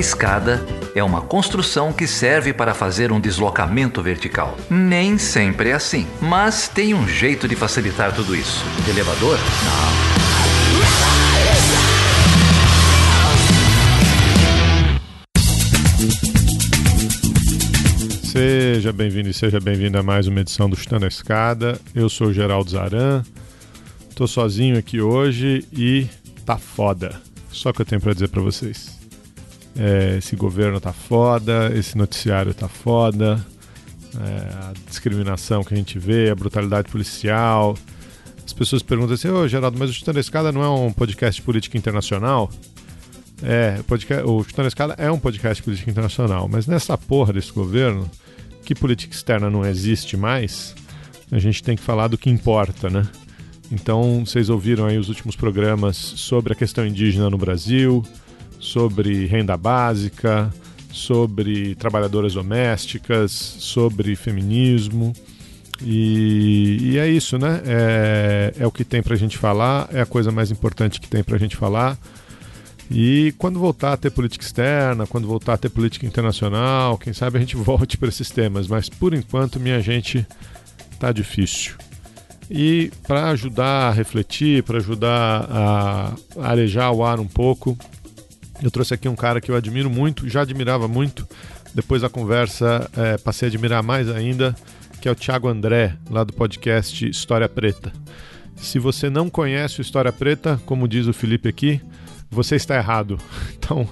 escada 0.00 0.64
é 0.94 1.04
uma 1.04 1.20
construção 1.20 1.92
que 1.92 2.06
serve 2.06 2.52
para 2.52 2.74
fazer 2.74 3.12
um 3.12 3.20
deslocamento 3.20 4.02
vertical. 4.02 4.56
Nem 4.68 5.18
sempre 5.18 5.68
é 5.68 5.74
assim, 5.74 6.06
mas 6.20 6.66
tem 6.68 6.94
um 6.94 7.06
jeito 7.06 7.46
de 7.46 7.54
facilitar 7.54 8.12
tudo 8.14 8.34
isso. 8.34 8.64
elevador? 8.88 9.38
Não. 9.38 10.00
Seja 18.24 18.92
bem-vindo 18.92 19.28
e 19.28 19.34
seja 19.34 19.60
bem-vindo 19.60 19.98
a 19.98 20.02
mais 20.02 20.26
uma 20.26 20.40
edição 20.40 20.70
do 20.70 20.76
Chutando 20.76 21.04
a 21.04 21.08
Escada. 21.08 21.78
Eu 21.94 22.08
sou 22.08 22.28
o 22.28 22.32
Geraldo 22.32 22.70
Zaran, 22.70 23.22
tô 24.14 24.26
sozinho 24.26 24.78
aqui 24.78 25.00
hoje 25.00 25.66
e 25.72 26.06
tá 26.46 26.56
foda. 26.56 27.20
Só 27.50 27.72
que 27.72 27.82
eu 27.82 27.84
tenho 27.84 28.00
para 28.00 28.14
dizer 28.14 28.28
para 28.28 28.40
vocês. 28.40 28.99
É, 29.76 30.16
esse 30.18 30.34
governo 30.36 30.80
tá 30.80 30.92
foda, 30.92 31.70
esse 31.74 31.96
noticiário 31.96 32.52
tá 32.52 32.68
foda, 32.68 33.44
é, 34.18 34.54
a 34.54 34.72
discriminação 34.88 35.62
que 35.62 35.72
a 35.72 35.76
gente 35.76 35.98
vê, 35.98 36.30
a 36.30 36.34
brutalidade 36.34 36.90
policial. 36.90 37.76
As 38.44 38.52
pessoas 38.52 38.82
perguntam 38.82 39.14
assim: 39.14 39.28
Ô 39.28 39.46
Geraldo, 39.46 39.78
mas 39.78 39.90
o 39.90 39.92
Chutando 39.92 40.18
a 40.18 40.20
Escada 40.20 40.50
não 40.50 40.62
é 40.62 40.68
um 40.68 40.92
podcast 40.92 41.40
de 41.40 41.44
política 41.44 41.78
internacional? 41.78 42.50
É, 43.42 43.80
podcast, 43.86 44.24
o 44.26 44.42
Chutando 44.42 44.66
a 44.66 44.68
Escada 44.68 44.94
é 44.98 45.10
um 45.10 45.18
podcast 45.18 45.56
de 45.56 45.62
política 45.62 45.90
internacional, 45.90 46.48
mas 46.48 46.66
nessa 46.66 46.98
porra 46.98 47.32
desse 47.32 47.52
governo, 47.52 48.10
que 48.64 48.74
política 48.74 49.14
externa 49.14 49.48
não 49.48 49.64
existe 49.64 50.16
mais, 50.16 50.74
a 51.30 51.38
gente 51.38 51.62
tem 51.62 51.76
que 51.76 51.82
falar 51.82 52.08
do 52.08 52.18
que 52.18 52.28
importa, 52.28 52.90
né? 52.90 53.06
Então, 53.70 54.24
vocês 54.26 54.50
ouviram 54.50 54.86
aí 54.86 54.98
os 54.98 55.08
últimos 55.08 55.36
programas 55.36 55.96
sobre 55.96 56.52
a 56.52 56.56
questão 56.56 56.84
indígena 56.84 57.30
no 57.30 57.38
Brasil, 57.38 58.04
sobre 58.60 59.26
renda 59.26 59.56
básica, 59.56 60.52
sobre 60.92 61.74
trabalhadoras 61.76 62.34
domésticas, 62.34 63.32
sobre 63.32 64.14
feminismo. 64.14 65.12
E, 65.82 66.78
e 66.82 66.98
é 66.98 67.08
isso, 67.08 67.38
né? 67.38 67.62
É, 67.64 68.54
é 68.58 68.66
o 68.66 68.70
que 68.70 68.84
tem 68.84 69.02
pra 69.02 69.16
gente 69.16 69.38
falar, 69.38 69.88
é 69.92 70.02
a 70.02 70.06
coisa 70.06 70.30
mais 70.30 70.50
importante 70.50 71.00
que 71.00 71.08
tem 71.08 71.24
pra 71.24 71.38
gente 71.38 71.56
falar. 71.56 71.96
E 72.90 73.32
quando 73.38 73.58
voltar 73.58 73.92
a 73.92 73.96
ter 73.96 74.10
política 74.10 74.44
externa, 74.44 75.06
quando 75.06 75.26
voltar 75.26 75.54
a 75.54 75.56
ter 75.56 75.68
política 75.68 76.04
internacional, 76.04 76.98
quem 76.98 77.12
sabe 77.12 77.38
a 77.38 77.40
gente 77.40 77.56
volte 77.56 77.96
para 77.96 78.08
esses 78.08 78.30
temas, 78.30 78.66
mas 78.66 78.88
por 78.88 79.14
enquanto, 79.14 79.60
minha 79.60 79.80
gente, 79.80 80.26
tá 80.98 81.12
difícil. 81.12 81.74
E 82.50 82.90
para 83.06 83.30
ajudar 83.30 83.88
a 83.88 83.90
refletir, 83.92 84.64
para 84.64 84.78
ajudar 84.78 85.46
a 85.48 86.14
arejar 86.36 86.90
o 86.90 87.04
ar 87.04 87.20
um 87.20 87.28
pouco, 87.28 87.78
eu 88.62 88.70
trouxe 88.70 88.94
aqui 88.94 89.08
um 89.08 89.16
cara 89.16 89.40
que 89.40 89.50
eu 89.50 89.56
admiro 89.56 89.90
muito, 89.90 90.28
já 90.28 90.42
admirava 90.42 90.86
muito, 90.86 91.26
depois 91.74 92.02
da 92.02 92.08
conversa 92.08 92.90
é, 92.96 93.18
passei 93.18 93.46
a 93.46 93.50
admirar 93.50 93.82
mais 93.82 94.08
ainda, 94.08 94.54
que 95.00 95.08
é 95.08 95.12
o 95.12 95.14
Thiago 95.14 95.48
André, 95.48 95.96
lá 96.10 96.24
do 96.24 96.32
podcast 96.32 97.08
História 97.08 97.48
Preta. 97.48 97.92
Se 98.56 98.78
você 98.78 99.08
não 99.08 99.30
conhece 99.30 99.80
o 99.80 99.82
História 99.82 100.12
Preta, 100.12 100.60
como 100.66 100.86
diz 100.86 101.06
o 101.06 101.12
Felipe 101.12 101.48
aqui, 101.48 101.80
você 102.30 102.56
está 102.56 102.76
errado. 102.76 103.18
Então, 103.70 103.88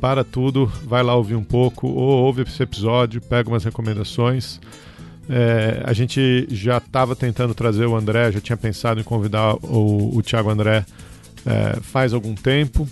para 0.00 0.22
tudo, 0.22 0.70
vai 0.84 1.02
lá 1.02 1.14
ouvir 1.14 1.34
um 1.34 1.42
pouco, 1.42 1.86
ou 1.86 2.24
ouve 2.24 2.42
esse 2.42 2.62
episódio, 2.62 3.22
pega 3.22 3.48
umas 3.48 3.64
recomendações. 3.64 4.60
É, 5.30 5.82
a 5.82 5.94
gente 5.94 6.46
já 6.50 6.76
estava 6.76 7.16
tentando 7.16 7.54
trazer 7.54 7.86
o 7.86 7.96
André, 7.96 8.30
já 8.30 8.40
tinha 8.40 8.56
pensado 8.56 9.00
em 9.00 9.02
convidar 9.04 9.54
o, 9.62 10.14
o 10.14 10.22
Thiago 10.22 10.50
André 10.50 10.84
é, 11.46 11.80
faz 11.80 12.12
algum 12.12 12.34
tempo. 12.34 12.86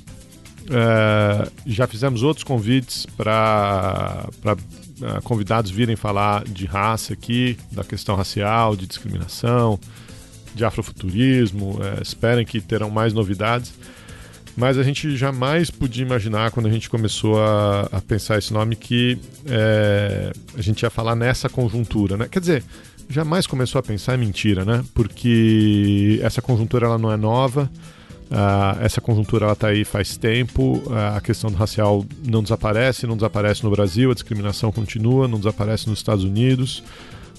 É, 0.71 1.49
já 1.67 1.87
fizemos 1.87 2.23
outros 2.23 2.45
convites 2.45 3.07
para 3.17 4.29
é, 4.45 5.21
convidados 5.23 5.71
virem 5.71 5.97
falar 5.97 6.45
de 6.45 6.67
raça 6.67 7.13
aqui, 7.13 7.57
da 7.71 7.85
questão 7.85 8.15
racial, 8.15 8.77
de 8.77 8.87
discriminação, 8.87 9.79
de 10.55 10.65
afrofuturismo. 10.65 11.79
É, 11.83 12.03
esperem 12.03 12.45
que 12.45 12.61
terão 12.61 12.91
mais 12.91 13.13
novidades 13.13 13.73
mas 14.55 14.77
a 14.77 14.83
gente 14.83 15.17
jamais 15.17 15.71
podia 15.71 16.05
imaginar 16.05 16.51
quando 16.51 16.67
a 16.67 16.71
gente 16.71 16.91
começou 16.91 17.43
a, 17.43 17.89
a 17.91 18.01
pensar 18.03 18.37
esse 18.37 18.53
nome 18.53 18.77
que 18.77 19.19
a 20.55 20.61
gente 20.61 20.83
ia 20.83 20.91
falar 20.91 21.17
nessa 21.17 21.49
conjuntura, 21.49 22.19
né? 22.19 22.29
Quer 22.31 22.41
dizer, 22.41 22.65
jamais 23.09 23.47
começou 23.47 23.79
a 23.79 23.83
pensar 23.83 24.15
é 24.15 24.17
mentira, 24.17 24.65
né? 24.65 24.85
Porque 24.95 26.21
essa 26.23 26.43
conjuntura 26.43 26.87
ela 26.87 26.99
não 26.99 27.13
é 27.13 27.17
nova. 27.17 27.71
Uh, 28.33 28.83
essa 28.83 29.01
conjuntura 29.01 29.53
está 29.53 29.69
aí 29.69 29.85
faz 29.85 30.17
tempo. 30.17 30.83
Uh, 30.87 31.17
a 31.17 31.21
questão 31.21 31.51
racial 31.53 32.05
não 32.27 32.43
desaparece, 32.43 33.07
não 33.07 33.15
desaparece 33.15 33.63
no 33.63 33.71
Brasil, 33.71 34.11
a 34.11 34.15
discriminação 34.15 34.73
continua, 34.73 35.29
não 35.29 35.39
desaparece 35.39 35.89
nos 35.89 35.99
Estados 35.99 36.25
Unidos. 36.25 36.83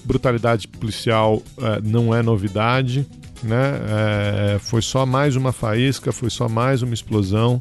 Brutalidade 0.04 0.68
policial 0.68 1.42
uh, 1.58 1.82
não 1.82 2.14
é 2.14 2.22
novidade 2.22 3.06
né? 3.44 4.54
É, 4.54 4.58
foi 4.58 4.82
só 4.82 5.04
mais 5.04 5.36
uma 5.36 5.52
faísca, 5.52 6.10
foi 6.12 6.30
só 6.30 6.48
mais 6.48 6.82
uma 6.82 6.94
explosão 6.94 7.60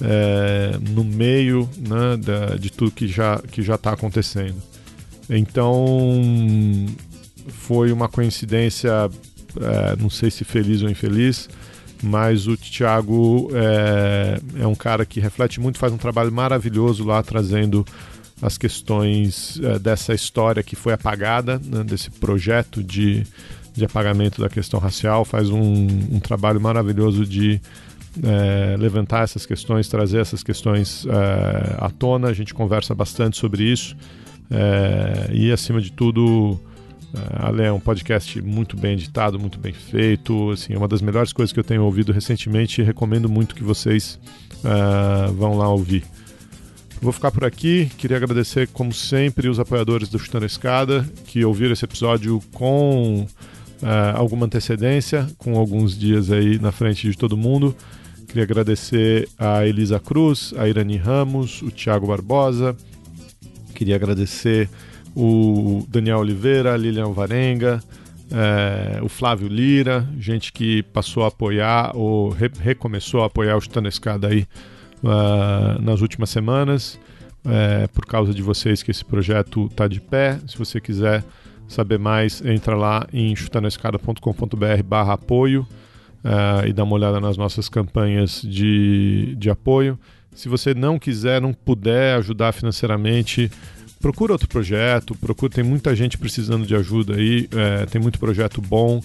é, 0.00 0.78
no 0.90 1.04
meio 1.04 1.68
né, 1.76 2.16
da, 2.16 2.56
de 2.56 2.70
tudo 2.70 2.92
que 2.92 3.08
já 3.08 3.38
que 3.50 3.60
já 3.60 3.74
está 3.74 3.92
acontecendo. 3.92 4.56
Então 5.28 6.22
foi 7.48 7.92
uma 7.92 8.08
coincidência, 8.08 8.90
é, 9.60 9.96
não 9.96 10.08
sei 10.08 10.30
se 10.30 10.44
feliz 10.44 10.82
ou 10.82 10.88
infeliz, 10.88 11.48
mas 12.02 12.46
o 12.46 12.56
Thiago 12.56 13.50
é, 13.52 14.40
é, 14.60 14.66
um 14.66 14.74
cara 14.74 15.04
que 15.04 15.20
reflete 15.20 15.60
muito, 15.60 15.78
faz 15.78 15.92
um 15.92 15.96
trabalho 15.96 16.32
maravilhoso 16.32 17.04
lá 17.04 17.22
trazendo 17.22 17.84
as 18.40 18.56
questões 18.56 19.58
é, 19.62 19.78
dessa 19.78 20.14
história 20.14 20.62
que 20.62 20.76
foi 20.76 20.92
apagada, 20.92 21.60
né, 21.64 21.82
desse 21.84 22.10
projeto 22.10 22.82
de 22.82 23.26
de 23.78 23.84
apagamento 23.84 24.40
da 24.40 24.48
questão 24.48 24.78
racial, 24.80 25.24
faz 25.24 25.48
um, 25.48 25.86
um 26.10 26.20
trabalho 26.20 26.60
maravilhoso 26.60 27.24
de 27.24 27.60
é, 28.22 28.76
levantar 28.76 29.22
essas 29.22 29.46
questões, 29.46 29.88
trazer 29.88 30.18
essas 30.20 30.42
questões 30.42 31.06
é, 31.06 31.76
à 31.78 31.88
tona. 31.88 32.28
A 32.28 32.32
gente 32.32 32.52
conversa 32.52 32.94
bastante 32.94 33.38
sobre 33.38 33.62
isso. 33.62 33.96
É, 34.50 35.30
e, 35.32 35.52
acima 35.52 35.80
de 35.80 35.92
tudo, 35.92 36.58
Ale 37.14 37.62
é 37.62 37.72
um 37.72 37.80
podcast 37.80 38.40
muito 38.42 38.76
bem 38.76 38.92
editado, 38.92 39.38
muito 39.38 39.58
bem 39.58 39.72
feito. 39.72 40.50
Assim, 40.50 40.74
é 40.74 40.78
uma 40.78 40.88
das 40.88 41.00
melhores 41.00 41.32
coisas 41.32 41.52
que 41.52 41.58
eu 41.58 41.64
tenho 41.64 41.82
ouvido 41.84 42.12
recentemente 42.12 42.80
e 42.80 42.84
recomendo 42.84 43.28
muito 43.28 43.54
que 43.54 43.62
vocês 43.62 44.18
é, 44.64 45.32
vão 45.32 45.56
lá 45.56 45.68
ouvir. 45.68 46.04
Vou 47.00 47.12
ficar 47.12 47.30
por 47.30 47.44
aqui. 47.44 47.90
Queria 47.96 48.16
agradecer, 48.16 48.68
como 48.68 48.92
sempre, 48.92 49.48
os 49.48 49.60
apoiadores 49.60 50.08
do 50.08 50.18
Chutando 50.18 50.44
a 50.44 50.46
Escada 50.46 51.08
que 51.26 51.44
ouviram 51.44 51.72
esse 51.72 51.84
episódio 51.84 52.40
com 52.52 53.26
uh, 53.82 54.16
alguma 54.16 54.46
antecedência, 54.46 55.26
com 55.38 55.56
alguns 55.56 55.96
dias 55.96 56.30
aí 56.30 56.58
na 56.58 56.72
frente 56.72 57.08
de 57.08 57.16
todo 57.16 57.36
mundo. 57.36 57.74
Queria 58.26 58.42
agradecer 58.42 59.28
a 59.38 59.64
Elisa 59.64 60.00
Cruz, 60.00 60.52
a 60.56 60.68
Irani 60.68 60.96
Ramos, 60.96 61.62
o 61.62 61.70
Thiago 61.70 62.08
Barbosa. 62.08 62.76
Queria 63.74 63.94
agradecer 63.94 64.68
o 65.18 65.84
Daniel 65.88 66.18
Oliveira, 66.18 66.76
Lilian 66.76 67.10
Varenga, 67.10 67.82
é, 68.30 69.00
o 69.02 69.08
Flávio 69.08 69.48
Lira, 69.48 70.08
gente 70.16 70.52
que 70.52 70.84
passou 70.84 71.24
a 71.24 71.28
apoiar 71.28 71.90
ou 71.96 72.28
re 72.28 72.48
recomeçou 72.60 73.22
a 73.22 73.26
apoiar 73.26 73.56
o 73.56 73.60
Chutando 73.60 73.86
a 73.86 73.88
Escada 73.88 74.28
aí 74.28 74.46
uh, 75.02 75.82
nas 75.82 76.00
últimas 76.02 76.30
semanas. 76.30 77.00
É, 77.44 77.86
por 77.88 78.04
causa 78.04 78.34
de 78.34 78.42
vocês 78.42 78.82
que 78.82 78.90
esse 78.90 79.04
projeto 79.04 79.66
está 79.66 79.88
de 79.88 80.00
pé. 80.00 80.38
Se 80.46 80.56
você 80.56 80.80
quiser 80.80 81.24
saber 81.66 81.98
mais, 81.98 82.44
entra 82.44 82.76
lá 82.76 83.06
em 83.12 83.34
chutanoescada.com.br 83.34 84.82
barra 84.84 85.14
apoio 85.14 85.66
uh, 86.24 86.66
e 86.66 86.72
dá 86.72 86.84
uma 86.84 86.94
olhada 86.94 87.18
nas 87.20 87.36
nossas 87.36 87.68
campanhas 87.68 88.42
de, 88.42 89.34
de 89.36 89.50
apoio. 89.50 89.98
Se 90.32 90.48
você 90.48 90.74
não 90.74 90.98
quiser, 90.98 91.40
não 91.40 91.52
puder 91.52 92.16
ajudar 92.18 92.52
financeiramente, 92.52 93.50
procura 94.00 94.32
outro 94.32 94.48
projeto, 94.48 95.14
procura, 95.14 95.52
tem 95.52 95.64
muita 95.64 95.94
gente 95.94 96.16
precisando 96.16 96.66
de 96.66 96.74
ajuda 96.74 97.14
aí, 97.16 97.48
é, 97.52 97.86
tem 97.86 98.00
muito 98.00 98.18
projeto 98.18 98.60
bom 98.60 99.00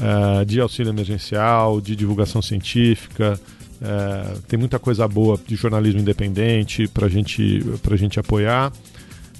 é, 0.00 0.44
de 0.44 0.60
auxílio 0.60 0.90
emergencial, 0.90 1.80
de 1.80 1.96
divulgação 1.96 2.42
científica, 2.42 3.38
é, 3.80 4.38
tem 4.48 4.58
muita 4.58 4.78
coisa 4.78 5.06
boa 5.06 5.38
de 5.46 5.56
jornalismo 5.56 6.00
independente 6.00 6.88
para 6.88 7.08
gente, 7.08 7.62
a 7.90 7.96
gente 7.96 8.18
apoiar. 8.18 8.72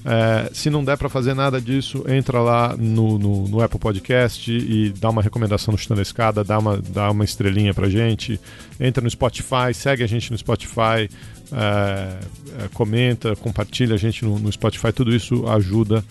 É, 0.06 0.50
se 0.52 0.68
não 0.68 0.84
der 0.84 0.98
para 0.98 1.08
fazer 1.08 1.32
nada 1.32 1.58
disso, 1.58 2.04
entra 2.06 2.38
lá 2.38 2.76
no, 2.76 3.18
no, 3.18 3.48
no, 3.48 3.62
Apple 3.62 3.78
Podcast 3.78 4.52
e 4.52 4.90
dá 4.90 5.08
uma 5.08 5.22
recomendação 5.22 5.72
no 5.72 5.78
Chutando 5.78 6.00
a 6.00 6.02
Escada, 6.02 6.44
dá 6.44 6.58
uma, 6.58 6.76
dá 6.76 7.10
uma 7.10 7.24
estrelinha 7.24 7.72
pra 7.72 7.88
gente. 7.88 8.38
Entra 8.78 9.02
no 9.02 9.08
Spotify, 9.08 9.72
segue 9.72 10.02
a 10.02 10.06
gente 10.06 10.30
no 10.30 10.36
Spotify, 10.36 11.08
é, 11.54 12.18
é, 12.64 12.68
comenta, 12.74 13.34
compartilha 13.36 13.94
a 13.94 13.98
gente 13.98 14.24
no, 14.24 14.36
no, 14.38 14.50
Spotify. 14.50 14.90
Tudo 14.92 15.14
isso 15.14 15.46
ajuda 15.48 16.02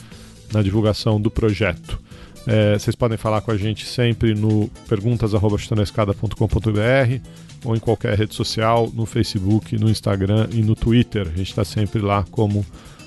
na 0.51 0.61
divulgação 0.61 1.19
do 1.19 1.29
projeto. 1.29 1.99
É, 2.47 2.77
vocês 2.77 2.95
podem 2.95 3.17
falar 3.17 3.41
com 3.41 3.51
a 3.51 3.57
gente 3.57 3.85
sempre 3.85 4.33
no 4.33 4.69
perguntas.chutanescada.com.br 4.87 7.19
ou 7.65 7.75
em 7.75 7.79
qualquer 7.79 8.17
rede 8.17 8.33
social, 8.35 8.89
no 8.93 9.05
Facebook, 9.05 9.77
no 9.77 9.89
Instagram 9.89 10.47
e 10.51 10.61
no 10.61 10.75
Twitter. 10.75 11.27
A 11.27 11.37
gente 11.37 11.49
está 11.49 11.65
sempre 11.65 12.01
lá 12.01 12.25
como 12.31 12.65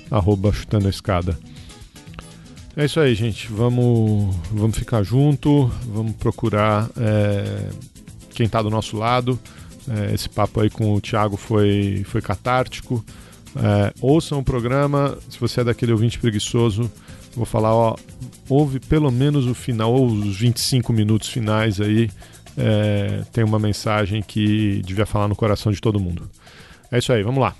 arroba 0.09 0.51
chutando 0.51 0.87
a 0.87 0.89
escada. 0.89 1.37
É 2.75 2.85
isso 2.85 2.99
aí, 2.99 3.13
gente. 3.15 3.51
Vamos, 3.51 4.35
vamos 4.51 4.77
ficar 4.77 5.03
junto, 5.03 5.67
vamos 5.85 6.15
procurar 6.15 6.89
é, 6.97 7.69
quem 8.33 8.45
está 8.45 8.61
do 8.61 8.69
nosso 8.69 8.97
lado. 8.97 9.39
É, 9.89 10.13
esse 10.13 10.29
papo 10.29 10.59
aí 10.61 10.69
com 10.69 10.93
o 10.93 11.01
Thiago 11.01 11.37
foi, 11.37 12.03
foi 12.05 12.21
catártico. 12.21 13.03
É, 13.55 13.93
ouçam 14.01 14.39
o 14.39 14.43
programa, 14.43 15.17
se 15.29 15.39
você 15.39 15.61
é 15.61 15.63
daquele 15.63 15.91
ouvinte 15.91 16.19
preguiçoso, 16.19 16.91
vou 17.35 17.45
falar, 17.45 17.73
ó, 17.73 17.95
ouve 18.49 18.79
pelo 18.79 19.11
menos 19.11 19.47
o 19.47 19.53
final, 19.53 19.93
ou 19.93 20.07
os 20.07 20.37
25 20.37 20.91
minutos 20.91 21.29
finais 21.29 21.79
aí, 21.79 22.09
é, 22.57 23.23
tem 23.31 23.43
uma 23.43 23.59
mensagem 23.59 24.21
que 24.21 24.81
devia 24.83 25.05
falar 25.05 25.27
no 25.27 25.35
coração 25.35 25.71
de 25.71 25.79
todo 25.79 25.99
mundo. 25.99 26.29
É 26.91 26.97
isso 26.97 27.11
aí, 27.11 27.23
vamos 27.23 27.41
lá. 27.41 27.55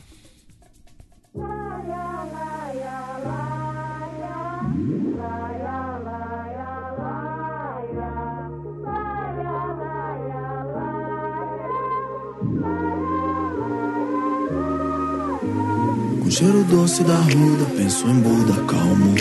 Com 16.27 16.31
cheiro 16.31 16.62
doce 16.65 17.03
da 17.03 17.15
ruda, 17.15 17.65
penso 17.77 18.06
em 18.06 18.19
Buda, 18.19 18.53
calmo. 18.63 19.15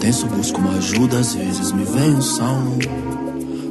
Tenso, 0.00 0.24
busco 0.28 0.58
uma 0.58 0.78
ajuda, 0.78 1.18
às 1.18 1.34
vezes 1.34 1.72
me 1.72 1.84
vem 1.84 2.14
um 2.14 2.22
salmo. 2.22 2.78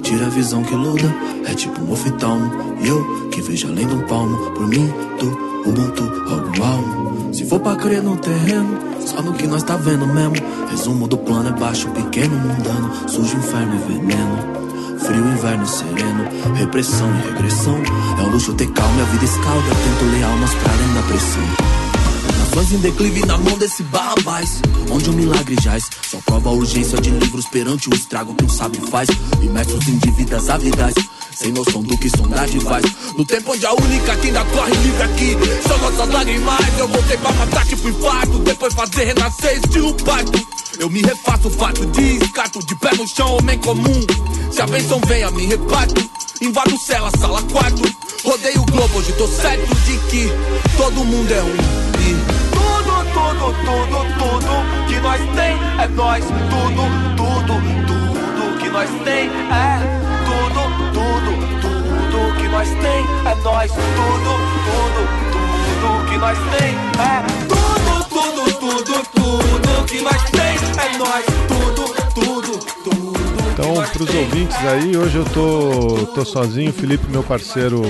Tira 0.04 0.28
a 0.28 0.30
visão 0.30 0.62
que 0.64 0.76
luda, 0.76 1.12
é 1.48 1.56
tipo 1.56 1.82
um 1.82 1.92
oftalmo. 1.92 2.76
E 2.84 2.88
eu 2.88 3.30
que 3.32 3.42
vejo 3.42 3.68
além 3.68 3.88
do 3.88 3.98
palmo, 4.04 4.52
por 4.52 4.68
mim, 4.68 4.94
tu, 5.18 5.26
Ubuntu, 5.68 6.04
algo 6.30 6.64
almo. 6.64 7.34
Se 7.34 7.46
for 7.46 7.60
pra 7.60 7.76
crer 7.78 8.04
no 8.04 8.16
terreno, 8.16 8.78
só 9.00 9.24
no 9.24 9.34
que 9.34 9.48
nós 9.48 9.64
tá 9.64 9.76
vendo 9.76 10.06
mesmo. 10.06 10.36
Resumo 10.70 11.08
do 11.08 11.18
plano 11.18 11.50
é 11.50 11.60
baixo, 11.60 11.90
pequeno, 11.90 12.38
mundano. 12.38 13.10
Sujo, 13.10 13.38
inferno 13.38 13.74
e 13.74 13.92
veneno. 13.92 15.00
Frio, 15.00 15.28
inverno 15.30 15.66
sereno, 15.66 16.30
repressão 16.54 17.10
e 17.10 17.28
regressão. 17.28 17.82
É 18.20 18.22
um 18.22 18.30
luxo 18.30 18.54
ter 18.54 18.68
calma 18.68 19.02
a 19.02 19.06
vida 19.06 19.26
escalda. 19.26 19.70
Tento 19.84 20.12
ler 20.12 20.24
almas 20.24 20.54
pra 20.54 20.74
além 20.74 20.94
da 20.94 21.02
pressão. 21.08 21.75
Em 22.56 22.80
declive 22.80 23.26
na 23.26 23.38
mão 23.38 23.58
desse 23.58 23.84
barrabás 23.84 24.62
Onde 24.90 25.10
o 25.10 25.14
milagre 25.14 25.56
jaz. 25.62 25.90
Só 26.10 26.18
prova 26.26 26.50
a 26.50 26.54
urgência 26.54 27.00
de 27.00 27.10
livros 27.10 27.46
perante 27.48 27.90
o 27.90 27.94
estrago 27.94 28.34
que 28.34 28.46
um 28.46 28.50
sábio 28.50 28.82
faz. 28.88 29.10
Imersos 29.42 29.88
em 29.88 29.98
dívidas 29.98 30.50
avidais. 30.50 30.96
Sem 31.36 31.52
noção 31.52 31.84
do 31.84 31.98
que 31.98 32.10
sondagem 32.10 32.62
faz. 32.62 32.86
No 33.18 33.26
tempo 33.26 33.52
onde 33.52 33.66
a 33.66 33.74
única 33.74 34.16
que 34.16 34.28
ainda 34.28 34.44
corre 34.46 34.74
livre 34.74 35.04
aqui. 35.04 35.38
São 35.68 35.78
nossas 35.80 36.10
lágrimas. 36.10 36.80
Eu 36.80 36.88
voltei 36.88 37.18
pra 37.18 37.32
matar 37.34 37.66
tipo 37.66 37.90
infarto. 37.90 38.40
Depois 38.40 38.74
fazer 38.74 39.04
renascer 39.04 39.58
estilo 39.58 39.94
parto. 40.04 40.48
Eu 40.80 40.90
me 40.90 41.02
refaço 41.02 41.50
fato 41.52 41.86
de 41.86 42.18
escato. 42.24 42.66
De 42.66 42.76
pé 42.76 42.96
no 42.96 43.08
chão, 43.08 43.38
homem 43.38 43.60
comum. 43.60 44.02
Se 44.52 44.62
a 44.62 44.66
benção 44.66 45.00
vem 45.06 45.24
a 45.24 45.30
me 45.30 45.46
reparto. 45.46 46.10
Invado 46.42 46.78
cela, 46.80 47.12
sala, 47.20 47.42
quarto. 47.44 47.84
Rodeio 48.24 48.62
o 48.62 48.66
globo, 48.66 48.98
hoje 48.98 49.12
tô 49.14 49.28
certo 49.28 49.76
de 49.76 49.98
que 50.10 50.30
Todo 50.78 51.06
mundo 51.06 51.32
é 51.32 51.44
um. 51.44 51.76
E 52.02 52.35
tudo, 53.40 53.56
tudo, 53.66 54.00
tudo 54.18 54.88
que 54.88 55.00
nós 55.00 55.20
tem 55.36 55.58
é 55.82 55.88
nós. 55.90 56.26
Tudo, 56.26 56.84
tudo, 57.16 57.54
tudo 57.88 58.58
que 58.60 58.70
nós 58.70 58.90
tem 59.04 59.30
é 59.30 60.06
tudo, 60.26 60.62
tudo, 60.94 61.32
tudo 61.62 62.38
que 62.38 62.48
nós 62.48 62.70
tem 62.70 63.02
é 63.26 63.36
nós. 63.44 63.72
Tudo, 63.72 64.32
tudo, 64.66 65.02
tudo 65.32 66.10
que 66.10 66.18
nós 66.18 66.38
tem 66.58 66.76
é 67.00 67.46
tudo, 67.48 68.04
tudo, 68.10 68.44
tudo, 68.60 69.04
tudo 69.12 69.86
que 69.86 70.02
nós 70.02 70.30
tem 70.32 70.56
é 70.84 70.98
nós. 70.98 71.26
Tudo, 71.48 71.84
tudo, 72.14 72.60
tudo. 72.84 73.14
Então, 73.54 73.74
para 73.74 74.04
os 74.04 74.16
ouvintes 74.16 74.58
aí, 74.58 74.98
hoje 74.98 75.18
eu 75.18 75.26
tô, 75.26 76.08
tô 76.14 76.26
sozinho. 76.26 76.74
Felipe, 76.74 77.06
meu 77.10 77.24
parceiro, 77.24 77.82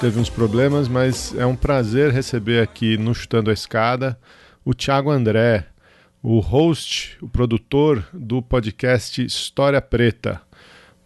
teve 0.00 0.18
uns 0.18 0.30
problemas, 0.30 0.88
mas 0.88 1.34
é 1.36 1.44
um 1.44 1.56
prazer 1.56 2.10
receber 2.10 2.62
aqui 2.62 2.96
no 2.96 3.14
Chutando 3.14 3.50
a 3.50 3.52
Escada 3.52 4.18
o 4.66 4.74
Thiago 4.74 5.12
André, 5.12 5.64
o 6.20 6.40
host, 6.40 7.16
o 7.22 7.28
produtor 7.28 8.04
do 8.12 8.42
podcast 8.42 9.24
História 9.24 9.80
Preta. 9.80 10.42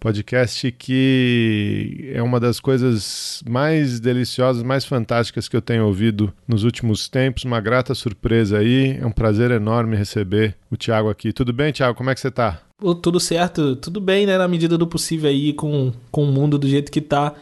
Podcast 0.01 0.73
que 0.73 2.11
é 2.15 2.23
uma 2.23 2.41
das 2.41 2.59
coisas 2.59 3.43
mais 3.47 4.01
deliciosas, 4.01 4.63
mais 4.63 4.87
fantásticas 4.87 5.47
que 5.47 5.55
eu 5.55 5.61
tenho 5.61 5.85
ouvido 5.85 6.33
nos 6.49 6.65
últimos 6.65 7.07
tempos. 7.07 7.45
Uma 7.45 7.61
grata 7.61 7.95
surpresa 7.95 8.57
aí. 8.57 8.97
É 8.99 9.05
um 9.05 9.13
prazer 9.13 9.51
enorme 9.51 9.95
receber 9.95 10.57
o 10.71 10.77
Thiago 10.79 11.11
aqui. 11.11 11.31
Tudo 11.31 11.53
bem, 11.53 11.71
Thiago? 11.71 11.95
Como 11.95 12.09
é 12.09 12.15
que 12.15 12.21
você 12.21 12.29
está? 12.29 12.63
Tudo 13.03 13.21
certo, 13.21 13.77
tudo 13.77 14.01
bem, 14.01 14.25
né? 14.25 14.39
Na 14.39 14.49
medida 14.49 14.79
do 14.79 14.87
possível 14.87 15.29
aí, 15.29 15.53
com, 15.53 15.93
com 16.11 16.25
o 16.25 16.33
mundo 16.33 16.59
do 16.59 16.67
jeito 16.67 16.91
que 16.91 17.03
tá. 17.03 17.35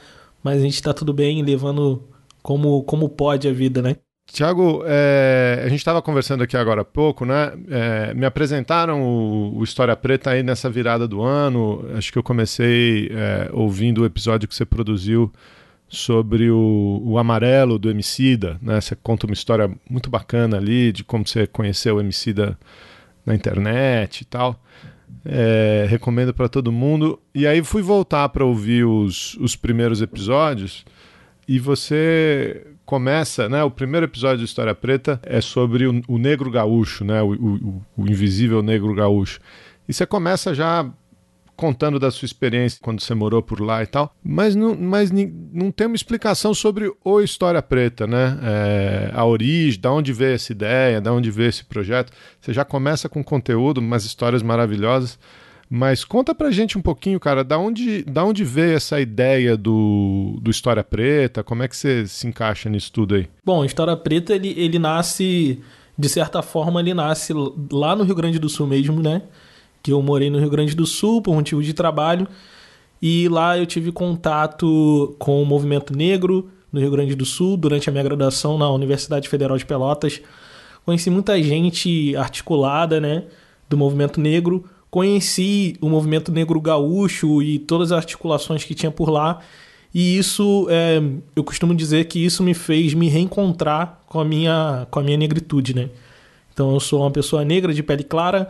Mas 0.42 0.56
a 0.56 0.64
gente 0.64 0.82
tá 0.82 0.92
tudo 0.92 1.12
bem, 1.12 1.44
levando 1.44 2.02
como, 2.42 2.82
como 2.82 3.08
pode 3.08 3.46
a 3.46 3.52
vida, 3.52 3.80
né? 3.80 3.94
Tiago, 4.32 4.82
é, 4.86 5.62
a 5.64 5.68
gente 5.68 5.78
estava 5.78 6.02
conversando 6.02 6.42
aqui 6.42 6.56
agora 6.56 6.82
há 6.82 6.84
pouco, 6.84 7.24
né? 7.24 7.52
É, 7.70 8.14
me 8.14 8.26
apresentaram 8.26 9.02
o, 9.02 9.58
o, 9.58 9.64
História 9.64 9.96
Preta 9.96 10.30
aí 10.30 10.42
nessa 10.42 10.68
virada 10.68 11.08
do 11.08 11.22
ano. 11.22 11.84
Acho 11.96 12.12
que 12.12 12.18
eu 12.18 12.22
comecei 12.22 13.10
é, 13.10 13.48
ouvindo 13.52 14.02
o 14.02 14.04
episódio 14.04 14.46
que 14.46 14.54
você 14.54 14.66
produziu 14.66 15.32
sobre 15.88 16.50
o, 16.50 17.02
o 17.04 17.18
Amarelo 17.18 17.78
do 17.78 17.90
Emicida, 17.90 18.58
né? 18.60 18.80
Você 18.80 18.94
conta 18.94 19.26
uma 19.26 19.32
história 19.32 19.70
muito 19.88 20.10
bacana 20.10 20.58
ali 20.58 20.92
de 20.92 21.02
como 21.02 21.26
você 21.26 21.46
conheceu 21.46 21.96
o 21.96 22.00
Emicida 22.00 22.56
na 23.24 23.34
internet 23.34 24.20
e 24.20 24.24
tal. 24.26 24.62
É, 25.24 25.86
recomendo 25.88 26.34
para 26.34 26.50
todo 26.50 26.70
mundo. 26.70 27.18
E 27.34 27.46
aí 27.46 27.64
fui 27.64 27.80
voltar 27.80 28.28
para 28.28 28.44
ouvir 28.44 28.84
os, 28.84 29.34
os 29.36 29.56
primeiros 29.56 30.02
episódios 30.02 30.84
e 31.48 31.58
você 31.58 32.66
começa, 32.88 33.50
né? 33.50 33.62
O 33.62 33.70
primeiro 33.70 34.06
episódio 34.06 34.38
de 34.38 34.46
História 34.46 34.74
Preta 34.74 35.20
é 35.22 35.42
sobre 35.42 35.86
o, 35.86 36.02
o 36.08 36.16
negro 36.16 36.50
gaúcho, 36.50 37.04
né? 37.04 37.20
O, 37.20 37.34
o, 37.34 37.82
o, 37.98 38.08
invisível 38.08 38.62
negro 38.62 38.94
gaúcho. 38.94 39.40
E 39.86 39.92
você 39.92 40.06
começa 40.06 40.54
já 40.54 40.90
contando 41.54 41.98
da 41.98 42.10
sua 42.10 42.24
experiência 42.24 42.78
quando 42.80 43.02
você 43.02 43.12
morou 43.12 43.42
por 43.42 43.60
lá 43.60 43.82
e 43.82 43.86
tal, 43.86 44.16
mas 44.24 44.56
não, 44.56 44.74
mas 44.74 45.10
não 45.10 45.70
tem 45.70 45.86
uma 45.86 45.96
explicação 45.96 46.54
sobre 46.54 46.90
o 47.04 47.20
História 47.20 47.60
Preta, 47.60 48.06
né? 48.06 48.38
É, 48.42 49.10
a 49.12 49.22
origem, 49.22 49.78
da 49.78 49.92
onde 49.92 50.10
veio 50.10 50.36
essa 50.36 50.50
ideia, 50.50 50.98
da 50.98 51.12
onde 51.12 51.30
veio 51.30 51.50
esse 51.50 51.66
projeto. 51.66 52.10
Você 52.40 52.54
já 52.54 52.64
começa 52.64 53.06
com 53.06 53.22
conteúdo, 53.22 53.78
umas 53.78 54.06
histórias 54.06 54.42
maravilhosas. 54.42 55.18
Mas 55.70 56.02
conta 56.02 56.34
pra 56.34 56.50
gente 56.50 56.78
um 56.78 56.80
pouquinho, 56.80 57.20
cara, 57.20 57.44
da 57.44 57.58
onde, 57.58 58.02
da 58.04 58.24
onde 58.24 58.42
veio 58.42 58.76
essa 58.76 58.98
ideia 59.00 59.56
do, 59.56 60.38
do 60.40 60.50
História 60.50 60.82
Preta? 60.82 61.44
Como 61.44 61.62
é 61.62 61.68
que 61.68 61.76
você 61.76 62.06
se 62.06 62.26
encaixa 62.26 62.70
nisso 62.70 62.90
tudo 62.90 63.14
aí? 63.14 63.28
Bom, 63.44 63.64
História 63.64 63.94
Preta, 63.94 64.34
ele, 64.34 64.54
ele 64.56 64.78
nasce, 64.78 65.60
de 65.96 66.08
certa 66.08 66.40
forma, 66.40 66.80
ele 66.80 66.94
nasce 66.94 67.34
lá 67.70 67.94
no 67.94 68.02
Rio 68.02 68.14
Grande 68.14 68.38
do 68.38 68.48
Sul 68.48 68.66
mesmo, 68.66 69.02
né? 69.02 69.22
Que 69.82 69.92
eu 69.92 70.00
morei 70.00 70.30
no 70.30 70.38
Rio 70.38 70.48
Grande 70.48 70.74
do 70.74 70.86
Sul 70.86 71.20
por 71.20 71.34
motivo 71.34 71.62
de 71.62 71.74
trabalho. 71.74 72.26
E 73.00 73.28
lá 73.28 73.58
eu 73.58 73.66
tive 73.66 73.92
contato 73.92 75.14
com 75.18 75.42
o 75.42 75.46
movimento 75.46 75.94
negro 75.94 76.50
no 76.72 76.80
Rio 76.80 76.90
Grande 76.90 77.14
do 77.14 77.26
Sul 77.26 77.58
durante 77.58 77.90
a 77.90 77.92
minha 77.92 78.04
graduação 78.04 78.56
na 78.56 78.70
Universidade 78.70 79.28
Federal 79.28 79.58
de 79.58 79.66
Pelotas. 79.66 80.20
Conheci 80.84 81.10
muita 81.10 81.40
gente 81.42 82.16
articulada, 82.16 82.98
né? 82.98 83.24
Do 83.68 83.76
movimento 83.76 84.18
negro 84.18 84.64
conheci 84.90 85.76
o 85.80 85.88
movimento 85.88 86.32
negro 86.32 86.60
gaúcho 86.60 87.42
e 87.42 87.58
todas 87.58 87.92
as 87.92 87.98
articulações 87.98 88.64
que 88.64 88.74
tinha 88.74 88.90
por 88.90 89.10
lá. 89.10 89.40
E 89.94 90.18
isso, 90.18 90.66
é, 90.70 91.00
eu 91.34 91.42
costumo 91.42 91.74
dizer 91.74 92.04
que 92.06 92.24
isso 92.24 92.42
me 92.42 92.54
fez 92.54 92.94
me 92.94 93.08
reencontrar 93.08 94.00
com 94.06 94.20
a 94.20 94.24
minha, 94.24 94.86
com 94.90 95.00
a 95.00 95.02
minha 95.02 95.16
negritude, 95.16 95.74
né? 95.74 95.88
Então 96.52 96.72
eu 96.74 96.80
sou 96.80 97.00
uma 97.00 97.10
pessoa 97.10 97.44
negra 97.44 97.72
de 97.72 97.82
pele 97.82 98.02
clara 98.02 98.48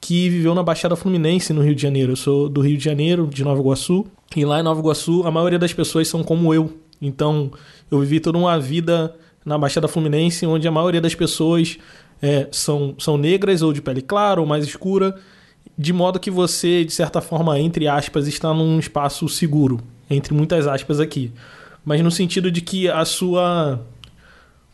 que 0.00 0.28
viveu 0.28 0.54
na 0.54 0.62
Baixada 0.62 0.96
Fluminense, 0.96 1.52
no 1.52 1.62
Rio 1.62 1.74
de 1.74 1.80
Janeiro. 1.80 2.12
Eu 2.12 2.16
sou 2.16 2.48
do 2.48 2.60
Rio 2.60 2.76
de 2.76 2.84
Janeiro, 2.84 3.26
de 3.26 3.42
Nova 3.42 3.60
Iguaçu. 3.60 4.04
E 4.36 4.44
lá 4.44 4.60
em 4.60 4.62
Nova 4.62 4.80
Iguaçu, 4.80 5.22
a 5.24 5.30
maioria 5.30 5.58
das 5.58 5.72
pessoas 5.72 6.08
são 6.08 6.22
como 6.22 6.52
eu. 6.52 6.72
Então 7.00 7.50
eu 7.90 8.00
vivi 8.00 8.20
toda 8.20 8.36
uma 8.36 8.58
vida 8.58 9.14
na 9.44 9.56
Baixada 9.56 9.88
Fluminense, 9.88 10.46
onde 10.46 10.66
a 10.68 10.70
maioria 10.70 11.00
das 11.00 11.14
pessoas 11.14 11.78
é, 12.20 12.48
são, 12.50 12.94
são 12.98 13.16
negras 13.16 13.62
ou 13.62 13.72
de 13.72 13.80
pele 13.80 14.02
clara 14.02 14.40
ou 14.40 14.46
mais 14.46 14.64
escura 14.64 15.14
de 15.76 15.92
modo 15.92 16.20
que 16.20 16.30
você, 16.30 16.84
de 16.84 16.92
certa 16.92 17.20
forma, 17.20 17.58
entre 17.58 17.88
aspas, 17.88 18.26
está 18.28 18.54
num 18.54 18.78
espaço 18.78 19.28
seguro, 19.28 19.80
entre 20.08 20.32
muitas 20.32 20.66
aspas 20.66 21.00
aqui. 21.00 21.32
Mas 21.84 22.00
no 22.00 22.10
sentido 22.10 22.50
de 22.50 22.60
que 22.60 22.88
a 22.88 23.04
sua. 23.04 23.84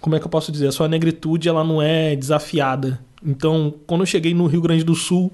Como 0.00 0.16
é 0.16 0.20
que 0.20 0.26
eu 0.26 0.30
posso 0.30 0.52
dizer? 0.52 0.68
A 0.68 0.72
sua 0.72 0.88
negritude 0.88 1.48
ela 1.48 1.64
não 1.64 1.82
é 1.82 2.14
desafiada. 2.16 3.00
Então, 3.24 3.74
quando 3.86 4.02
eu 4.02 4.06
cheguei 4.06 4.32
no 4.32 4.46
Rio 4.46 4.62
Grande 4.62 4.82
do 4.82 4.94
Sul, 4.94 5.30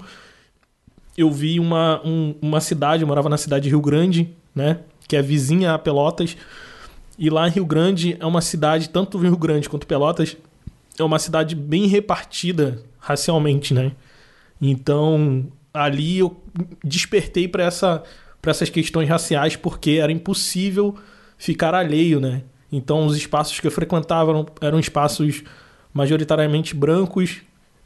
eu 1.17 1.31
vi 1.31 1.59
uma, 1.59 2.01
um, 2.05 2.35
uma 2.41 2.59
cidade, 2.59 3.01
eu 3.01 3.07
morava 3.07 3.29
na 3.29 3.37
cidade 3.37 3.63
de 3.63 3.69
Rio 3.69 3.81
Grande, 3.81 4.29
né? 4.53 4.79
Que 5.07 5.15
é 5.15 5.21
vizinha 5.21 5.73
a 5.73 5.79
Pelotas. 5.79 6.35
E 7.17 7.29
lá 7.29 7.47
em 7.47 7.51
Rio 7.51 7.65
Grande 7.65 8.17
é 8.19 8.25
uma 8.25 8.41
cidade, 8.41 8.89
tanto 8.89 9.17
Rio 9.17 9.37
Grande 9.37 9.69
quanto 9.69 9.87
Pelotas, 9.87 10.35
é 10.99 11.03
uma 11.03 11.19
cidade 11.19 11.55
bem 11.55 11.87
repartida 11.87 12.83
racialmente, 12.99 13.73
né? 13.73 13.93
Então, 14.61 15.47
ali 15.73 16.19
eu 16.19 16.41
despertei 16.83 17.47
para 17.47 17.63
essa, 17.63 18.03
essas 18.45 18.69
questões 18.69 19.07
raciais 19.07 19.55
porque 19.55 19.91
era 19.91 20.11
impossível 20.11 20.95
ficar 21.37 21.75
alheio, 21.75 22.19
né? 22.19 22.43
Então, 22.71 23.05
os 23.05 23.15
espaços 23.15 23.59
que 23.59 23.67
eu 23.67 23.71
frequentava 23.71 24.31
eram, 24.31 24.45
eram 24.61 24.79
espaços 24.79 25.43
majoritariamente 25.93 26.75
brancos, 26.75 27.41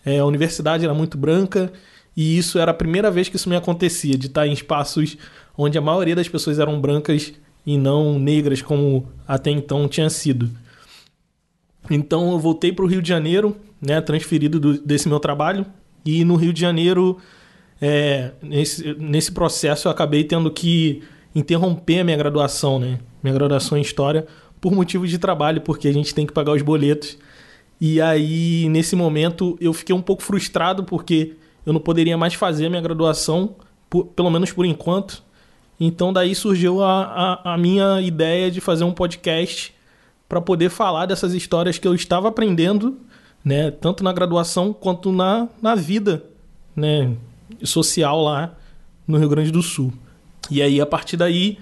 é, 0.06 0.20
a 0.20 0.26
universidade 0.26 0.84
era 0.84 0.94
muito 0.94 1.18
branca, 1.18 1.72
e 2.16 2.38
isso 2.38 2.60
era 2.60 2.72
a 2.72 2.74
primeira 2.74 3.12
vez 3.12 3.30
que 3.30 3.36
isso 3.36 3.50
me 3.50 3.56
acontecia, 3.56 4.18
de 4.18 4.28
estar 4.28 4.48
em 4.48 4.54
espaços 4.54 5.18
onde 5.58 5.78
a 5.78 5.82
maioria 5.82 6.16
das 6.16 6.28
pessoas 6.28 6.60
eram 6.60 6.80
brancas 6.80 7.34
e 7.66 7.78
não 7.78 8.18
negras, 8.18 8.62
como 8.62 9.08
até 9.28 9.52
então 9.52 9.88
tinha 9.88 10.10
sido. 10.10 10.50
Então 11.90 12.32
eu 12.32 12.40
voltei 12.40 12.72
para 12.72 12.86
o 12.86 12.88
Rio 12.88 13.02
de 13.02 13.10
Janeiro, 13.10 13.56
né, 13.82 14.02
transferido 14.02 14.60
do, 14.60 14.82
desse 14.82 15.08
meu 15.08 15.20
trabalho, 15.20 15.66
e 16.06 16.24
no 16.26 16.36
Rio 16.36 16.54
de 16.54 16.60
Janeiro, 16.62 17.18
é, 17.82 18.32
nesse, 18.42 18.94
nesse 18.96 19.32
processo, 19.32 19.88
eu 19.88 19.92
acabei 19.92 20.24
tendo 20.24 20.52
que 20.52 21.04
interromper 21.34 22.00
a 22.00 22.04
minha 22.04 22.18
graduação, 22.18 22.80
né, 22.80 23.00
minha 23.24 23.34
graduação 23.34 23.78
em 23.78 23.82
História, 23.82 24.26
por 24.60 24.72
motivos 24.74 25.10
de 25.10 25.18
trabalho, 25.18 25.62
porque 25.62 25.88
a 25.88 25.94
gente 25.94 26.14
tem 26.14 26.26
que 26.26 26.34
pagar 26.34 26.52
os 26.52 26.62
boletos. 26.62 27.18
E 27.80 28.00
aí, 28.00 28.68
nesse 28.70 28.96
momento, 28.96 29.58
eu 29.60 29.74
fiquei 29.74 29.96
um 29.96 30.02
pouco 30.02 30.22
frustrado, 30.22 30.84
porque 30.84 31.34
eu 31.66 31.74
não 31.74 31.80
poderia 31.80 32.18
mais 32.18 32.34
fazer 32.36 32.68
a 32.68 32.70
minha 32.70 32.82
graduação, 32.82 33.56
por, 33.90 34.06
pelo 34.06 34.30
menos 34.30 34.52
por 34.52 34.66
enquanto. 34.66 35.24
Então 35.80 36.14
daí 36.14 36.36
surgiu 36.36 36.84
a, 36.84 37.40
a, 37.44 37.54
a 37.54 37.58
minha 37.58 38.00
ideia 38.02 38.52
de 38.52 38.62
fazer 38.62 38.84
um 38.84 38.92
podcast 38.92 39.74
para 40.30 40.40
poder 40.40 40.70
falar 40.70 41.08
dessas 41.08 41.34
histórias 41.34 41.80
que 41.80 41.88
eu 41.88 41.96
estava 41.96 42.30
aprendendo, 42.30 43.00
né, 43.44 43.72
tanto 43.72 44.04
na 44.04 44.14
graduação 44.14 44.74
quanto 44.74 45.12
na, 45.12 45.48
na 45.62 45.76
vida 45.76 46.24
né, 46.76 47.14
social 47.64 48.22
lá 48.22 48.56
no 49.08 49.18
Rio 49.18 49.30
Grande 49.30 49.52
do 49.52 49.62
Sul. 49.62 49.92
E 50.50 50.62
aí, 50.62 50.80
a 50.80 50.86
partir 50.86 51.18
daí, 51.18 51.58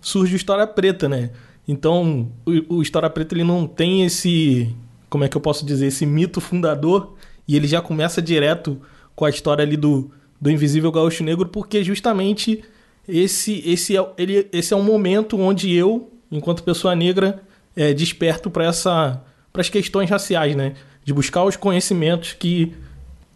surge 0.00 0.34
o 0.34 0.36
História 0.36 0.66
Preta, 0.66 1.08
né? 1.08 1.30
Então, 1.66 2.28
o, 2.44 2.76
o 2.76 2.82
História 2.82 3.08
Preta 3.08 3.34
ele 3.34 3.44
não 3.44 3.66
tem 3.66 4.04
esse, 4.04 4.74
como 5.08 5.24
é 5.24 5.28
que 5.28 5.36
eu 5.36 5.40
posso 5.40 5.64
dizer, 5.64 5.86
esse 5.86 6.04
mito 6.04 6.40
fundador, 6.40 7.14
e 7.46 7.56
ele 7.56 7.66
já 7.66 7.80
começa 7.80 8.20
direto 8.20 8.80
com 9.14 9.24
a 9.24 9.30
história 9.30 9.62
ali 9.62 9.76
do, 9.76 10.10
do 10.40 10.50
Invisível 10.50 10.90
Gaúcho 10.90 11.22
Negro, 11.22 11.48
porque 11.48 11.84
justamente 11.84 12.64
esse, 13.06 13.62
esse, 13.66 13.96
é, 13.96 14.08
ele, 14.16 14.48
esse 14.52 14.72
é 14.72 14.76
um 14.76 14.82
momento 14.82 15.38
onde 15.38 15.72
eu, 15.72 16.10
enquanto 16.30 16.62
pessoa 16.62 16.94
negra, 16.94 17.42
é, 17.76 17.92
desperto 17.92 18.50
para 18.50 18.64
essa 18.64 19.22
para 19.52 19.60
as 19.60 19.68
questões 19.68 20.08
raciais, 20.08 20.56
né? 20.56 20.72
De 21.04 21.12
buscar 21.12 21.44
os 21.44 21.56
conhecimentos 21.56 22.32
que, 22.32 22.74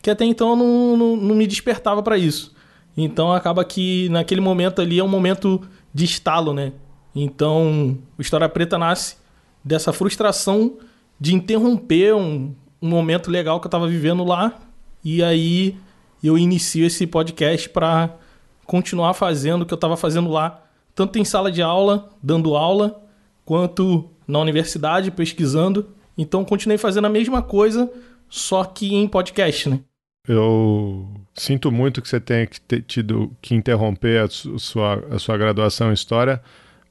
que 0.01 0.11
até 0.11 0.25
então 0.25 0.55
não, 0.55 0.97
não, 0.97 1.17
não 1.17 1.35
me 1.35 1.47
despertava 1.47 2.03
para 2.03 2.17
isso. 2.17 2.55
Então 2.97 3.33
acaba 3.33 3.65
que 3.65 4.09
naquele 4.09 4.41
momento 4.41 4.81
ali 4.81 4.99
é 4.99 5.05
um 5.05 5.09
momento 5.09 5.61
de 5.93 6.05
estalo, 6.05 6.55
né? 6.55 6.73
Então 7.15 7.99
o 8.17 8.23
História 8.23 8.49
Preta 8.49 8.79
nasce 8.79 9.17
dessa 9.65 9.93
frustração 9.93 10.79
de 11.19 11.35
interromper 11.35 12.15
um, 12.15 12.55
um 12.81 12.89
momento 12.89 13.31
legal 13.31 13.59
que 13.61 13.67
eu 13.67 13.69
estava 13.69 13.89
vivendo 13.89 14.23
lá 14.23 14.59
e 15.05 15.23
aí 15.23 15.77
eu 16.23 16.37
inicio 16.37 16.85
esse 16.85 17.07
podcast 17.07 17.69
para 17.69 18.11
continuar 18.67 19.15
fazendo 19.15 19.63
o 19.63 19.67
que 19.67 19.73
eu 19.73 19.77
estava 19.77 19.97
fazendo 19.97 20.31
lá, 20.31 20.63
tanto 20.95 21.19
em 21.19 21.25
sala 21.25 21.51
de 21.51 21.63
aula, 21.63 22.11
dando 22.23 22.57
aula, 22.57 23.03
quanto 23.45 24.11
na 24.27 24.41
universidade, 24.41 25.11
pesquisando. 25.11 25.89
Então 26.17 26.45
continuei 26.45 26.79
fazendo 26.79 27.07
a 27.07 27.11
mesma 27.11 27.43
coisa, 27.43 27.91
só 28.29 28.65
que 28.65 28.95
em 28.95 29.07
podcast, 29.07 29.69
né? 29.69 29.81
Eu 30.29 31.09
sinto 31.35 31.71
muito 31.71 32.03
que 32.03 32.09
você 32.09 32.19
tenha 32.19 32.47
que 32.47 32.61
ter 32.61 32.83
tido 32.83 33.31
que 33.41 33.55
interromper 33.55 34.23
a 34.25 34.29
sua, 34.29 35.05
a 35.11 35.19
sua 35.19 35.37
graduação 35.37 35.91
em 35.91 35.95
História, 35.95 36.43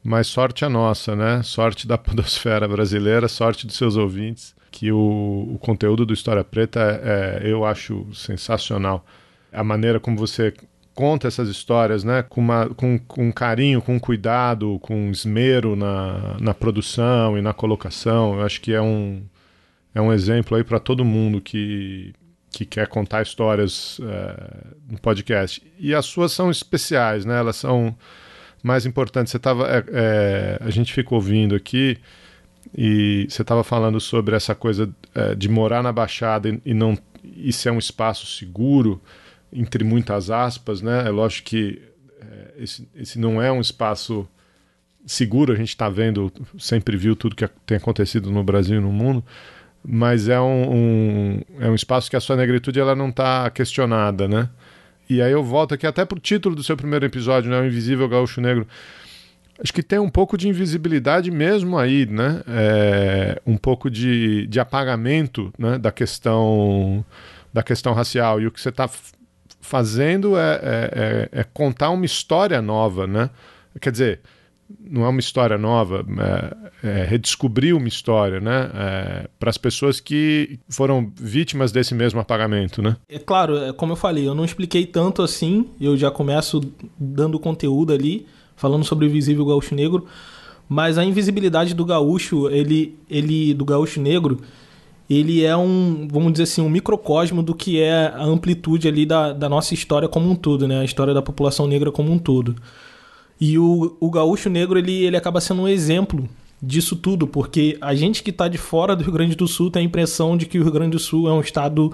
mas 0.03 0.27
sorte 0.27 0.63
a 0.63 0.70
nossa, 0.70 1.15
né? 1.15 1.41
Sorte 1.44 1.88
da 1.88 1.98
podosfera 2.00 2.67
brasileira, 2.67 3.27
sorte 3.27 3.67
dos 3.67 3.75
seus 3.75 3.98
ouvintes 3.98 4.55
que 4.75 4.91
o, 4.91 5.53
o 5.53 5.58
conteúdo 5.58 6.05
do 6.05 6.13
História 6.13 6.44
Preta 6.44 6.82
é, 6.82 7.46
é, 7.48 7.50
eu 7.50 7.63
acho 7.63 8.05
sensacional. 8.13 9.05
A 9.50 9.63
maneira 9.63 10.01
como 10.01 10.17
você 10.17 10.53
conta 10.95 11.27
essas 11.27 11.49
histórias, 11.49 12.05
né, 12.05 12.23
com, 12.23 12.39
uma, 12.39 12.69
com, 12.69 12.97
com 12.97 13.31
carinho, 13.31 13.81
com 13.81 13.99
cuidado, 13.99 14.79
com 14.79 15.11
esmero 15.11 15.75
na, 15.75 16.37
na 16.39 16.53
produção 16.53 17.37
e 17.37 17.41
na 17.41 17.53
colocação, 17.53 18.35
eu 18.35 18.45
acho 18.45 18.61
que 18.61 18.73
é 18.73 18.81
um, 18.81 19.21
é 19.93 20.01
um 20.01 20.13
exemplo 20.13 20.55
aí 20.55 20.63
para 20.63 20.79
todo 20.79 21.03
mundo 21.03 21.41
que, 21.41 22.13
que 22.49 22.65
quer 22.65 22.87
contar 22.87 23.21
histórias 23.21 23.99
é, 24.01 24.63
no 24.89 24.97
podcast. 24.97 25.61
E 25.77 25.93
as 25.93 26.05
suas 26.05 26.31
são 26.31 26.49
especiais, 26.49 27.25
né, 27.25 27.37
elas 27.37 27.57
são 27.57 27.95
mais 28.63 28.85
importantes. 28.85 29.31
Você 29.31 29.39
tava, 29.39 29.67
é, 29.67 29.83
é, 29.91 30.57
a 30.61 30.69
gente 30.69 30.93
fica 30.93 31.13
ouvindo 31.13 31.55
aqui 31.55 31.97
e 32.75 33.27
você 33.29 33.41
estava 33.41 33.65
falando 33.65 33.99
sobre 33.99 34.33
essa 34.35 34.55
coisa 34.55 34.89
de 35.37 35.47
morar 35.47 35.83
na 35.83 35.91
Baixada 35.91 36.49
e, 36.49 36.59
e 36.65 36.73
não 36.73 36.97
e 37.23 37.51
ser 37.51 37.71
um 37.71 37.77
espaço 37.77 38.25
seguro, 38.25 39.01
entre 39.51 39.83
muitas 39.83 40.29
aspas, 40.29 40.81
né? 40.81 41.05
É 41.05 41.09
lógico 41.09 41.49
que 41.49 41.81
é, 42.21 42.63
esse, 42.63 42.87
esse 42.95 43.19
não 43.19 43.41
é 43.41 43.51
um 43.51 43.61
espaço 43.61 44.27
seguro, 45.05 45.53
a 45.53 45.55
gente 45.55 45.69
está 45.69 45.89
vendo, 45.89 46.31
sempre 46.57 46.97
viu 46.97 47.15
tudo 47.15 47.35
que 47.35 47.47
tem 47.65 47.77
acontecido 47.77 48.31
no 48.31 48.43
Brasil 48.43 48.79
e 48.79 48.81
no 48.81 48.91
mundo, 48.91 49.23
mas 49.83 50.27
é 50.27 50.39
um, 50.39 50.73
um 50.73 51.41
é 51.59 51.69
um 51.69 51.75
espaço 51.75 52.09
que 52.09 52.15
a 52.15 52.19
sua 52.19 52.35
negritude 52.35 52.79
ela 52.79 52.95
não 52.95 53.09
está 53.09 53.49
questionada, 53.49 54.27
né? 54.27 54.49
E 55.07 55.21
aí 55.21 55.31
eu 55.31 55.43
volto 55.43 55.75
aqui 55.75 55.85
até 55.85 56.03
para 56.03 56.17
o 56.17 56.19
título 56.19 56.55
do 56.55 56.63
seu 56.63 56.75
primeiro 56.75 57.05
episódio, 57.05 57.51
né? 57.51 57.61
O 57.61 57.65
Invisível 57.65 58.09
Gaúcho 58.09 58.41
Negro 58.41 58.67
acho 59.61 59.73
que 59.73 59.83
tem 59.83 59.99
um 59.99 60.09
pouco 60.09 60.37
de 60.37 60.47
invisibilidade 60.47 61.31
mesmo 61.31 61.77
aí, 61.77 62.05
né? 62.05 62.41
É, 62.47 63.41
um 63.45 63.57
pouco 63.57 63.89
de, 63.89 64.47
de 64.47 64.59
apagamento 64.59 65.53
né? 65.57 65.77
da 65.77 65.91
questão 65.91 67.05
da 67.53 67.63
questão 67.63 67.93
racial. 67.93 68.41
E 68.41 68.47
o 68.47 68.51
que 68.51 68.59
você 68.59 68.69
está 68.69 68.89
fazendo 69.65 70.38
é, 70.38 70.41
é, 70.41 71.29
é, 71.34 71.39
é, 71.39 71.43
contar 71.43 71.89
uma 71.89 72.05
história 72.05 72.62
nova, 72.62 73.07
né? 73.07 73.29
Quer 73.81 73.91
dizer, 73.91 74.19
não 74.79 75.03
é 75.03 75.10
uma 75.10 75.19
história 75.19 75.57
nova, 75.57 76.05
é, 76.84 76.88
é 76.88 77.03
redescobrir 77.03 77.75
uma 77.75 77.88
história, 77.88 78.39
né? 78.39 78.72
É, 78.74 79.29
para 79.39 79.50
as 79.50 79.57
pessoas 79.57 80.00
que 80.00 80.60
foram 80.69 81.12
vítimas 81.15 81.72
desse 81.72 81.95
mesmo 81.95 82.19
apagamento, 82.19 82.81
né? 82.81 82.95
É 83.10 83.17
claro, 83.17 83.74
como 83.74 83.93
eu 83.93 83.98
falei, 83.98 84.27
eu 84.27 84.36
não 84.36 84.45
expliquei 84.45 84.86
tanto 84.86 85.24
assim, 85.24 85.67
eu 85.81 85.98
já 85.98 86.12
começo 86.12 86.62
dando 86.98 87.39
conteúdo 87.39 87.91
ali, 87.91 88.27
falando 88.55 88.86
sobre 88.86 89.05
o 89.05 89.10
invisível 89.10 89.45
gaúcho 89.45 89.74
negro, 89.74 90.05
mas 90.69 90.98
a 90.98 91.03
invisibilidade 91.03 91.74
do 91.74 91.84
gaúcho, 91.84 92.50
ele, 92.50 92.98
ele 93.10 93.53
do 93.53 93.65
gaúcho 93.65 94.00
negro, 94.00 94.41
ele 95.09 95.43
é 95.43 95.55
um, 95.55 96.07
vamos 96.12 96.31
dizer 96.33 96.43
assim, 96.43 96.62
um 96.62 96.69
microcosmo 96.69 97.43
do 97.43 97.53
que 97.53 97.81
é 97.81 98.07
a 98.07 98.24
amplitude 98.24 98.88
ali 98.88 99.05
da, 99.05 99.33
da 99.33 99.47
nossa 99.47 99.74
história 99.74 100.07
como 100.07 100.29
um 100.29 100.35
todo, 100.35 100.67
né? 100.67 100.79
A 100.79 100.83
história 100.83 101.13
da 101.13 101.21
população 101.21 101.67
negra 101.67 101.91
como 101.91 102.12
um 102.12 102.17
todo. 102.17 102.55
E 103.39 103.57
o, 103.59 103.95
o 104.00 104.09
gaúcho 104.09 104.50
negro, 104.50 104.79
ele, 104.79 105.03
ele 105.03 105.17
acaba 105.17 105.41
sendo 105.41 105.63
um 105.63 105.67
exemplo 105.67 106.27
disso 106.62 106.95
tudo, 106.95 107.27
porque 107.27 107.77
a 107.81 107.93
gente 107.93 108.24
que 108.24 108.29
está 108.29 108.47
de 108.47 108.57
fora 108.57 108.95
do 108.95 109.03
Rio 109.03 109.13
Grande 109.13 109.35
do 109.35 109.47
Sul 109.47 109.69
tem 109.69 109.81
a 109.81 109.85
impressão 109.85 110.35
de 110.38 110.45
que 110.45 110.57
o 110.57 110.63
Rio 110.63 110.71
Grande 110.71 110.91
do 110.91 111.00
Sul 111.00 111.27
é 111.27 111.33
um 111.33 111.41
estado 111.41 111.91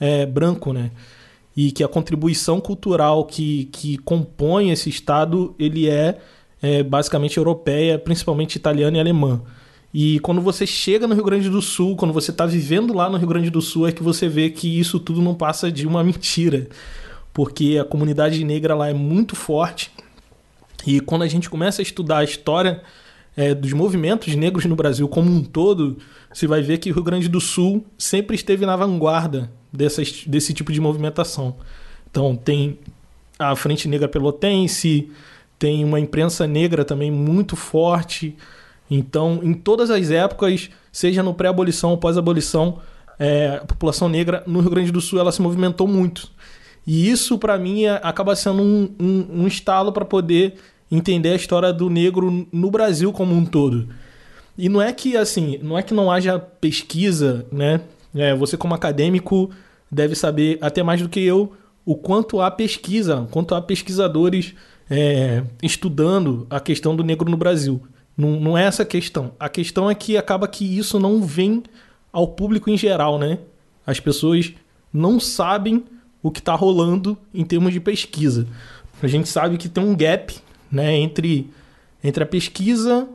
é, 0.00 0.24
branco, 0.24 0.72
né? 0.72 0.90
e 1.56 1.72
que 1.72 1.82
a 1.82 1.88
contribuição 1.88 2.60
cultural 2.60 3.24
que, 3.24 3.64
que 3.72 3.96
compõe 3.98 4.70
esse 4.70 4.90
Estado 4.90 5.54
ele 5.58 5.88
é, 5.88 6.18
é 6.60 6.82
basicamente 6.82 7.38
europeia, 7.38 7.98
principalmente 7.98 8.56
italiana 8.56 8.98
e 8.98 9.00
alemã. 9.00 9.40
E 9.98 10.20
quando 10.20 10.42
você 10.42 10.66
chega 10.66 11.06
no 11.06 11.14
Rio 11.14 11.24
Grande 11.24 11.48
do 11.48 11.62
Sul, 11.62 11.96
quando 11.96 12.12
você 12.12 12.30
está 12.30 12.44
vivendo 12.44 12.92
lá 12.92 13.08
no 13.08 13.16
Rio 13.16 13.28
Grande 13.28 13.48
do 13.48 13.62
Sul, 13.62 13.88
é 13.88 13.92
que 13.92 14.02
você 14.02 14.28
vê 14.28 14.50
que 14.50 14.78
isso 14.78 15.00
tudo 15.00 15.22
não 15.22 15.34
passa 15.34 15.72
de 15.72 15.86
uma 15.86 16.04
mentira. 16.04 16.68
Porque 17.32 17.78
a 17.80 17.84
comunidade 17.84 18.44
negra 18.44 18.74
lá 18.74 18.90
é 18.90 18.92
muito 18.92 19.34
forte. 19.34 19.90
E 20.86 21.00
quando 21.00 21.22
a 21.22 21.26
gente 21.26 21.48
começa 21.48 21.80
a 21.80 21.82
estudar 21.82 22.18
a 22.18 22.24
história 22.24 22.82
é, 23.34 23.54
dos 23.54 23.72
movimentos 23.72 24.34
negros 24.34 24.66
no 24.66 24.76
Brasil 24.76 25.08
como 25.08 25.30
um 25.30 25.42
todo, 25.42 25.96
você 26.30 26.46
vai 26.46 26.60
ver 26.60 26.76
que 26.76 26.90
o 26.90 26.94
Rio 26.94 27.02
Grande 27.02 27.26
do 27.26 27.40
Sul 27.40 27.82
sempre 27.96 28.36
esteve 28.36 28.66
na 28.66 28.76
vanguarda 28.76 29.50
desse 29.72 30.52
tipo 30.52 30.74
de 30.74 30.78
movimentação. 30.78 31.56
Então, 32.10 32.36
tem 32.36 32.78
a 33.38 33.56
Frente 33.56 33.88
Negra 33.88 34.08
Pelotense, 34.08 35.10
tem 35.58 35.82
uma 35.82 35.98
imprensa 35.98 36.46
negra 36.46 36.84
também 36.84 37.10
muito 37.10 37.56
forte. 37.56 38.36
Então, 38.90 39.40
em 39.42 39.52
todas 39.52 39.90
as 39.90 40.10
épocas, 40.10 40.70
seja 40.92 41.22
no 41.22 41.34
pré-abolição 41.34 41.90
ou 41.90 41.98
pós-abolição, 41.98 42.78
é, 43.18 43.58
a 43.62 43.64
população 43.64 44.08
negra 44.08 44.42
no 44.46 44.60
Rio 44.60 44.70
Grande 44.70 44.92
do 44.92 45.00
Sul 45.00 45.18
ela 45.18 45.32
se 45.32 45.42
movimentou 45.42 45.86
muito. 45.86 46.30
E 46.86 47.10
isso, 47.10 47.38
para 47.38 47.58
mim, 47.58 47.84
é, 47.84 48.00
acaba 48.02 48.36
sendo 48.36 48.62
um, 48.62 48.94
um, 48.98 49.42
um 49.42 49.46
estalo 49.46 49.92
para 49.92 50.04
poder 50.04 50.54
entender 50.90 51.30
a 51.30 51.36
história 51.36 51.72
do 51.72 51.90
negro 51.90 52.46
no 52.52 52.70
Brasil 52.70 53.12
como 53.12 53.34
um 53.34 53.44
todo. 53.44 53.88
E 54.56 54.68
não 54.68 54.80
é 54.80 54.92
que 54.92 55.16
assim, 55.16 55.58
não 55.62 55.76
é 55.76 55.82
que 55.82 55.92
não 55.92 56.10
haja 56.10 56.38
pesquisa, 56.38 57.44
né? 57.50 57.80
É, 58.14 58.34
você 58.34 58.56
como 58.56 58.74
acadêmico 58.74 59.50
deve 59.90 60.14
saber 60.14 60.58
até 60.60 60.82
mais 60.82 61.02
do 61.02 61.08
que 61.08 61.20
eu 61.20 61.52
o 61.84 61.94
quanto 61.94 62.40
há 62.40 62.50
pesquisa, 62.50 63.28
quanto 63.30 63.54
há 63.54 63.60
pesquisadores 63.60 64.54
é, 64.90 65.42
estudando 65.62 66.46
a 66.48 66.58
questão 66.58 66.96
do 66.96 67.04
negro 67.04 67.30
no 67.30 67.36
Brasil. 67.36 67.82
Não, 68.16 68.40
não 68.40 68.58
é 68.58 68.64
essa 68.64 68.82
a 68.82 68.86
questão. 68.86 69.32
A 69.38 69.48
questão 69.48 69.90
é 69.90 69.94
que 69.94 70.16
acaba 70.16 70.48
que 70.48 70.64
isso 70.64 70.98
não 70.98 71.22
vem 71.22 71.62
ao 72.12 72.28
público 72.28 72.70
em 72.70 72.76
geral, 72.76 73.18
né? 73.18 73.38
As 73.86 74.00
pessoas 74.00 74.52
não 74.92 75.20
sabem 75.20 75.84
o 76.22 76.30
que 76.30 76.40
está 76.40 76.54
rolando 76.54 77.16
em 77.32 77.44
termos 77.44 77.72
de 77.72 77.80
pesquisa. 77.80 78.46
A 79.02 79.06
gente 79.06 79.28
sabe 79.28 79.58
que 79.58 79.68
tem 79.68 79.84
um 79.84 79.94
gap 79.94 80.34
né, 80.72 80.96
entre, 80.96 81.50
entre 82.02 82.24
a 82.24 82.26
pesquisa 82.26 83.06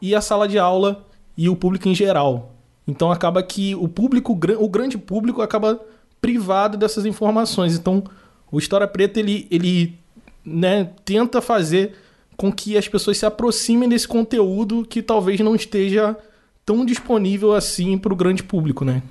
e 0.00 0.14
a 0.14 0.20
sala 0.20 0.46
de 0.46 0.58
aula 0.58 1.04
e 1.36 1.48
o 1.48 1.56
público 1.56 1.88
em 1.88 1.94
geral. 1.94 2.52
Então 2.86 3.10
acaba 3.10 3.42
que 3.42 3.74
o 3.74 3.88
público, 3.88 4.32
o 4.32 4.68
grande 4.68 4.96
público 4.96 5.42
acaba 5.42 5.80
privado 6.20 6.78
dessas 6.78 7.04
informações. 7.04 7.76
Então 7.76 8.04
o 8.50 8.58
História 8.58 8.86
Preta 8.86 9.18
ele, 9.18 9.46
ele 9.50 9.98
né, 10.44 10.90
tenta 11.04 11.40
fazer 11.42 11.96
com 12.36 12.52
que 12.52 12.76
as 12.76 12.88
pessoas 12.88 13.18
se 13.18 13.26
aproximem 13.26 13.88
desse 13.88 14.06
conteúdo 14.06 14.84
que 14.84 15.02
talvez 15.02 15.40
não 15.40 15.54
esteja 15.54 16.16
tão 16.64 16.84
disponível 16.84 17.52
assim 17.52 17.98
para 17.98 18.12
o 18.12 18.16
grande 18.16 18.42
público, 18.42 18.84
né? 18.84 19.02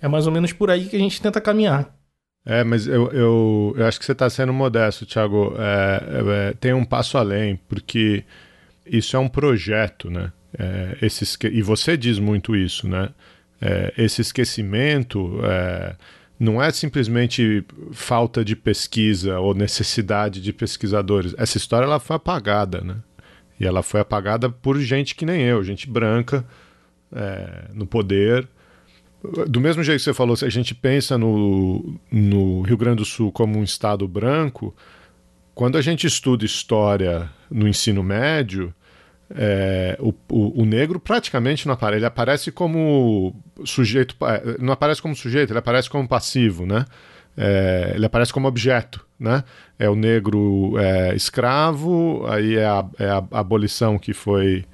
É 0.00 0.08
mais 0.08 0.26
ou 0.26 0.32
menos 0.32 0.52
por 0.52 0.70
aí 0.70 0.86
que 0.86 0.96
a 0.96 0.98
gente 0.98 1.20
tenta 1.20 1.40
caminhar. 1.40 1.94
É, 2.46 2.62
mas 2.62 2.86
eu, 2.86 3.10
eu, 3.10 3.74
eu 3.76 3.86
acho 3.86 3.98
que 3.98 4.04
você 4.04 4.12
está 4.12 4.28
sendo 4.28 4.52
modesto, 4.52 5.06
Thiago. 5.06 5.54
É, 5.58 6.50
é, 6.50 6.52
tem 6.52 6.74
um 6.74 6.84
passo 6.84 7.16
além, 7.16 7.58
porque 7.68 8.22
isso 8.84 9.16
é 9.16 9.18
um 9.18 9.28
projeto, 9.28 10.10
né? 10.10 10.30
É, 10.56 10.98
esse, 11.00 11.24
e 11.50 11.62
você 11.62 11.96
diz 11.96 12.18
muito 12.18 12.54
isso, 12.54 12.86
né? 12.86 13.08
É, 13.60 13.94
esse 13.96 14.20
esquecimento 14.20 15.40
é, 15.42 15.96
não 16.38 16.62
é 16.62 16.70
simplesmente 16.70 17.64
falta 17.92 18.44
de 18.44 18.56
pesquisa 18.56 19.38
ou 19.38 19.54
necessidade 19.54 20.40
de 20.40 20.52
pesquisadores. 20.52 21.34
Essa 21.38 21.56
história 21.56 21.86
ela 21.86 22.00
foi 22.00 22.16
apagada, 22.16 22.80
né? 22.80 22.96
E 23.58 23.66
ela 23.66 23.82
foi 23.82 24.00
apagada 24.00 24.50
por 24.50 24.78
gente 24.80 25.14
que 25.14 25.24
nem 25.24 25.42
eu, 25.42 25.62
gente 25.62 25.88
branca 25.88 26.44
é, 27.12 27.68
no 27.72 27.86
poder. 27.86 28.48
Do 29.48 29.60
mesmo 29.60 29.82
jeito 29.82 30.00
que 30.00 30.04
você 30.04 30.12
falou, 30.12 30.36
se 30.36 30.44
a 30.44 30.50
gente 30.50 30.74
pensa 30.74 31.16
no, 31.16 31.98
no 32.10 32.62
Rio 32.62 32.76
Grande 32.76 32.96
do 32.96 33.04
Sul 33.04 33.32
como 33.32 33.58
um 33.58 33.64
estado 33.64 34.06
branco, 34.06 34.74
quando 35.54 35.78
a 35.78 35.80
gente 35.80 36.06
estuda 36.06 36.44
história 36.44 37.30
no 37.50 37.68
ensino 37.68 38.02
médio, 38.02 38.74
é, 39.34 39.96
o, 40.00 40.14
o, 40.30 40.62
o, 40.62 40.64
negro 40.64 41.00
praticamente 41.00 41.66
não 41.66 41.74
aparece. 41.74 41.98
Ele 41.98 42.06
aparece 42.06 42.52
como 42.52 43.34
sujeito, 43.64 44.16
é, 44.24 44.56
não 44.60 44.72
aparece 44.72 45.02
como 45.02 45.14
sujeito, 45.14 45.50
ele 45.50 45.58
aparece 45.58 45.90
como 45.90 46.06
passivo, 46.06 46.64
né? 46.64 46.84
É, 47.36 47.92
ele 47.96 48.06
aparece 48.06 48.32
como 48.32 48.46
objeto, 48.46 49.04
né? 49.18 49.42
É 49.76 49.90
o 49.90 49.96
negro 49.96 50.78
é, 50.78 51.16
escravo, 51.16 52.24
aí 52.28 52.56
é 52.56 52.64
a, 52.64 52.86
é 52.98 53.08
a 53.08 53.24
abolição 53.32 53.98
que 53.98 54.12
foi 54.12 54.64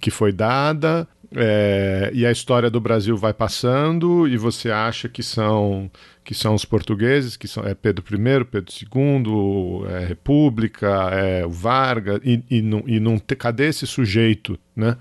que 0.00 0.10
foi 0.10 0.32
dada, 0.32 1.06
é, 1.34 2.10
e 2.12 2.24
a 2.24 2.30
história 2.30 2.70
do 2.70 2.80
Brasil 2.80 3.16
vai 3.16 3.32
passando 3.32 4.26
e 4.28 4.36
você 4.36 4.70
acha 4.70 5.08
que 5.08 5.22
são 5.22 5.90
que 6.26 6.34
são 6.34 6.54
os 6.56 6.64
portugueses, 6.64 7.36
que 7.36 7.46
são 7.46 7.64
é 7.64 7.72
Pedro 7.72 8.04
I, 8.04 8.44
Pedro 8.44 8.74
II, 8.74 9.88
é 9.88 10.04
República, 10.04 10.88
é 11.12 11.46
o 11.46 11.50
Vargas 11.50 12.20
e, 12.24 12.42
e, 12.50 12.60
não, 12.60 12.82
e 12.84 12.98
não 12.98 13.16
cadê 13.18 13.68
esse 13.68 13.86
sujeito, 13.86 14.58
né? 14.74 14.96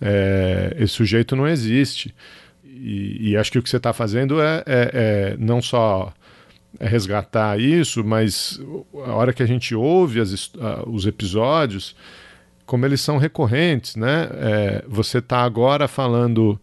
É, 0.00 0.74
esse 0.78 0.94
sujeito 0.94 1.36
não 1.36 1.46
existe 1.46 2.14
e, 2.64 3.30
e, 3.30 3.36
acho 3.36 3.52
que 3.52 3.58
o 3.58 3.62
que 3.62 3.68
você 3.68 3.76
está 3.76 3.92
fazendo 3.92 4.40
é, 4.40 4.62
é, 4.66 4.90
é 4.92 5.36
não 5.38 5.60
só 5.60 6.12
resgatar 6.80 7.60
isso, 7.60 8.02
mas 8.02 8.58
a 9.06 9.12
hora 9.12 9.32
que 9.34 9.42
a 9.42 9.46
gente 9.46 9.74
ouve 9.74 10.18
as, 10.18 10.50
os 10.86 11.06
episódios 11.06 11.94
como 12.66 12.86
eles 12.86 13.02
são 13.02 13.18
recorrentes, 13.18 13.96
né? 13.96 14.28
É, 14.32 14.84
você 14.88 15.18
está 15.18 15.42
agora 15.42 15.86
falando, 15.86 16.58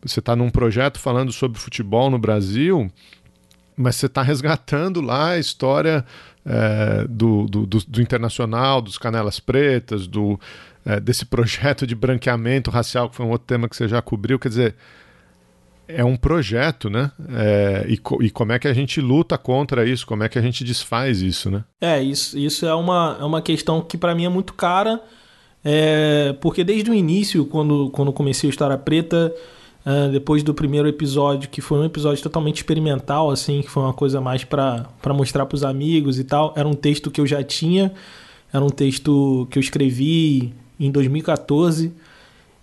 você 0.00 0.20
está 0.20 0.36
num 0.36 0.50
projeto 0.50 1.00
falando 1.00 1.32
sobre 1.32 1.58
futebol 1.58 2.08
no 2.10 2.18
Brasil, 2.18 2.90
mas 3.80 3.96
você 3.96 4.06
está 4.06 4.22
resgatando 4.22 5.00
lá 5.00 5.30
a 5.30 5.38
história 5.38 6.04
é, 6.44 7.06
do, 7.08 7.46
do, 7.46 7.66
do, 7.66 7.78
do, 7.86 8.02
Internacional, 8.02 8.80
dos 8.80 8.98
Canelas 8.98 9.40
Pretas, 9.40 10.06
do, 10.06 10.38
é, 10.84 11.00
desse 11.00 11.24
projeto 11.26 11.86
de 11.86 11.94
branqueamento 11.94 12.70
racial, 12.70 13.08
que 13.08 13.16
foi 13.16 13.26
um 13.26 13.30
outro 13.30 13.46
tema 13.46 13.68
que 13.68 13.76
você 13.76 13.88
já 13.88 14.00
cobriu. 14.00 14.38
Quer 14.38 14.48
dizer, 14.48 14.74
é 15.88 16.04
um 16.04 16.16
projeto, 16.16 16.88
né? 16.88 17.10
É, 17.30 17.86
e, 17.88 18.00
e, 18.24 18.30
como 18.30 18.52
é 18.52 18.58
que 18.58 18.68
a 18.68 18.74
gente 18.74 19.00
luta 19.00 19.36
contra 19.36 19.88
isso? 19.88 20.06
Como 20.06 20.22
é 20.22 20.28
que 20.28 20.38
a 20.38 20.42
gente 20.42 20.62
desfaz 20.62 21.22
isso, 21.22 21.50
né? 21.50 21.64
É, 21.80 22.02
isso, 22.02 22.38
isso 22.38 22.66
é, 22.66 22.74
uma, 22.74 23.16
é 23.20 23.24
uma 23.24 23.42
questão 23.42 23.80
que 23.80 23.98
para 23.98 24.14
mim 24.14 24.24
é 24.24 24.28
muito 24.28 24.54
cara 24.54 25.00
é, 25.64 26.34
porque 26.40 26.64
desde 26.64 26.90
o 26.90 26.94
início, 26.94 27.44
quando, 27.44 27.90
quando 27.90 28.12
comecei 28.12 28.48
a 28.48 28.50
História 28.50 28.78
Preta, 28.78 29.32
uh, 29.84 30.10
depois 30.10 30.42
do 30.42 30.54
primeiro 30.54 30.88
episódio, 30.88 31.48
que 31.48 31.60
foi 31.60 31.78
um 31.78 31.84
episódio 31.84 32.22
totalmente 32.22 32.56
experimental, 32.58 33.30
assim, 33.30 33.62
que 33.62 33.70
foi 33.70 33.82
uma 33.82 33.92
coisa 33.92 34.20
mais 34.20 34.44
para 34.44 34.86
mostrar 35.08 35.46
para 35.46 35.56
os 35.56 35.64
amigos 35.64 36.18
e 36.18 36.24
tal, 36.24 36.52
era 36.56 36.66
um 36.68 36.74
texto 36.74 37.10
que 37.10 37.20
eu 37.20 37.26
já 37.26 37.42
tinha, 37.42 37.92
era 38.52 38.64
um 38.64 38.70
texto 38.70 39.46
que 39.50 39.58
eu 39.58 39.60
escrevi 39.60 40.54
em 40.78 40.90
2014. 40.90 41.92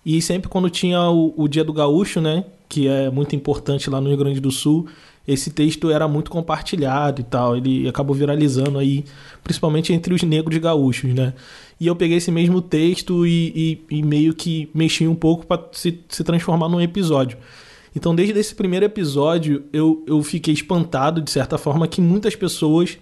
E 0.04 0.22
sempre 0.22 0.48
quando 0.48 0.70
tinha 0.70 1.00
o, 1.10 1.34
o 1.36 1.48
Dia 1.48 1.64
do 1.64 1.72
Gaúcho, 1.72 2.20
né, 2.20 2.44
que 2.68 2.88
é 2.88 3.10
muito 3.10 3.34
importante 3.36 3.90
lá 3.90 4.00
no 4.00 4.08
Rio 4.08 4.18
Grande 4.18 4.40
do 4.40 4.50
Sul, 4.50 4.86
esse 5.28 5.50
texto 5.50 5.90
era 5.90 6.08
muito 6.08 6.30
compartilhado 6.30 7.20
e 7.20 7.24
tal. 7.24 7.54
Ele 7.54 7.86
acabou 7.86 8.16
viralizando 8.16 8.78
aí, 8.78 9.04
principalmente 9.44 9.92
entre 9.92 10.14
os 10.14 10.22
negros 10.22 10.56
gaúchos, 10.56 11.12
né? 11.12 11.34
E 11.78 11.86
eu 11.86 11.94
peguei 11.94 12.16
esse 12.16 12.30
mesmo 12.32 12.62
texto 12.62 13.26
e, 13.26 13.78
e, 13.90 13.98
e 13.98 14.02
meio 14.02 14.32
que 14.32 14.70
mexi 14.72 15.06
um 15.06 15.14
pouco 15.14 15.46
para 15.46 15.62
se, 15.72 16.00
se 16.08 16.24
transformar 16.24 16.70
num 16.70 16.80
episódio. 16.80 17.36
Então, 17.94 18.14
desde 18.14 18.38
esse 18.38 18.54
primeiro 18.54 18.86
episódio, 18.86 19.64
eu, 19.70 20.02
eu 20.06 20.22
fiquei 20.22 20.54
espantado, 20.54 21.20
de 21.20 21.30
certa 21.30 21.58
forma, 21.58 21.86
que 21.86 22.00
muitas 22.00 22.34
pessoas 22.34 22.98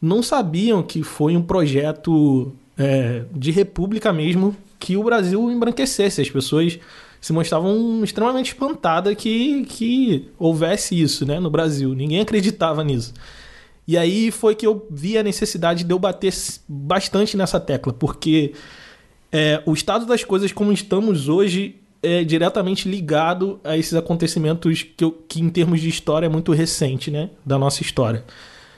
não 0.00 0.22
sabiam 0.22 0.82
que 0.82 1.02
foi 1.02 1.34
um 1.34 1.42
projeto 1.42 2.52
é, 2.76 3.24
de 3.34 3.50
república 3.50 4.12
mesmo 4.12 4.54
que 4.78 4.98
o 4.98 5.02
Brasil 5.02 5.50
embranquecesse. 5.50 6.20
As 6.20 6.28
pessoas 6.28 6.78
se 7.24 7.32
mostravam 7.32 8.04
extremamente 8.04 8.48
espantadas 8.48 9.14
que, 9.14 9.64
que 9.64 10.28
houvesse 10.38 11.00
isso 11.00 11.24
né, 11.24 11.40
no 11.40 11.48
Brasil. 11.48 11.94
Ninguém 11.94 12.20
acreditava 12.20 12.84
nisso. 12.84 13.14
E 13.88 13.96
aí 13.96 14.30
foi 14.30 14.54
que 14.54 14.66
eu 14.66 14.86
vi 14.90 15.16
a 15.16 15.22
necessidade 15.22 15.84
de 15.84 15.90
eu 15.90 15.98
bater 15.98 16.34
bastante 16.68 17.34
nessa 17.34 17.58
tecla, 17.58 17.94
porque 17.94 18.52
é, 19.32 19.62
o 19.64 19.72
estado 19.72 20.04
das 20.04 20.22
coisas 20.22 20.52
como 20.52 20.70
estamos 20.70 21.26
hoje 21.26 21.76
é 22.02 22.22
diretamente 22.24 22.86
ligado 22.86 23.58
a 23.64 23.74
esses 23.74 23.94
acontecimentos 23.94 24.82
que, 24.82 25.02
eu, 25.02 25.10
que 25.26 25.40
em 25.40 25.48
termos 25.48 25.80
de 25.80 25.88
história 25.88 26.26
é 26.26 26.28
muito 26.28 26.52
recente, 26.52 27.10
né, 27.10 27.30
da 27.42 27.58
nossa 27.58 27.80
história, 27.80 28.22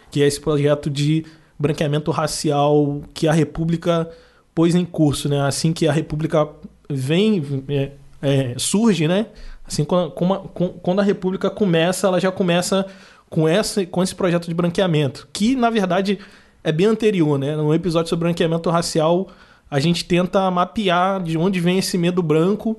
que 0.09 0.23
é 0.23 0.27
esse 0.29 0.41
projeto 0.41 0.89
de 0.89 1.27
branqueamento 1.59 2.13
racial 2.13 3.03
que 3.13 3.27
a 3.27 3.33
República 3.33 4.09
pôs 4.55 4.77
em 4.77 4.85
curso, 4.85 5.29
né, 5.29 5.41
assim 5.41 5.73
que 5.73 5.89
a 5.89 5.93
República 5.93 6.49
vem 6.89 7.43
é, 7.69 7.91
é, 8.27 8.55
surge, 8.59 9.07
né? 9.07 9.27
Assim, 9.65 9.85
quando 9.85 11.01
a 11.01 11.05
República 11.05 11.49
começa, 11.49 12.09
ela 12.09 12.19
já 12.19 12.33
começa 12.33 12.85
com, 13.31 13.49
essa, 13.49 13.87
com 13.87 14.03
esse 14.03 14.15
projeto 14.15 14.49
de 14.49 14.55
branqueamento, 14.55 15.29
que 15.33 15.55
na 15.55 15.71
verdade 15.71 16.19
é 16.65 16.73
bem 16.73 16.87
anterior, 16.87 17.39
né? 17.39 17.55
No 17.55 17.73
episódio 17.73 18.09
sobre 18.09 18.25
branqueamento 18.25 18.69
racial, 18.69 19.29
a 19.71 19.79
gente 19.79 20.05
tenta 20.05 20.51
mapear 20.51 21.23
de 21.23 21.39
onde 21.39 21.61
vem 21.61 21.79
esse 21.79 21.97
medo 21.97 22.21
branco 22.21 22.77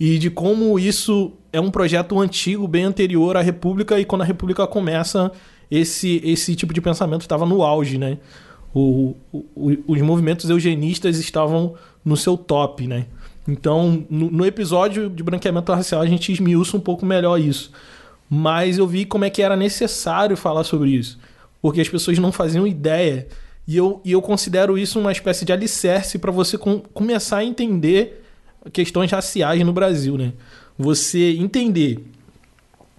e 0.00 0.18
de 0.18 0.30
como 0.30 0.78
isso 0.78 1.32
é 1.52 1.60
um 1.60 1.70
projeto 1.70 2.18
antigo, 2.18 2.66
bem 2.66 2.84
anterior 2.84 3.36
à 3.36 3.42
República, 3.42 4.00
e 4.00 4.04
quando 4.04 4.22
a 4.22 4.26
República 4.26 4.66
começa, 4.66 5.30
esse, 5.70 6.22
esse 6.24 6.54
tipo 6.56 6.72
de 6.72 6.80
pensamento 6.80 7.22
estava 7.22 7.44
no 7.44 7.62
auge, 7.62 7.98
né? 7.98 8.16
O, 8.74 9.14
o, 9.32 9.78
os 9.86 10.00
movimentos 10.00 10.48
eugenistas 10.48 11.18
estavam 11.18 11.74
no 12.04 12.16
seu 12.16 12.36
top, 12.36 12.86
né? 12.86 13.06
Então, 13.48 14.04
no, 14.10 14.30
no, 14.30 14.46
episódio 14.46 15.08
de 15.08 15.22
branqueamento 15.22 15.72
racial, 15.72 16.00
a 16.00 16.06
gente 16.06 16.32
esmiuça 16.32 16.76
um 16.76 16.80
pouco 16.80 17.06
melhor 17.06 17.38
isso. 17.40 17.70
Mas 18.28 18.78
eu 18.78 18.86
vi 18.86 19.04
como 19.04 19.24
é 19.24 19.30
que 19.30 19.40
era 19.40 19.56
necessário 19.56 20.36
falar 20.36 20.64
sobre 20.64 20.90
isso. 20.90 21.18
Porque 21.62 21.80
as 21.80 21.88
pessoas 21.88 22.18
não 22.18 22.32
faziam 22.32 22.66
ideia. 22.66 23.28
E 23.66 23.76
eu, 23.76 24.00
e 24.04 24.12
eu 24.12 24.20
considero 24.20 24.76
isso 24.76 24.98
uma 24.98 25.12
espécie 25.12 25.44
de 25.44 25.52
alicerce 25.52 26.18
para 26.18 26.32
você 26.32 26.58
com, 26.58 26.80
começar 26.80 27.38
a 27.38 27.44
entender 27.44 28.24
questões 28.72 29.10
raciais 29.10 29.64
no 29.64 29.72
Brasil, 29.72 30.16
né? 30.16 30.32
Você 30.76 31.36
entender 31.36 32.04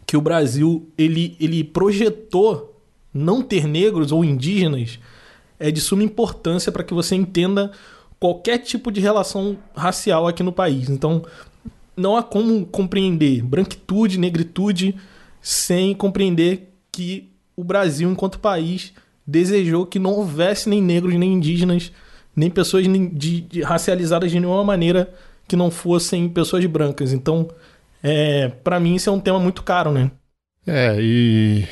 que 0.05 0.15
o 0.15 0.21
Brasil 0.21 0.87
ele, 0.97 1.35
ele 1.39 1.63
projetou 1.63 2.73
não 3.13 3.41
ter 3.41 3.67
negros 3.67 4.11
ou 4.11 4.23
indígenas 4.23 4.99
é 5.59 5.71
de 5.71 5.81
suma 5.81 6.03
importância 6.03 6.71
para 6.71 6.83
que 6.83 6.93
você 6.93 7.15
entenda 7.15 7.71
qualquer 8.19 8.59
tipo 8.59 8.91
de 8.91 8.99
relação 8.99 9.57
racial 9.75 10.27
aqui 10.27 10.43
no 10.43 10.51
país. 10.51 10.89
Então, 10.89 11.23
não 11.95 12.15
há 12.15 12.23
como 12.23 12.65
compreender 12.65 13.41
branquitude, 13.43 14.19
negritude, 14.19 14.95
sem 15.41 15.93
compreender 15.93 16.73
que 16.91 17.29
o 17.55 17.63
Brasil, 17.63 18.09
enquanto 18.09 18.39
país, 18.39 18.93
desejou 19.25 19.85
que 19.85 19.99
não 19.99 20.11
houvesse 20.11 20.69
nem 20.69 20.81
negros, 20.81 21.15
nem 21.15 21.33
indígenas, 21.33 21.91
nem 22.35 22.49
pessoas 22.49 22.85
de, 22.85 23.41
de 23.41 23.61
racializadas 23.61 24.31
de 24.31 24.39
nenhuma 24.39 24.63
maneira 24.63 25.11
que 25.47 25.55
não 25.55 25.71
fossem 25.71 26.29
pessoas 26.29 26.65
brancas. 26.65 27.13
Então, 27.13 27.49
é, 28.03 28.49
para 28.63 28.79
mim, 28.79 28.95
isso 28.95 29.09
é 29.09 29.13
um 29.13 29.19
tema 29.19 29.39
muito 29.39 29.63
caro, 29.63 29.91
né? 29.91 30.11
É, 30.65 30.97
e, 30.99 31.65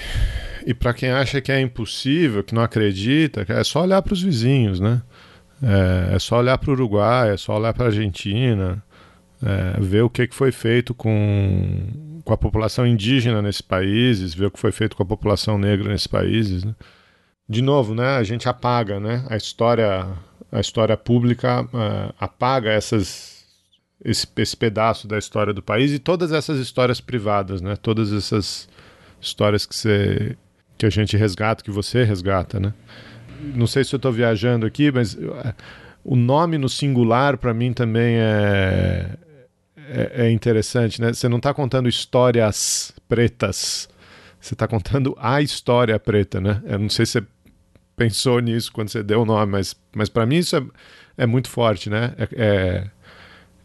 e 0.66 0.74
para 0.74 0.94
quem 0.94 1.12
acha 1.12 1.42
que 1.42 1.52
é 1.52 1.60
impossível, 1.60 2.44
que 2.44 2.56
não 2.56 2.62
acredita, 2.62 3.46
é 3.48 3.64
só 3.64 3.84
olhar 3.84 4.02
para 4.02 4.14
os 4.14 4.22
vizinhos, 4.22 4.80
né? 4.80 5.02
É, 5.62 6.16
é 6.16 6.20
só 6.20 6.40
olhar 6.40 6.58
para 6.58 6.70
o 6.70 6.74
Uruguai, 6.74 7.34
é 7.34 7.38
só 7.38 7.58
olhar 7.58 7.74
para 7.74 7.86
a 7.86 7.88
Argentina, 7.88 8.84
é, 9.44 9.80
ver 9.80 10.02
o 10.02 10.10
que, 10.10 10.28
que 10.28 10.36
foi 10.36 10.52
feito 10.52 10.94
com, 10.94 12.22
com 12.24 12.34
a 12.34 12.38
população 12.38 12.86
indígena 12.86 13.42
nesses 13.42 13.62
países, 13.62 14.34
ver 14.34 14.48
o 14.48 14.52
que 14.52 14.60
foi 14.60 14.72
feito 14.72 14.96
com 14.96 15.04
a 15.04 15.06
população 15.06 15.58
negra 15.58 15.90
nesses 15.90 16.08
países. 16.08 16.64
Né? 16.64 16.76
De 17.48 17.62
novo, 17.62 17.94
né, 17.94 18.18
a 18.18 18.24
gente 18.24 18.50
apaga 18.50 19.00
né, 19.00 19.26
a 19.30 19.38
história 19.38 20.08
a 20.52 20.60
história 20.60 20.96
pública 20.96 21.64
uh, 21.64 22.14
apaga 22.18 22.72
essas 22.72 23.36
esse, 24.04 24.28
esse 24.38 24.56
pedaço 24.56 25.08
da 25.08 25.18
história 25.18 25.54
do 25.54 25.62
país 25.62 25.92
e 25.92 26.00
todas 26.00 26.32
essas 26.32 26.60
histórias 26.60 27.02
privadas, 27.02 27.62
né? 27.62 27.76
Todas 27.76 28.14
essas 28.14 28.70
histórias 29.20 29.66
que 29.66 29.76
você 29.76 30.38
que 30.78 30.86
a 30.86 30.90
gente 30.90 31.18
resgata, 31.18 31.64
que 31.64 31.72
você 31.72 32.04
resgata, 32.04 32.60
né? 32.60 32.74
Não 33.56 33.68
sei 33.68 33.84
se 33.84 33.94
eu 33.94 33.98
estou 33.98 34.12
viajando 34.12 34.66
aqui, 34.66 34.92
mas 34.92 35.16
eh, 35.16 35.54
o 36.04 36.16
nome 36.16 36.58
no 36.58 36.70
singular 36.70 37.38
para 37.38 37.54
mim 37.54 37.74
também 37.74 38.16
é, 38.18 39.10
é, 39.90 40.12
é, 40.26 40.32
interessante, 40.32 41.02
né? 41.02 41.14
Você 41.14 41.28
não 41.28 41.38
está 41.38 41.54
contando 41.54 41.90
histórias 41.90 42.94
pretas, 43.08 43.90
você 44.40 44.54
está 44.54 44.68
contando 44.68 45.16
a 45.20 45.42
história 45.42 46.00
preta, 46.00 46.40
né? 46.40 46.62
Eu 46.66 46.80
não 46.80 46.90
sei 46.90 47.06
se 47.06 47.14
você 47.14 47.28
pensou 47.96 48.40
nisso 48.40 48.72
quando 48.72 48.90
você 48.90 49.02
deu 49.02 49.22
o 49.22 49.26
nome, 49.26 49.52
mas, 49.52 49.76
mas 49.96 50.10
para 50.10 50.26
mim 50.26 50.38
isso 50.38 50.56
é, 50.56 50.64
é 51.18 51.26
muito 51.26 51.50
forte, 51.50 51.90
né? 51.90 52.14
É, 52.18 52.28
é, 52.36 52.84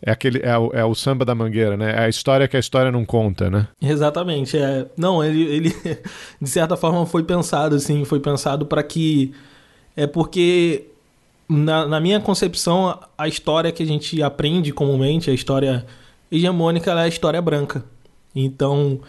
é, 0.03 0.11
aquele, 0.11 0.41
é 0.43 0.57
o, 0.57 0.71
é, 0.73 0.85
o, 0.85 0.95
samba 0.95 1.25
da 1.25 1.35
mangueira, 1.35 1.77
né? 1.77 1.93
É 1.93 2.05
a 2.05 2.09
história 2.09 2.49
que 2.49 2.57
a 2.57 2.61
história 2.61 2.91
não 2.91 3.05
conta, 3.05 3.51
né? 3.51 3.69
Exatamente. 3.83 4.57
É, 4.57 4.87
não, 4.97 5.23
ele, 5.23 5.43
ele 5.43 5.77
de 6.41 6.49
certa 6.49 6.77
forma 6.77 7.05
foi 7.05 7.23
pensado, 7.23 7.75
assim, 7.75 8.05
foi 8.05 8.21
pensado 8.21 8.67
para 8.67 8.83
que. 8.83 9.35
É 9.97 10.07
porque, 10.07 10.87
na, 11.49 11.87
na 11.87 12.01
minha 12.01 12.21
concepção, 12.21 12.99
a 13.17 13.29
história 13.29 13.73
que 13.73 13.83
a 13.83 13.87
gente 13.87 14.23
aprende 14.23 14.73
comumente, 14.73 15.31
a 15.31 15.35
história 15.35 15.87
hegemônica, 16.31 16.91
é 16.91 16.95
a 16.95 17.09
história 17.09 17.41
branca. 17.43 17.85
Então, 18.35 19.01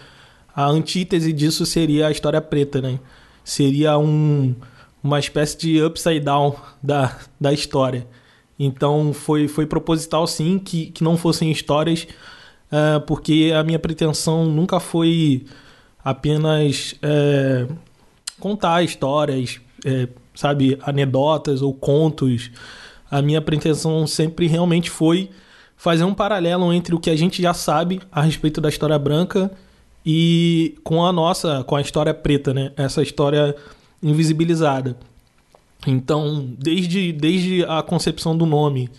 a 0.56 0.66
antítese 0.68 1.32
disso 1.32 1.66
seria 1.66 2.08
a 2.08 2.12
história 2.12 2.42
preta, 2.42 2.82
né? 2.82 3.00
Seria 3.44 3.98
um 3.98 4.56
uma 5.04 5.20
espécie 5.20 5.58
de 5.58 5.82
upside 5.84 6.20
down 6.20 6.56
da, 6.82 7.18
da 7.40 7.52
história. 7.52 8.06
Então 8.60 9.12
foi, 9.14 9.48
foi 9.48 9.66
proposital 9.66 10.28
sim 10.28 10.60
que, 10.60 10.88
que 10.88 11.04
não 11.04 11.18
fossem 11.18 11.52
histórias, 11.52 12.08
uh, 12.72 13.02
porque 13.08 13.52
a 13.56 13.64
minha 13.64 13.80
pretensão 13.80 14.46
nunca 14.46 14.80
foi 14.80 15.46
apenas 16.04 16.96
é, 17.02 17.68
contar 18.40 18.84
histórias, 18.84 19.60
é, 19.86 20.08
sabe, 20.34 20.78
anedotas 20.82 21.62
ou 21.62 21.74
contos. 21.74 22.52
A 23.10 23.22
minha 23.22 23.42
pretensão 23.42 24.06
sempre 24.08 24.48
realmente 24.48 24.90
foi 24.90 25.30
fazer 25.76 26.04
um 26.04 26.14
paralelo 26.14 26.72
entre 26.72 26.94
o 26.94 27.00
que 27.00 27.10
a 27.10 27.16
gente 27.16 27.42
já 27.42 27.54
sabe 27.54 28.00
a 28.12 28.22
respeito 28.22 28.62
da 28.62 28.70
história 28.70 28.98
branca 29.00 29.52
e 30.06 30.78
com 30.84 31.06
a 31.06 31.12
nossa, 31.12 31.64
com 31.64 31.76
a 31.76 31.82
história 31.82 32.14
preta, 32.14 32.54
né? 32.54 32.72
Essa 32.78 33.02
história 33.02 33.56
invisibilizada. 34.02 34.98
Então, 35.86 36.54
desde, 36.58 37.12
desde 37.12 37.66
a 37.66 37.82
concepção 37.82 38.38
do 38.38 38.46
nome 38.46 38.90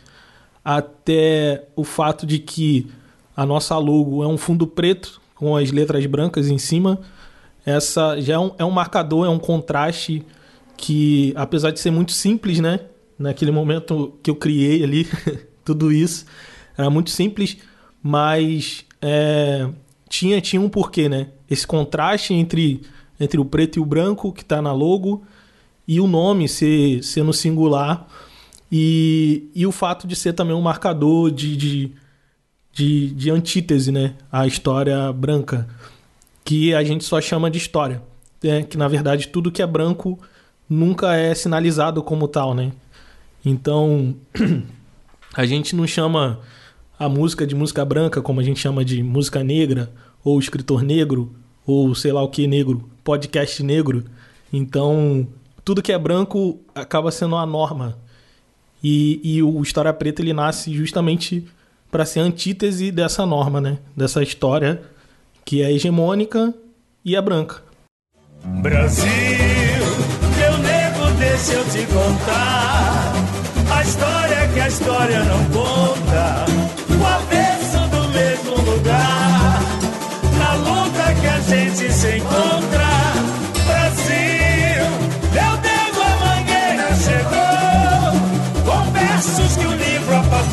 até 0.65 1.65
o 1.75 1.85
fato 1.85 2.27
de 2.27 2.39
que 2.39 2.89
a 3.37 3.47
nossa 3.47 3.77
logo 3.79 4.23
é 4.23 4.27
um 4.27 4.37
fundo 4.37 4.67
preto 4.67 5.21
com 5.35 5.57
as 5.57 5.71
letras 5.71 6.05
brancas 6.07 6.49
em 6.49 6.59
cima, 6.59 7.01
essa 7.65 8.21
já 8.21 8.35
é 8.35 8.39
um, 8.39 8.53
é 8.59 8.65
um 8.65 8.71
marcador, 8.71 9.27
é 9.27 9.29
um 9.29 9.39
contraste 9.39 10.25
que, 10.83 11.33
apesar 11.37 11.71
de 11.71 11.79
ser 11.79 11.93
muito 11.93 12.11
simples, 12.11 12.59
né? 12.59 12.81
Naquele 13.17 13.53
momento 13.53 14.19
que 14.21 14.29
eu 14.29 14.35
criei 14.35 14.83
ali 14.83 15.07
tudo 15.65 15.93
isso, 15.93 16.27
era 16.77 16.91
muito 16.91 17.11
simples, 17.11 17.57
mas 18.03 18.85
é, 19.01 19.69
tinha, 20.09 20.41
tinha 20.41 20.61
um 20.61 20.69
porquê, 20.69 21.09
né? 21.09 21.29
Esse 21.49 21.65
contraste 21.65 22.35
entre 22.35 22.83
entre 23.21 23.39
o 23.39 23.45
preto 23.45 23.77
e 23.77 23.81
o 23.81 23.85
branco 23.85 24.33
que 24.33 24.43
está 24.43 24.61
na 24.61 24.73
logo 24.73 25.23
e 25.87 26.01
o 26.01 26.09
nome 26.09 26.49
ser, 26.49 27.05
ser 27.05 27.23
no 27.23 27.33
singular 27.33 28.09
e, 28.71 29.49
e 29.55 29.65
o 29.65 29.71
fato 29.71 30.09
de 30.09 30.17
ser 30.17 30.33
também 30.33 30.57
um 30.57 30.61
marcador 30.61 31.31
de, 31.31 31.57
de, 31.57 31.93
de, 32.73 33.11
de 33.15 33.31
antítese 33.31 33.93
né, 33.93 34.15
à 34.33 34.45
história 34.49 35.13
branca, 35.13 35.69
que 36.45 36.75
a 36.75 36.83
gente 36.83 37.05
só 37.05 37.21
chama 37.21 37.49
de 37.49 37.59
história. 37.59 38.03
Né? 38.43 38.65
Que 38.65 38.77
na 38.77 38.89
verdade 38.89 39.29
tudo 39.29 39.53
que 39.53 39.63
é 39.63 39.67
branco 39.67 40.19
nunca 40.69 41.17
é 41.17 41.35
sinalizado 41.35 42.03
como 42.03 42.29
tal. 42.29 42.55
Né? 42.55 42.73
Então 43.45 44.15
a 45.35 45.45
gente 45.45 45.75
não 45.75 45.87
chama 45.87 46.41
a 46.99 47.09
música 47.09 47.47
de 47.47 47.55
música 47.55 47.85
branca 47.85 48.23
como 48.23 48.41
a 48.41 48.45
gente 48.45 48.61
chama 48.61 48.85
de 48.85 49.03
música 49.03 49.43
negra 49.43 49.91
ou 50.25 50.39
escritor 50.39 50.83
negro 50.83 51.35
ou 51.67 51.95
sei 51.95 52.13
lá 52.13 52.23
o 52.23 52.29
que 52.29 52.47
negro 52.47 52.89
podcast 53.03 53.63
negro. 53.63 54.05
Então, 54.53 55.27
tudo 55.65 55.83
que 55.83 55.93
é 55.93 55.99
branco 55.99 56.61
acaba 56.75 57.11
sendo 57.11 57.37
a 57.37 57.47
norma. 57.47 57.99
E, 58.83 59.21
e 59.23 59.43
o 59.43 59.63
História 59.63 59.93
Preta 59.93 60.23
ele 60.23 60.33
nasce 60.33 60.75
justamente 60.75 61.47
para 61.91 62.05
ser 62.05 62.21
antítese 62.21 62.91
dessa 62.91 63.25
norma, 63.25 63.61
né? 63.61 63.79
Dessa 63.97 64.23
história 64.23 64.83
que 65.45 65.63
é 65.63 65.73
hegemônica 65.73 66.55
e 67.05 67.15
é 67.15 67.23
branca. 67.23 67.63
Brasil, 68.45 69.32
deixa 71.23 71.53
eu 71.53 71.65
te 71.67 71.87
contar 71.87 73.13
a 73.71 73.83
história 73.83 74.49
que 74.53 74.61
a 74.61 74.69
história 74.69 75.25
não 75.25 75.45
conta. 75.47 76.45
O 77.01 77.07
avesso 77.07 77.79
do 77.91 78.09
mesmo 78.09 78.71
lugar, 78.71 79.63
na 80.39 80.55
luta 80.55 81.15
que 81.21 81.27
a 81.27 81.41
gente 81.41 81.93
se 81.93 82.17
encontra. 82.17 82.83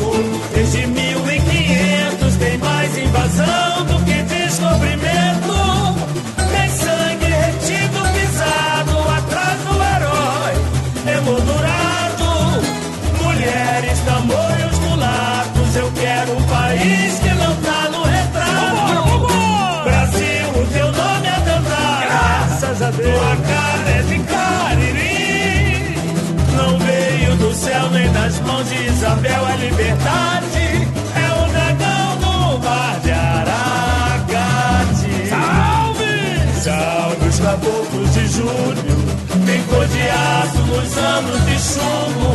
1500 0.00 0.39
de 38.40 38.46
julho, 38.46 39.44
bem 39.44 39.62
codeado 39.64 40.58
nos 40.66 40.96
anos 40.96 41.46
de 41.46 41.58
chumbo. 41.58 42.30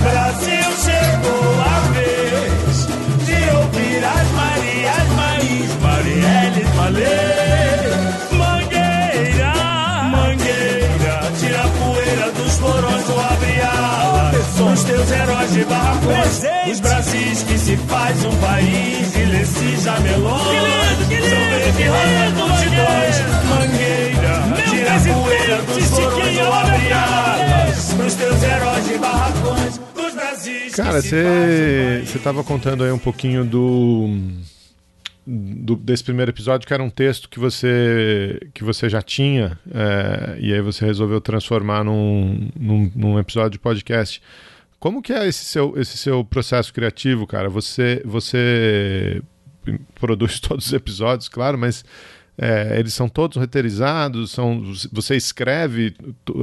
Brasil 0.00 0.68
chegou 0.84 1.60
a 1.60 1.80
vez 1.92 2.86
de 3.24 3.56
ouvir 3.56 4.04
as 4.04 4.30
Marias, 4.32 5.08
Maís, 5.16 5.70
Marielles, 5.82 6.74
Malê. 6.76 7.24
Mangueira, 8.32 9.52
mangueira, 10.10 11.32
tira 11.40 11.60
a 11.60 11.68
poeira 11.68 12.30
dos 12.32 12.54
porões 12.58 13.08
ou 13.08 13.20
abre 13.20 13.60
alas. 13.60 14.60
Os 14.60 14.84
teus 14.84 15.10
heróis 15.10 15.52
de 15.52 15.64
barracões, 15.64 16.42
os 16.70 16.80
Brasis 16.80 17.42
que 17.42 17.58
se 17.58 17.76
faz 17.88 18.24
um 18.24 18.36
país 18.36 19.12
de 19.12 19.24
Leci 19.24 19.76
Jamelões. 19.82 20.74
São 21.08 21.40
verde, 21.50 21.84
rosa, 21.84 22.46
multidões, 22.46 23.16
mangueira. 23.48 24.13
Pros 27.96 28.14
é 28.14 28.16
teus 28.16 28.42
heróis 28.44 28.86
de 28.86 28.98
barracões 28.98 29.78
Dos 29.92 30.74
Cara, 30.76 31.02
você 31.02 32.02
estava 32.04 32.44
contando 32.44 32.84
aí 32.84 32.92
um 32.92 32.98
pouquinho 32.98 33.44
do, 33.44 34.08
do... 35.26 35.74
desse 35.74 36.04
primeiro 36.04 36.30
episódio 36.30 36.64
que 36.64 36.72
era 36.72 36.82
um 36.82 36.90
texto 36.90 37.28
que 37.28 37.40
você 37.40 38.38
que 38.54 38.62
você 38.62 38.88
já 38.88 39.02
tinha 39.02 39.58
é, 39.72 40.36
e 40.38 40.54
aí 40.54 40.60
você 40.60 40.84
resolveu 40.84 41.20
transformar 41.20 41.82
num, 41.82 42.48
num, 42.54 42.92
num 42.94 43.18
episódio 43.18 43.50
de 43.50 43.58
podcast. 43.58 44.22
Como 44.78 45.02
que 45.02 45.12
é 45.12 45.26
esse 45.26 45.44
seu, 45.44 45.74
esse 45.76 45.98
seu 45.98 46.24
processo 46.24 46.72
criativo, 46.72 47.26
cara? 47.26 47.48
Você, 47.48 48.00
você 48.04 49.20
produz 49.96 50.38
todos 50.40 50.66
os 50.66 50.72
episódios, 50.72 51.28
claro, 51.28 51.58
mas 51.58 51.84
é, 52.36 52.78
eles 52.78 52.92
são 52.94 53.08
todos 53.08 53.36
roteirizados? 53.36 54.30
São, 54.32 54.62
você 54.92 55.16
escreve 55.16 55.94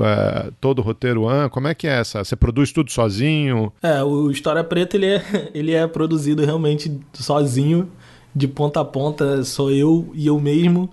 é, 0.04 0.51
todo 0.62 0.80
o 0.80 0.82
roteiro? 0.82 1.27
an- 1.27 1.49
Como 1.49 1.67
é 1.67 1.73
que 1.75 1.88
é 1.88 1.99
essa? 1.99 2.23
Você 2.23 2.36
produz 2.36 2.71
tudo 2.71 2.91
sozinho? 2.91 3.71
É, 3.82 4.01
o 4.04 4.32
História 4.32 4.63
Preta 4.63 4.95
ele 4.97 5.06
é, 5.08 5.23
ele 5.54 5.71
é 5.73 5.86
produzido 5.88 6.45
realmente 6.45 6.91
sozinho, 7.13 7.89
de 8.36 8.47
ponta 8.47 8.80
a 8.80 8.86
ponta, 8.86 9.43
sou 9.43 9.71
eu 9.71 10.10
e 10.13 10.27
eu 10.27 10.39
mesmo. 10.39 10.89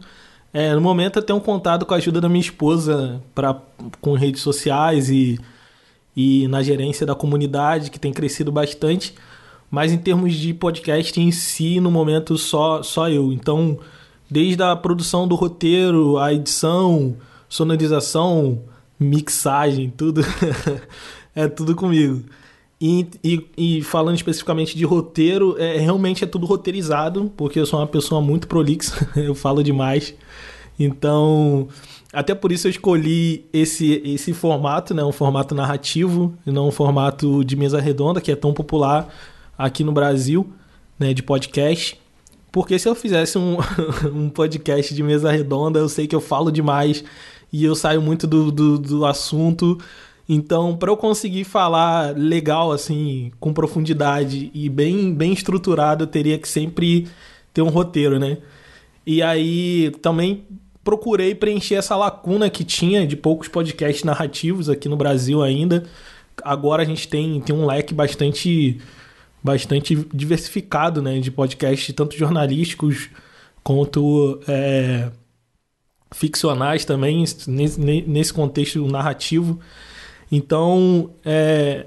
É, 0.53 0.75
no 0.75 0.81
momento 0.81 1.19
eu 1.19 1.23
tenho 1.23 1.41
contato 1.41 1.85
com 1.87 1.95
a 1.95 1.99
ajuda 1.99 2.21
da 2.21 2.29
minha 2.29 2.41
esposa 2.41 3.23
pra, 3.35 3.55
com 4.01 4.15
redes 4.15 4.41
sociais 4.43 5.09
e, 5.11 5.39
e 6.17 6.49
na 6.49 6.63
gerência 6.63 7.07
da 7.07 7.15
comunidade, 7.15 7.91
que 7.91 8.01
tem 8.01 8.13
crescido 8.13 8.51
bastante. 8.51 9.15
Mas 9.71 9.93
em 9.93 9.99
termos 9.99 10.35
de 10.35 10.55
podcast 10.55 11.21
em 11.21 11.31
si, 11.31 11.79
no 11.79 11.91
momento 11.91 12.37
só, 12.39 12.83
só 12.83 13.09
eu. 13.11 13.31
Então, 13.33 13.79
desde 14.31 14.63
a 14.63 14.77
produção 14.77 15.27
do 15.27 15.35
roteiro, 15.35 16.19
a 16.19 16.33
edição, 16.33 17.17
sonorização, 17.49 18.61
mixagem, 18.99 19.91
tudo 19.91 20.23
é 21.35 21.49
tudo 21.49 21.75
comigo. 21.75 22.25
E, 22.81 23.07
e, 23.25 23.47
e 23.57 23.83
falando 23.83 24.15
especificamente 24.15 24.77
de 24.77 24.85
roteiro, 24.85 25.57
é, 25.59 25.79
realmente 25.79 26.23
é 26.23 26.27
tudo 26.27 26.47
roteirizado, 26.47 27.33
porque 27.37 27.59
eu 27.59 27.67
sou 27.67 27.81
uma 27.81 27.87
pessoa 27.87 28.21
muito 28.21 28.47
prolixa, 28.47 29.09
eu 29.17 29.35
falo 29.35 29.65
demais. 29.65 30.15
Então, 30.79 31.67
até 32.13 32.35
por 32.37 32.53
isso 32.53 32.69
eu 32.69 32.71
escolhi 32.71 33.45
esse, 33.53 34.01
esse 34.05 34.33
formato, 34.33 34.95
né? 34.95 35.03
Um 35.03 35.11
formato 35.11 35.57
narrativo, 35.57 36.35
e 36.47 36.53
não 36.53 36.69
um 36.69 36.71
formato 36.71 37.45
de 37.45 37.57
mesa 37.57 37.81
redonda, 37.81 38.21
que 38.21 38.31
é 38.31 38.37
tão 38.37 38.55
popular 38.55 39.13
aqui 39.57 39.83
no 39.83 39.91
Brasil, 39.91 40.49
né? 40.97 41.13
De 41.13 41.23
podcast. 41.23 41.99
Porque 42.51 42.79
se 42.79 42.89
eu 42.89 42.95
fizesse 42.95 43.39
um, 43.39 43.59
um 44.13 44.29
podcast 44.31 44.95
de 44.95 45.03
mesa 45.03 45.31
redonda, 45.31 45.79
eu 45.79 45.89
sei 45.89 46.07
que 46.07 46.17
eu 46.17 46.21
falo 46.21 46.51
demais 46.51 47.05
e 47.53 47.65
eu 47.65 47.75
saio 47.75 48.01
muito 48.01 48.27
do, 48.27 48.51
do, 48.51 48.79
do 48.79 49.07
assunto. 49.07 49.79
Então, 50.29 50.77
para 50.77 50.91
eu 50.91 50.97
conseguir 50.97 51.45
falar 51.45 52.15
legal, 52.17 52.71
assim, 52.71 53.33
com 53.41 53.53
profundidade 53.53 54.51
e 54.53 54.69
bem, 54.69 55.15
bem 55.15 55.33
estruturado, 55.33 56.05
eu 56.05 56.09
teria 56.09 56.39
que 56.39 56.49
sempre 56.49 57.09
ter 57.53 57.63
um 57.63 57.69
roteiro, 57.71 58.19
né? 58.19 58.39
E 59.07 59.23
aí 59.23 59.91
também 60.03 60.45
procurei 60.85 61.35
preencher 61.35 61.77
essa 61.77 61.97
lacuna 61.97 62.51
que 62.51 62.63
tinha 62.63 63.07
de 63.07 63.17
poucos 63.17 63.49
podcasts 63.49 64.05
narrativos 64.05 64.69
aqui 64.69 64.89
no 64.89 64.97
Brasil 64.97 65.43
ainda. 65.43 65.85
Agora 66.43 66.83
a 66.83 66.87
gente 66.87 67.09
tem, 67.09 67.41
tem 67.41 67.57
um 67.57 67.67
leque 67.67 67.95
bastante 67.95 68.79
bastante 69.43 69.95
diversificado, 70.13 71.01
né, 71.01 71.21
de 71.21 71.31
podcasts 71.31 71.95
tanto 71.95 72.17
jornalísticos 72.17 73.09
quanto 73.63 74.41
é, 74.49 75.11
ficcionais 76.13 76.85
também 76.85 77.25
nesse, 77.47 77.81
nesse 77.81 78.33
contexto 78.33 78.87
narrativo. 78.87 79.61
Então, 80.31 81.11
é, 81.25 81.87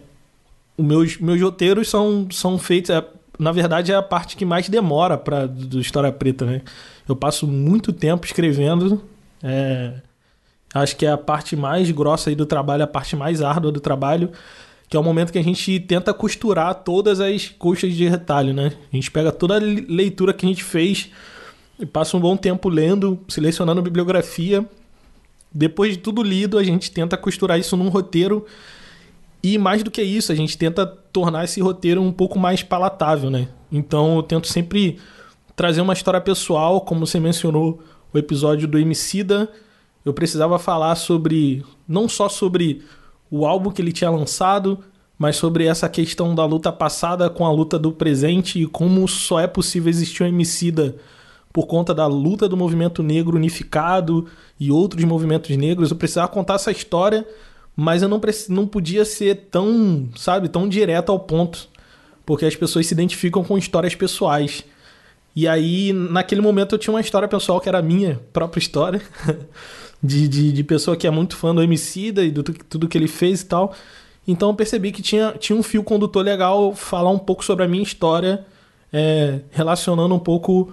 os 0.78 0.86
meus, 0.86 1.18
meus 1.18 1.42
roteiros 1.42 1.90
são, 1.90 2.28
são 2.32 2.58
feitos. 2.58 2.90
É, 2.90 3.06
na 3.38 3.52
verdade, 3.52 3.92
é 3.92 3.96
a 3.96 4.02
parte 4.02 4.36
que 4.36 4.46
mais 4.46 4.70
demora 4.70 5.18
para 5.18 5.48
do 5.48 5.80
História 5.80 6.12
Preta, 6.12 6.46
né? 6.46 6.62
Eu 7.08 7.16
passo 7.16 7.48
muito 7.48 7.92
tempo 7.92 8.26
escrevendo. 8.26 9.02
é, 9.44 9.96
acho 10.74 10.96
que 10.96 11.06
é 11.06 11.12
a 11.12 11.18
parte 11.18 11.56
mais 11.56 11.90
grossa 11.92 12.30
aí 12.30 12.36
do 12.36 12.46
trabalho, 12.46 12.84
a 12.84 12.88
parte 12.88 13.16
mais 13.16 13.42
árdua 13.42 13.72
do 13.72 13.80
trabalho, 13.80 14.32
que 14.92 14.98
é 14.98 15.00
o 15.00 15.04
momento 15.04 15.32
que 15.32 15.40
a 15.40 15.44
gente 15.44 15.80
tenta 15.80 16.14
costurar 16.14 16.76
todas 16.76 17.22
as 17.22 17.48
coxas 17.48 17.94
de 17.94 18.10
retalho, 18.10 18.54
né? 18.54 18.74
A 18.92 18.96
gente 18.98 19.10
pega 19.10 19.32
toda 19.32 19.56
a 19.56 19.58
leitura 19.58 20.34
que 20.34 20.46
a 20.46 20.50
gente 20.50 20.66
fez 20.66 21.10
e 21.80 21.86
passa 21.86 22.18
um 22.18 22.20
bom 22.20 22.36
tempo 22.36 22.68
lendo, 22.68 23.18
selecionando 23.30 23.82
bibliografia. 23.82 24.70
Depois 25.50 25.94
de 25.94 26.00
tudo 26.00 26.22
lido, 26.22 26.58
a 26.58 26.64
gente 26.66 26.92
tenta 26.92 27.16
costurar 27.16 27.58
isso 27.58 27.78
num 27.78 27.88
roteiro. 27.88 28.46
E 29.42 29.58
mais 29.58 29.82
do 29.82 29.90
que 29.90 30.04
isso, 30.04 30.30
a 30.30 30.36
gente 30.36 30.58
tenta 30.58 30.86
tornar 30.86 31.46
esse 31.46 31.62
roteiro 31.62 32.02
um 32.02 32.12
pouco 32.12 32.38
mais 32.38 32.62
palatável, 32.62 33.30
né? 33.30 33.48
Então 33.72 34.18
eu 34.18 34.24
tento 34.24 34.50
sempre 34.50 35.00
trazer 35.56 35.80
uma 35.80 35.94
história 35.94 36.20
pessoal, 36.20 36.82
como 36.82 37.08
você 37.08 37.18
mencionou 37.18 37.82
o 38.12 38.18
episódio 38.18 38.68
do 38.68 38.78
Emicida. 38.78 39.50
Eu 40.04 40.14
precisava 40.14 40.60
falar 40.60 40.96
sobre 40.96 41.64
não 41.88 42.10
só 42.10 42.28
sobre 42.28 42.84
o 43.32 43.46
álbum 43.46 43.72
que 43.72 43.82
ele 43.82 43.94
tinha 43.94 44.12
lançado, 44.12 44.80
mas 45.18 45.38
sobre 45.38 45.66
essa 45.66 45.88
questão 45.88 46.36
da 46.36 46.46
luta 46.46 46.72
passada 46.72 47.30
com 47.30 47.46
a 47.46 47.52
luta 47.52 47.80
do 47.80 47.92
presente 47.92 48.62
e 48.62 48.68
como 48.68 49.08
só 49.08 49.40
é 49.40 49.48
possível 49.48 49.90
existir 49.90 50.24
um 50.24 50.28
Emicida 50.28 50.96
por 51.54 51.66
conta 51.66 51.94
da 51.94 52.08
luta 52.08 52.48
do 52.48 52.58
movimento 52.58 53.02
negro 53.04 53.38
unificado 53.38 54.28
e 54.60 54.72
outros 54.72 55.04
movimentos 55.04 55.56
negros. 55.56 55.92
Eu 55.92 55.98
precisava 55.98 56.28
contar 56.28 56.56
essa 56.56 56.72
história, 56.72 57.28
mas 57.76 58.02
eu 58.02 58.10
não, 58.10 58.20
não 58.50 58.68
podia 58.68 59.06
ser 59.06 59.48
tão, 59.52 60.10
sabe, 60.16 60.50
tão 60.50 60.68
direto 60.68 61.12
ao 61.12 61.20
ponto, 61.20 61.68
porque 62.26 62.46
as 62.46 62.56
pessoas 62.56 62.88
se 62.88 62.94
identificam 62.94 63.44
com 63.44 63.58
histórias 63.58 63.96
pessoais. 63.96 64.64
E 65.36 65.48
aí, 65.48 65.94
naquele 65.94 66.42
momento, 66.42 66.76
eu 66.76 66.80
tinha 66.80 66.94
uma 66.94 67.02
história 67.02 67.28
pessoal 67.28 67.62
que 67.62 67.70
era 67.70 67.80
a 67.80 67.82
minha 67.82 68.20
própria 68.34 68.60
história, 68.60 69.02
de, 70.04 70.28
de, 70.28 70.52
de 70.52 70.64
pessoa 70.64 70.96
que 70.98 71.06
é 71.08 71.12
muito 71.12 71.36
fã 71.36 71.54
do 71.54 71.62
Emicida 71.62 72.24
e 72.24 72.32
do 72.32 72.44
tudo 72.44 72.88
que 72.88 72.98
ele 72.98 73.08
fez 73.08 73.42
e 73.42 73.46
tal. 73.46 73.74
Então 74.28 74.50
eu 74.50 74.56
percebi 74.56 74.92
que 74.92 75.02
tinha, 75.02 75.34
tinha 75.40 75.58
um 75.58 75.64
fio 75.64 75.84
condutor 75.84 76.24
legal 76.24 76.74
falar 76.76 77.10
um 77.10 77.18
pouco 77.20 77.44
sobre 77.44 77.66
a 77.66 77.68
minha 77.68 77.84
história, 77.84 78.46
é, 78.94 79.40
relacionando 79.52 80.14
um 80.14 80.20
pouco 80.20 80.72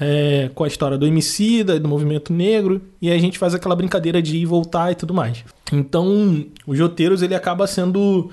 é, 0.00 0.50
com 0.54 0.62
a 0.64 0.66
história 0.68 0.96
do 0.98 1.06
Emicida 1.06 1.80
do 1.80 1.88
movimento 1.88 2.32
negro, 2.32 2.80
e 3.00 3.10
aí 3.10 3.16
a 3.16 3.20
gente 3.20 3.38
faz 3.38 3.54
aquela 3.54 3.74
brincadeira 3.74 4.20
de 4.20 4.36
ir 4.36 4.44
voltar 4.46 4.92
e 4.92 4.94
tudo 4.94 5.14
mais. 5.14 5.44
Então, 5.72 6.44
os 6.66 6.78
roteiros 6.78 7.22
ele 7.22 7.34
acaba 7.34 7.66
sendo 7.66 8.30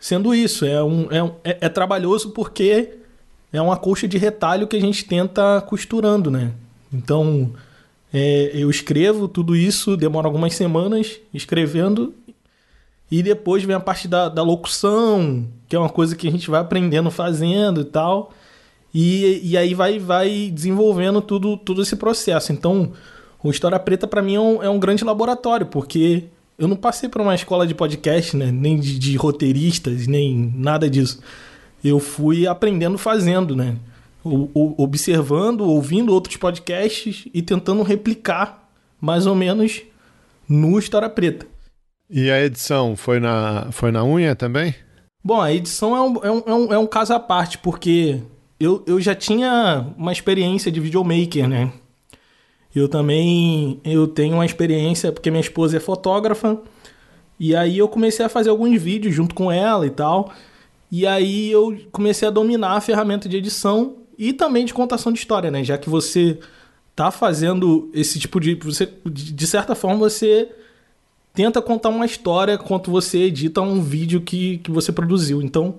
sendo 0.00 0.32
isso, 0.34 0.64
é, 0.64 0.82
um, 0.82 1.06
é, 1.10 1.22
um- 1.22 1.32
é, 1.42 1.58
é 1.62 1.68
trabalhoso 1.68 2.30
porque 2.30 2.90
é 3.52 3.60
uma 3.60 3.76
colcha 3.76 4.06
de 4.06 4.16
retalho 4.18 4.66
que 4.66 4.76
a 4.76 4.80
gente 4.80 5.04
tenta 5.04 5.60
costurando, 5.62 6.30
né? 6.30 6.52
Então, 6.92 7.50
é, 8.12 8.50
eu 8.54 8.70
escrevo 8.70 9.28
tudo 9.28 9.54
isso, 9.54 9.96
demora 9.96 10.26
algumas 10.26 10.54
semanas 10.54 11.20
escrevendo, 11.32 12.14
e 13.10 13.22
depois 13.22 13.64
vem 13.64 13.74
a 13.74 13.80
parte 13.80 14.06
da, 14.06 14.28
da 14.28 14.42
locução, 14.42 15.46
que 15.68 15.74
é 15.74 15.78
uma 15.78 15.88
coisa 15.88 16.14
que 16.14 16.28
a 16.28 16.30
gente 16.30 16.50
vai 16.50 16.60
aprendendo 16.60 17.10
fazendo 17.10 17.80
e 17.80 17.84
tal. 17.84 18.32
E, 18.92 19.40
e 19.42 19.56
aí 19.56 19.74
vai, 19.74 19.98
vai 19.98 20.50
desenvolvendo 20.52 21.20
tudo, 21.20 21.56
todo 21.56 21.80
esse 21.80 21.96
processo. 21.96 22.52
Então, 22.52 22.92
o 23.42 23.50
História 23.50 23.78
Preta 23.78 24.06
para 24.06 24.20
mim 24.22 24.34
é 24.34 24.40
um, 24.40 24.62
é 24.62 24.68
um 24.68 24.78
grande 24.78 25.04
laboratório, 25.04 25.66
porque 25.66 26.24
eu 26.58 26.68
não 26.68 26.76
passei 26.76 27.08
por 27.08 27.20
uma 27.20 27.34
escola 27.34 27.66
de 27.66 27.74
podcast, 27.74 28.36
né? 28.36 28.50
nem 28.50 28.78
de, 28.78 28.98
de 28.98 29.16
roteiristas, 29.16 30.06
nem 30.06 30.52
nada 30.54 30.88
disso. 30.88 31.20
Eu 31.82 31.98
fui 32.00 32.46
aprendendo 32.46 32.98
fazendo, 32.98 33.54
né? 33.54 33.76
O- 34.24 34.50
o- 34.52 34.74
observando, 34.82 35.60
ouvindo 35.62 36.12
outros 36.12 36.36
podcasts 36.36 37.26
e 37.32 37.40
tentando 37.40 37.82
replicar 37.82 38.68
mais 39.00 39.26
ou 39.26 39.34
menos 39.34 39.82
no 40.48 40.78
História 40.78 41.08
Preta. 41.08 41.46
E 42.10 42.30
a 42.30 42.42
edição 42.44 42.96
foi 42.96 43.20
na, 43.20 43.68
foi 43.70 43.90
na 43.92 44.04
unha 44.04 44.34
também? 44.34 44.74
Bom, 45.22 45.40
a 45.40 45.52
edição 45.52 45.94
é 45.96 46.00
um, 46.00 46.24
é 46.24 46.30
um, 46.30 46.42
é 46.46 46.54
um, 46.54 46.72
é 46.74 46.78
um 46.78 46.86
caso 46.86 47.12
à 47.14 47.20
parte, 47.20 47.58
porque 47.58 48.20
eu, 48.58 48.82
eu 48.86 49.00
já 49.00 49.14
tinha 49.14 49.86
uma 49.96 50.10
experiência 50.12 50.70
de 50.72 50.80
videomaker, 50.80 51.46
né? 51.48 51.70
Eu 52.74 52.88
também 52.88 53.80
eu 53.84 54.06
tenho 54.06 54.34
uma 54.34 54.46
experiência, 54.46 55.12
porque 55.12 55.30
minha 55.30 55.40
esposa 55.40 55.76
é 55.76 55.80
fotógrafa, 55.80 56.58
e 57.38 57.54
aí 57.54 57.78
eu 57.78 57.88
comecei 57.88 58.24
a 58.24 58.28
fazer 58.28 58.50
alguns 58.50 58.80
vídeos 58.80 59.14
junto 59.14 59.34
com 59.34 59.50
ela 59.50 59.86
e 59.86 59.90
tal. 59.90 60.32
E 60.90 61.06
aí 61.06 61.50
eu 61.50 61.76
comecei 61.92 62.26
a 62.26 62.30
dominar 62.30 62.72
a 62.72 62.80
ferramenta 62.80 63.28
de 63.28 63.36
edição 63.36 63.96
e 64.18 64.32
também 64.32 64.64
de 64.64 64.74
contação 64.74 65.12
de 65.12 65.20
história, 65.20 65.50
né? 65.50 65.62
Já 65.62 65.78
que 65.78 65.88
você 65.88 66.38
tá 66.96 67.12
fazendo 67.12 67.88
esse 67.94 68.18
tipo 68.18 68.40
de. 68.40 68.56
Você, 68.56 68.92
de 69.06 69.46
certa 69.46 69.76
forma, 69.76 69.98
você 69.98 70.48
tenta 71.32 71.62
contar 71.62 71.90
uma 71.90 72.04
história 72.04 72.54
enquanto 72.54 72.90
você 72.90 73.18
edita 73.18 73.60
um 73.60 73.80
vídeo 73.80 74.20
que, 74.20 74.58
que 74.58 74.70
você 74.72 74.90
produziu. 74.90 75.40
Então, 75.40 75.76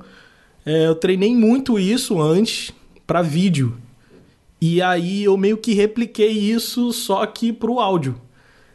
é, 0.66 0.88
eu 0.88 0.96
treinei 0.96 1.36
muito 1.36 1.78
isso 1.78 2.22
antes 2.22 2.72
para 3.06 3.22
vídeo. 3.22 3.78
E 4.62 4.82
aí 4.82 5.24
eu 5.26 5.36
meio 5.36 5.58
que 5.58 5.74
repliquei 5.74 6.30
isso 6.32 6.94
só 6.94 7.26
que 7.26 7.52
pro 7.52 7.80
áudio. 7.80 8.16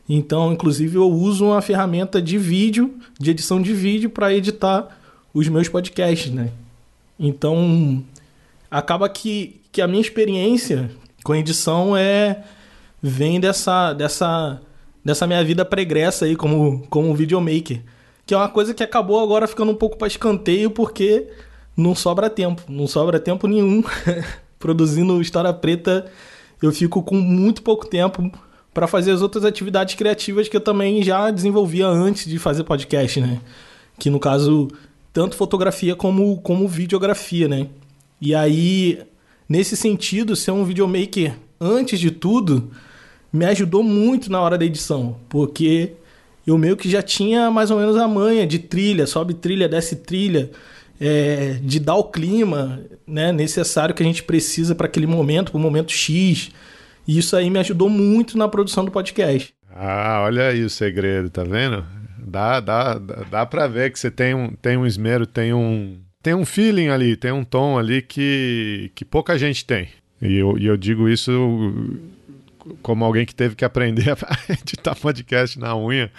Então, 0.07 0.53
inclusive, 0.53 0.97
eu 0.97 1.11
uso 1.11 1.47
uma 1.47 1.63
ferramenta 1.63 2.21
de 2.21 2.37
vídeo, 2.37 2.95
de 3.19 3.31
edição 3.31 3.63
de 3.63 3.73
vídeo, 3.73 4.11
para 4.11 4.35
editar 4.35 4.99
os 5.33 5.49
meus 5.49 5.69
podcasts, 5.69 6.31
né? 6.31 6.51
Então, 7.19 8.05
acaba 8.75 9.09
que, 9.09 9.61
que 9.71 9.81
a 9.81 9.87
minha 9.87 10.01
experiência 10.01 10.91
com 11.23 11.33
edição 11.33 11.97
é 11.97 12.43
vem 13.01 13.39
dessa 13.39 13.93
dessa 13.93 14.61
dessa 15.05 15.29
minha 15.29 15.45
vida 15.45 15.65
pregressa 15.65 16.25
aí 16.25 16.35
como 16.35 16.85
como 16.91 17.15
videomaker, 17.15 17.83
que 18.27 18.35
é 18.35 18.37
uma 18.37 18.49
coisa 18.49 18.75
que 18.75 18.83
acabou 18.83 19.23
agora 19.23 19.47
ficando 19.47 19.71
um 19.71 19.77
pouco 19.77 19.97
para 19.97 20.09
escanteio 20.09 20.73
porque 20.73 21.29
não 21.77 21.95
sobra 21.95 22.29
tempo, 22.29 22.63
não 22.69 22.89
sobra 22.89 23.21
tempo 23.21 23.47
nenhum 23.47 23.85
produzindo 24.59 25.23
história 25.23 25.53
preta. 25.53 26.11
Eu 26.61 26.73
fico 26.73 27.01
com 27.03 27.17
muito 27.17 27.63
pouco 27.63 27.87
tempo 27.87 28.29
para 28.73 28.89
fazer 28.89 29.13
as 29.13 29.23
outras 29.23 29.45
atividades 29.45 29.95
criativas 29.95 30.49
que 30.49 30.57
eu 30.57 30.61
também 30.61 31.01
já 31.01 31.31
desenvolvia 31.31 31.87
antes 31.87 32.29
de 32.29 32.41
fazer 32.41 32.65
podcast, 32.65 33.21
né? 33.21 33.41
Que 34.01 34.11
no 34.11 34.19
caso 34.19 34.69
tanto 35.13 35.37
fotografia 35.37 35.95
como 35.95 36.41
como 36.41 36.67
videografia, 36.67 37.47
né? 37.47 37.69
E 38.21 38.35
aí 38.35 39.05
nesse 39.49 39.77
sentido, 39.77 40.35
ser 40.35 40.51
um 40.51 40.65
videomaker 40.65 41.35
antes 41.61 42.01
de 42.01 42.11
tudo 42.11 42.71
me 43.33 43.45
ajudou 43.47 43.83
muito 43.83 44.31
na 44.31 44.41
hora 44.41 44.57
da 44.57 44.65
edição, 44.65 45.17
porque 45.29 45.93
eu 46.47 46.57
meio 46.57 46.77
que 46.77 46.89
já 46.89 47.03
tinha 47.03 47.51
mais 47.51 47.71
ou 47.71 47.79
menos 47.79 47.97
a 47.97 48.07
manha 48.07 48.47
de 48.47 48.59
trilha, 48.59 49.07
sobe 49.07 49.35
trilha, 49.35 49.69
desce 49.69 49.97
trilha, 49.97 50.51
é, 51.01 51.59
de 51.61 51.81
dar 51.81 51.97
o 51.97 52.05
clima 52.05 52.83
né, 53.07 53.33
necessário 53.33 53.95
que 53.95 54.03
a 54.03 54.07
gente 54.07 54.23
precisa 54.23 54.75
para 54.75 54.87
aquele 54.87 55.07
momento, 55.07 55.51
para 55.51 55.59
o 55.59 55.61
momento 55.61 55.91
X. 55.91 56.51
E 57.07 57.19
isso 57.19 57.37
aí 57.37 57.51
me 57.51 57.59
ajudou 57.59 57.91
muito 57.91 58.39
na 58.39 58.49
produção 58.49 58.85
do 58.85 58.91
podcast. 58.91 59.53
Ah, 59.75 60.23
olha 60.25 60.49
aí 60.49 60.63
o 60.63 60.71
segredo, 60.71 61.29
tá 61.29 61.43
vendo? 61.43 61.85
Dá, 62.19 62.61
dá, 62.61 62.95
dá, 62.99 63.17
dá 63.31 63.47
pra 63.47 63.67
ver 63.67 63.91
que 63.91 63.99
você 63.99 64.11
tem 64.11 64.33
um, 64.35 64.51
tem 64.51 64.77
um 64.77 64.87
esmero, 64.87 65.27
tem 65.27 65.53
um, 65.53 65.99
tem 66.25 66.35
um 66.35 66.47
feeling 66.47 66.89
ali, 66.89 67.17
tem 67.17 67.31
um 67.31 67.45
tom 67.45 67.79
ali 67.79 68.01
que, 68.01 68.91
que 68.95 69.05
pouca 69.05 69.39
gente 69.39 69.63
tem. 69.63 69.89
E 70.23 70.37
eu, 70.37 70.57
e 70.59 70.65
eu 70.65 70.75
digo 70.75 71.07
isso 71.07 71.31
como 72.81 73.05
alguém 73.05 73.27
que 73.27 73.35
teve 73.35 73.55
que 73.55 73.63
aprender 73.63 74.09
a 74.25 74.53
editar 74.53 74.95
podcast 74.97 75.59
na 75.59 75.77
unha. 75.77 76.11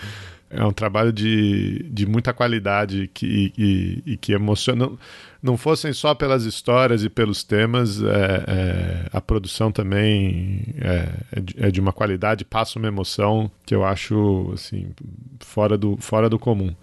É 0.47 0.63
um 0.63 0.71
trabalho 0.71 1.11
de, 1.11 1.83
de 1.89 2.05
muita 2.05 2.31
qualidade 2.33 3.09
que, 3.15 3.51
e, 3.57 4.03
e 4.05 4.15
que 4.15 4.31
emociona. 4.33 4.85
Não, 4.85 4.99
não 5.41 5.57
fossem 5.57 5.91
só 5.91 6.13
pelas 6.13 6.43
histórias 6.43 7.03
e 7.03 7.09
pelos 7.09 7.43
temas, 7.43 7.99
é, 7.99 8.05
é, 8.47 9.05
a 9.11 9.19
produção 9.19 9.71
também 9.71 10.65
é, 10.79 11.09
é, 11.31 11.39
de, 11.41 11.55
é, 11.65 11.71
de, 11.71 11.81
uma 11.81 11.91
qualidade, 11.91 12.45
passa 12.45 12.77
uma 12.77 12.87
emoção 12.87 13.49
que 13.65 13.73
eu 13.73 13.83
acho 13.83 14.51
assim, 14.53 14.89
fora, 15.39 15.75
do, 15.75 15.97
fora 15.97 16.29
do 16.29 16.37
comum. 16.37 16.75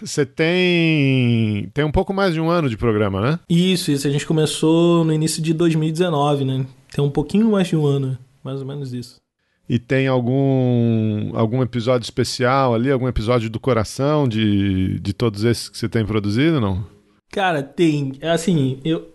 Você 0.00 0.26
tem 0.26 1.70
tem 1.72 1.84
um 1.84 1.90
pouco 1.90 2.12
mais 2.12 2.34
de 2.34 2.40
um 2.40 2.50
ano 2.50 2.68
de 2.68 2.76
programa, 2.76 3.20
né? 3.20 3.40
Isso, 3.48 3.90
isso. 3.90 4.06
A 4.06 4.10
gente 4.10 4.26
começou 4.26 5.04
no 5.04 5.12
início 5.12 5.42
de 5.42 5.54
2019, 5.54 6.44
né? 6.44 6.66
Tem 6.92 7.04
um 7.04 7.10
pouquinho 7.10 7.50
mais 7.50 7.68
de 7.68 7.76
um 7.76 7.86
ano, 7.86 8.18
mais 8.44 8.60
ou 8.60 8.66
menos 8.66 8.92
isso. 8.92 9.16
E 9.68 9.78
tem 9.78 10.06
algum 10.06 11.32
algum 11.34 11.62
episódio 11.62 12.04
especial 12.04 12.74
ali, 12.74 12.90
algum 12.90 13.08
episódio 13.08 13.50
do 13.50 13.58
coração 13.58 14.28
de, 14.28 15.00
de 15.00 15.12
todos 15.12 15.44
esses 15.44 15.68
que 15.68 15.78
você 15.78 15.88
tem 15.88 16.04
produzido, 16.04 16.60
não? 16.60 16.84
Cara, 17.30 17.62
tem. 17.62 18.12
É 18.20 18.30
assim, 18.30 18.78
eu 18.84 19.12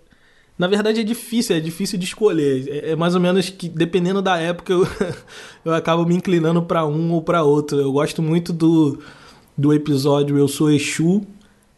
na 0.58 0.67
verdade 0.67 1.00
é 1.00 1.04
difícil, 1.04 1.56
é 1.56 1.60
difícil 1.60 1.98
de 1.98 2.06
escolher. 2.06 2.67
É, 2.67 2.91
é 2.91 2.96
mais 2.96 3.15
ou 3.15 3.22
menos 3.22 3.50
que 3.50 3.70
dependendo 3.70 4.22
da 4.22 4.38
época 4.38 4.74
eu, 4.74 4.88
eu 5.63 5.74
acabo 5.74 6.06
me 6.06 6.15
inclinando 6.15 6.62
para 6.63 6.86
um 6.86 7.12
ou 7.13 7.22
para 7.22 7.44
outro. 7.44 7.80
Eu 7.80 7.91
gosto 7.91 8.22
muito 8.22 8.52
do 8.52 9.00
do 9.62 9.71
episódio 9.71 10.39
Eu 10.39 10.47
Sou 10.47 10.71
Exu. 10.71 11.21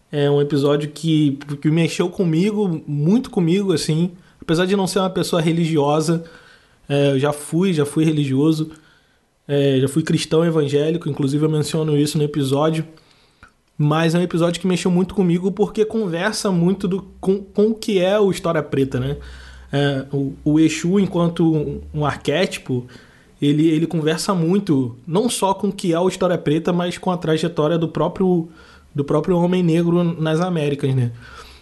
É 0.09 0.31
um 0.31 0.41
episódio 0.41 0.89
que, 0.89 1.37
que 1.61 1.69
mexeu 1.69 2.07
comigo, 2.09 2.81
muito 2.87 3.29
comigo, 3.29 3.73
assim. 3.73 4.11
Apesar 4.41 4.65
de 4.65 4.73
não 4.73 4.87
ser 4.87 4.99
uma 4.99 5.09
pessoa 5.09 5.41
religiosa, 5.41 6.23
é, 6.87 7.11
eu 7.11 7.19
já 7.19 7.33
fui, 7.33 7.73
já 7.73 7.85
fui 7.85 8.05
religioso. 8.05 8.71
É, 9.45 9.79
já 9.81 9.89
fui 9.89 10.01
cristão 10.01 10.45
evangélico, 10.45 11.09
inclusive 11.09 11.43
eu 11.43 11.49
menciono 11.49 11.97
isso 11.97 12.17
no 12.17 12.23
episódio. 12.23 12.85
Mas 13.77 14.15
é 14.15 14.19
um 14.19 14.21
episódio 14.21 14.61
que 14.61 14.67
mexeu 14.67 14.89
muito 14.89 15.13
comigo 15.13 15.51
porque 15.51 15.83
conversa 15.83 16.49
muito 16.51 16.87
do, 16.87 17.01
com, 17.19 17.39
com 17.39 17.71
o 17.71 17.75
que 17.75 17.99
é 17.99 18.17
o 18.17 18.31
História 18.31 18.63
Preta, 18.63 18.97
né? 18.97 19.17
É, 19.73 20.05
o, 20.13 20.33
o 20.45 20.57
Exu, 20.57 21.01
enquanto 21.01 21.53
um, 21.53 21.81
um 21.93 22.05
arquétipo, 22.05 22.87
ele, 23.45 23.67
ele 23.67 23.85
conversa 23.85 24.33
muito, 24.33 24.95
não 25.05 25.27
só 25.27 25.53
com 25.53 25.67
o 25.67 25.71
que 25.71 25.93
é 25.93 25.99
o 25.99 26.07
História 26.07 26.37
Preta, 26.37 26.71
mas 26.71 26.97
com 26.97 27.11
a 27.11 27.17
trajetória 27.17 27.77
do 27.77 27.89
próprio, 27.89 28.47
do 28.95 29.03
próprio 29.03 29.37
homem 29.37 29.61
negro 29.61 30.03
nas 30.03 30.39
Américas, 30.39 30.95
né? 30.95 31.11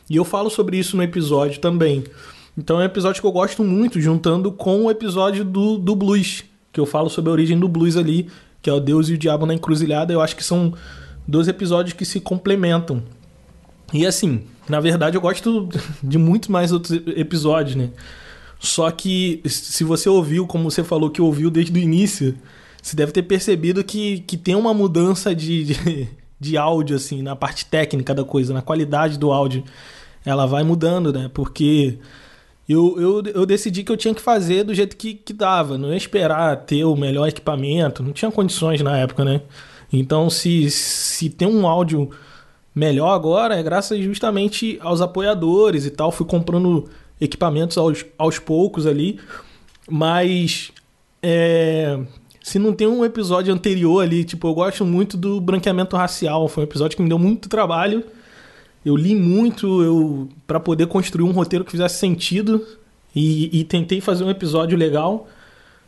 E 0.09 0.15
eu 0.15 0.23
falo 0.23 0.49
sobre 0.49 0.77
isso 0.77 0.95
no 0.95 1.01
episódio 1.01 1.59
também. 1.59 2.03
Então 2.57 2.79
é 2.79 2.83
um 2.83 2.85
episódio 2.85 3.19
que 3.19 3.27
eu 3.27 3.31
gosto 3.31 3.63
muito, 3.63 3.99
juntando 3.99 4.51
com 4.51 4.85
o 4.85 4.91
episódio 4.91 5.43
do, 5.43 5.77
do 5.77 5.95
blues, 5.95 6.43
que 6.71 6.79
eu 6.79 6.85
falo 6.85 7.09
sobre 7.09 7.29
a 7.29 7.33
origem 7.33 7.57
do 7.57 7.67
blues 7.67 7.97
ali, 7.97 8.27
que 8.61 8.69
é 8.69 8.73
o 8.73 8.79
Deus 8.79 9.09
e 9.09 9.13
o 9.13 9.17
Diabo 9.17 9.45
na 9.45 9.53
Encruzilhada. 9.53 10.13
Eu 10.13 10.21
acho 10.21 10.35
que 10.35 10.43
são 10.43 10.73
dois 11.27 11.47
episódios 11.47 11.93
que 11.93 12.05
se 12.05 12.19
complementam. 12.19 13.01
E 13.93 14.05
assim, 14.05 14.43
na 14.69 14.79
verdade 14.79 15.17
eu 15.17 15.21
gosto 15.21 15.67
de 16.03 16.17
muito 16.17 16.51
mais 16.51 16.71
outros 16.71 16.91
episódios, 17.15 17.75
né? 17.75 17.89
Só 18.61 18.91
que 18.91 19.41
se 19.43 19.83
você 19.83 20.07
ouviu, 20.07 20.45
como 20.45 20.69
você 20.69 20.83
falou 20.83 21.09
que 21.09 21.19
ouviu 21.19 21.49
desde 21.49 21.73
o 21.73 21.81
início, 21.81 22.37
você 22.79 22.95
deve 22.95 23.11
ter 23.11 23.23
percebido 23.23 23.83
que, 23.83 24.19
que 24.19 24.37
tem 24.37 24.53
uma 24.53 24.71
mudança 24.71 25.33
de, 25.33 25.63
de, 25.63 26.07
de 26.39 26.57
áudio, 26.57 26.95
assim, 26.95 27.23
na 27.23 27.35
parte 27.35 27.65
técnica 27.65 28.13
da 28.13 28.23
coisa, 28.23 28.53
na 28.53 28.61
qualidade 28.61 29.17
do 29.17 29.31
áudio. 29.31 29.63
Ela 30.23 30.45
vai 30.45 30.61
mudando, 30.61 31.11
né? 31.11 31.27
Porque 31.33 31.97
eu, 32.69 33.01
eu, 33.01 33.23
eu 33.33 33.45
decidi 33.47 33.83
que 33.83 33.91
eu 33.91 33.97
tinha 33.97 34.13
que 34.13 34.21
fazer 34.21 34.63
do 34.63 34.75
jeito 34.75 34.95
que, 34.95 35.15
que 35.15 35.33
dava. 35.33 35.75
Não 35.75 35.89
ia 35.89 35.97
esperar 35.97 36.55
ter 36.57 36.83
o 36.83 36.95
melhor 36.95 37.27
equipamento. 37.27 38.03
Não 38.03 38.13
tinha 38.13 38.29
condições 38.29 38.79
na 38.81 38.95
época, 38.95 39.25
né? 39.25 39.41
Então, 39.91 40.29
se, 40.29 40.69
se 40.69 41.31
tem 41.31 41.47
um 41.47 41.65
áudio 41.67 42.11
melhor 42.75 43.09
agora, 43.15 43.55
é 43.55 43.63
graças 43.63 43.99
justamente 44.03 44.77
aos 44.81 45.01
apoiadores 45.01 45.87
e 45.87 45.89
tal. 45.89 46.11
Fui 46.11 46.27
comprando 46.27 46.87
equipamentos 47.21 47.77
aos, 47.77 48.03
aos 48.17 48.39
poucos 48.39 48.87
ali, 48.87 49.19
mas 49.87 50.71
é, 51.21 51.99
se 52.41 52.57
não 52.57 52.73
tem 52.73 52.87
um 52.87 53.05
episódio 53.05 53.53
anterior 53.53 54.03
ali, 54.03 54.23
tipo, 54.23 54.47
eu 54.47 54.53
gosto 54.53 54.83
muito 54.83 55.15
do 55.15 55.39
branqueamento 55.39 55.95
racial, 55.95 56.47
foi 56.47 56.63
um 56.63 56.67
episódio 56.67 56.97
que 56.97 57.03
me 57.03 57.09
deu 57.09 57.19
muito 57.19 57.47
trabalho. 57.47 58.03
Eu 58.83 58.95
li 58.95 59.13
muito 59.15 59.83
eu 59.83 60.29
para 60.47 60.59
poder 60.59 60.87
construir 60.87 61.23
um 61.23 61.31
roteiro 61.31 61.63
que 61.63 61.69
fizesse 61.69 61.99
sentido 61.99 62.65
e, 63.15 63.59
e 63.59 63.63
tentei 63.63 64.01
fazer 64.01 64.23
um 64.23 64.29
episódio 64.29 64.75
legal. 64.75 65.27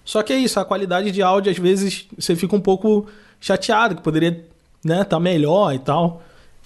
Só 0.05 0.21
que 0.21 0.31
é 0.31 0.37
isso, 0.37 0.59
a 0.59 0.65
qualidade 0.65 1.09
de 1.09 1.23
áudio 1.23 1.51
às 1.51 1.57
vezes 1.57 2.07
você 2.17 2.35
fica 2.35 2.55
um 2.55 2.61
pouco 2.61 3.07
chateado, 3.41 3.95
que 3.95 4.03
poderia 4.03 4.45
né, 4.85 5.03
tá 5.03 5.19
melhor 5.19 5.73
e 5.73 5.79
tal. 5.79 6.21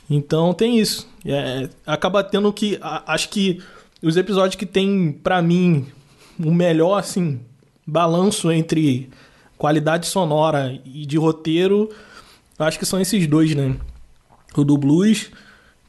Então 0.10 0.54
tem 0.54 0.78
isso. 0.78 1.08
É, 1.26 1.70
acaba 1.86 2.24
tendo 2.24 2.52
que. 2.52 2.78
A, 2.82 3.14
acho 3.14 3.30
que 3.30 3.62
os 4.02 4.18
episódios 4.18 4.56
que 4.56 4.66
tem, 4.66 5.12
para 5.12 5.42
mim, 5.42 5.88
o 6.40 6.54
melhor, 6.54 6.98
assim, 6.98 7.40
balanço 7.86 8.52
entre 8.52 9.10
qualidade 9.58 10.06
sonora 10.06 10.80
e 10.86 11.06
de 11.06 11.18
roteiro, 11.18 11.90
acho 12.60 12.78
que 12.78 12.86
são 12.86 13.00
esses 13.00 13.26
dois, 13.28 13.56
né? 13.56 13.76
O 14.56 14.64
do 14.64 14.78
blues, 14.78 15.32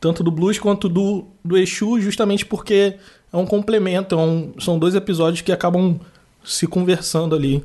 tanto 0.01 0.23
do 0.23 0.31
blues 0.31 0.59
quanto 0.59 0.89
do, 0.89 1.27
do 1.45 1.57
Exu, 1.57 2.01
justamente 2.01 2.47
porque 2.47 2.97
é 3.33 3.37
um 3.37 3.47
complemento, 3.47 4.15
é 4.15 4.19
um, 4.19 4.53
são 4.59 4.79
dois 4.79 4.95
episódios 4.95 5.43
que 5.43 5.53
acabam 5.53 6.01
se 6.45 6.67
conversando 6.67 7.35
ali. 7.35 7.65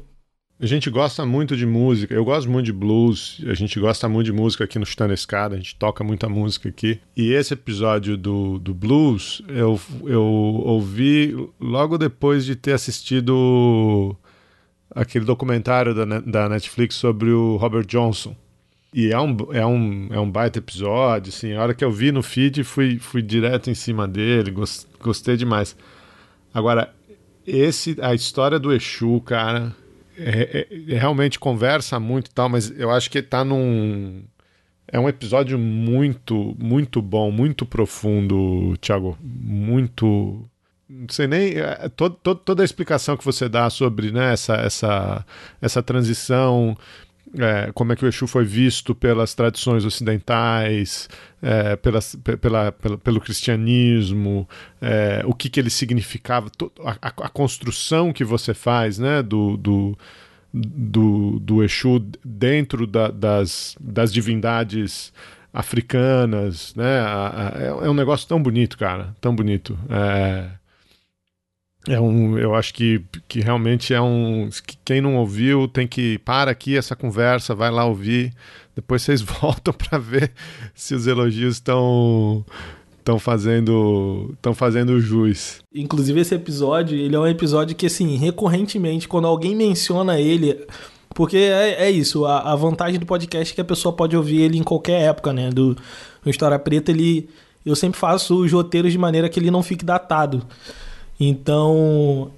A 0.63 0.65
gente 0.65 0.89
gosta 0.89 1.26
muito 1.26 1.58
de 1.58 1.65
música, 1.65 2.13
eu 2.13 2.23
gosto 2.23 2.49
muito 2.49 2.67
de 2.67 2.71
blues, 2.71 3.41
a 3.47 3.54
gente 3.54 3.78
gosta 3.82 4.08
muito 4.08 4.28
de 4.28 4.32
música 4.32 4.63
aqui 4.63 4.80
no 4.80 4.86
Chutando 4.86 5.14
Escada, 5.14 5.55
a 5.55 5.57
gente 5.57 5.76
toca 5.76 6.05
muita 6.05 6.30
música 6.30 6.70
aqui. 6.70 7.01
E 7.18 7.34
esse 7.34 7.53
episódio 7.53 8.16
do, 8.16 8.57
do 8.59 8.74
blues 8.74 9.41
eu, 9.49 9.78
eu 10.05 10.24
ouvi 10.24 11.36
logo 11.59 11.97
depois 11.97 12.45
de 12.45 12.55
ter 12.55 12.72
assistido 12.72 14.16
aquele 14.89 15.26
documentário 15.26 15.93
da, 15.93 16.22
da 16.22 16.47
Netflix 16.47 16.95
sobre 16.95 17.30
o 17.30 17.57
Robert 17.57 17.86
Johnson. 17.86 18.34
E 18.93 19.11
é 19.11 19.20
um, 19.20 19.36
é 19.51 19.66
um, 19.66 20.07
é 20.11 20.20
um 20.22 20.32
baita 20.32 20.59
episódio, 20.59 21.28
assim, 21.28 21.51
a 21.51 21.61
hora 21.61 21.74
que 21.74 21.84
eu 21.84 21.91
vi 21.91 22.09
no 22.09 22.24
feed 22.24 22.64
fui, 22.64 22.97
fui 22.99 23.22
direto 23.22 23.70
em 23.70 23.76
cima 23.76 24.07
dele, 24.07 24.55
gostei 25.01 25.36
demais. 25.36 25.76
Agora, 26.53 26.95
esse, 27.45 27.97
a 27.99 28.14
história 28.14 28.57
do 28.57 28.72
Exu, 28.72 29.20
cara 29.20 29.76
é, 30.18 30.68
é, 30.70 30.97
realmente 30.97 31.39
conversa 31.39 31.99
muito 31.99 32.28
e 32.28 32.34
tal, 32.34 32.49
mas 32.49 32.70
eu 32.78 32.91
acho 32.91 33.09
que 33.09 33.22
tá 33.22 33.43
num. 33.43 34.24
É 34.88 34.99
um 34.99 35.09
episódio 35.09 35.57
muito, 35.57 36.55
muito 36.59 37.01
bom, 37.01 37.32
muito 37.32 37.66
profundo, 37.66 38.78
Thiago. 38.78 39.18
Muito. 39.22 40.47
Não 40.88 41.07
sei 41.09 41.28
nem. 41.28 41.53
É, 41.53 41.89
todo, 41.89 42.16
todo, 42.22 42.39
toda 42.39 42.61
a 42.61 42.66
explicação 42.66 43.18
que 43.18 43.26
você 43.26 43.49
dá 43.49 43.70
sobre 43.70 44.11
né, 44.11 44.34
essa, 44.34 44.55
essa, 44.55 45.26
essa 45.61 45.82
transição 45.82 46.78
é, 47.38 47.72
como 47.74 47.94
é 47.94 47.96
que 47.96 48.06
o 48.06 48.08
Exu 48.08 48.28
foi 48.28 48.46
visto 48.46 48.94
pelas 48.94 49.34
tradições 49.34 49.86
ocidentais, 49.86 51.10
é, 51.42 51.76
pela, 51.76 52.00
pela, 52.40 52.72
pelo 52.72 53.22
cristianismo, 53.22 54.48
é, 54.82 55.24
o 55.26 55.34
que, 55.34 55.50
que 55.50 55.60
ele 55.60 55.70
significava, 55.70 56.52
a, 56.86 57.08
a, 57.08 57.30
construção 57.30 58.14
que 58.14 58.24
você 58.24 58.54
faz 58.54 59.00
né, 59.00 59.24
do, 59.24 59.58
do, 59.58 59.98
do, 60.54 61.40
do 61.40 61.64
Exu 61.64 62.00
dentro 62.24 62.86
da, 62.86 63.10
das, 63.10 63.76
das 63.80 64.14
divindades 64.14 65.12
africanas, 65.54 66.74
né? 66.76 67.00
É, 67.56 67.68
é 67.86 67.90
um 67.90 67.94
negócio 67.94 68.28
tão 68.28 68.42
bonito, 68.42 68.76
cara, 68.78 69.16
tão 69.22 69.36
bonito. 69.36 69.78
É, 69.88 70.50
é 71.88 72.00
um, 72.00 72.38
eu 72.38 72.56
acho 72.56 72.74
que, 72.74 73.02
que 73.28 73.42
realmente 73.42 73.94
é 73.94 74.02
um. 74.02 74.50
Quem 74.86 75.02
não 75.02 75.18
ouviu 75.18 75.68
tem 75.68 75.88
que 75.88 76.18
para 76.20 76.52
aqui 76.52 76.78
essa 76.78 76.96
conversa, 76.96 77.54
vai 77.54 77.70
lá 77.70 77.86
ouvir. 77.86 78.34
Depois 78.76 79.02
vocês 79.02 79.22
voltam 79.42 79.74
para 79.74 79.98
ver 79.98 80.32
se 80.74 80.96
os 80.96 81.08
elogios 81.08 81.56
estão 81.56 82.46
estão 82.98 83.20
fazendo 83.20 84.30
estão 84.34 84.54
fazendo 84.54 85.00
jus. 85.02 85.62
Inclusive 85.76 86.22
esse 86.22 86.34
episódio, 86.34 86.98
ele 86.98 87.16
é 87.16 87.20
um 87.20 87.28
episódio 87.28 87.76
que 87.76 87.86
assim, 87.86 88.16
recorrentemente 88.16 89.08
quando 89.08 89.28
alguém 89.28 89.54
menciona 89.54 90.18
ele, 90.18 90.66
porque 91.14 91.36
é, 91.36 91.84
é 91.84 91.92
isso, 91.92 92.26
a, 92.26 92.54
a, 92.54 92.56
vantagem 92.56 92.98
do 92.98 93.06
podcast 93.06 93.52
é 93.52 93.56
que 93.56 93.62
a 93.62 93.66
pessoa 93.66 93.94
pode 93.94 94.16
ouvir 94.16 94.42
ele 94.42 94.58
em 94.58 94.64
qualquer 94.64 95.02
época, 95.02 95.34
né? 95.34 95.50
Do, 95.50 95.76
do 96.24 96.30
História 96.30 96.58
Preta, 96.58 96.92
ele 96.92 97.28
eu 97.66 97.76
sempre 97.76 98.00
faço 98.00 98.42
os 98.42 98.52
roteiros 98.52 98.92
de 98.92 98.98
maneira 98.98 99.30
que 99.30 99.40
ele 99.40 99.52
não 99.52 99.64
fique 99.64 99.86
datado. 99.86 100.46
Então, 101.30 102.32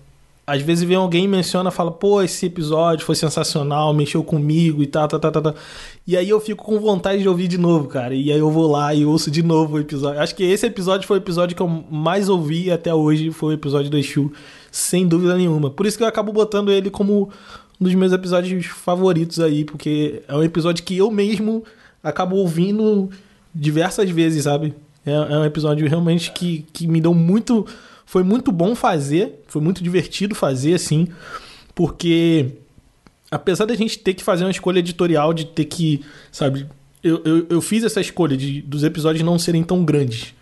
às 0.46 0.62
vezes 0.62 0.84
vem 0.84 0.96
alguém 0.96 1.26
e 1.26 1.28
menciona, 1.28 1.72
fala, 1.72 1.92
pô, 1.92 2.22
esse 2.22 2.46
episódio 2.46 3.06
foi 3.06 3.16
sensacional, 3.16 3.94
mexeu 3.94 4.24
comigo 4.24 4.84
e 4.84 4.86
tal, 4.86 5.08
tal, 5.08 5.20
tal, 5.20 5.32
tal. 5.32 5.56
E 6.06 6.16
aí 6.16 6.30
eu 6.30 6.40
fico 6.40 6.64
com 6.64 6.80
vontade 6.80 7.22
de 7.22 7.28
ouvir 7.28 7.48
de 7.48 7.58
novo, 7.58 7.88
cara. 7.88 8.14
E 8.14 8.32
aí 8.32 8.38
eu 8.38 8.52
vou 8.52 8.70
lá 8.70 8.94
e 8.94 9.04
ouço 9.04 9.32
de 9.32 9.42
novo 9.42 9.76
o 9.76 9.80
episódio. 9.80 10.22
Acho 10.22 10.36
que 10.36 10.44
esse 10.44 10.66
episódio 10.68 11.08
foi 11.08 11.18
o 11.18 11.22
episódio 11.22 11.56
que 11.56 11.62
eu 11.62 11.68
mais 11.68 12.30
ouvi 12.30 12.72
até 12.72 12.94
hoje, 12.94 13.32
foi 13.32 13.54
o 13.54 13.58
episódio 13.58 13.90
do 13.90 13.98
Exu, 13.98 14.32
sem 14.72 15.08
dúvida 15.08 15.36
nenhuma. 15.36 15.72
Por 15.72 15.88
isso 15.88 15.98
que 15.98 16.04
eu 16.04 16.08
acabo 16.08 16.32
botando 16.32 16.72
ele 16.72 16.92
como 16.92 17.30
um 17.82 17.84
dos 17.84 17.96
meus 17.96 18.14
episódios 18.14 18.68
favoritos 18.68 19.40
aí, 19.40 19.66
porque 19.66 20.22
é 20.28 20.36
um 20.36 20.44
episódio 20.44 20.84
que 20.84 20.96
eu 20.96 21.10
mesmo 21.10 21.64
acabo 22.04 22.36
ouvindo 22.36 23.10
diversas 23.54 24.12
vezes, 24.12 24.44
sabe? 24.44 24.76
É, 25.04 25.12
é 25.12 25.38
um 25.40 25.46
episódio 25.46 25.88
realmente 25.88 26.32
que, 26.32 26.66
que 26.72 26.86
me 26.86 27.02
deu 27.02 27.16
muito 27.16 27.66
foi 28.06 28.24
muito 28.24 28.52
bom 28.52 28.76
fazer, 28.76 29.44
foi 29.48 29.62
muito 29.62 29.84
divertido 29.84 30.36
fazer, 30.36 30.76
assim, 30.76 31.08
porque 31.74 32.52
apesar 33.30 33.66
da 33.66 33.76
gente 33.76 34.00
ter 34.00 34.14
que 34.14 34.24
fazer 34.24 34.46
uma 34.46 34.52
escolha 34.52 34.80
editorial, 34.80 35.34
de 35.34 35.46
ter 35.46 35.66
que, 35.66 36.04
sabe, 36.32 36.68
eu, 37.04 37.22
eu, 37.26 37.46
eu 37.50 37.62
fiz 37.62 37.84
essa 37.84 38.00
escolha 38.00 38.38
de, 38.38 38.62
dos 38.62 38.84
episódios 38.84 39.24
não 39.24 39.38
serem 39.38 39.64
tão 39.64 39.84
grandes, 39.84 40.34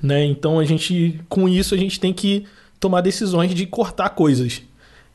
né? 0.00 0.24
Então 0.24 0.58
a 0.58 0.64
gente, 0.64 1.20
com 1.28 1.48
isso, 1.48 1.74
a 1.74 1.78
gente 1.78 1.98
tem 1.98 2.12
que 2.12 2.44
tomar 2.78 3.00
decisões 3.00 3.54
de 3.54 3.66
cortar 3.66 4.10
coisas. 4.10 4.62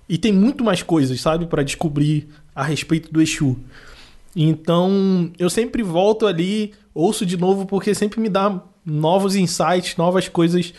E 0.09 0.17
tem 0.17 0.31
muito 0.31 0.63
mais 0.63 0.81
coisas, 0.81 1.19
sabe, 1.19 1.45
para 1.45 1.63
descobrir 1.63 2.27
a 2.55 2.63
respeito 2.63 3.11
do 3.11 3.21
Exu. 3.21 3.57
Então, 4.33 5.31
eu 5.37 5.49
sempre 5.49 5.83
volto 5.83 6.25
ali, 6.25 6.73
ouço 6.93 7.25
de 7.25 7.35
novo, 7.35 7.65
porque 7.65 7.93
sempre 7.93 8.21
me 8.21 8.29
dá 8.29 8.61
novos 8.85 9.35
insights, 9.35 9.97
novas 9.97 10.29
coisas 10.29 10.73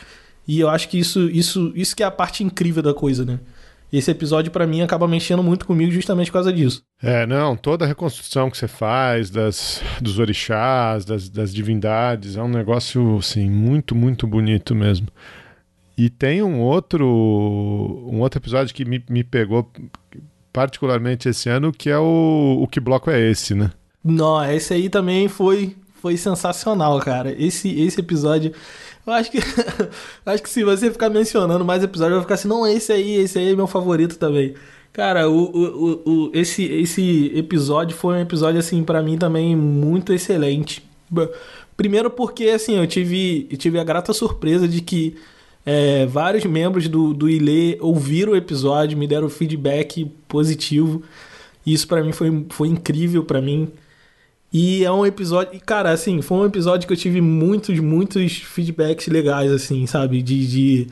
e 0.48 0.58
eu 0.60 0.70
acho 0.70 0.88
que 0.88 0.98
isso, 0.98 1.28
isso, 1.28 1.70
isso 1.74 1.94
que 1.94 2.02
é 2.02 2.06
a 2.06 2.10
parte 2.10 2.42
incrível 2.42 2.82
da 2.82 2.94
coisa, 2.94 3.22
né? 3.22 3.38
Esse 3.92 4.10
episódio, 4.10 4.50
para 4.50 4.66
mim, 4.66 4.80
acaba 4.80 5.06
mexendo 5.06 5.42
muito 5.42 5.66
comigo 5.66 5.92
justamente 5.92 6.28
por 6.28 6.34
causa 6.34 6.52
disso. 6.52 6.82
É, 7.02 7.26
não, 7.26 7.54
toda 7.54 7.84
a 7.84 7.88
reconstrução 7.88 8.50
que 8.50 8.56
você 8.56 8.66
faz 8.66 9.30
das, 9.30 9.82
dos 10.00 10.18
orixás, 10.18 11.04
das, 11.04 11.28
das 11.28 11.52
divindades, 11.52 12.36
é 12.36 12.42
um 12.42 12.48
negócio, 12.48 13.18
assim, 13.18 13.48
muito, 13.48 13.94
muito 13.94 14.26
bonito 14.26 14.74
mesmo. 14.74 15.08
E 15.96 16.08
tem 16.08 16.42
um 16.42 16.60
outro, 16.60 17.06
um 17.06 18.20
outro 18.20 18.38
episódio 18.38 18.74
que 18.74 18.84
me, 18.86 19.04
me 19.08 19.22
pegou 19.22 19.70
particularmente 20.50 21.28
esse 21.28 21.50
ano, 21.50 21.72
que 21.72 21.90
é 21.90 21.98
o, 21.98 22.60
o 22.62 22.68
Que 22.68 22.80
Bloco 22.80 23.10
é 23.10 23.20
Esse, 23.20 23.54
né? 23.54 23.70
Não, 24.02 24.42
esse 24.50 24.72
aí 24.72 24.88
também 24.88 25.28
foi, 25.28 25.76
foi 25.94 26.16
sensacional, 26.16 26.98
cara. 27.00 27.34
Esse, 27.38 27.68
esse 27.80 28.00
episódio... 28.00 28.52
Eu 29.08 29.14
acho 29.14 29.30
que. 29.30 29.38
acho 30.26 30.42
que 30.42 30.50
se 30.50 30.62
você 30.62 30.90
ficar 30.90 31.08
mencionando 31.08 31.64
mais 31.64 31.82
episódios, 31.82 32.16
vai 32.16 32.22
ficar 32.22 32.34
assim, 32.34 32.48
não, 32.48 32.66
esse 32.66 32.92
aí, 32.92 33.14
esse 33.16 33.38
aí 33.38 33.52
é 33.52 33.56
meu 33.56 33.66
favorito 33.66 34.18
também. 34.18 34.54
Cara, 34.92 35.30
o, 35.30 35.44
o, 35.44 36.02
o, 36.04 36.30
esse, 36.34 36.64
esse 36.64 37.32
episódio 37.34 37.96
foi 37.96 38.16
um 38.16 38.20
episódio, 38.20 38.60
assim, 38.60 38.82
para 38.84 39.02
mim 39.02 39.16
também 39.16 39.56
muito 39.56 40.12
excelente. 40.12 40.82
Primeiro 41.74 42.10
porque, 42.10 42.44
assim, 42.48 42.76
eu 42.76 42.86
tive, 42.86 43.48
eu 43.50 43.56
tive 43.56 43.78
a 43.78 43.84
grata 43.84 44.12
surpresa 44.12 44.68
de 44.68 44.82
que 44.82 45.16
é, 45.64 46.04
vários 46.04 46.44
membros 46.44 46.86
do, 46.88 47.14
do 47.14 47.30
Ilê 47.30 47.78
ouviram 47.80 48.32
o 48.32 48.36
episódio, 48.36 48.98
me 48.98 49.06
deram 49.06 49.30
feedback 49.30 50.04
positivo. 50.26 51.02
Isso 51.64 51.88
para 51.88 52.02
mim 52.02 52.12
foi, 52.12 52.46
foi 52.50 52.68
incrível 52.68 53.24
para 53.24 53.40
mim. 53.40 53.70
E 54.52 54.84
é 54.84 54.90
um 54.90 55.04
episódio. 55.04 55.54
E, 55.54 55.60
cara, 55.60 55.90
assim, 55.90 56.22
foi 56.22 56.38
um 56.38 56.46
episódio 56.46 56.86
que 56.86 56.92
eu 56.92 56.96
tive 56.96 57.20
muitos, 57.20 57.78
muitos 57.80 58.38
feedbacks 58.38 59.06
legais, 59.08 59.52
assim, 59.52 59.86
sabe? 59.86 60.22
De. 60.22 60.46
de... 60.46 60.86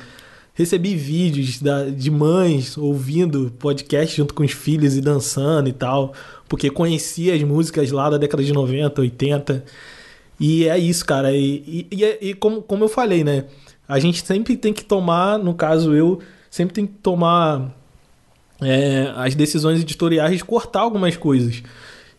Recebi 0.54 0.94
vídeos 0.94 1.61
da, 1.61 1.84
de 1.84 2.11
mães 2.11 2.78
ouvindo 2.78 3.52
podcast 3.59 4.16
junto 4.16 4.32
com 4.32 4.42
os 4.42 4.52
filhos 4.52 4.96
e 4.96 5.02
dançando 5.02 5.68
e 5.68 5.72
tal, 5.72 6.14
porque 6.48 6.70
conhecia 6.70 7.34
as 7.34 7.42
músicas 7.42 7.90
lá 7.90 8.09
da 8.09 8.16
década 8.16 8.42
de 8.42 8.54
90, 8.54 9.02
80. 9.02 9.64
E 10.40 10.66
é 10.66 10.78
isso, 10.78 11.04
cara. 11.04 11.30
E, 11.32 11.86
e, 11.90 12.02
e, 12.02 12.28
e 12.30 12.34
como, 12.34 12.62
como 12.62 12.84
eu 12.84 12.88
falei, 12.88 13.22
né? 13.22 13.44
A 13.86 13.98
gente 13.98 14.24
sempre 14.26 14.57
tem 14.57 14.72
que 14.72 14.82
tomar, 14.82 15.38
no 15.38 15.54
caso 15.54 15.94
eu, 15.94 16.20
sempre 16.50 16.74
tem 16.74 16.86
que 16.86 16.94
tomar 17.02 17.70
é, 18.62 19.12
as 19.14 19.34
decisões 19.34 19.80
editoriais 19.80 20.38
de 20.38 20.44
cortar 20.44 20.80
algumas 20.80 21.16
coisas. 21.16 21.62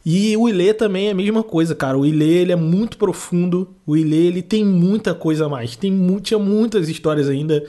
E 0.09 0.37
o 0.37 0.47
Ilê 0.47 0.73
também 0.73 1.09
é 1.09 1.11
a 1.11 1.13
mesma 1.13 1.43
coisa, 1.43 1.75
cara. 1.75 1.97
O 1.97 2.05
Ilê 2.05 2.35
ele 2.35 2.53
é 2.53 2.55
muito 2.55 2.97
profundo. 2.97 3.75
O 3.85 3.97
Ilê 3.97 4.27
ele 4.27 4.41
tem 4.41 4.63
muita 4.63 5.13
coisa 5.13 5.47
a 5.47 5.49
mais. 5.49 5.75
Tem 5.75 5.91
tinha 6.21 6.39
muitas 6.39 6.87
histórias 6.87 7.27
ainda 7.27 7.61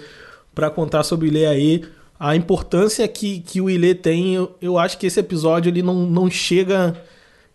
para 0.54 0.70
contar 0.70 1.02
sobre 1.02 1.26
o 1.26 1.30
Ilê 1.30 1.46
aí. 1.46 1.84
A 2.16 2.36
importância 2.36 3.08
que, 3.08 3.40
que 3.40 3.60
o 3.60 3.68
Ilê 3.68 3.92
tem, 3.92 4.36
eu, 4.36 4.54
eu 4.62 4.78
acho 4.78 4.98
que 4.98 5.06
esse 5.08 5.18
episódio 5.18 5.68
ele 5.68 5.82
não, 5.82 6.06
não 6.06 6.30
chega. 6.30 6.96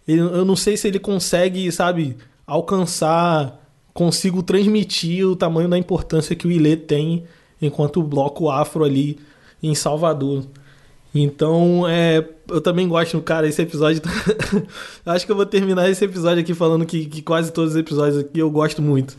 Ele, 0.06 0.20
eu 0.20 0.44
não 0.44 0.58
sei 0.58 0.76
se 0.76 0.86
ele 0.90 1.00
consegue, 1.00 1.72
sabe, 1.72 2.18
alcançar, 2.46 3.66
consigo 3.94 4.44
transmitir 4.44 5.26
o 5.26 5.34
tamanho 5.34 5.70
da 5.70 5.78
importância 5.78 6.36
que 6.36 6.46
o 6.46 6.52
Ilê 6.52 6.76
tem 6.76 7.24
enquanto 7.62 8.04
bloco 8.04 8.50
afro 8.50 8.84
ali 8.84 9.18
em 9.62 9.74
Salvador. 9.74 10.44
Então, 11.14 11.88
é, 11.88 12.28
eu 12.49 12.59
também 12.59 12.88
gosto, 12.88 13.22
cara, 13.22 13.47
esse 13.47 13.61
episódio. 13.61 14.01
Acho 15.05 15.26
que 15.26 15.32
eu 15.32 15.36
vou 15.36 15.45
terminar 15.45 15.89
esse 15.89 16.03
episódio 16.03 16.41
aqui 16.41 16.53
falando 16.53 16.86
que, 16.86 17.05
que, 17.05 17.22
quase 17.22 17.51
todos 17.51 17.72
os 17.72 17.78
episódios 17.78 18.18
aqui 18.18 18.39
eu 18.39 18.49
gosto 18.49 18.82
muito. 18.82 19.16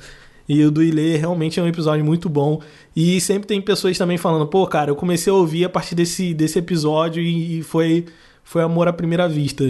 E 0.49 0.63
o 0.65 0.71
do 0.71 0.83
Ilê 0.83 1.17
realmente 1.17 1.59
é 1.59 1.63
um 1.63 1.69
episódio 1.69 2.05
muito 2.05 2.29
bom. 2.29 2.61
E 2.97 3.21
sempre 3.21 3.47
tem 3.47 3.61
pessoas 3.61 3.97
também 3.97 4.19
falando, 4.19 4.47
pô, 4.47 4.67
cara, 4.67 4.91
eu 4.91 4.97
comecei 4.97 5.33
a 5.33 5.37
ouvir 5.37 5.65
a 5.65 5.69
partir 5.69 5.95
desse, 5.95 6.35
desse 6.35 6.59
episódio 6.59 7.23
e, 7.23 7.63
foi, 7.63 8.07
foi 8.43 8.63
amor 8.63 8.89
à 8.89 8.93
primeira 8.93 9.29
vista. 9.29 9.65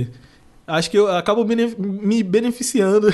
Acho 0.67 0.91
que 0.91 0.99
eu 0.99 1.15
acabo 1.15 1.45
me 1.45 2.23
beneficiando 2.23 3.09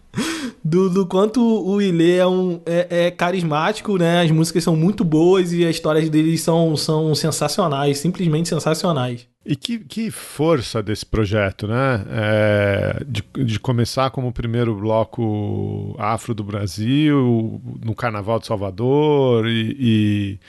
do, 0.66 0.90
do 0.90 1.06
quanto 1.06 1.40
o 1.40 1.80
Ilê 1.80 2.16
é, 2.16 2.26
um, 2.26 2.60
é, 2.66 3.06
é, 3.06 3.10
carismático, 3.10 3.96
né? 3.96 4.22
As 4.22 4.30
músicas 4.32 4.64
são 4.64 4.74
muito 4.74 5.04
boas 5.04 5.52
e 5.52 5.64
as 5.64 5.76
histórias 5.76 6.10
dele 6.10 6.36
são, 6.36 6.76
são 6.76 7.14
sensacionais, 7.14 7.98
simplesmente 7.98 8.48
sensacionais. 8.48 9.28
E 9.44 9.54
que, 9.54 9.78
que 9.78 10.10
força 10.10 10.82
desse 10.82 11.06
projeto, 11.06 11.68
né? 11.68 12.04
É, 12.10 13.04
de, 13.06 13.22
de 13.44 13.60
começar 13.60 14.10
como 14.10 14.26
o 14.26 14.32
primeiro 14.32 14.74
bloco 14.74 15.94
afro 15.98 16.34
do 16.34 16.42
Brasil, 16.42 17.60
no 17.84 17.94
Carnaval 17.94 18.40
de 18.40 18.46
Salvador 18.46 19.46
e, 19.46 19.76
e 19.78 20.40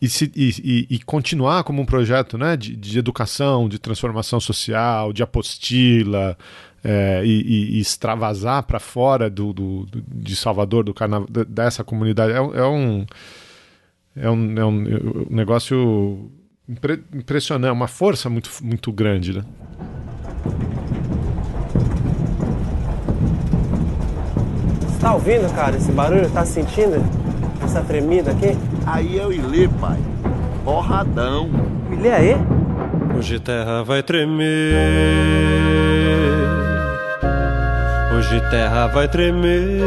e, 0.00 0.08
se, 0.08 0.32
e, 0.34 0.86
e, 0.88 0.98
continuar 1.00 1.62
como 1.62 1.82
um 1.82 1.84
projeto 1.84 2.38
né, 2.38 2.56
de, 2.56 2.74
de 2.74 2.98
educação, 2.98 3.68
de 3.68 3.78
transformação 3.78 4.40
social, 4.40 5.12
de 5.12 5.22
apostila, 5.22 6.38
é, 6.82 7.22
e, 7.24 7.76
e, 7.76 7.80
extravasar 7.80 8.62
para 8.62 8.80
fora 8.80 9.28
do, 9.28 9.52
do, 9.52 9.86
do, 9.86 10.02
de 10.06 10.34
Salvador, 10.34 10.84
do 10.84 10.94
carnaval, 10.94 11.28
dessa 11.46 11.84
comunidade, 11.84 12.32
é, 12.32 12.36
é, 12.36 12.64
um, 12.64 13.06
é, 14.16 14.30
um, 14.30 14.58
é 14.58 14.64
um 14.64 15.26
negócio 15.30 16.30
impre, 16.68 17.02
impressionante, 17.14 17.72
uma 17.72 17.88
força 17.88 18.30
muito, 18.30 18.50
muito 18.62 18.92
grande. 18.92 19.34
Né? 19.34 19.44
Você 24.80 24.98
tá 25.00 25.14
ouvindo, 25.14 25.54
cara, 25.54 25.76
esse 25.76 25.92
barulho? 25.92 26.30
Tá 26.30 26.44
sentindo 26.46 26.96
essa 27.62 27.82
tremida 27.82 28.30
aqui? 28.30 28.56
Aí 28.86 29.18
é 29.18 29.26
o 29.26 29.32
Ilê, 29.32 29.68
pai. 29.68 29.98
Porradão. 30.64 31.50
Ilê 31.90 32.10
aí? 32.10 32.36
Hoje 33.16 33.38
terra 33.38 33.82
vai 33.82 34.02
tremer 34.02 35.99
Hoje 38.20 38.38
terra 38.50 38.86
vai 38.86 39.08
tremer. 39.08 39.80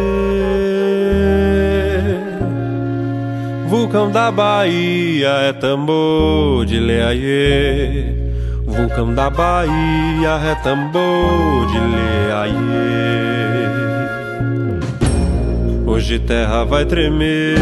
Vulcão 3.67 4.09
da 4.09 4.31
Bahia 4.31 5.29
é 5.29 5.53
tambor 5.53 6.65
de 6.65 6.79
leaiê. 6.79 8.05
Vulcão 8.65 9.13
da 9.13 9.29
Bahia 9.29 10.31
é 10.51 10.55
tambor 10.63 11.67
de 11.67 11.77
leaiê. 11.93 12.89
Hoje 15.85 16.17
terra 16.17 16.63
vai 16.63 16.85
tremer. 16.85 17.59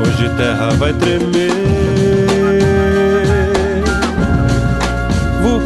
Hoje 0.00 0.30
terra 0.38 0.70
vai 0.78 0.94
tremer. 0.94 1.65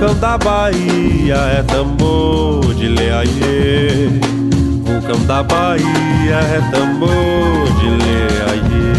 Vulcão 0.00 0.18
da 0.18 0.38
Bahia 0.38 1.36
é 1.58 1.62
tambor 1.62 2.74
de 2.74 2.88
leaiê. 2.88 4.08
Vulcão 4.82 5.20
da 5.26 5.42
Bahia 5.42 6.36
é 6.36 6.58
tambor 6.70 7.68
de 7.78 7.90
leaiê. 8.06 8.94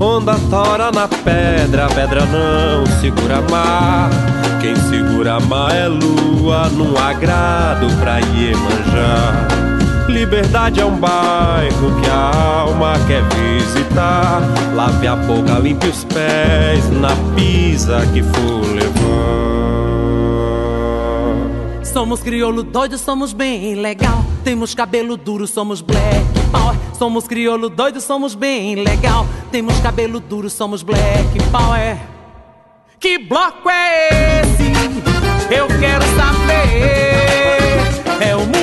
Onda 0.00 0.36
tora 0.48 0.90
na 0.90 1.06
pedra, 1.06 1.86
pedra 1.88 2.24
não 2.24 2.86
segura 2.98 3.42
mar. 3.50 4.08
Quem 4.62 4.74
segura 4.74 5.38
mar 5.38 5.76
é 5.76 5.86
lua, 5.86 6.70
num 6.70 6.96
agrado 6.96 7.94
pra 8.00 8.20
Iemanjá. 8.20 9.79
Liberdade 10.20 10.78
é 10.80 10.84
um 10.84 10.98
bairro 10.98 11.98
que 11.98 12.10
a 12.10 12.60
alma 12.60 12.92
quer 13.06 13.22
visitar. 13.34 14.42
Lave 14.74 15.06
a 15.06 15.16
boca, 15.16 15.58
limpe 15.58 15.86
os 15.86 16.04
pés 16.04 16.90
na 16.90 17.08
pisa 17.34 18.06
que 18.12 18.22
for 18.22 18.66
levar. 18.74 19.00
Somos 21.82 22.20
crioulo 22.20 22.62
doido, 22.62 22.98
somos 22.98 23.32
bem 23.32 23.76
legal. 23.76 24.22
Temos 24.44 24.74
cabelo 24.74 25.16
duro, 25.16 25.46
somos 25.46 25.80
black 25.80 26.26
power. 26.52 26.76
Somos 26.98 27.26
crioulo 27.26 27.70
doido, 27.70 27.98
somos 27.98 28.34
bem 28.34 28.74
legal. 28.74 29.26
Temos 29.50 29.80
cabelo 29.80 30.20
duro, 30.20 30.50
somos 30.50 30.82
black 30.82 31.42
power. 31.50 31.96
Que 33.00 33.16
bloco 33.16 33.70
é 33.70 34.42
esse? 34.42 34.70
Eu 35.50 35.66
quero 35.80 36.04
saber. 36.14 36.60
É 38.20 38.36
o 38.36 38.40
mundo 38.40 38.59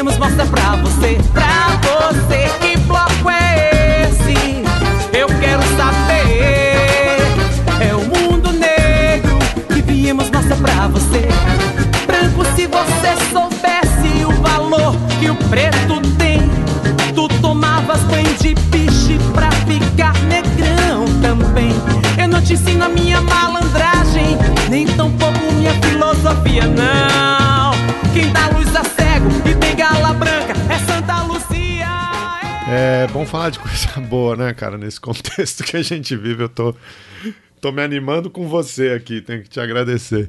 viemos 0.00 0.16
mostrar 0.16 0.46
pra 0.46 0.76
você, 0.76 1.18
pra 1.30 1.78
você. 1.82 2.48
Que 2.60 2.78
bloco 2.78 3.28
é 3.28 4.08
esse? 4.08 4.64
Eu 5.12 5.28
quero 5.38 5.62
saber. 5.76 7.18
É 7.80 7.94
o 7.94 8.00
mundo 8.08 8.50
negro 8.50 9.38
que 9.68 9.82
viemos 9.82 10.30
mostrar 10.30 10.56
pra 10.56 10.88
você. 10.88 11.28
Branco, 12.06 12.46
se 12.56 12.66
você 12.66 13.30
soubesse 13.30 14.24
o 14.24 14.32
valor 14.40 14.96
que 15.18 15.28
o 15.28 15.34
preto 15.34 16.00
tem, 16.16 16.40
tu 17.14 17.28
tomavas 17.42 18.00
banho 18.04 18.34
de 18.40 18.54
piche 18.54 19.18
pra 19.34 19.50
ficar 19.50 20.14
negrão 20.22 21.04
também. 21.20 21.74
Eu 22.16 22.26
não 22.26 22.40
te 22.40 22.54
ensino 22.54 22.86
a 22.86 22.88
minha 22.88 23.20
malandragem, 23.20 24.38
nem 24.70 24.86
tampouco 24.86 25.52
minha 25.52 25.74
filosofia, 25.74 26.66
não. 26.66 27.72
Quem 28.14 28.32
dá 28.32 28.49
É 32.72 33.06
bom 33.08 33.26
falar 33.26 33.50
de 33.50 33.58
coisa 33.58 33.88
boa, 34.00 34.36
né, 34.36 34.54
cara? 34.54 34.78
Nesse 34.78 35.00
contexto 35.00 35.64
que 35.64 35.76
a 35.76 35.82
gente 35.82 36.16
vive, 36.16 36.44
eu 36.44 36.48
tô, 36.48 36.74
tô 37.60 37.72
me 37.72 37.82
animando 37.82 38.30
com 38.30 38.46
você 38.48 38.90
aqui, 38.90 39.20
tenho 39.20 39.42
que 39.42 39.48
te 39.48 39.58
agradecer. 39.58 40.28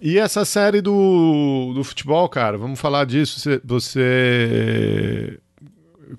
E 0.00 0.18
essa 0.18 0.44
série 0.44 0.80
do, 0.80 1.72
do 1.74 1.84
futebol, 1.84 2.28
cara, 2.28 2.56
vamos 2.58 2.80
falar 2.80 3.04
disso. 3.04 3.38
Você, 3.38 3.60
você 3.62 5.38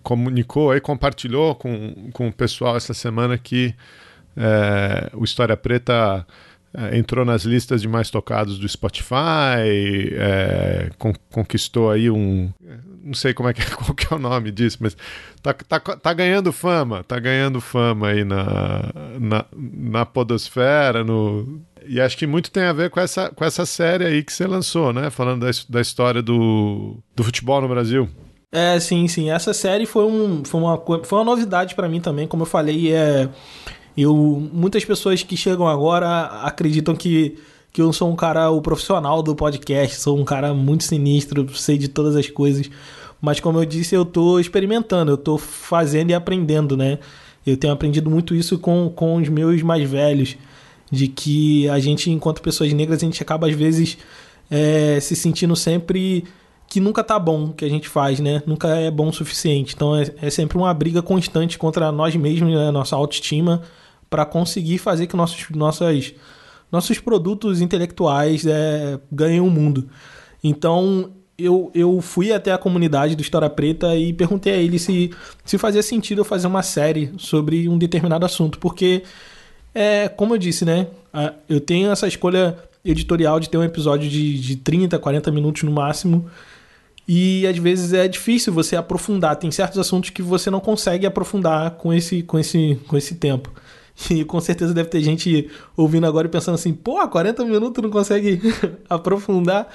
comunicou 0.03 0.71
aí, 0.71 0.79
compartilhou 0.79 1.55
com, 1.55 2.09
com 2.13 2.27
o 2.27 2.33
pessoal 2.33 2.77
essa 2.77 2.93
semana 2.93 3.37
que 3.37 3.73
é, 4.37 5.09
o 5.13 5.23
História 5.23 5.57
Preta 5.57 6.25
é, 6.73 6.97
entrou 6.97 7.25
nas 7.25 7.43
listas 7.43 7.81
de 7.81 7.87
mais 7.87 8.09
tocados 8.09 8.57
do 8.57 8.67
Spotify, 8.69 10.13
é, 10.13 10.89
con- 10.97 11.13
conquistou 11.31 11.91
aí 11.91 12.09
um. 12.09 12.51
Não 13.03 13.13
sei 13.13 13.33
como 13.33 13.49
é 13.49 13.53
que, 13.53 13.61
qual 13.75 13.93
que 13.93 14.11
é 14.11 14.15
o 14.15 14.19
nome 14.19 14.49
disso, 14.51 14.77
mas 14.79 14.95
tá, 15.41 15.53
tá, 15.53 15.79
tá 15.79 16.13
ganhando 16.13 16.51
fama, 16.53 17.03
tá 17.03 17.19
ganhando 17.19 17.59
fama 17.59 18.07
aí 18.07 18.23
na, 18.23 18.91
na, 19.19 19.45
na 19.51 20.05
Podosfera, 20.05 21.03
no. 21.03 21.61
E 21.85 21.99
acho 21.99 22.17
que 22.17 22.25
muito 22.25 22.49
tem 22.49 22.63
a 22.63 22.71
ver 22.71 22.89
com 22.89 22.99
essa, 23.01 23.29
com 23.29 23.43
essa 23.43 23.65
série 23.65 24.05
aí 24.05 24.23
que 24.23 24.31
você 24.31 24.47
lançou, 24.47 24.93
né? 24.93 25.09
Falando 25.09 25.45
da, 25.45 25.51
da 25.67 25.81
história 25.81 26.21
do, 26.21 26.97
do 27.13 27.23
futebol 27.23 27.59
no 27.59 27.67
Brasil. 27.67 28.07
É, 28.49 28.79
sim, 28.79 29.07
sim. 29.07 29.31
Essa 29.31 29.53
série 29.53 29.85
foi, 29.85 30.05
um, 30.05 30.45
foi, 30.45 30.61
uma, 30.61 30.77
foi 31.03 31.17
uma 31.17 31.25
novidade 31.25 31.75
pra 31.75 31.89
mim 31.89 31.99
também. 31.99 32.27
Como 32.27 32.43
eu 32.43 32.47
falei, 32.47 32.93
é, 32.93 33.27
eu, 33.97 34.15
muitas 34.53 34.85
pessoas 34.85 35.23
que 35.23 35.35
chegam 35.35 35.67
agora 35.67 36.25
acreditam 36.43 36.95
que, 36.95 37.37
que 37.73 37.81
eu 37.81 37.91
sou 37.91 38.11
um 38.11 38.15
cara 38.15 38.51
o 38.51 38.61
profissional 38.61 39.23
do 39.23 39.35
podcast, 39.35 39.99
sou 39.99 40.17
um 40.17 40.23
cara 40.23 40.53
muito 40.53 40.83
sinistro, 40.83 41.53
sei 41.55 41.77
de 41.77 41.87
todas 41.87 42.15
as 42.15 42.29
coisas. 42.29 42.69
Mas 43.19 43.39
como 43.39 43.59
eu 43.59 43.65
disse, 43.65 43.95
eu 43.95 44.05
tô 44.05 44.39
experimentando, 44.39 45.11
eu 45.11 45.17
tô 45.17 45.39
fazendo 45.39 46.11
e 46.11 46.13
aprendendo, 46.13 46.77
né? 46.77 46.99
Eu 47.45 47.57
tenho 47.57 47.73
aprendido 47.73 48.09
muito 48.09 48.35
isso 48.35 48.59
com, 48.59 48.89
com 48.89 49.15
os 49.15 49.27
meus 49.27 49.61
mais 49.63 49.89
velhos, 49.89 50.37
de 50.91 51.07
que 51.07 51.67
a 51.69 51.79
gente, 51.79 52.11
enquanto 52.11 52.41
pessoas 52.43 52.71
negras, 52.71 53.01
a 53.01 53.05
gente 53.05 53.21
acaba 53.23 53.47
às 53.47 53.55
vezes 53.55 53.97
é, 54.51 54.99
se 54.99 55.15
sentindo 55.15 55.55
sempre 55.55 56.25
que 56.67 56.79
nunca 56.79 57.03
tá 57.03 57.17
bom 57.17 57.45
o 57.45 57.53
que 57.53 57.65
a 57.65 57.69
gente 57.69 57.89
faz, 57.89 58.19
né? 58.19 58.43
Nunca 58.45 58.67
é 58.69 58.91
bom 58.91 59.09
o 59.09 59.13
suficiente. 59.13 59.73
Então 59.75 59.95
é, 59.95 60.11
é 60.21 60.29
sempre 60.29 60.57
uma 60.57 60.73
briga 60.73 61.01
constante 61.01 61.57
contra 61.57 61.91
nós 61.91 62.15
mesmos, 62.15 62.53
né? 62.53 62.69
nossa 62.69 62.95
autoestima, 62.95 63.63
para 64.09 64.25
conseguir 64.25 64.77
fazer 64.77 65.07
que 65.07 65.15
nossos, 65.15 65.49
nossas, 65.49 66.13
nossos 66.73 66.99
produtos 66.99 67.61
intelectuais 67.61 68.45
é, 68.45 68.99
ganhem 69.11 69.39
o 69.39 69.49
mundo. 69.49 69.87
Então 70.43 71.11
eu, 71.37 71.71
eu 71.73 72.01
fui 72.01 72.33
até 72.33 72.51
a 72.51 72.57
comunidade 72.57 73.15
do 73.15 73.21
História 73.21 73.49
Preta 73.49 73.95
e 73.95 74.11
perguntei 74.11 74.53
a 74.53 74.57
ele 74.57 74.79
se, 74.79 75.11
se 75.45 75.57
fazia 75.57 75.83
sentido 75.83 76.21
eu 76.21 76.25
fazer 76.25 76.47
uma 76.47 76.63
série 76.63 77.13
sobre 77.17 77.69
um 77.69 77.77
determinado 77.77 78.25
assunto, 78.25 78.57
porque 78.57 79.03
é, 79.73 80.09
como 80.09 80.33
eu 80.33 80.37
disse, 80.37 80.65
né? 80.65 80.87
Eu 81.47 81.59
tenho 81.59 81.91
essa 81.91 82.07
escolha 82.07 82.57
editorial 82.83 83.39
de 83.39 83.49
ter 83.49 83.57
um 83.57 83.63
episódio 83.63 84.09
de, 84.09 84.39
de 84.39 84.55
30, 84.57 84.97
40 84.99 85.31
minutos 85.31 85.63
no 85.63 85.71
máximo. 85.71 86.25
E 87.07 87.45
às 87.47 87.57
vezes 87.57 87.93
é 87.93 88.07
difícil 88.07 88.53
você 88.53 88.75
aprofundar. 88.75 89.35
Tem 89.35 89.51
certos 89.51 89.77
assuntos 89.77 90.09
que 90.09 90.21
você 90.21 90.49
não 90.49 90.59
consegue 90.59 91.05
aprofundar 91.05 91.71
com 91.71 91.93
esse, 91.93 92.23
com 92.23 92.39
esse, 92.39 92.79
com 92.87 92.97
esse 92.97 93.15
tempo. 93.15 93.51
E 94.09 94.23
com 94.23 94.39
certeza 94.41 94.73
deve 94.73 94.89
ter 94.89 95.01
gente 95.01 95.49
ouvindo 95.77 96.07
agora 96.07 96.27
e 96.27 96.29
pensando 96.29 96.55
assim: 96.55 96.73
pô, 96.73 97.07
40 97.07 97.45
minutos 97.45 97.83
não 97.83 97.89
consegue 97.89 98.41
aprofundar. 98.89 99.67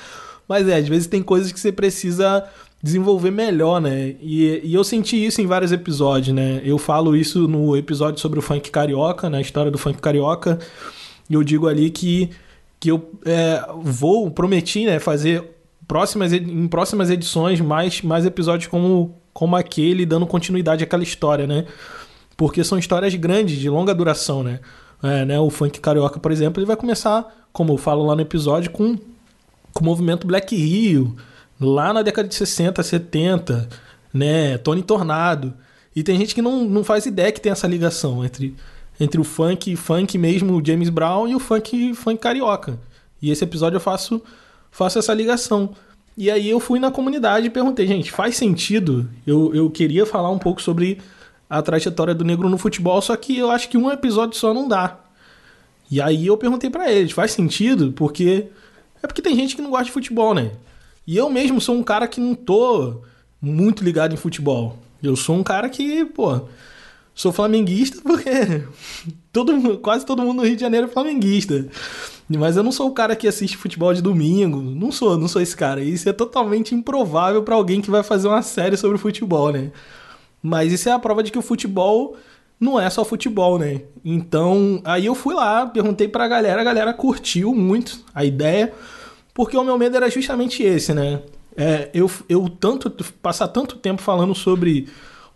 Mas 0.48 0.66
é, 0.66 0.76
às 0.76 0.88
vezes 0.88 1.06
tem 1.06 1.22
coisas 1.22 1.52
que 1.52 1.60
você 1.60 1.70
precisa 1.70 2.44
desenvolver 2.82 3.30
melhor, 3.30 3.80
né? 3.80 4.14
E, 4.20 4.60
e 4.64 4.74
eu 4.74 4.84
senti 4.84 5.24
isso 5.24 5.40
em 5.40 5.46
vários 5.46 5.72
episódios, 5.72 6.34
né? 6.34 6.60
Eu 6.64 6.78
falo 6.78 7.14
isso 7.14 7.46
no 7.46 7.76
episódio 7.76 8.20
sobre 8.20 8.38
o 8.38 8.42
funk 8.42 8.70
carioca, 8.70 9.28
na 9.28 9.40
história 9.40 9.70
do 9.70 9.78
funk 9.78 10.00
carioca. 10.00 10.58
E 11.28 11.34
eu 11.34 11.42
digo 11.42 11.68
ali 11.68 11.90
que, 11.90 12.30
que 12.80 12.90
eu 12.90 13.10
é, 13.24 13.62
vou, 13.82 14.30
prometi, 14.30 14.86
né, 14.86 14.98
fazer 14.98 15.44
próximas, 15.86 16.32
em 16.32 16.68
próximas 16.68 17.10
edições 17.10 17.60
mais, 17.60 18.00
mais 18.00 18.24
episódios 18.24 18.68
como, 18.68 19.14
como 19.32 19.56
aquele, 19.56 20.06
dando 20.06 20.26
continuidade 20.26 20.84
àquela 20.84 21.02
história, 21.02 21.46
né? 21.46 21.66
Porque 22.38 22.62
são 22.62 22.78
histórias 22.78 23.12
grandes, 23.16 23.58
de 23.58 23.68
longa 23.68 23.92
duração, 23.92 24.44
né? 24.44 24.60
É, 25.02 25.24
né? 25.24 25.40
O 25.40 25.50
funk 25.50 25.80
carioca, 25.80 26.20
por 26.20 26.30
exemplo, 26.30 26.60
ele 26.60 26.68
vai 26.68 26.76
começar, 26.76 27.26
como 27.52 27.72
eu 27.72 27.76
falo 27.76 28.06
lá 28.06 28.14
no 28.14 28.22
episódio, 28.22 28.70
com, 28.70 28.96
com 29.72 29.80
o 29.80 29.84
movimento 29.84 30.24
Black 30.24 30.54
Rio, 30.54 31.16
lá 31.60 31.92
na 31.92 32.00
década 32.00 32.28
de 32.28 32.36
60, 32.36 32.80
70, 32.80 33.68
né? 34.14 34.56
Tony 34.58 34.84
Tornado. 34.84 35.52
E 35.96 36.04
tem 36.04 36.16
gente 36.16 36.32
que 36.32 36.40
não, 36.40 36.62
não 36.64 36.84
faz 36.84 37.06
ideia 37.06 37.32
que 37.32 37.40
tem 37.40 37.50
essa 37.50 37.66
ligação 37.66 38.24
entre, 38.24 38.54
entre 39.00 39.20
o 39.20 39.24
funk, 39.24 39.74
funk 39.74 40.16
mesmo, 40.16 40.56
o 40.56 40.64
James 40.64 40.90
Brown, 40.90 41.26
e 41.26 41.34
o 41.34 41.40
funk, 41.40 41.92
funk 41.94 42.20
carioca. 42.20 42.78
E 43.20 43.32
esse 43.32 43.42
episódio 43.42 43.78
eu 43.78 43.80
faço, 43.80 44.22
faço 44.70 44.96
essa 44.96 45.12
ligação. 45.12 45.70
E 46.16 46.30
aí 46.30 46.48
eu 46.48 46.60
fui 46.60 46.78
na 46.78 46.92
comunidade 46.92 47.48
e 47.48 47.50
perguntei, 47.50 47.84
gente, 47.84 48.12
faz 48.12 48.36
sentido? 48.36 49.10
Eu, 49.26 49.52
eu 49.52 49.68
queria 49.68 50.06
falar 50.06 50.30
um 50.30 50.38
pouco 50.38 50.62
sobre 50.62 51.00
a 51.48 51.62
trajetória 51.62 52.14
do 52.14 52.24
negro 52.24 52.48
no 52.48 52.58
futebol, 52.58 53.00
só 53.00 53.16
que 53.16 53.38
eu 53.38 53.50
acho 53.50 53.68
que 53.68 53.78
um 53.78 53.90
episódio 53.90 54.38
só 54.38 54.52
não 54.52 54.68
dá. 54.68 54.98
E 55.90 56.00
aí 56.00 56.26
eu 56.26 56.36
perguntei 56.36 56.68
pra 56.68 56.92
eles, 56.92 57.12
faz 57.12 57.30
sentido? 57.32 57.92
Porque 57.92 58.48
é 59.02 59.06
porque 59.06 59.22
tem 59.22 59.34
gente 59.34 59.56
que 59.56 59.62
não 59.62 59.70
gosta 59.70 59.86
de 59.86 59.92
futebol, 59.92 60.34
né? 60.34 60.52
E 61.06 61.16
eu 61.16 61.30
mesmo 61.30 61.60
sou 61.60 61.74
um 61.74 61.82
cara 61.82 62.06
que 62.06 62.20
não 62.20 62.34
tô 62.34 63.00
muito 63.40 63.82
ligado 63.82 64.12
em 64.12 64.18
futebol. 64.18 64.76
Eu 65.02 65.16
sou 65.16 65.36
um 65.36 65.42
cara 65.42 65.70
que, 65.70 66.04
pô, 66.04 66.42
sou 67.14 67.32
flamenguista 67.32 68.02
porque 68.02 68.64
todo, 69.32 69.78
quase 69.78 70.04
todo 70.04 70.22
mundo 70.22 70.38
no 70.38 70.46
Rio 70.46 70.56
de 70.56 70.60
Janeiro 70.60 70.86
é 70.86 70.90
flamenguista. 70.90 71.66
Mas 72.28 72.58
eu 72.58 72.62
não 72.62 72.72
sou 72.72 72.88
o 72.88 72.92
cara 72.92 73.16
que 73.16 73.26
assiste 73.26 73.56
futebol 73.56 73.94
de 73.94 74.02
domingo. 74.02 74.60
Não 74.60 74.92
sou, 74.92 75.16
não 75.16 75.28
sou 75.28 75.40
esse 75.40 75.56
cara. 75.56 75.82
Isso 75.82 76.08
é 76.08 76.12
totalmente 76.12 76.74
improvável 76.74 77.42
pra 77.42 77.54
alguém 77.54 77.80
que 77.80 77.90
vai 77.90 78.02
fazer 78.02 78.28
uma 78.28 78.42
série 78.42 78.76
sobre 78.76 78.98
futebol, 78.98 79.50
né? 79.50 79.70
Mas 80.42 80.72
isso 80.72 80.88
é 80.88 80.92
a 80.92 80.98
prova 80.98 81.22
de 81.22 81.32
que 81.32 81.38
o 81.38 81.42
futebol 81.42 82.16
não 82.60 82.78
é 82.80 82.88
só 82.90 83.04
futebol, 83.04 83.58
né? 83.58 83.82
Então, 84.04 84.80
aí 84.84 85.06
eu 85.06 85.14
fui 85.14 85.34
lá, 85.34 85.66
perguntei 85.66 86.08
pra 86.08 86.26
galera, 86.26 86.60
a 86.60 86.64
galera 86.64 86.92
curtiu 86.92 87.54
muito 87.54 88.00
a 88.14 88.24
ideia, 88.24 88.72
porque 89.32 89.56
o 89.56 89.64
meu 89.64 89.78
medo 89.78 89.96
era 89.96 90.10
justamente 90.10 90.62
esse, 90.62 90.92
né? 90.92 91.22
É, 91.56 91.90
eu, 91.92 92.10
eu 92.28 92.48
tanto 92.48 92.90
passar 93.20 93.48
tanto 93.48 93.76
tempo 93.76 94.00
falando 94.00 94.34
sobre 94.34 94.88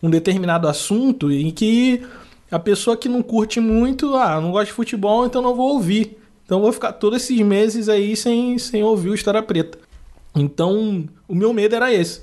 um 0.02 0.10
determinado 0.10 0.68
assunto 0.68 1.30
em 1.30 1.50
que 1.50 2.02
a 2.50 2.58
pessoa 2.58 2.96
que 2.96 3.08
não 3.08 3.22
curte 3.22 3.60
muito, 3.60 4.14
ah, 4.16 4.40
não 4.40 4.52
gosta 4.52 4.66
de 4.66 4.72
futebol, 4.72 5.24
então 5.24 5.40
não 5.40 5.54
vou 5.54 5.72
ouvir. 5.72 6.18
Então 6.44 6.60
vou 6.60 6.72
ficar 6.72 6.92
todos 6.92 7.22
esses 7.22 7.40
meses 7.40 7.88
aí 7.88 8.14
sem, 8.16 8.58
sem 8.58 8.82
ouvir 8.82 9.10
o 9.10 9.14
História 9.14 9.42
Preta. 9.42 9.78
Então, 10.34 11.04
o 11.28 11.34
meu 11.34 11.52
medo 11.52 11.74
era 11.74 11.92
esse. 11.92 12.22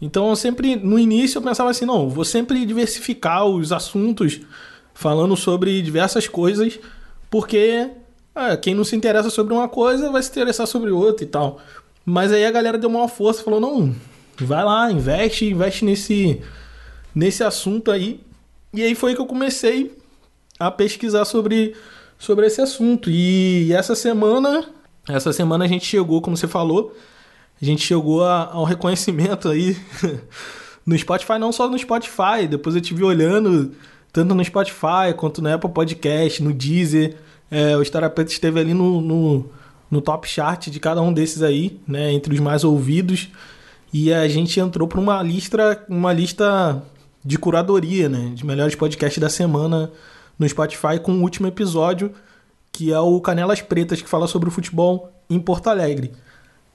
Então, 0.00 0.30
eu 0.30 0.36
sempre, 0.36 0.76
no 0.76 0.98
início, 0.98 1.38
eu 1.38 1.42
pensava 1.42 1.70
assim: 1.70 1.84
não, 1.84 2.08
vou 2.08 2.24
sempre 2.24 2.64
diversificar 2.64 3.46
os 3.46 3.72
assuntos, 3.72 4.40
falando 4.94 5.36
sobre 5.36 5.82
diversas 5.82 6.26
coisas, 6.26 6.78
porque 7.30 7.90
ah, 8.34 8.56
quem 8.56 8.74
não 8.74 8.84
se 8.84 8.96
interessa 8.96 9.28
sobre 9.28 9.52
uma 9.52 9.68
coisa 9.68 10.10
vai 10.10 10.22
se 10.22 10.30
interessar 10.30 10.66
sobre 10.66 10.90
outra 10.90 11.24
e 11.24 11.28
tal. 11.28 11.60
Mas 12.04 12.32
aí 12.32 12.44
a 12.44 12.50
galera 12.50 12.78
deu 12.78 12.88
uma 12.88 13.08
força, 13.08 13.42
falou: 13.42 13.60
não, 13.60 13.94
vai 14.38 14.64
lá, 14.64 14.90
investe, 14.90 15.44
investe 15.44 15.84
nesse, 15.84 16.40
nesse 17.14 17.44
assunto 17.44 17.90
aí. 17.90 18.20
E 18.72 18.82
aí 18.82 18.94
foi 18.94 19.14
que 19.14 19.20
eu 19.20 19.26
comecei 19.26 19.96
a 20.58 20.70
pesquisar 20.70 21.24
sobre, 21.24 21.74
sobre 22.18 22.46
esse 22.46 22.60
assunto. 22.60 23.10
E 23.10 23.72
essa 23.72 23.94
semana, 23.94 24.64
essa 25.08 25.32
semana 25.32 25.64
a 25.64 25.68
gente 25.68 25.84
chegou, 25.84 26.22
como 26.22 26.36
você 26.36 26.46
falou, 26.46 26.94
a 27.60 27.64
gente 27.64 27.82
chegou 27.82 28.24
a- 28.24 28.50
ao 28.52 28.64
reconhecimento 28.64 29.48
aí 29.48 29.76
no 30.86 30.96
Spotify, 30.98 31.38
não 31.38 31.52
só 31.52 31.68
no 31.68 31.78
Spotify, 31.78 32.46
depois 32.48 32.74
eu 32.74 32.80
tive 32.80 33.04
olhando 33.04 33.72
tanto 34.12 34.34
no 34.34 34.44
Spotify 34.44 35.14
quanto 35.16 35.40
no 35.42 35.52
Apple 35.52 35.70
Podcast, 35.70 36.42
no 36.42 36.52
Deezer. 36.52 37.16
É, 37.50 37.76
o 37.76 37.82
História 37.82 38.08
Preta 38.10 38.30
esteve 38.32 38.58
ali 38.60 38.72
no, 38.74 39.00
no, 39.00 39.50
no 39.90 40.00
top 40.00 40.28
chart 40.28 40.68
de 40.68 40.80
cada 40.80 41.00
um 41.02 41.12
desses 41.12 41.42
aí, 41.42 41.80
né, 41.86 42.12
entre 42.12 42.32
os 42.34 42.40
mais 42.40 42.64
ouvidos. 42.64 43.28
E 43.92 44.12
a 44.12 44.26
gente 44.28 44.58
entrou 44.60 44.86
para 44.88 45.00
uma 45.00 45.20
lista, 45.22 45.84
uma 45.88 46.12
lista 46.12 46.82
de 47.24 47.36
curadoria, 47.36 48.08
né, 48.08 48.32
de 48.34 48.46
melhores 48.46 48.74
podcasts 48.74 49.20
da 49.20 49.28
semana 49.28 49.90
no 50.38 50.48
Spotify 50.48 50.98
com 51.02 51.12
o 51.12 51.22
último 51.22 51.46
episódio, 51.48 52.12
que 52.72 52.92
é 52.92 52.98
o 53.00 53.20
Canelas 53.20 53.60
Pretas, 53.60 54.00
que 54.00 54.08
fala 54.08 54.26
sobre 54.26 54.48
o 54.48 54.52
futebol 54.52 55.12
em 55.28 55.38
Porto 55.38 55.68
Alegre. 55.68 56.12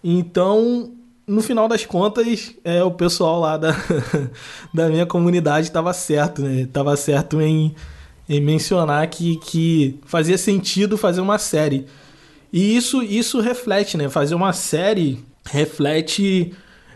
Então, 0.07 0.91
no 1.25 1.41
final 1.41 1.67
das 1.67 1.83
contas, 1.83 2.53
é, 2.63 2.83
o 2.83 2.91
pessoal 2.91 3.39
lá 3.39 3.57
da, 3.57 3.75
da 4.71 4.87
minha 4.87 5.05
comunidade 5.07 5.65
estava 5.67 5.91
certo, 5.93 6.43
né? 6.43 6.67
Tava 6.71 6.95
certo 6.95 7.41
em, 7.41 7.73
em 8.29 8.39
mencionar 8.39 9.07
que, 9.09 9.37
que 9.37 9.99
fazia 10.05 10.37
sentido 10.37 10.95
fazer 10.95 11.21
uma 11.21 11.39
série. 11.39 11.87
E 12.53 12.77
isso, 12.77 13.01
isso 13.01 13.41
reflete, 13.41 13.97
né? 13.97 14.07
Fazer 14.07 14.35
uma 14.35 14.53
série 14.53 15.25
reflete 15.43 16.53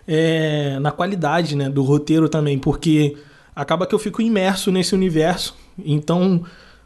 é, 0.07 0.77
na 0.79 0.91
qualidade 0.91 1.55
né, 1.55 1.67
do 1.67 1.81
roteiro 1.83 2.29
também, 2.29 2.59
porque 2.59 3.17
acaba 3.55 3.87
que 3.87 3.95
eu 3.95 3.99
fico 3.99 4.21
imerso 4.21 4.71
nesse 4.71 4.93
universo, 4.95 5.55
então 5.83 6.43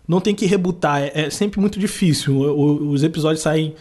não 0.07 0.19
tem 0.19 0.33
que 0.35 0.45
rebutar, 0.45 1.01
é, 1.03 1.11
é 1.25 1.29
sempre 1.29 1.59
muito 1.59 1.79
difícil. 1.79 2.35
O- 2.37 2.51
o- 2.53 2.89
os 2.91 3.03
episódios 3.03 3.41
saem 3.41 3.75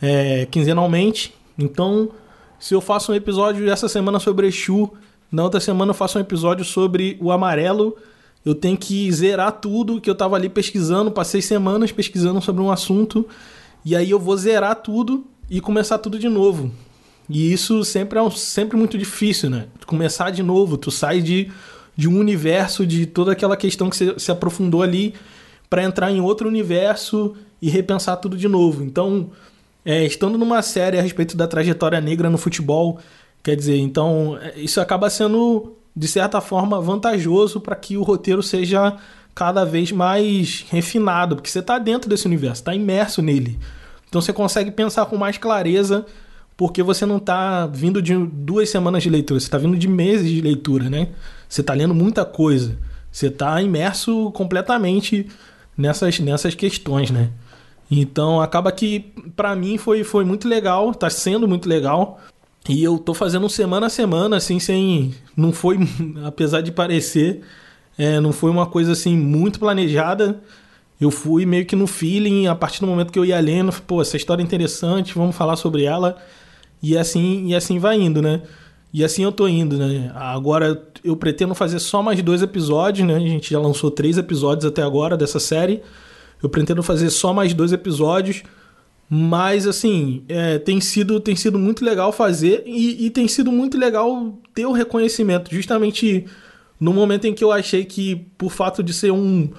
é, 0.00 0.46
quinzenalmente, 0.50 1.34
então 1.58 2.10
se 2.58 2.74
eu 2.74 2.80
faço 2.80 3.12
um 3.12 3.14
episódio 3.14 3.68
essa 3.70 3.88
semana 3.88 4.18
sobre 4.18 4.46
Exu, 4.46 4.90
na 5.30 5.42
outra 5.42 5.60
semana 5.60 5.90
eu 5.90 5.94
faço 5.94 6.18
um 6.18 6.20
episódio 6.20 6.64
sobre 6.64 7.18
o 7.20 7.30
amarelo, 7.30 7.96
eu 8.44 8.54
tenho 8.54 8.76
que 8.76 9.10
zerar 9.12 9.52
tudo 9.52 10.00
que 10.00 10.08
eu 10.08 10.14
tava 10.14 10.36
ali 10.36 10.48
pesquisando, 10.48 11.10
passei 11.10 11.42
semanas 11.42 11.92
pesquisando 11.92 12.40
sobre 12.40 12.62
um 12.62 12.70
assunto, 12.70 13.26
e 13.84 13.94
aí 13.94 14.10
eu 14.10 14.18
vou 14.18 14.36
zerar 14.36 14.76
tudo 14.76 15.26
e 15.50 15.60
começar 15.60 15.98
tudo 15.98 16.18
de 16.18 16.28
novo. 16.28 16.70
E 17.28 17.52
isso 17.52 17.84
sempre 17.84 18.18
é 18.18 18.22
um- 18.22 18.30
sempre 18.30 18.76
muito 18.76 18.96
difícil, 18.96 19.50
né? 19.50 19.66
Começar 19.84 20.30
de 20.30 20.42
novo, 20.42 20.76
tu 20.76 20.90
sai 20.92 21.20
de, 21.20 21.50
de 21.96 22.08
um 22.08 22.18
universo, 22.18 22.86
de 22.86 23.04
toda 23.04 23.32
aquela 23.32 23.56
questão 23.56 23.90
que 23.90 23.96
você 23.96 24.18
se 24.18 24.30
aprofundou 24.30 24.80
ali, 24.82 25.12
para 25.68 25.82
entrar 25.82 26.10
em 26.12 26.20
outro 26.20 26.48
universo 26.48 27.34
e 27.60 27.68
repensar 27.68 28.16
tudo 28.16 28.36
de 28.36 28.46
novo. 28.46 28.84
Então, 28.84 29.30
é, 29.86 30.04
estando 30.04 30.36
numa 30.36 30.60
série 30.62 30.98
a 30.98 31.02
respeito 31.02 31.36
da 31.36 31.46
trajetória 31.46 32.00
negra 32.00 32.28
no 32.28 32.36
futebol, 32.36 32.98
quer 33.40 33.54
dizer, 33.54 33.76
então 33.76 34.36
é, 34.42 34.58
isso 34.58 34.80
acaba 34.80 35.08
sendo 35.08 35.76
de 35.94 36.08
certa 36.08 36.40
forma 36.40 36.80
vantajoso 36.80 37.60
para 37.60 37.76
que 37.76 37.96
o 37.96 38.02
roteiro 38.02 38.42
seja 38.42 38.96
cada 39.32 39.64
vez 39.64 39.92
mais 39.92 40.66
refinado, 40.68 41.36
porque 41.36 41.48
você 41.48 41.60
está 41.60 41.78
dentro 41.78 42.10
desse 42.10 42.26
universo, 42.26 42.62
está 42.62 42.74
imerso 42.74 43.22
nele. 43.22 43.60
Então 44.08 44.20
você 44.20 44.32
consegue 44.32 44.72
pensar 44.72 45.06
com 45.06 45.16
mais 45.16 45.38
clareza, 45.38 46.04
porque 46.56 46.82
você 46.82 47.06
não 47.06 47.18
está 47.18 47.66
vindo 47.66 48.02
de 48.02 48.16
duas 48.16 48.68
semanas 48.68 49.04
de 49.04 49.10
leitura, 49.10 49.38
você 49.38 49.46
está 49.46 49.58
vindo 49.58 49.76
de 49.76 49.86
meses 49.86 50.28
de 50.28 50.40
leitura, 50.40 50.90
né? 50.90 51.10
Você 51.48 51.60
está 51.60 51.74
lendo 51.74 51.94
muita 51.94 52.24
coisa, 52.24 52.76
você 53.12 53.28
está 53.28 53.60
imerso 53.62 54.32
completamente 54.32 55.28
nessas, 55.76 56.18
nessas 56.18 56.54
questões, 56.54 57.10
né? 57.10 57.30
Então 57.90 58.40
acaba 58.40 58.72
que 58.72 59.12
pra 59.36 59.54
mim 59.54 59.78
foi, 59.78 60.02
foi 60.02 60.24
muito 60.24 60.48
legal, 60.48 60.94
tá 60.94 61.08
sendo 61.08 61.46
muito 61.46 61.68
legal. 61.68 62.20
E 62.68 62.82
eu 62.82 62.98
tô 62.98 63.14
fazendo 63.14 63.48
semana 63.48 63.86
a 63.86 63.90
semana, 63.90 64.36
assim, 64.36 64.58
sem. 64.58 65.14
Não 65.36 65.52
foi, 65.52 65.78
apesar 66.24 66.60
de 66.60 66.72
parecer, 66.72 67.42
é, 67.96 68.20
não 68.20 68.32
foi 68.32 68.50
uma 68.50 68.66
coisa 68.66 68.92
assim 68.92 69.16
muito 69.16 69.60
planejada. 69.60 70.40
Eu 71.00 71.10
fui 71.10 71.44
meio 71.44 71.66
que 71.66 71.76
no 71.76 71.86
feeling, 71.86 72.46
a 72.46 72.54
partir 72.54 72.80
do 72.80 72.86
momento 72.86 73.12
que 73.12 73.18
eu 73.18 73.24
ia 73.24 73.38
lendo, 73.38 73.70
pô, 73.82 74.00
essa 74.00 74.16
história 74.16 74.42
é 74.42 74.44
interessante, 74.44 75.14
vamos 75.14 75.36
falar 75.36 75.56
sobre 75.56 75.84
ela. 75.84 76.16
E 76.82 76.96
assim, 76.96 77.46
e 77.46 77.54
assim 77.54 77.78
vai 77.78 78.00
indo, 78.00 78.22
né? 78.22 78.42
E 78.92 79.04
assim 79.04 79.22
eu 79.22 79.30
tô 79.30 79.46
indo, 79.46 79.76
né? 79.76 80.10
Agora 80.14 80.82
eu 81.04 81.16
pretendo 81.16 81.54
fazer 81.54 81.78
só 81.78 82.02
mais 82.02 82.22
dois 82.22 82.42
episódios, 82.42 83.06
né? 83.06 83.16
A 83.16 83.20
gente 83.20 83.50
já 83.52 83.60
lançou 83.60 83.90
três 83.90 84.16
episódios 84.16 84.64
até 84.64 84.82
agora 84.82 85.16
dessa 85.16 85.38
série. 85.38 85.82
Eu 86.42 86.48
pretendo 86.48 86.82
fazer 86.82 87.10
só 87.10 87.32
mais 87.32 87.54
dois 87.54 87.72
episódios. 87.72 88.42
Mas, 89.08 89.66
assim, 89.66 90.24
é, 90.28 90.58
tem, 90.58 90.80
sido, 90.80 91.20
tem 91.20 91.36
sido 91.36 91.58
muito 91.58 91.84
legal 91.84 92.10
fazer 92.10 92.64
e, 92.66 93.06
e 93.06 93.10
tem 93.10 93.28
sido 93.28 93.52
muito 93.52 93.78
legal 93.78 94.36
ter 94.52 94.66
o 94.66 94.72
reconhecimento. 94.72 95.54
Justamente 95.54 96.26
no 96.78 96.92
momento 96.92 97.26
em 97.26 97.34
que 97.34 97.44
eu 97.44 97.52
achei 97.52 97.84
que, 97.84 98.16
por 98.36 98.50
fato 98.50 98.82
de 98.82 98.92
ser 98.92 99.12
um, 99.12 99.50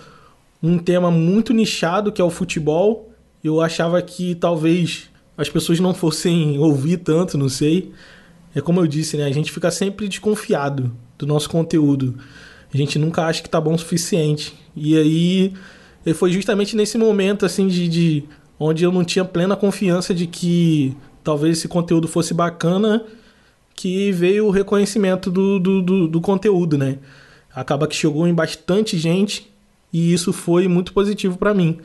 um 0.61 0.77
tema 0.77 1.09
muito 1.09 1.53
nichado, 1.53 2.11
que 2.11 2.21
é 2.21 2.23
o 2.23 2.29
futebol, 2.29 3.11
eu 3.43 3.61
achava 3.61 4.01
que 4.01 4.35
talvez 4.35 5.09
as 5.37 5.49
pessoas 5.49 5.79
não 5.79 5.93
fossem 5.93 6.57
ouvir 6.59 6.97
tanto, 6.97 7.37
não 7.37 7.49
sei. 7.49 7.91
É 8.53 8.61
como 8.61 8.81
eu 8.81 8.87
disse, 8.87 9.17
né? 9.17 9.25
A 9.25 9.31
gente 9.31 9.51
fica 9.51 9.71
sempre 9.71 10.07
desconfiado 10.07 10.91
do 11.17 11.25
nosso 11.25 11.49
conteúdo. 11.49 12.17
A 12.73 12.75
gente 12.75 12.99
nunca 12.99 13.25
acha 13.25 13.41
que 13.41 13.49
tá 13.49 13.61
bom 13.61 13.73
o 13.73 13.79
suficiente. 13.79 14.55
E 14.75 14.97
aí 14.97 15.53
e 16.07 16.13
foi 16.13 16.31
justamente 16.31 16.73
nesse 16.73 16.97
momento, 16.97 17.45
assim, 17.45 17.67
de, 17.67 17.85
de 17.89 18.23
onde 18.57 18.81
eu 18.81 18.93
não 18.93 19.03
tinha 19.03 19.25
plena 19.25 19.57
confiança 19.57 20.13
de 20.13 20.25
que 20.25 20.95
talvez 21.21 21.57
esse 21.57 21.67
conteúdo 21.67 22.07
fosse 22.07 22.33
bacana, 22.33 23.03
que 23.75 24.09
veio 24.13 24.47
o 24.47 24.49
reconhecimento 24.49 25.29
do, 25.29 25.59
do, 25.59 25.81
do, 25.81 26.07
do 26.07 26.21
conteúdo, 26.21 26.77
né? 26.77 26.99
Acaba 27.53 27.87
que 27.87 27.95
chegou 27.95 28.25
em 28.25 28.33
bastante 28.33 28.97
gente 28.97 29.51
e 29.91 30.13
isso 30.13 30.31
foi 30.31 30.69
muito 30.69 30.93
positivo 30.93 31.37
para 31.37 31.53
mim. 31.53 31.77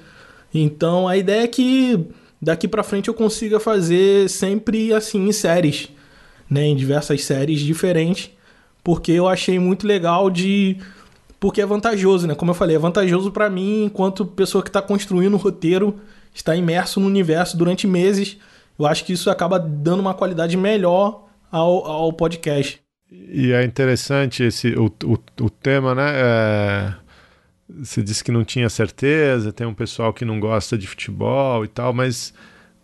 Então 0.55 1.09
a 1.09 1.17
ideia 1.17 1.43
é 1.43 1.49
que 1.49 2.07
daqui 2.41 2.69
para 2.69 2.85
frente 2.85 3.09
eu 3.09 3.15
consiga 3.15 3.59
fazer 3.59 4.31
sempre 4.31 4.95
assim 4.95 5.27
em 5.27 5.33
séries, 5.33 5.89
né, 6.49 6.65
em 6.65 6.77
diversas 6.77 7.25
séries 7.25 7.59
diferentes, 7.61 8.31
porque 8.85 9.11
eu 9.11 9.27
achei 9.27 9.59
muito 9.59 9.85
legal 9.85 10.31
de 10.31 10.77
porque 11.43 11.61
é 11.61 11.67
vantajoso, 11.67 12.29
né? 12.29 12.37
Como 12.37 12.53
eu 12.53 12.55
falei, 12.55 12.77
é 12.77 12.79
vantajoso 12.79 13.33
para 13.33 13.51
mim 13.51 13.87
enquanto 13.87 14.25
pessoa 14.25 14.63
que 14.63 14.69
está 14.69 14.81
construindo 14.81 15.35
o 15.35 15.37
roteiro, 15.37 15.99
está 16.33 16.55
imerso 16.55 17.01
no 17.01 17.09
universo 17.09 17.57
durante 17.57 17.85
meses. 17.85 18.39
Eu 18.79 18.87
acho 18.87 19.05
que 19.05 19.13
isso 19.13 19.29
acaba 19.29 19.59
dando 19.59 19.99
uma 19.99 20.15
qualidade 20.15 20.57
melhor 20.57 21.27
ao, 21.51 21.85
ao 21.85 22.13
podcast. 22.13 22.81
E 23.11 23.51
é 23.51 23.65
interessante 23.65 24.45
esse 24.45 24.69
o, 24.77 24.87
o, 24.87 25.45
o 25.45 25.51
tema, 25.51 25.97
né? 25.97 26.13
É, 26.15 26.95
você 27.81 28.05
disse 28.05 28.23
que 28.23 28.31
não 28.31 28.45
tinha 28.45 28.71
certeza, 28.71 29.53
tem 29.53 29.67
um 29.67 29.75
pessoal 29.75 30.15
que 30.15 30.25
não 30.25 30.39
gosta 30.39 30.79
de 30.79 30.87
futebol 30.87 31.65
e 31.65 31.69
tal, 31.69 31.93
mas 31.93 32.33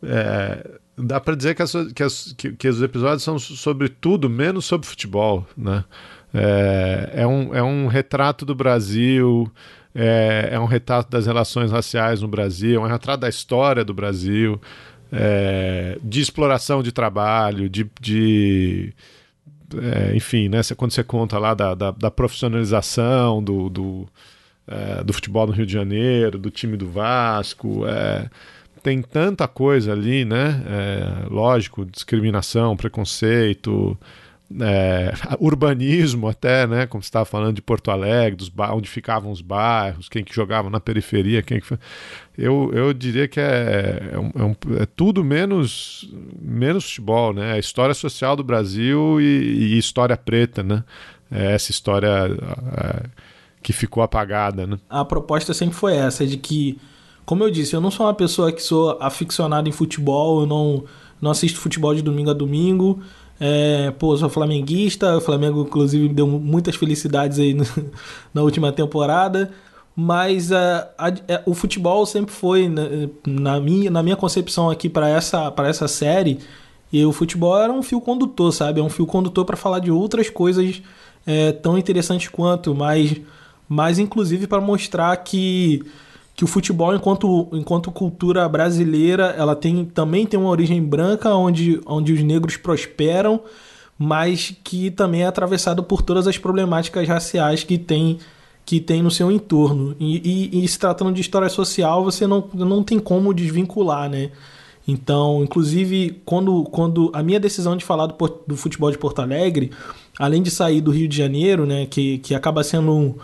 é, 0.02 0.68
dá 0.96 1.20
para 1.20 1.36
dizer 1.36 1.54
que, 1.54 1.62
as, 1.62 1.72
que, 1.94 2.02
as, 2.02 2.32
que, 2.36 2.52
que, 2.54 2.66
os 2.66 2.82
episódios 2.82 3.22
são 3.22 3.38
sobre 3.38 3.88
tudo, 3.88 4.28
menos 4.28 4.64
sobre 4.64 4.84
futebol, 4.84 5.46
né? 5.56 5.84
É, 6.32 7.10
é, 7.14 7.26
um, 7.26 7.54
é 7.54 7.62
um 7.62 7.86
retrato 7.86 8.44
do 8.44 8.54
Brasil, 8.54 9.50
é, 9.94 10.50
é 10.52 10.60
um 10.60 10.66
retrato 10.66 11.10
das 11.10 11.26
relações 11.26 11.70
raciais 11.70 12.20
no 12.20 12.28
Brasil, 12.28 12.80
é 12.80 12.84
um 12.84 12.88
retrato 12.88 13.20
da 13.20 13.28
história 13.28 13.84
do 13.84 13.94
Brasil, 13.94 14.60
é, 15.10 15.98
de 16.02 16.20
exploração 16.20 16.82
de 16.82 16.92
trabalho, 16.92 17.68
de. 17.68 17.90
de 18.00 18.92
é, 19.76 20.16
enfim, 20.16 20.48
né, 20.48 20.60
quando 20.76 20.92
você 20.92 21.04
conta 21.04 21.38
lá 21.38 21.52
da, 21.52 21.74
da, 21.74 21.90
da 21.90 22.10
profissionalização 22.10 23.42
do, 23.42 23.68
do, 23.68 24.08
é, 24.66 25.04
do, 25.04 25.12
futebol 25.12 25.46
no 25.46 25.52
Rio 25.52 25.66
de 25.66 25.72
Janeiro, 25.72 26.38
do 26.38 26.50
time 26.50 26.74
do 26.74 26.88
Vasco, 26.88 27.86
é, 27.86 28.30
tem 28.82 29.02
tanta 29.02 29.46
coisa 29.46 29.92
ali, 29.92 30.24
né? 30.24 30.62
É, 30.66 31.28
lógico, 31.28 31.84
discriminação, 31.84 32.76
preconceito, 32.76 33.98
é, 34.60 35.12
urbanismo 35.38 36.28
até, 36.28 36.66
né? 36.66 36.86
Como 36.86 37.02
você 37.02 37.08
estava 37.08 37.24
falando 37.24 37.54
de 37.54 37.62
Porto 37.62 37.90
Alegre, 37.90 38.36
dos 38.36 38.50
onde 38.72 38.88
ficavam 38.88 39.30
os 39.30 39.40
bairros, 39.40 40.08
quem 40.08 40.24
que 40.24 40.34
jogava 40.34 40.70
na 40.70 40.80
periferia, 40.80 41.42
quem 41.42 41.60
que 41.60 41.78
eu, 42.36 42.70
eu 42.72 42.92
diria 42.92 43.28
que 43.28 43.40
é, 43.40 44.12
é, 44.12 44.18
um, 44.18 44.54
é, 44.80 44.86
tudo 44.86 45.24
menos 45.24 46.08
menos 46.40 46.84
futebol, 46.84 47.32
né? 47.32 47.52
A 47.52 47.58
história 47.58 47.94
social 47.94 48.36
do 48.36 48.44
Brasil 48.44 49.20
e, 49.20 49.24
e 49.24 49.78
história 49.78 50.16
preta, 50.16 50.62
né? 50.62 50.82
É 51.30 51.52
essa 51.52 51.70
história 51.70 52.08
é, 52.08 53.02
que 53.62 53.72
ficou 53.72 54.02
apagada, 54.02 54.66
né? 54.66 54.78
A 54.88 55.04
proposta 55.04 55.52
sempre 55.52 55.74
foi 55.74 55.94
essa, 55.94 56.26
de 56.26 56.38
que, 56.38 56.78
como 57.26 57.44
eu 57.44 57.50
disse, 57.50 57.74
eu 57.74 57.80
não 57.82 57.90
sou 57.90 58.06
uma 58.06 58.14
pessoa 58.14 58.50
que 58.50 58.62
sou 58.62 58.96
aficionado 59.00 59.68
em 59.68 59.72
futebol, 59.72 60.40
eu 60.40 60.46
não, 60.46 60.84
não 61.20 61.30
assisto 61.30 61.60
futebol 61.60 61.94
de 61.94 62.00
domingo 62.00 62.30
a 62.30 62.34
domingo, 62.34 63.02
é, 63.40 63.90
pô, 63.92 64.16
sou 64.16 64.28
flamenguista, 64.28 65.16
o 65.16 65.20
Flamengo, 65.20 65.62
inclusive, 65.62 66.08
me 66.08 66.14
deu 66.14 66.26
muitas 66.26 66.76
felicidades 66.76 67.38
aí 67.38 67.54
no, 67.54 67.64
na 68.34 68.42
última 68.42 68.72
temporada. 68.72 69.50
Mas 69.94 70.52
a, 70.52 70.90
a, 70.96 71.08
é, 71.26 71.42
o 71.44 71.54
futebol 71.54 72.06
sempre 72.06 72.32
foi, 72.32 72.68
na, 72.68 72.88
né, 72.88 73.08
na, 73.26 73.60
minha, 73.60 73.90
na 73.90 74.02
minha 74.02 74.16
concepção 74.16 74.70
aqui 74.70 74.88
para 74.88 75.08
essa, 75.08 75.52
essa 75.64 75.88
série, 75.88 76.38
e 76.92 77.04
o 77.04 77.12
futebol 77.12 77.60
era 77.60 77.72
um 77.72 77.82
fio 77.82 78.00
condutor, 78.00 78.52
sabe? 78.52 78.80
É 78.80 78.82
um 78.82 78.88
fio 78.88 79.06
condutor 79.06 79.44
para 79.44 79.56
falar 79.56 79.80
de 79.80 79.90
outras 79.90 80.30
coisas 80.30 80.82
é, 81.26 81.52
tão 81.52 81.76
interessantes 81.76 82.28
quanto, 82.28 82.74
mas, 82.74 83.20
mas 83.68 83.98
inclusive 83.98 84.46
para 84.46 84.60
mostrar 84.60 85.16
que 85.18 85.82
que 86.38 86.44
o 86.44 86.46
futebol 86.46 86.94
enquanto, 86.94 87.48
enquanto 87.50 87.90
cultura 87.90 88.48
brasileira 88.48 89.34
ela 89.36 89.56
tem 89.56 89.84
também 89.84 90.24
tem 90.24 90.38
uma 90.38 90.50
origem 90.50 90.80
branca 90.80 91.34
onde, 91.34 91.80
onde 91.84 92.12
os 92.12 92.22
negros 92.22 92.56
prosperam 92.56 93.40
mas 93.98 94.54
que 94.62 94.88
também 94.92 95.24
é 95.24 95.26
atravessado 95.26 95.82
por 95.82 96.00
todas 96.00 96.28
as 96.28 96.38
problemáticas 96.38 97.08
raciais 97.08 97.64
que 97.64 97.76
tem 97.76 98.20
que 98.64 98.78
tem 98.80 99.02
no 99.02 99.10
seu 99.10 99.32
entorno. 99.32 99.96
E, 99.98 100.52
e, 100.52 100.62
e 100.64 100.68
se 100.68 100.78
tratando 100.78 101.10
de 101.12 101.20
história 101.20 101.48
social 101.48 102.04
você 102.04 102.24
não, 102.24 102.48
não 102.54 102.84
tem 102.84 103.00
como 103.00 103.34
desvincular 103.34 104.08
né? 104.08 104.30
Então 104.86 105.42
inclusive 105.42 106.22
quando, 106.24 106.62
quando 106.70 107.10
a 107.14 107.20
minha 107.20 107.40
decisão 107.40 107.76
de 107.76 107.84
falar 107.84 108.06
do, 108.06 108.14
do 108.46 108.56
futebol 108.56 108.92
de 108.92 108.98
Porto 108.98 109.20
Alegre 109.20 109.72
além 110.16 110.40
de 110.40 110.52
sair 110.52 110.80
do 110.80 110.92
Rio 110.92 111.08
de 111.08 111.16
Janeiro 111.16 111.66
né 111.66 111.84
que, 111.84 112.18
que 112.18 112.32
acaba 112.32 112.62
sendo 112.62 113.16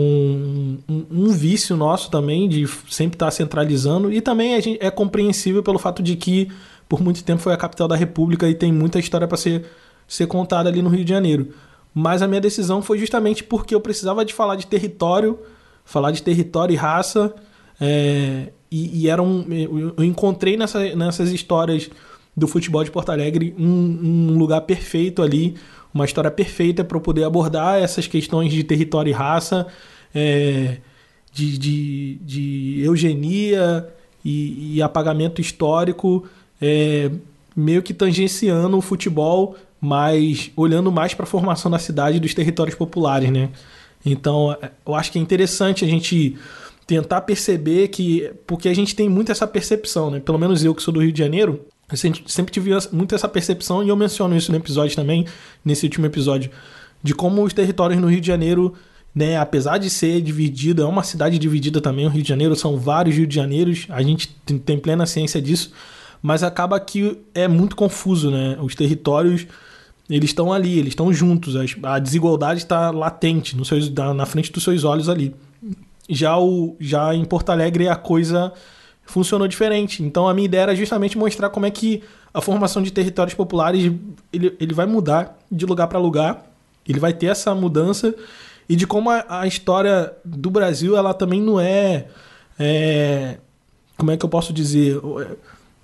um, 0.00 0.78
um, 0.88 1.06
um, 1.10 1.28
vício 1.30 1.76
nosso 1.76 2.10
também 2.10 2.48
de 2.48 2.66
sempre 2.88 3.16
estar 3.16 3.30
centralizando 3.30 4.12
e 4.12 4.20
também 4.20 4.54
é, 4.54 4.86
é 4.86 4.90
compreensível 4.90 5.62
pelo 5.62 5.78
fato 5.78 6.02
de 6.02 6.16
que 6.16 6.50
por 6.88 7.00
muito 7.00 7.22
tempo 7.22 7.40
foi 7.40 7.52
a 7.52 7.56
capital 7.56 7.86
da 7.86 7.94
República 7.96 8.48
e 8.48 8.54
tem 8.54 8.72
muita 8.72 8.98
história 8.98 9.28
para 9.28 9.36
ser, 9.36 9.66
ser 10.08 10.26
contada 10.26 10.68
ali 10.68 10.82
no 10.82 10.88
Rio 10.88 11.04
de 11.04 11.10
Janeiro. 11.10 11.48
Mas 11.94 12.22
a 12.22 12.28
minha 12.28 12.40
decisão 12.40 12.82
foi 12.82 12.98
justamente 12.98 13.44
porque 13.44 13.74
eu 13.74 13.80
precisava 13.80 14.24
de 14.24 14.34
falar 14.34 14.56
de 14.56 14.66
território, 14.66 15.38
falar 15.84 16.10
de 16.10 16.22
território 16.22 16.72
e 16.72 16.76
raça, 16.76 17.34
é, 17.80 18.48
e, 18.70 19.02
e, 19.02 19.08
era 19.08 19.22
um, 19.22 19.44
eu 19.96 20.04
encontrei 20.04 20.56
nessa, 20.56 20.94
nessas 20.94 21.30
histórias 21.32 21.90
do 22.36 22.46
futebol 22.46 22.84
de 22.84 22.90
Porto 22.90 23.10
Alegre 23.10 23.54
um, 23.58 24.30
um 24.32 24.38
lugar 24.38 24.60
perfeito 24.60 25.22
ali 25.22 25.56
uma 25.92 26.04
história 26.04 26.30
perfeita 26.30 26.84
para 26.84 26.98
poder 27.00 27.24
abordar 27.24 27.82
essas 27.82 28.06
questões 28.06 28.52
de 28.52 28.62
território 28.64 29.10
e 29.10 29.12
raça, 29.12 29.66
é, 30.14 30.78
de, 31.32 31.58
de, 31.58 32.14
de, 32.22 32.82
eugenia 32.82 33.88
e, 34.24 34.76
e 34.76 34.82
apagamento 34.82 35.40
histórico, 35.40 36.28
é, 36.60 37.10
meio 37.56 37.82
que 37.82 37.94
tangenciando 37.94 38.76
o 38.76 38.80
futebol, 38.80 39.56
mas 39.80 40.50
olhando 40.56 40.92
mais 40.92 41.14
para 41.14 41.24
a 41.24 41.26
formação 41.26 41.70
da 41.70 41.78
cidade 41.78 42.18
e 42.18 42.20
dos 42.20 42.34
territórios 42.34 42.76
populares, 42.76 43.30
né? 43.30 43.50
Então, 44.04 44.56
eu 44.86 44.94
acho 44.94 45.12
que 45.12 45.18
é 45.18 45.22
interessante 45.22 45.84
a 45.84 45.88
gente 45.88 46.36
tentar 46.86 47.20
perceber 47.20 47.88
que. 47.88 48.32
Porque 48.46 48.68
a 48.68 48.74
gente 48.74 48.94
tem 48.94 49.08
muito 49.08 49.30
essa 49.30 49.46
percepção, 49.46 50.10
né? 50.10 50.20
Pelo 50.20 50.38
menos 50.38 50.64
eu 50.64 50.74
que 50.74 50.82
sou 50.82 50.92
do 50.92 51.00
Rio 51.00 51.12
de 51.12 51.18
Janeiro, 51.18 51.60
eu 51.90 51.96
sempre 52.26 52.52
tive 52.52 52.70
muito 52.92 53.14
essa 53.14 53.28
percepção, 53.28 53.82
e 53.82 53.88
eu 53.88 53.96
menciono 53.96 54.36
isso 54.36 54.50
no 54.50 54.58
episódio 54.58 54.94
também, 54.94 55.26
nesse 55.64 55.84
último 55.84 56.06
episódio, 56.06 56.50
de 57.02 57.14
como 57.14 57.42
os 57.42 57.52
territórios 57.52 58.00
no 58.00 58.08
Rio 58.08 58.20
de 58.20 58.26
Janeiro, 58.26 58.74
né, 59.14 59.36
apesar 59.36 59.78
de 59.78 59.90
ser 59.90 60.20
dividido, 60.20 60.82
é 60.82 60.86
uma 60.86 61.02
cidade 61.02 61.38
dividida 61.38 61.80
também, 61.80 62.06
o 62.06 62.10
Rio 62.10 62.22
de 62.22 62.28
Janeiro, 62.28 62.54
são 62.54 62.76
vários 62.78 63.16
Rio 63.16 63.26
de 63.26 63.34
Janeiros, 63.34 63.86
a 63.88 64.02
gente 64.02 64.28
tem 64.64 64.78
plena 64.78 65.06
ciência 65.06 65.42
disso, 65.42 65.72
mas 66.22 66.42
acaba 66.42 66.78
que 66.78 67.18
é 67.34 67.48
muito 67.48 67.74
confuso, 67.74 68.30
né? 68.30 68.56
Os 68.60 68.74
territórios, 68.74 69.46
eles 70.08 70.30
estão 70.30 70.52
ali, 70.52 70.78
eles 70.78 70.90
estão 70.90 71.12
juntos, 71.12 71.54
a 71.82 71.98
desigualdade 71.98 72.60
está 72.60 72.90
latente 72.90 73.56
no 73.56 73.64
seus, 73.64 73.90
na 73.90 74.26
frente 74.26 74.52
dos 74.52 74.62
seus 74.62 74.84
olhos 74.84 75.08
ali. 75.08 75.34
Já, 76.08 76.38
o, 76.38 76.76
já 76.78 77.14
em 77.14 77.24
Porto 77.24 77.50
Alegre 77.50 77.88
a 77.88 77.96
coisa 77.96 78.52
funcionou 79.10 79.46
diferente. 79.48 80.02
Então 80.02 80.28
a 80.28 80.34
minha 80.34 80.46
ideia 80.46 80.62
era 80.62 80.74
justamente 80.74 81.18
mostrar 81.18 81.50
como 81.50 81.66
é 81.66 81.70
que 81.70 82.02
a 82.32 82.40
formação 82.40 82.80
de 82.82 82.90
territórios 82.90 83.34
populares 83.34 83.92
ele, 84.32 84.56
ele 84.58 84.74
vai 84.74 84.86
mudar 84.86 85.38
de 85.50 85.66
lugar 85.66 85.88
para 85.88 85.98
lugar, 85.98 86.46
ele 86.88 87.00
vai 87.00 87.12
ter 87.12 87.26
essa 87.26 87.54
mudança 87.54 88.14
e 88.68 88.76
de 88.76 88.86
como 88.86 89.10
a, 89.10 89.24
a, 89.28 89.46
história 89.46 90.12
do 90.24 90.48
Brasil 90.48 90.96
ela 90.96 91.12
também 91.12 91.42
não 91.42 91.60
é, 91.60 92.06
é, 92.58 93.38
como 93.98 94.12
é 94.12 94.16
que 94.16 94.24
eu 94.24 94.28
posso 94.28 94.52
dizer 94.52 95.00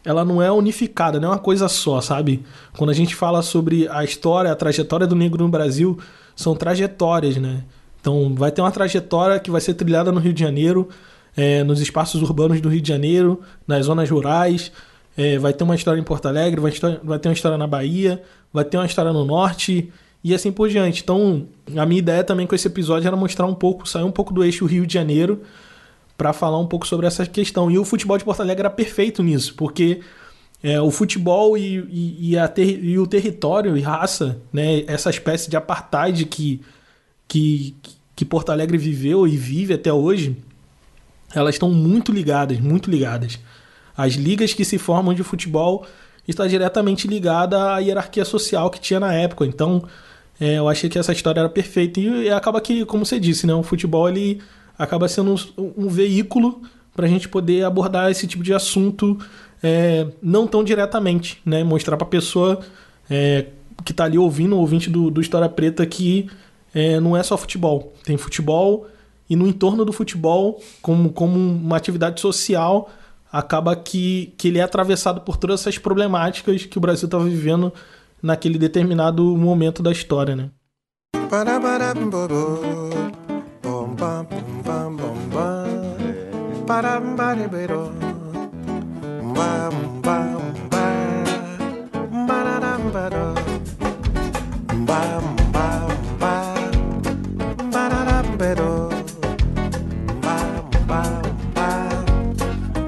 ela 0.04 0.24
não 0.24 0.40
é 0.40 0.52
unificada, 0.52 1.18
não 1.18 1.30
é 1.30 1.32
uma 1.32 1.38
coisa 1.38 1.66
só, 1.68 2.00
sabe? 2.00 2.44
Quando 2.76 2.90
a 2.90 2.94
gente 2.94 3.12
fala 3.12 3.42
sobre 3.42 3.88
a 3.88 4.04
história, 4.04 4.52
a 4.52 4.54
trajetória 4.54 5.04
do 5.04 5.16
negro 5.16 5.42
no 5.42 5.50
Brasil, 5.50 5.98
são 6.36 6.54
trajetórias, 6.54 7.36
né? 7.38 7.64
Então 8.00 8.32
vai 8.36 8.52
ter 8.52 8.60
uma 8.60 8.70
trajetória 8.70 9.40
que 9.40 9.50
vai 9.50 9.60
ser 9.60 9.74
trilhada 9.74 10.12
no 10.12 10.20
Rio 10.20 10.32
de 10.32 10.38
Janeiro, 10.38 10.88
é, 11.36 11.62
nos 11.62 11.80
espaços 11.80 12.22
urbanos 12.22 12.60
do 12.60 12.68
Rio 12.68 12.80
de 12.80 12.88
Janeiro, 12.88 13.40
nas 13.66 13.86
zonas 13.86 14.08
rurais. 14.08 14.72
É, 15.16 15.38
vai 15.38 15.52
ter 15.52 15.64
uma 15.64 15.74
história 15.74 16.00
em 16.00 16.04
Porto 16.04 16.26
Alegre, 16.26 16.60
vai, 16.60 16.72
vai 17.02 17.18
ter 17.18 17.28
uma 17.28 17.34
história 17.34 17.56
na 17.56 17.66
Bahia, 17.66 18.22
vai 18.52 18.64
ter 18.64 18.76
uma 18.76 18.86
história 18.86 19.12
no 19.12 19.24
Norte 19.24 19.90
e 20.22 20.34
assim 20.34 20.50
por 20.50 20.68
diante. 20.68 21.02
Então, 21.02 21.46
a 21.76 21.86
minha 21.86 21.98
ideia 21.98 22.24
também 22.24 22.46
com 22.46 22.54
esse 22.54 22.66
episódio 22.66 23.06
era 23.06 23.16
mostrar 23.16 23.46
um 23.46 23.54
pouco, 23.54 23.88
sair 23.88 24.02
um 24.02 24.10
pouco 24.10 24.32
do 24.34 24.44
eixo 24.44 24.66
Rio 24.66 24.86
de 24.86 24.92
Janeiro 24.92 25.42
para 26.16 26.32
falar 26.32 26.58
um 26.58 26.66
pouco 26.66 26.86
sobre 26.86 27.06
essa 27.06 27.24
questão. 27.26 27.70
E 27.70 27.78
o 27.78 27.84
futebol 27.84 28.18
de 28.18 28.24
Porto 28.24 28.40
Alegre 28.40 28.62
era 28.62 28.70
perfeito 28.70 29.22
nisso, 29.22 29.54
porque 29.54 30.00
é, 30.62 30.80
o 30.80 30.90
futebol 30.90 31.56
e, 31.56 31.78
e, 31.90 32.36
e, 32.36 32.48
ter, 32.48 32.84
e, 32.84 32.98
o 32.98 33.06
território 33.06 33.76
e 33.76 33.80
raça, 33.80 34.40
né, 34.52 34.82
essa 34.86 35.10
espécie 35.10 35.48
de 35.48 35.56
apartheid 35.56 36.24
que, 36.24 36.60
que, 37.28 37.76
que 38.14 38.24
Porto 38.24 38.50
Alegre 38.50 38.78
viveu 38.78 39.28
e 39.28 39.36
vive 39.36 39.74
até 39.74 39.92
hoje, 39.92 40.36
elas 41.34 41.54
estão 41.54 41.70
muito 41.70 42.12
ligadas, 42.12 42.58
muito 42.58 42.90
ligadas. 42.90 43.38
As 43.96 44.14
ligas 44.14 44.52
que 44.52 44.64
se 44.64 44.78
formam 44.78 45.14
de 45.14 45.22
futebol 45.22 45.86
está 46.28 46.46
diretamente 46.46 47.06
ligada 47.06 47.74
à 47.74 47.78
hierarquia 47.78 48.24
social 48.24 48.70
que 48.70 48.80
tinha 48.80 49.00
na 49.00 49.12
época. 49.12 49.46
Então, 49.46 49.82
é, 50.40 50.58
eu 50.58 50.68
achei 50.68 50.90
que 50.90 50.98
essa 50.98 51.12
história 51.12 51.40
era 51.40 51.48
perfeita 51.48 52.00
e, 52.00 52.24
e, 52.24 52.30
acaba 52.30 52.60
que, 52.60 52.84
como 52.84 53.06
você 53.06 53.18
disse, 53.18 53.46
né, 53.46 53.54
o 53.54 53.62
futebol 53.62 54.08
ele 54.08 54.40
acaba 54.78 55.08
sendo 55.08 55.34
um, 55.56 55.72
um 55.84 55.88
veículo 55.88 56.60
para 56.94 57.06
a 57.06 57.08
gente 57.08 57.28
poder 57.28 57.64
abordar 57.64 58.10
esse 58.10 58.26
tipo 58.26 58.42
de 58.42 58.52
assunto 58.52 59.18
é, 59.62 60.06
não 60.22 60.46
tão 60.46 60.62
diretamente, 60.62 61.40
né, 61.44 61.64
mostrar 61.64 61.96
para 61.96 62.06
a 62.06 62.10
pessoa 62.10 62.60
é, 63.08 63.46
que 63.84 63.92
está 63.92 64.04
ali 64.04 64.18
ouvindo, 64.18 64.56
ouvinte 64.56 64.90
do, 64.90 65.10
do 65.10 65.20
História 65.20 65.48
Preta, 65.48 65.86
que 65.86 66.28
é, 66.74 67.00
não 67.00 67.16
é 67.16 67.22
só 67.22 67.36
futebol. 67.36 67.94
Tem 68.04 68.16
futebol 68.16 68.86
e 69.28 69.36
no 69.36 69.46
entorno 69.46 69.84
do 69.84 69.92
futebol, 69.92 70.60
como, 70.80 71.12
como 71.12 71.38
uma 71.38 71.76
atividade 71.76 72.20
social, 72.20 72.90
acaba 73.32 73.74
que, 73.74 74.34
que 74.38 74.48
ele 74.48 74.58
é 74.58 74.62
atravessado 74.62 75.20
por 75.20 75.36
todas 75.36 75.60
essas 75.60 75.78
problemáticas 75.78 76.64
que 76.64 76.78
o 76.78 76.80
Brasil 76.80 77.06
estava 77.06 77.24
vivendo 77.24 77.72
naquele 78.22 78.58
determinado 78.58 79.36
momento 79.36 79.82
da 79.82 79.92
história, 79.92 80.36
né? 80.36 80.50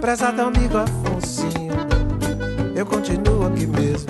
Prezado 0.09 0.41
amigo 0.41 0.79
Afonsinho, 0.79 1.75
eu 2.75 2.87
continuo 2.87 3.47
aqui 3.47 3.67
mesmo. 3.67 4.09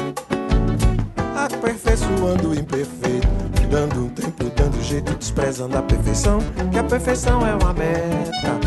Aperfeiçoando 1.34 2.50
o 2.50 2.54
imperfeito, 2.54 3.26
dando 3.68 4.04
um 4.04 4.08
tempo, 4.08 4.44
dando 4.54 4.80
jeito, 4.80 5.12
desprezando 5.16 5.76
a 5.76 5.82
perfeição. 5.82 6.38
Que 6.70 6.78
a 6.78 6.84
perfeição 6.84 7.44
é 7.44 7.52
uma 7.52 7.72
meta, 7.72 8.60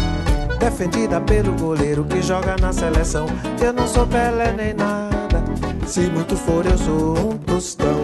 defendida 0.60 1.22
pelo 1.22 1.54
goleiro 1.54 2.04
que 2.04 2.22
joga 2.22 2.58
na 2.60 2.74
seleção. 2.74 3.26
Eu 3.64 3.72
não 3.72 3.88
sou 3.88 4.06
Pelé 4.08 4.52
nem 4.52 4.74
nada, 4.74 5.42
se 5.88 6.02
muito 6.10 6.36
for 6.36 6.66
eu 6.66 6.78
sou 6.78 7.32
um 7.32 7.38
tostão. 7.38 8.02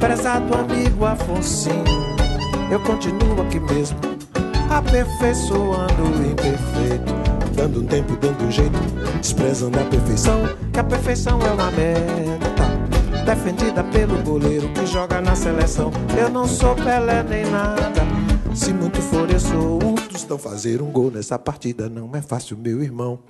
Prezado 0.00 0.52
amigo 0.56 1.04
Afonsinho, 1.04 1.84
eu 2.68 2.80
continuo 2.80 3.42
aqui 3.42 3.60
mesmo. 3.60 3.96
Aperfeiçoando 4.68 6.02
o 6.02 6.26
imperfeito, 6.32 7.29
dando 7.60 7.82
um 7.82 7.86
tempo, 7.86 8.16
dando 8.16 8.42
um 8.42 8.50
jeito, 8.50 8.78
desprezando 9.20 9.78
a 9.78 9.84
perfeição. 9.84 10.40
Que 10.72 10.80
a 10.80 10.84
perfeição 10.84 11.38
é 11.42 11.50
uma 11.50 11.70
meta 11.72 12.70
defendida 13.26 13.84
pelo 13.84 14.16
goleiro 14.22 14.66
que 14.72 14.86
joga 14.86 15.20
na 15.20 15.36
seleção. 15.36 15.90
Eu 16.18 16.30
não 16.30 16.48
sou 16.48 16.74
Pelé 16.74 17.22
nem 17.22 17.44
nada. 17.50 18.00
Se 18.54 18.72
muito 18.72 19.02
for, 19.02 19.30
eu 19.30 19.38
sou 19.38 19.78
um 19.84 19.94
tostão. 19.94 20.38
Fazer 20.38 20.80
um 20.80 20.90
gol 20.90 21.10
nessa 21.10 21.38
partida 21.38 21.90
não 21.90 22.10
é 22.14 22.22
fácil, 22.22 22.56
meu 22.56 22.82
irmão. 22.82 23.20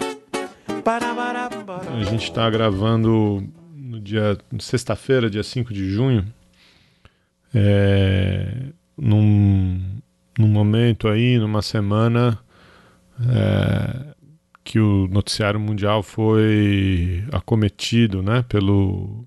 A 1.89 2.05
gente 2.05 2.24
está 2.24 2.49
gravando 2.49 3.43
no 3.74 4.01
dia 4.01 4.39
sexta-feira, 4.61 5.28
dia 5.28 5.43
5 5.43 5.72
de 5.74 5.91
junho. 5.91 6.24
É, 7.53 8.47
num, 8.97 10.01
num 10.39 10.47
momento 10.47 11.09
aí, 11.09 11.37
numa 11.37 11.62
semana 11.62 12.39
é, 13.28 14.10
que 14.71 14.79
o 14.79 15.09
noticiário 15.09 15.59
mundial 15.59 16.01
foi 16.01 17.25
acometido 17.33 18.23
né, 18.23 18.45
pelo, 18.49 19.27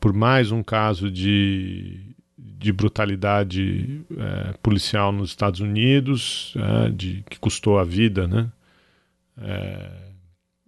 por 0.00 0.12
mais 0.12 0.50
um 0.50 0.60
caso 0.60 1.08
de, 1.08 2.16
de 2.36 2.72
brutalidade 2.72 4.00
é, 4.10 4.54
policial 4.60 5.12
nos 5.12 5.30
Estados 5.30 5.60
Unidos, 5.60 6.52
é, 6.56 6.90
de, 6.90 7.22
que 7.30 7.38
custou 7.38 7.78
a 7.78 7.84
vida 7.84 8.26
né, 8.26 8.50
é, 9.40 9.88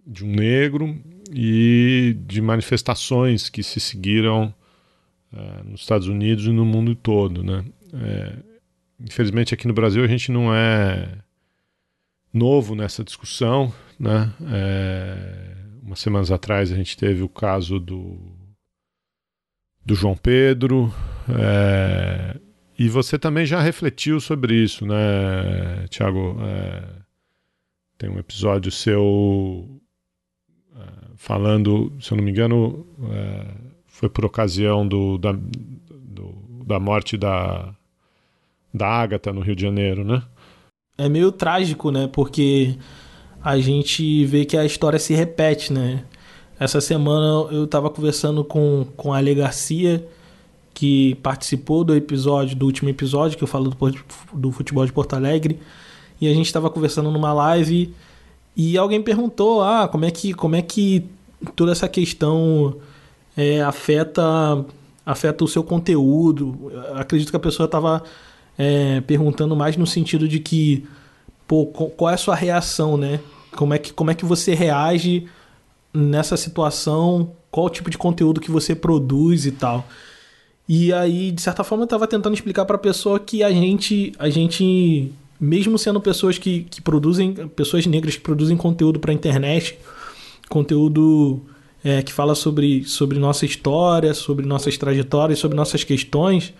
de 0.07 0.23
um 0.23 0.31
negro, 0.31 0.97
e 1.33 2.15
de 2.25 2.41
manifestações 2.41 3.49
que 3.49 3.63
se 3.63 3.81
seguiram 3.81 4.53
é, 5.33 5.63
nos 5.63 5.81
Estados 5.81 6.07
Unidos 6.07 6.45
e 6.45 6.51
no 6.51 6.63
mundo 6.63 6.95
todo. 6.95 7.43
Né. 7.43 7.65
É, 7.95 8.33
infelizmente, 8.97 9.53
aqui 9.53 9.67
no 9.67 9.73
Brasil, 9.73 10.05
a 10.05 10.07
gente 10.07 10.31
não 10.31 10.55
é 10.55 11.17
novo 12.33 12.75
nessa 12.75 13.03
discussão. 13.03 13.73
Né. 13.99 14.33
É, 14.51 15.55
umas 15.83 15.99
semanas 15.99 16.31
atrás, 16.31 16.71
a 16.71 16.75
gente 16.75 16.97
teve 16.97 17.21
o 17.21 17.29
caso 17.29 17.79
do 17.79 18.17
do 19.85 19.95
João 19.95 20.15
Pedro. 20.15 20.93
É, 21.29 22.39
e 22.77 22.87
você 22.89 23.17
também 23.17 23.45
já 23.45 23.59
refletiu 23.59 24.19
sobre 24.19 24.55
isso, 24.55 24.85
né, 24.85 25.87
Tiago? 25.89 26.37
É, 26.41 26.83
tem 27.97 28.09
um 28.09 28.19
episódio 28.19 28.71
seu 28.71 29.81
é, 30.75 30.81
falando, 31.15 31.93
se 31.99 32.11
eu 32.11 32.17
não 32.17 32.23
me 32.23 32.31
engano, 32.31 32.85
é, 33.11 33.45
foi 33.85 34.09
por 34.09 34.25
ocasião 34.25 34.87
do, 34.87 35.17
da, 35.17 35.31
do, 35.31 36.63
da 36.65 36.79
morte 36.79 37.17
da, 37.17 37.75
da 38.73 38.87
Ágata 38.87 39.31
no 39.31 39.41
Rio 39.41 39.55
de 39.55 39.61
Janeiro, 39.61 40.03
né? 40.03 40.23
É 41.03 41.09
meio 41.09 41.31
trágico, 41.31 41.89
né? 41.89 42.07
Porque 42.11 42.75
a 43.43 43.57
gente 43.57 44.23
vê 44.25 44.45
que 44.45 44.55
a 44.55 44.63
história 44.63 44.99
se 44.99 45.15
repete, 45.15 45.73
né? 45.73 46.03
Essa 46.59 46.79
semana 46.79 47.51
eu 47.51 47.63
estava 47.63 47.89
conversando 47.89 48.43
com, 48.43 48.85
com 48.95 49.11
a 49.11 49.17
Ale 49.17 49.33
Garcia, 49.33 50.07
que 50.75 51.15
participou 51.15 51.83
do 51.83 51.95
episódio, 51.95 52.55
do 52.55 52.67
último 52.67 52.87
episódio, 52.87 53.35
que 53.35 53.43
eu 53.43 53.47
falo 53.47 53.71
do, 53.71 53.95
do 54.31 54.51
futebol 54.51 54.85
de 54.85 54.93
Porto 54.93 55.15
Alegre. 55.15 55.59
E 56.21 56.27
a 56.29 56.33
gente 56.35 56.45
estava 56.45 56.69
conversando 56.69 57.09
numa 57.09 57.33
live 57.33 57.91
e 58.55 58.77
alguém 58.77 59.01
perguntou: 59.01 59.63
ah, 59.63 59.87
como 59.87 60.05
é 60.05 60.11
que, 60.11 60.35
como 60.35 60.55
é 60.55 60.61
que 60.61 61.03
toda 61.55 61.71
essa 61.71 61.89
questão 61.89 62.75
é, 63.35 63.59
afeta, 63.63 64.63
afeta 65.03 65.43
o 65.43 65.47
seu 65.47 65.63
conteúdo? 65.63 66.71
Acredito 66.93 67.31
que 67.31 67.37
a 67.37 67.39
pessoa 67.39 67.65
estava 67.65 68.03
é, 68.57 69.01
perguntando 69.01 69.55
mais 69.55 69.77
no 69.77 69.87
sentido 69.87 70.27
de 70.27 70.39
que, 70.39 70.85
pô, 71.47 71.65
qual 71.65 72.09
é 72.09 72.13
a 72.13 72.17
sua 72.17 72.35
reação, 72.35 72.97
né? 72.97 73.19
Como 73.55 73.73
é 73.73 73.77
que, 73.77 73.91
como 73.91 74.11
é 74.11 74.15
que 74.15 74.25
você 74.25 74.53
reage 74.53 75.27
nessa 75.93 76.37
situação, 76.37 77.31
qual 77.49 77.65
o 77.65 77.69
tipo 77.69 77.89
de 77.89 77.97
conteúdo 77.97 78.39
que 78.39 78.49
você 78.49 78.73
produz 78.73 79.45
e 79.45 79.51
tal. 79.51 79.85
E 80.67 80.93
aí, 80.93 81.31
de 81.31 81.41
certa 81.41 81.63
forma, 81.63 81.83
eu 81.83 81.85
estava 81.85 82.07
tentando 82.07 82.33
explicar 82.33 82.65
para 82.65 82.77
a 82.77 82.79
pessoa 82.79 83.19
que 83.19 83.43
a 83.43 83.51
gente, 83.51 84.13
a 84.17 84.29
gente, 84.29 85.11
mesmo 85.39 85.77
sendo 85.77 85.99
pessoas 85.99 86.37
que, 86.37 86.61
que 86.69 86.81
produzem, 86.81 87.33
pessoas 87.49 87.85
negras 87.85 88.15
que 88.15 88.21
produzem 88.21 88.55
conteúdo 88.55 88.99
para 88.99 89.11
a 89.11 89.13
internet, 89.13 89.77
conteúdo 90.49 91.41
é, 91.83 92.01
que 92.01 92.13
fala 92.13 92.35
sobre, 92.35 92.85
sobre 92.85 93.19
nossa 93.19 93.45
história, 93.45 94.13
sobre 94.13 94.45
nossas 94.45 94.77
trajetórias, 94.77 95.39
sobre 95.39 95.57
nossas 95.57 95.83
questões, 95.83 96.53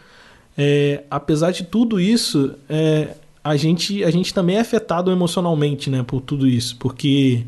é, 0.57 1.03
apesar 1.09 1.51
de 1.51 1.63
tudo 1.63 1.99
isso, 1.99 2.55
é, 2.69 3.15
a, 3.43 3.55
gente, 3.55 4.03
a 4.03 4.11
gente 4.11 4.33
também 4.33 4.57
é 4.57 4.59
afetado 4.59 5.11
emocionalmente 5.11 5.89
né, 5.89 6.03
por 6.03 6.21
tudo 6.21 6.47
isso, 6.47 6.75
porque 6.77 7.45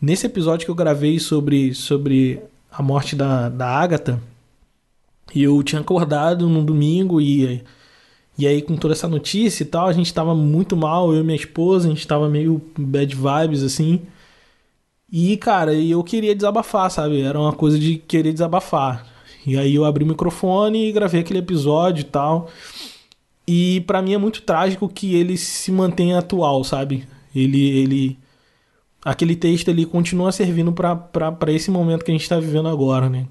Nesse 0.00 0.24
episódio 0.24 0.64
que 0.64 0.70
eu 0.70 0.74
gravei 0.74 1.18
sobre, 1.18 1.74
sobre 1.74 2.42
a 2.72 2.82
morte 2.82 3.14
da, 3.14 3.50
da 3.50 3.66
Agatha, 3.66 4.18
eu 5.36 5.62
tinha 5.62 5.82
acordado 5.82 6.48
num 6.48 6.64
domingo 6.64 7.20
e, 7.20 7.62
e 8.38 8.46
aí 8.46 8.62
com 8.62 8.76
toda 8.76 8.94
essa 8.94 9.06
notícia 9.06 9.62
e 9.62 9.66
tal, 9.66 9.86
a 9.88 9.92
gente 9.92 10.12
tava 10.14 10.34
muito 10.34 10.74
mal, 10.74 11.12
eu 11.12 11.20
e 11.20 11.22
minha 11.22 11.36
esposa, 11.36 11.86
a 11.86 11.90
gente 11.90 12.06
tava 12.06 12.30
meio 12.30 12.62
bad 12.78 13.14
vibes 13.14 13.62
assim. 13.62 14.00
E, 15.12 15.36
cara, 15.36 15.74
eu 15.74 16.02
queria 16.02 16.34
desabafar, 16.34 16.90
sabe? 16.90 17.20
Era 17.20 17.38
uma 17.38 17.52
coisa 17.52 17.78
de 17.78 17.98
querer 17.98 18.32
desabafar. 18.32 19.06
E 19.46 19.58
aí 19.58 19.74
eu 19.74 19.84
abri 19.84 20.04
o 20.04 20.06
microfone 20.06 20.88
e 20.88 20.92
gravei 20.92 21.20
aquele 21.20 21.38
episódio 21.38 22.02
e 22.02 22.04
tal. 22.04 22.48
E 23.46 23.80
para 23.82 24.02
mim 24.02 24.14
é 24.14 24.18
muito 24.18 24.42
trágico 24.42 24.88
que 24.88 25.14
ele 25.14 25.36
se 25.36 25.72
mantenha 25.72 26.18
atual, 26.18 26.62
sabe? 26.62 27.06
Ele, 27.34 27.68
ele 27.70 28.18
aquele 29.04 29.34
texto 29.34 29.70
ali 29.70 29.86
continua 29.86 30.30
servindo 30.32 30.72
para 30.72 31.52
esse 31.52 31.70
momento 31.70 32.04
que 32.04 32.10
a 32.10 32.14
gente 32.14 32.22
está 32.22 32.38
vivendo 32.38 32.68
agora, 32.68 33.08
né? 33.08 33.26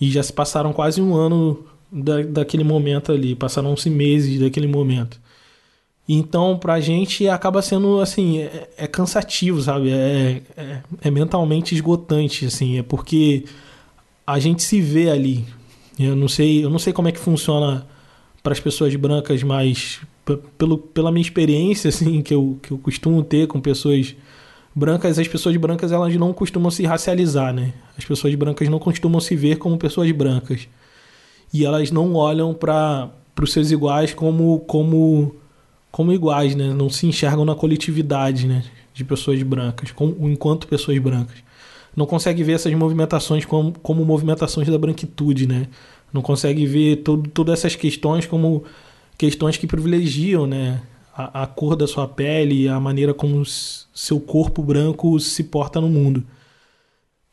E 0.00 0.10
já 0.10 0.22
se 0.22 0.32
passaram 0.32 0.72
quase 0.72 1.00
um 1.00 1.14
ano 1.14 1.64
da, 1.90 2.22
daquele 2.22 2.64
momento 2.64 3.12
ali, 3.12 3.34
passaram-se 3.34 3.88
meses 3.90 4.40
daquele 4.40 4.66
momento. 4.66 5.20
Então, 6.08 6.58
pra 6.58 6.80
gente 6.80 7.28
acaba 7.28 7.60
sendo 7.60 8.00
assim, 8.00 8.38
é, 8.38 8.70
é 8.78 8.86
cansativo, 8.86 9.60
sabe? 9.60 9.90
É, 9.90 10.42
é, 10.56 10.82
é, 11.02 11.10
mentalmente 11.10 11.74
esgotante, 11.74 12.46
assim, 12.46 12.78
é 12.78 12.82
porque 12.82 13.44
a 14.28 14.38
gente 14.38 14.62
se 14.62 14.78
vê 14.78 15.08
ali. 15.08 15.46
Eu 15.98 16.14
não 16.14 16.28
sei, 16.28 16.62
eu 16.62 16.68
não 16.68 16.78
sei 16.78 16.92
como 16.92 17.08
é 17.08 17.12
que 17.12 17.18
funciona 17.18 17.86
para 18.42 18.52
as 18.52 18.60
pessoas 18.60 18.94
brancas, 18.94 19.42
mas 19.42 20.00
pelo, 20.58 20.76
pela 20.76 21.10
minha 21.10 21.22
experiência, 21.22 21.88
assim, 21.88 22.20
que 22.20 22.34
eu, 22.34 22.58
que 22.62 22.70
eu 22.70 22.76
costumo 22.76 23.24
ter 23.24 23.46
com 23.46 23.58
pessoas 23.58 24.14
brancas, 24.74 25.18
as 25.18 25.26
pessoas 25.26 25.56
brancas 25.56 25.92
elas 25.92 26.14
não 26.16 26.34
costumam 26.34 26.70
se 26.70 26.84
racializar, 26.84 27.54
né? 27.54 27.72
As 27.96 28.04
pessoas 28.04 28.34
brancas 28.34 28.68
não 28.68 28.78
costumam 28.78 29.18
se 29.18 29.34
ver 29.34 29.56
como 29.56 29.78
pessoas 29.78 30.10
brancas. 30.12 30.68
E 31.52 31.64
elas 31.64 31.90
não 31.90 32.14
olham 32.14 32.52
para 32.52 33.10
os 33.42 33.50
seus 33.50 33.70
iguais 33.70 34.12
como, 34.12 34.60
como, 34.60 35.34
como 35.90 36.12
iguais, 36.12 36.54
né? 36.54 36.74
Não 36.74 36.90
se 36.90 37.06
enxergam 37.06 37.46
na 37.46 37.54
coletividade, 37.54 38.46
né? 38.46 38.62
De 38.92 39.04
pessoas 39.04 39.42
brancas, 39.42 39.90
como, 39.90 40.28
enquanto 40.28 40.68
pessoas 40.68 40.98
brancas. 40.98 41.47
Não 41.98 42.06
consegue 42.06 42.42
ver 42.42 42.52
essas 42.52 42.72
movimentações 42.72 43.44
como, 43.44 43.72
como 43.82 44.04
movimentações 44.04 44.68
da 44.68 44.78
branquitude, 44.78 45.46
né? 45.46 45.66
Não 46.12 46.22
consegue 46.22 46.64
ver 46.64 46.96
todo, 47.02 47.28
todas 47.28 47.58
essas 47.58 47.76
questões 47.76 48.26
como 48.26 48.64
questões 49.18 49.56
que 49.56 49.66
privilegiam, 49.66 50.46
né? 50.46 50.80
a, 51.18 51.42
a 51.42 51.46
cor 51.48 51.74
da 51.74 51.88
sua 51.88 52.06
pele, 52.06 52.68
a 52.68 52.78
maneira 52.78 53.12
como 53.12 53.42
seu 53.44 54.20
corpo 54.20 54.62
branco 54.62 55.18
se 55.18 55.42
porta 55.42 55.80
no 55.80 55.88
mundo. 55.88 56.22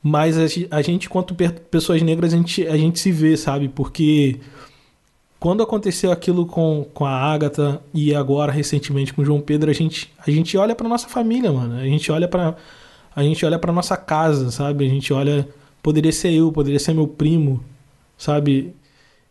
Mas 0.01 0.38
a, 0.38 0.76
a 0.76 0.82
gente, 0.82 1.07
quanto 1.07 1.36
pessoas 1.70 2.01
negras, 2.01 2.34
a 2.34 2.38
gente, 2.38 2.68
a 2.68 2.76
gente 2.76 2.99
se 2.99 3.11
vê, 3.11 3.38
sabe? 3.38 3.70
Porque 3.70 4.39
quando 5.39 5.61
aconteceu 5.61 6.11
aquilo 6.11 6.47
com, 6.47 6.86
com 6.93 7.05
a 7.05 7.11
Agatha 7.11 7.80
e 7.93 8.16
agora 8.16 8.51
recentemente 8.51 9.13
com 9.13 9.22
o 9.22 9.26
João 9.26 9.39
Pedro, 9.39 9.70
a 9.70 9.74
gente, 9.74 10.11
a 10.26 10.32
gente 10.32 10.57
olha 10.57 10.76
para 10.76 10.89
nossa 10.89 11.07
família, 11.07 11.51
mano. 11.51 11.76
A 11.76 11.86
gente 11.86 12.11
olha 12.11 12.28
para 12.28 12.55
a 13.16 13.24
gente 13.24 13.45
olha 13.45 13.57
para 13.57 13.72
nossa 13.72 13.95
casa, 13.95 14.51
sabe? 14.51 14.86
A 14.86 14.89
gente 14.89 15.13
olha, 15.13 15.47
poderia 15.82 16.11
ser 16.11 16.34
eu, 16.34 16.51
poderia 16.51 16.80
ser 16.80 16.93
meu 16.93 17.07
primo, 17.07 17.63
sabe? 18.18 18.74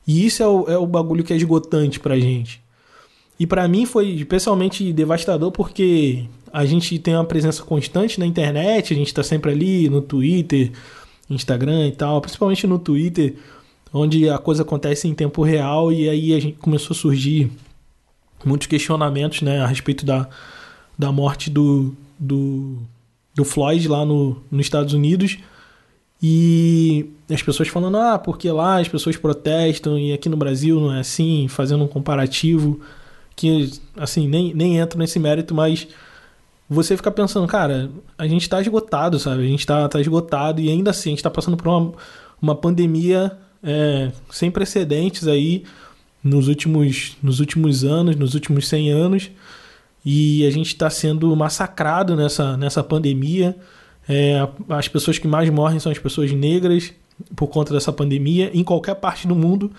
E 0.07 0.25
isso 0.25 0.43
é 0.43 0.47
o, 0.47 0.65
é 0.69 0.79
o 0.79 0.87
bagulho 0.87 1.23
que 1.23 1.33
é 1.33 1.37
esgotante 1.37 2.01
pra 2.01 2.19
gente. 2.19 2.63
E 3.39 3.47
pra 3.47 3.67
mim 3.69 3.85
foi 3.85 4.11
especialmente 4.11 4.93
devastador 4.93 5.51
porque 5.51 6.25
a 6.53 6.65
gente 6.65 6.99
tem 6.99 7.15
uma 7.15 7.25
presença 7.25 7.63
constante 7.63 8.21
na 8.21 8.27
internet, 8.27 8.95
a 8.95 8.97
gente 8.97 9.13
tá 9.13 9.23
sempre 9.23 9.51
ali 9.51 9.89
no 9.89 10.01
Twitter, 10.01 10.71
Instagram 11.29 11.89
e 11.89 11.93
tal, 11.93 12.21
principalmente 12.21 12.67
no 12.67 12.79
Twitter, 12.79 13.35
onde 13.93 14.29
a 14.29 14.39
coisa 14.39 14.63
acontece 14.63 15.09
em 15.09 15.15
tempo 15.15 15.43
real 15.43 15.93
e 15.93 16.09
aí 16.09 16.33
a 16.33 16.41
gente 16.41 16.57
começou 16.59 16.95
a 16.95 16.99
surgir 16.99 17.51
muitos 18.45 18.67
questionamentos, 18.67 19.43
né, 19.43 19.61
a 19.61 19.67
respeito 19.67 20.07
da, 20.07 20.29
da 20.97 21.11
morte 21.11 21.51
do, 21.51 21.95
do, 22.19 22.79
do 23.35 23.45
Floyd 23.45 23.87
lá 23.89 24.05
no, 24.05 24.43
nos 24.51 24.67
Estados 24.67 24.95
Unidos. 24.95 25.39
E 26.23 27.11
as 27.31 27.43
pessoas 27.43 27.69
falando, 27.69 27.99
ah, 27.99 28.19
porque 28.19 28.51
lá 28.51 28.81
as 28.81 28.89
pessoas 28.89 29.17
protestam 29.17 29.99
e 29.99 30.13
aqui 30.13 30.29
no 30.29 30.37
Brasil 30.37 30.81
não 30.81 30.95
é 30.95 31.01
assim, 31.01 31.49
fazendo 31.49 31.85
um 31.85 31.89
comparativo 31.89 32.81
que, 33.37 33.71
assim, 33.97 34.29
nem, 34.29 34.55
nem 34.55 34.79
entra 34.79 34.99
nesse 34.99 35.19
mérito, 35.19 35.55
mas 35.55 35.87
você 36.69 36.97
fica 36.97 37.11
pensando, 37.11 37.47
cara, 37.47 37.91
a 38.17 38.27
gente 38.27 38.49
tá 38.49 38.61
esgotado, 38.61 39.19
sabe? 39.19 39.43
A 39.43 39.47
gente 39.49 39.67
tá, 39.67 39.89
tá 39.89 40.01
esgotado 40.01 40.61
e 40.61 40.71
ainda 40.71 40.91
assim 40.91 41.11
a 41.11 41.13
gente 41.13 41.23
tá 41.23 41.31
passando 41.31 41.57
por 41.57 41.69
uma, 41.69 41.93
uma 42.41 42.55
pandemia 42.55 43.33
é, 43.63 44.11
sem 44.31 44.51
precedentes 44.51 45.27
aí 45.27 45.65
nos 46.23 46.49
últimos, 46.49 47.17
nos 47.23 47.41
últimos 47.41 47.85
anos, 47.85 48.17
nos 48.17 48.35
últimos 48.35 48.67
100 48.67 48.91
anos, 48.91 49.31
e 50.05 50.47
a 50.47 50.51
gente 50.51 50.69
está 50.69 50.91
sendo 50.91 51.35
massacrado 51.35 52.15
nessa, 52.15 52.57
nessa 52.57 52.83
pandemia. 52.83 53.57
É, 54.09 54.47
as 54.69 54.87
pessoas 54.87 55.19
que 55.19 55.27
mais 55.27 55.49
morrem 55.49 55.81
são 55.81 55.91
as 55.91 55.99
pessoas 55.99 56.31
negras 56.33 56.93
por 57.35 57.49
conta 57.49 57.73
dessa 57.73 57.93
pandemia, 57.93 58.51
em 58.53 58.63
qualquer 58.63 58.97
parte 58.97 59.27
do 59.27 59.35
mundo. 59.35 59.71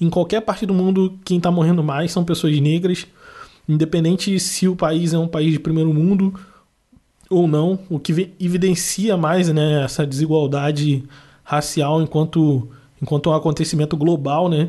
Em 0.00 0.10
qualquer 0.10 0.40
parte 0.40 0.66
do 0.66 0.74
mundo, 0.74 1.18
quem 1.24 1.36
está 1.36 1.50
morrendo 1.50 1.82
mais 1.82 2.10
são 2.10 2.24
pessoas 2.24 2.58
negras, 2.58 3.06
independente 3.68 4.38
se 4.40 4.66
o 4.66 4.74
país 4.74 5.12
é 5.12 5.18
um 5.18 5.28
país 5.28 5.52
de 5.52 5.58
primeiro 5.58 5.92
mundo 5.92 6.34
ou 7.28 7.46
não, 7.46 7.78
o 7.88 7.98
que 7.98 8.32
evidencia 8.40 9.16
mais 9.16 9.48
né, 9.48 9.84
essa 9.84 10.04
desigualdade 10.04 11.04
racial 11.44 12.02
enquanto, 12.02 12.68
enquanto 13.00 13.30
um 13.30 13.34
acontecimento 13.34 13.96
global, 13.96 14.48
né? 14.48 14.68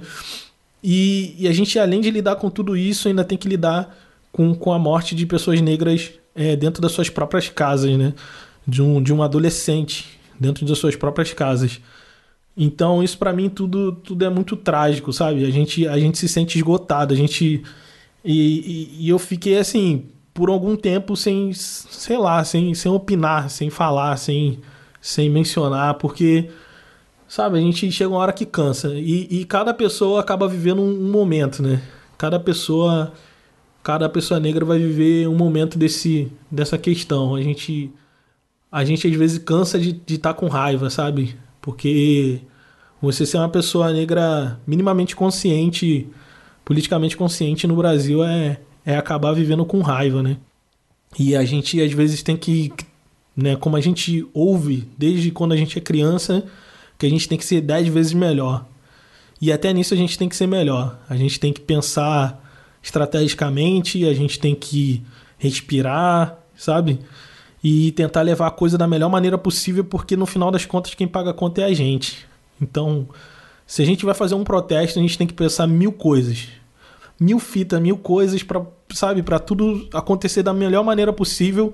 E, 0.83 1.35
e, 1.39 1.47
a 1.47 1.53
gente, 1.53 1.77
além 1.79 2.01
de 2.01 2.09
lidar 2.11 2.35
com 2.35 2.49
tudo 2.49 2.75
isso, 2.75 3.07
ainda 3.07 3.23
tem 3.23 3.37
que 3.37 3.47
lidar 3.47 3.95
com, 4.31 4.53
com 4.53 4.71
a 4.71 4.79
morte 4.79 5.15
de 5.15 5.25
pessoas 5.25 5.61
negras 5.61 6.11
é, 6.35 6.55
dentro 6.55 6.81
das 6.81 6.91
suas 6.91 7.09
próprias 7.09 7.49
casas, 7.49 7.97
né? 7.97 8.13
De 8.67 8.81
um, 8.81 9.01
de 9.01 9.13
um 9.13 9.23
adolescente 9.23 10.19
dentro 10.39 10.65
das 10.65 10.77
suas 10.77 10.95
próprias 10.95 11.33
casas. 11.33 11.79
Então, 12.55 13.03
isso 13.03 13.17
para 13.17 13.33
mim 13.33 13.49
tudo, 13.49 13.93
tudo 13.93 14.25
é 14.25 14.29
muito 14.29 14.55
trágico, 14.55 15.11
sabe? 15.11 15.45
A 15.45 15.49
gente, 15.49 15.87
a 15.87 15.97
gente 15.97 16.17
se 16.17 16.27
sente 16.27 16.57
esgotado, 16.57 17.13
a 17.13 17.17
gente. 17.17 17.63
E, 18.23 18.95
e, 18.99 19.05
e 19.05 19.09
eu 19.09 19.17
fiquei 19.17 19.57
assim, 19.57 20.05
por 20.33 20.49
algum 20.49 20.75
tempo 20.75 21.15
sem, 21.15 21.51
sei 21.53 22.17
lá, 22.17 22.43
sem, 22.43 22.73
sem 22.73 22.91
opinar, 22.91 23.49
sem 23.49 23.69
falar, 23.69 24.17
sem, 24.17 24.59
sem 25.01 25.29
mencionar, 25.29 25.95
porque 25.95 26.49
Sabe, 27.31 27.59
a 27.59 27.61
gente 27.61 27.89
chega 27.93 28.09
uma 28.09 28.19
hora 28.19 28.33
que 28.33 28.45
cansa. 28.45 28.89
E, 28.93 29.25
e 29.31 29.45
cada 29.45 29.73
pessoa 29.73 30.19
acaba 30.19 30.49
vivendo 30.49 30.81
um, 30.81 30.89
um, 30.89 31.09
momento, 31.09 31.63
né? 31.63 31.81
Cada 32.17 32.37
pessoa. 32.37 33.13
Cada 33.83 34.07
pessoa 34.07 34.39
negra 34.39 34.63
vai 34.63 34.77
viver 34.77 35.27
um 35.27 35.35
momento 35.35 35.77
desse, 35.77 36.31
dessa 36.49 36.77
questão. 36.77 37.35
A 37.35 37.41
gente. 37.41 37.91
A 38.71 38.85
gente 38.85 39.05
às 39.05 39.13
vezes 39.13 39.37
cansa 39.37 39.77
de 39.77 39.99
estar 40.07 40.33
tá 40.33 40.39
com 40.39 40.47
raiva, 40.47 40.89
sabe? 40.89 41.35
Porque 41.61 42.39
você 43.01 43.25
ser 43.25 43.37
uma 43.37 43.49
pessoa 43.49 43.91
negra 43.91 44.59
minimamente 44.65 45.13
consciente, 45.13 46.07
politicamente 46.63 47.17
consciente 47.17 47.67
no 47.67 47.75
Brasil 47.75 48.23
é, 48.23 48.61
é 48.85 48.95
acabar 48.95 49.33
vivendo 49.33 49.65
com 49.65 49.81
raiva, 49.81 50.23
né? 50.23 50.37
E 51.19 51.35
a 51.35 51.43
gente 51.43 51.81
às 51.81 51.91
vezes 51.91 52.23
tem 52.23 52.37
que, 52.37 52.71
né, 53.35 53.57
como 53.57 53.75
a 53.75 53.81
gente 53.81 54.25
ouve 54.33 54.87
desde 54.97 55.31
quando 55.31 55.51
a 55.51 55.57
gente 55.57 55.77
é 55.77 55.81
criança, 55.81 56.45
que 56.97 57.05
a 57.05 57.09
gente 57.09 57.27
tem 57.27 57.37
que 57.37 57.45
ser 57.45 57.59
dez 57.59 57.87
vezes 57.87 58.13
melhor. 58.13 58.65
E 59.41 59.51
até 59.51 59.73
nisso 59.73 59.93
a 59.93 59.97
gente 59.97 60.17
tem 60.17 60.29
que 60.29 60.35
ser 60.35 60.47
melhor. 60.47 60.99
A 61.09 61.17
gente 61.17 61.39
tem 61.39 61.51
que 61.51 61.59
pensar 61.59 62.40
estrategicamente, 62.81 64.05
a 64.07 64.13
gente 64.13 64.39
tem 64.39 64.55
que 64.55 65.03
respirar, 65.37 66.37
sabe? 66.55 66.99
E 67.63 67.91
tentar 67.91 68.21
levar 68.21 68.47
a 68.47 68.51
coisa 68.51 68.77
da 68.77 68.87
melhor 68.87 69.09
maneira 69.09 69.37
possível, 69.37 69.83
porque 69.83 70.15
no 70.15 70.25
final 70.25 70.51
das 70.51 70.65
contas 70.65 70.93
quem 70.93 71.07
paga 71.07 71.31
a 71.31 71.33
conta 71.33 71.61
é 71.61 71.65
a 71.65 71.73
gente. 71.73 72.25
Então, 72.59 73.07
se 73.65 73.81
a 73.81 73.85
gente 73.85 74.05
vai 74.05 74.13
fazer 74.13 74.35
um 74.35 74.43
protesto, 74.43 74.99
a 74.99 75.01
gente 75.01 75.17
tem 75.17 75.27
que 75.27 75.33
pensar 75.33 75.67
mil 75.67 75.91
coisas. 75.91 76.47
Mil 77.19 77.39
fitas, 77.39 77.79
mil 77.79 77.97
coisas 77.97 78.41
para, 78.41 78.65
sabe, 78.93 79.21
para 79.21 79.37
tudo 79.37 79.87
acontecer 79.93 80.41
da 80.41 80.53
melhor 80.53 80.83
maneira 80.83 81.13
possível, 81.13 81.73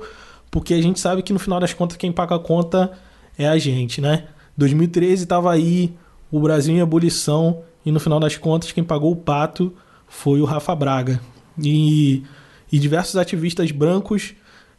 porque 0.51 0.73
a 0.73 0.81
gente 0.81 0.99
sabe 0.99 1.21
que 1.21 1.31
no 1.31 1.39
final 1.39 1.59
das 1.59 1.73
contas 1.73 1.97
quem 1.97 2.11
paga 2.11 2.35
a 2.35 2.39
conta 2.39 2.91
é 3.37 3.47
a 3.47 3.57
gente, 3.57 4.01
né? 4.01 4.25
2013 4.57 5.23
estava 5.23 5.51
aí, 5.51 5.93
o 6.29 6.39
Brasil 6.39 6.75
em 6.75 6.79
ebulição, 6.79 7.61
e 7.85 7.91
no 7.91 7.99
final 7.99 8.19
das 8.19 8.35
contas 8.35 8.71
quem 8.71 8.83
pagou 8.83 9.11
o 9.11 9.15
pato 9.15 9.73
foi 10.07 10.41
o 10.41 10.45
Rafa 10.45 10.75
Braga. 10.75 11.19
E, 11.59 12.23
e 12.71 12.79
diversos 12.79 13.15
ativistas 13.15 13.71
brancos 13.71 14.33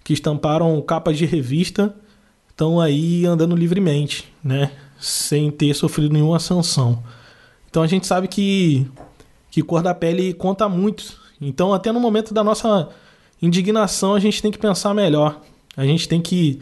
que 0.04 0.12
estamparam 0.12 0.80
capas 0.80 1.18
de 1.18 1.26
revista 1.26 1.94
estão 2.48 2.80
aí 2.80 3.24
andando 3.26 3.54
livremente, 3.54 4.32
né? 4.42 4.72
Sem 4.98 5.50
ter 5.50 5.74
sofrido 5.74 6.12
nenhuma 6.12 6.38
sanção. 6.38 7.02
Então 7.70 7.82
a 7.82 7.86
gente 7.86 8.06
sabe 8.06 8.26
que, 8.26 8.86
que 9.50 9.62
cor 9.62 9.82
da 9.82 9.94
pele 9.94 10.32
conta 10.34 10.68
muito. 10.68 11.20
Então, 11.40 11.72
até 11.72 11.92
no 11.92 12.00
momento 12.00 12.34
da 12.34 12.42
nossa 12.42 12.88
indignação, 13.40 14.14
a 14.14 14.20
gente 14.20 14.42
tem 14.42 14.50
que 14.50 14.58
pensar 14.58 14.92
melhor. 14.92 15.40
A 15.76 15.84
gente 15.84 16.08
tem 16.08 16.20
que 16.20 16.58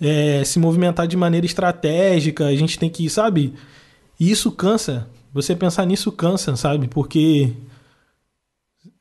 é, 0.00 0.44
se 0.44 0.58
movimentar 0.58 1.06
de 1.06 1.16
maneira 1.16 1.46
estratégica, 1.46 2.46
a 2.46 2.54
gente 2.54 2.78
tem 2.78 2.90
que, 2.90 3.08
sabe? 3.08 3.54
E 4.20 4.30
isso 4.30 4.52
cansa. 4.52 5.08
Você 5.32 5.56
pensar 5.56 5.86
nisso 5.86 6.12
cansa, 6.12 6.54
sabe? 6.56 6.86
Porque 6.88 7.52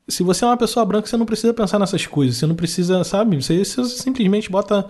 se 0.08 0.24
você 0.24 0.44
é 0.44 0.48
uma 0.48 0.58
pessoa 0.58 0.86
branca, 0.86 1.08
você 1.08 1.18
não 1.18 1.26
precisa 1.26 1.54
pensar 1.54 1.80
nessas 1.80 2.06
coisas. 2.06 2.38
Você 2.38 2.46
não 2.46 2.56
precisa, 2.56 3.04
sabe? 3.04 3.42
Você, 3.42 3.64
você 3.64 3.86
simplesmente 3.86 4.50
bota 4.50 4.88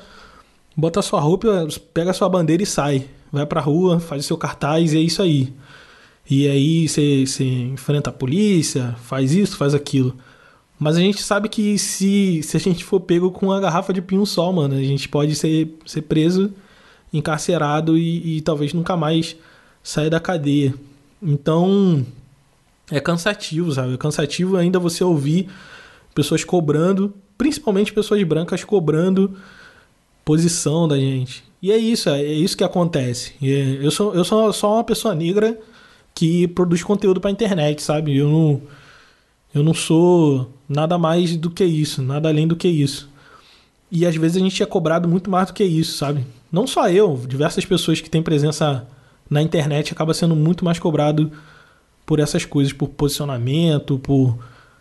bota 0.75 1.01
sua 1.01 1.19
roupa, 1.19 1.67
pega 1.93 2.13
sua 2.13 2.27
bandeira 2.27 2.63
e 2.63 2.65
sai. 2.65 3.07
Vai 3.31 3.45
pra 3.45 3.61
rua, 3.61 3.99
faz 3.99 4.23
o 4.23 4.27
seu 4.27 4.37
cartaz 4.37 4.93
e 4.93 4.97
é 4.97 5.01
isso 5.01 5.21
aí. 5.21 5.53
E 6.29 6.47
aí 6.47 6.87
você, 6.87 7.25
você 7.25 7.43
enfrenta 7.43 8.09
a 8.09 8.13
polícia, 8.13 8.95
faz 9.03 9.33
isso, 9.33 9.57
faz 9.57 9.73
aquilo. 9.73 10.15
Mas 10.79 10.95
a 10.95 10.99
gente 10.99 11.21
sabe 11.21 11.49
que 11.49 11.77
se, 11.77 12.41
se 12.43 12.57
a 12.57 12.59
gente 12.59 12.83
for 12.83 12.99
pego 12.99 13.31
com 13.31 13.47
uma 13.47 13.59
garrafa 13.59 13.93
de 13.93 14.01
pinho 14.01 14.25
sol, 14.25 14.51
mano, 14.53 14.75
a 14.75 14.83
gente 14.83 15.07
pode 15.07 15.35
ser, 15.35 15.77
ser 15.85 16.01
preso, 16.03 16.51
encarcerado 17.11 17.97
e, 17.97 18.37
e 18.37 18.41
talvez 18.41 18.73
nunca 18.73 18.97
mais 18.97 19.35
sair 19.83 20.09
da 20.09 20.19
cadeia. 20.19 20.73
Então 21.21 22.05
é 22.93 22.99
cansativo, 22.99 23.71
sabe? 23.71 23.95
É 23.95 23.97
cansativo 23.97 24.55
ainda 24.55 24.77
você 24.79 25.03
ouvir 25.03 25.49
pessoas 26.13 26.43
cobrando, 26.43 27.13
principalmente 27.37 27.91
pessoas 27.91 28.21
brancas 28.23 28.63
cobrando 28.63 29.35
posição 30.23 30.87
da 30.87 30.97
gente. 30.97 31.43
E 31.61 31.71
é 31.71 31.77
isso, 31.77 32.09
é 32.09 32.23
isso 32.23 32.55
que 32.55 32.63
acontece. 32.63 33.33
É, 33.41 33.79
eu 33.81 33.89
sou, 33.89 34.13
eu 34.13 34.23
sou 34.23 34.53
só 34.53 34.75
uma 34.75 34.83
pessoa 34.83 35.15
negra 35.15 35.59
que 36.13 36.47
produz 36.49 36.83
conteúdo 36.83 37.19
pra 37.19 37.31
internet, 37.31 37.81
sabe? 37.81 38.15
Eu 38.15 38.29
não 38.29 38.61
eu 39.53 39.63
não 39.63 39.73
sou 39.73 40.51
nada 40.67 40.97
mais 40.97 41.37
do 41.37 41.49
que 41.49 41.63
isso, 41.63 42.01
nada 42.01 42.29
além 42.29 42.47
do 42.47 42.55
que 42.55 42.67
isso. 42.67 43.09
E 43.91 44.05
às 44.05 44.15
vezes 44.15 44.37
a 44.37 44.39
gente 44.39 44.61
é 44.61 44.65
cobrado 44.65 45.07
muito 45.07 45.29
mais 45.29 45.47
do 45.47 45.53
que 45.53 45.63
isso, 45.63 45.97
sabe? 45.97 46.25
Não 46.51 46.65
só 46.65 46.89
eu, 46.89 47.21
diversas 47.27 47.65
pessoas 47.65 48.01
que 48.01 48.09
têm 48.09 48.21
presença 48.23 48.87
na 49.29 49.41
internet 49.41 49.93
acaba 49.93 50.13
sendo 50.13 50.35
muito 50.35 50.65
mais 50.65 50.79
cobrado 50.79 51.31
por 52.05 52.19
essas 52.19 52.45
coisas, 52.45 52.73
por 52.73 52.89
posicionamento, 52.89 53.97
por 53.99 54.37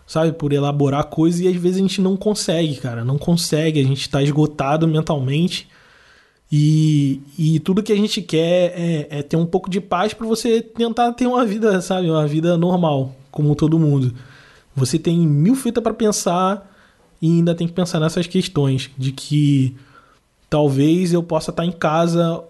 sabe, 0.06 0.32
por 0.32 0.52
elaborar 0.52 1.04
coisas 1.04 1.40
e 1.40 1.48
às 1.48 1.56
vezes 1.56 1.78
a 1.78 1.80
gente 1.80 2.00
não 2.00 2.16
consegue, 2.16 2.76
cara, 2.76 3.04
não 3.04 3.16
consegue, 3.16 3.80
a 3.80 3.84
gente 3.84 4.02
está 4.02 4.22
esgotado 4.22 4.86
mentalmente. 4.86 5.68
E, 6.50 7.22
e 7.38 7.58
tudo 7.60 7.82
que 7.82 7.92
a 7.92 7.96
gente 7.96 8.20
quer 8.20 8.74
é, 8.76 9.06
é 9.10 9.22
ter 9.22 9.36
um 9.36 9.46
pouco 9.46 9.70
de 9.70 9.80
paz 9.80 10.12
para 10.12 10.26
você 10.26 10.60
tentar 10.60 11.12
ter 11.12 11.26
uma 11.26 11.46
vida, 11.46 11.80
sabe, 11.80 12.10
uma 12.10 12.26
vida 12.26 12.58
normal, 12.58 13.16
como 13.30 13.54
todo 13.54 13.78
mundo. 13.78 14.12
Você 14.76 14.98
tem 14.98 15.26
mil 15.26 15.54
fitas 15.54 15.82
para 15.82 15.94
pensar 15.94 16.70
e 17.22 17.26
ainda 17.26 17.54
tem 17.54 17.66
que 17.66 17.72
pensar 17.72 17.98
nessas 17.98 18.26
questões 18.26 18.90
de 18.98 19.12
que 19.12 19.74
talvez 20.50 21.14
eu 21.14 21.22
possa 21.22 21.50
estar 21.50 21.64
em 21.64 21.72
casa 21.72 22.44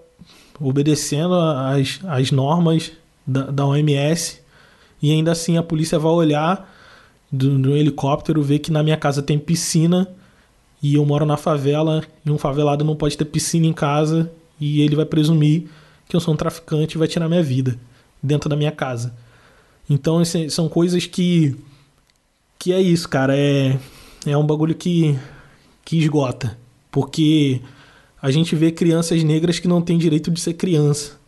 obedecendo 0.59 1.35
as, 1.37 2.01
as 2.05 2.33
normas 2.33 2.91
da, 3.25 3.43
da 3.43 3.67
OMS 3.67 4.42
e 5.03 5.11
ainda 5.11 5.33
assim 5.33 5.59
a 5.59 5.63
polícia 5.63 5.99
vai 5.99 6.13
olhar 6.13 6.73
do, 7.31 7.59
do 7.59 7.77
helicóptero, 7.77 8.43
ver 8.43 8.61
que 8.61 8.71
na 8.71 8.83
minha 8.83 8.97
casa 8.97 9.23
tem 9.23 9.39
piscina 9.39 10.09
e 10.83 10.95
eu 10.95 11.05
moro 11.05 11.27
na 11.27 11.37
favela 11.37 12.05
e 12.25 12.31
um 12.31 12.39
favelado 12.39 12.85
não 12.85 12.95
pode 12.95 13.17
ter 13.17 13.25
piscina 13.25 13.67
em 13.67 13.73
casa 13.73 14.31
e 14.61 14.81
ele 14.81 14.95
vai 14.95 15.05
presumir 15.05 15.69
que 16.09 16.15
eu 16.15 16.21
sou 16.21 16.35
um 16.35 16.37
traficante 16.37 16.97
e 16.97 16.99
vai 16.99 17.09
tirar 17.09 17.29
minha 17.29 17.43
vida 17.43 17.79
dentro 18.23 18.49
da 18.49 18.57
minha 18.57 18.71
casa. 18.71 19.15
Então 19.91 20.23
são 20.49 20.69
coisas 20.69 21.07
que 21.07 21.57
que 22.63 22.73
é 22.73 22.81
isso, 22.81 23.09
cara. 23.09 23.37
É, 23.37 23.77
é 24.25 24.37
um 24.37 24.47
bagulho 24.47 24.73
que, 24.73 25.19
que 25.85 25.99
esgota. 25.99 26.57
Porque 26.93 27.61
a 28.21 28.31
gente 28.31 28.55
vê 28.55 28.71
crianças 28.71 29.25
negras 29.25 29.59
que 29.59 29.67
não 29.67 29.83
têm 29.83 29.99
direito 29.99 30.31
de 30.31 30.41
ser 30.41 30.55
criança. 30.55 31.19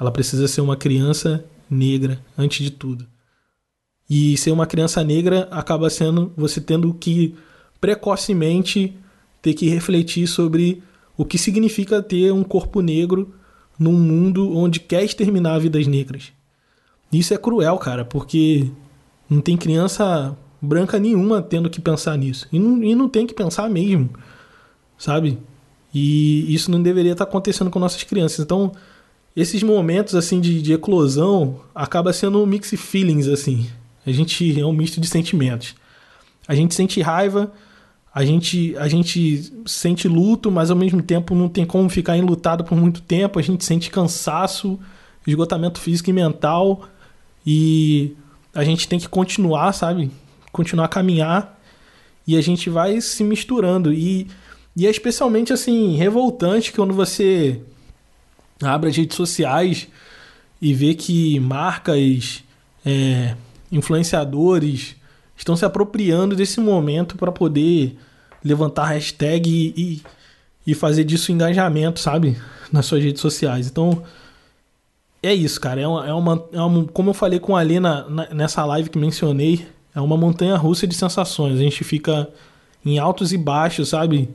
Ela 0.00 0.10
precisa 0.10 0.48
ser 0.48 0.62
uma 0.62 0.74
criança 0.74 1.44
negra, 1.68 2.20
antes 2.36 2.64
de 2.64 2.70
tudo. 2.70 3.06
E 4.08 4.36
ser 4.36 4.52
uma 4.52 4.66
criança 4.66 5.02
negra 5.02 5.48
acaba 5.50 5.90
sendo 5.90 6.32
você 6.36 6.60
tendo 6.60 6.92
que 6.94 7.34
precocemente 7.80 8.96
ter 9.42 9.54
que 9.54 9.68
refletir 9.68 10.26
sobre 10.26 10.82
o 11.16 11.24
que 11.24 11.38
significa 11.38 12.02
ter 12.02 12.32
um 12.32 12.44
corpo 12.44 12.80
negro 12.80 13.34
num 13.78 13.92
mundo 13.92 14.56
onde 14.56 14.80
quer 14.80 15.04
exterminar 15.04 15.58
vidas 15.58 15.86
negras. 15.86 16.32
Isso 17.12 17.34
é 17.34 17.38
cruel, 17.38 17.78
cara, 17.78 18.04
porque 18.04 18.70
não 19.28 19.40
tem 19.40 19.56
criança 19.56 20.36
branca 20.60 20.98
nenhuma 20.98 21.42
tendo 21.42 21.70
que 21.70 21.80
pensar 21.80 22.16
nisso. 22.16 22.48
E 22.52 22.58
não, 22.58 22.82
e 22.82 22.94
não 22.94 23.08
tem 23.08 23.26
que 23.26 23.34
pensar 23.34 23.68
mesmo, 23.68 24.10
sabe? 24.98 25.38
E 25.94 26.52
isso 26.52 26.70
não 26.70 26.82
deveria 26.82 27.12
estar 27.12 27.24
acontecendo 27.24 27.70
com 27.70 27.78
nossas 27.78 28.02
crianças. 28.02 28.40
Então, 28.40 28.72
esses 29.36 29.62
momentos 29.62 30.14
assim 30.14 30.40
de, 30.40 30.62
de 30.62 30.72
eclosão 30.72 31.60
acaba 31.74 32.12
sendo 32.12 32.42
um 32.42 32.46
mix 32.46 32.70
feelings 32.70 33.28
assim. 33.28 33.68
A 34.06 34.10
gente 34.10 34.58
é 34.58 34.64
um 34.64 34.72
misto 34.72 34.98
de 34.98 35.06
sentimentos. 35.06 35.74
A 36.48 36.54
gente 36.54 36.74
sente 36.74 37.02
raiva, 37.02 37.52
a 38.14 38.24
gente, 38.24 38.74
a 38.78 38.88
gente 38.88 39.52
sente 39.66 40.08
luto, 40.08 40.50
mas 40.50 40.70
ao 40.70 40.76
mesmo 40.76 41.02
tempo 41.02 41.34
não 41.34 41.50
tem 41.50 41.66
como 41.66 41.86
ficar 41.90 42.16
enlutado 42.16 42.64
por 42.64 42.78
muito 42.78 43.02
tempo. 43.02 43.38
A 43.38 43.42
gente 43.42 43.62
sente 43.62 43.90
cansaço, 43.90 44.80
esgotamento 45.26 45.78
físico 45.78 46.08
e 46.08 46.14
mental. 46.14 46.88
E 47.44 48.16
a 48.54 48.64
gente 48.64 48.88
tem 48.88 48.98
que 48.98 49.06
continuar, 49.06 49.72
sabe? 49.74 50.10
Continuar 50.50 50.86
a 50.86 50.88
caminhar. 50.88 51.60
E 52.26 52.38
a 52.38 52.40
gente 52.40 52.70
vai 52.70 53.02
se 53.02 53.22
misturando. 53.22 53.92
E, 53.92 54.28
e 54.74 54.86
é 54.86 54.90
especialmente 54.90 55.52
assim, 55.52 55.94
revoltante 55.96 56.72
quando 56.72 56.94
você 56.94 57.60
abre 58.62 58.90
as 58.90 58.96
redes 58.96 59.16
sociais 59.16 59.88
e 60.60 60.72
vê 60.72 60.94
que 60.94 61.38
marcas, 61.40 62.42
é, 62.84 63.34
influenciadores 63.70 64.96
estão 65.36 65.56
se 65.56 65.64
apropriando 65.64 66.34
desse 66.34 66.60
momento 66.60 67.16
para 67.16 67.30
poder 67.30 67.96
levantar 68.42 68.86
hashtag 68.86 69.50
e, 69.50 69.82
e, 69.82 70.02
e, 70.68 70.74
fazer 70.74 71.04
disso 71.04 71.32
engajamento, 71.32 72.00
sabe? 72.00 72.36
Nas 72.72 72.86
suas 72.86 73.02
redes 73.02 73.20
sociais. 73.20 73.66
Então, 73.66 74.02
é 75.22 75.34
isso, 75.34 75.60
cara. 75.60 75.80
É 75.80 75.86
uma, 75.86 76.06
é 76.06 76.12
uma, 76.12 76.44
é 76.52 76.60
uma 76.60 76.84
como 76.84 77.10
eu 77.10 77.14
falei 77.14 77.38
com 77.38 77.56
a 77.56 77.60
Alena 77.60 78.06
nessa 78.32 78.64
live 78.64 78.88
que 78.88 78.98
mencionei, 78.98 79.66
é 79.94 80.00
uma 80.00 80.16
montanha 80.16 80.56
russa 80.56 80.86
de 80.86 80.94
sensações. 80.94 81.58
A 81.58 81.62
gente 81.62 81.82
fica 81.84 82.28
em 82.84 82.98
altos 82.98 83.32
e 83.32 83.36
baixos, 83.36 83.88
sabe? 83.88 84.28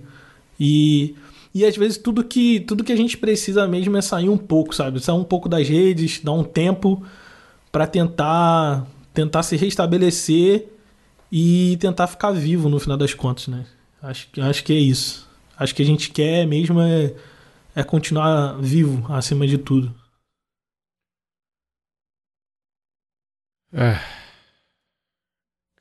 E 0.60 1.16
e 1.54 1.66
às 1.66 1.76
vezes 1.76 1.98
tudo 1.98 2.24
que, 2.24 2.62
tudo 2.62 2.84
que 2.84 2.92
a 2.92 2.96
gente 2.96 3.18
precisa 3.18 3.68
mesmo 3.68 3.98
é 3.98 4.02
sair 4.02 4.30
um 4.30 4.38
pouco, 4.38 4.74
sabe? 4.74 5.00
Sair 5.00 5.16
um 5.16 5.24
pouco 5.24 5.50
das 5.50 5.68
redes, 5.68 6.20
dar 6.24 6.34
um 6.34 6.44
tempo 6.44 7.04
para 7.72 7.88
tentar 7.88 8.88
tentar 9.14 9.44
se 9.44 9.58
restabelecer 9.58 10.68
e 11.32 11.78
tentar 11.80 12.08
ficar 12.08 12.32
vivo 12.32 12.70
no 12.70 12.80
final 12.80 12.98
das 12.98 13.14
contas, 13.14 13.48
né? 13.48 13.66
Acho, 14.02 14.28
acho 14.42 14.64
que 14.64 14.74
é 14.74 14.80
isso. 14.80 15.30
Acho 15.58 15.76
que 15.76 15.82
a 15.84 15.86
gente 15.86 16.12
quer 16.12 16.46
mesmo 16.48 16.82
é, 16.82 17.14
é 17.76 17.84
continuar 17.84 18.58
vivo 18.60 19.06
acima 19.14 19.46
de 19.46 19.58
tudo. 19.58 19.94
É. 23.74 24.00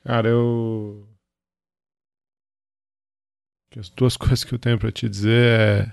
Cara, 0.05 0.29
eu 0.29 1.00
que 3.71 3.79
as 3.79 3.89
duas 3.89 4.17
coisas 4.19 4.45
que 4.45 4.53
eu 4.53 4.59
tenho 4.59 4.79
para 4.79 4.93
te 4.93 5.09
dizer 5.09 5.61
é 5.61 5.93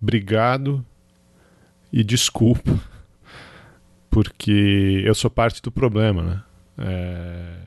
obrigado 0.00 0.84
e 1.92 2.04
desculpa, 2.04 2.70
porque 4.10 5.02
eu 5.04 5.14
sou 5.14 5.30
parte 5.30 5.62
do 5.62 5.72
problema, 5.72 6.22
né? 6.22 6.44
É... 6.78 7.66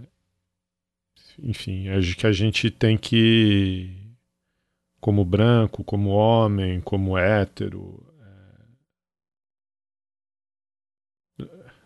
Enfim, 1.41 1.87
acho 1.89 2.15
que 2.17 2.27
a 2.27 2.31
gente 2.31 2.69
tem 2.69 2.97
que, 2.97 4.13
como 4.99 5.23
branco, 5.23 5.83
como 5.83 6.09
homem, 6.09 6.81
como 6.81 7.17
hétero. 7.17 8.05
É... 11.39 11.45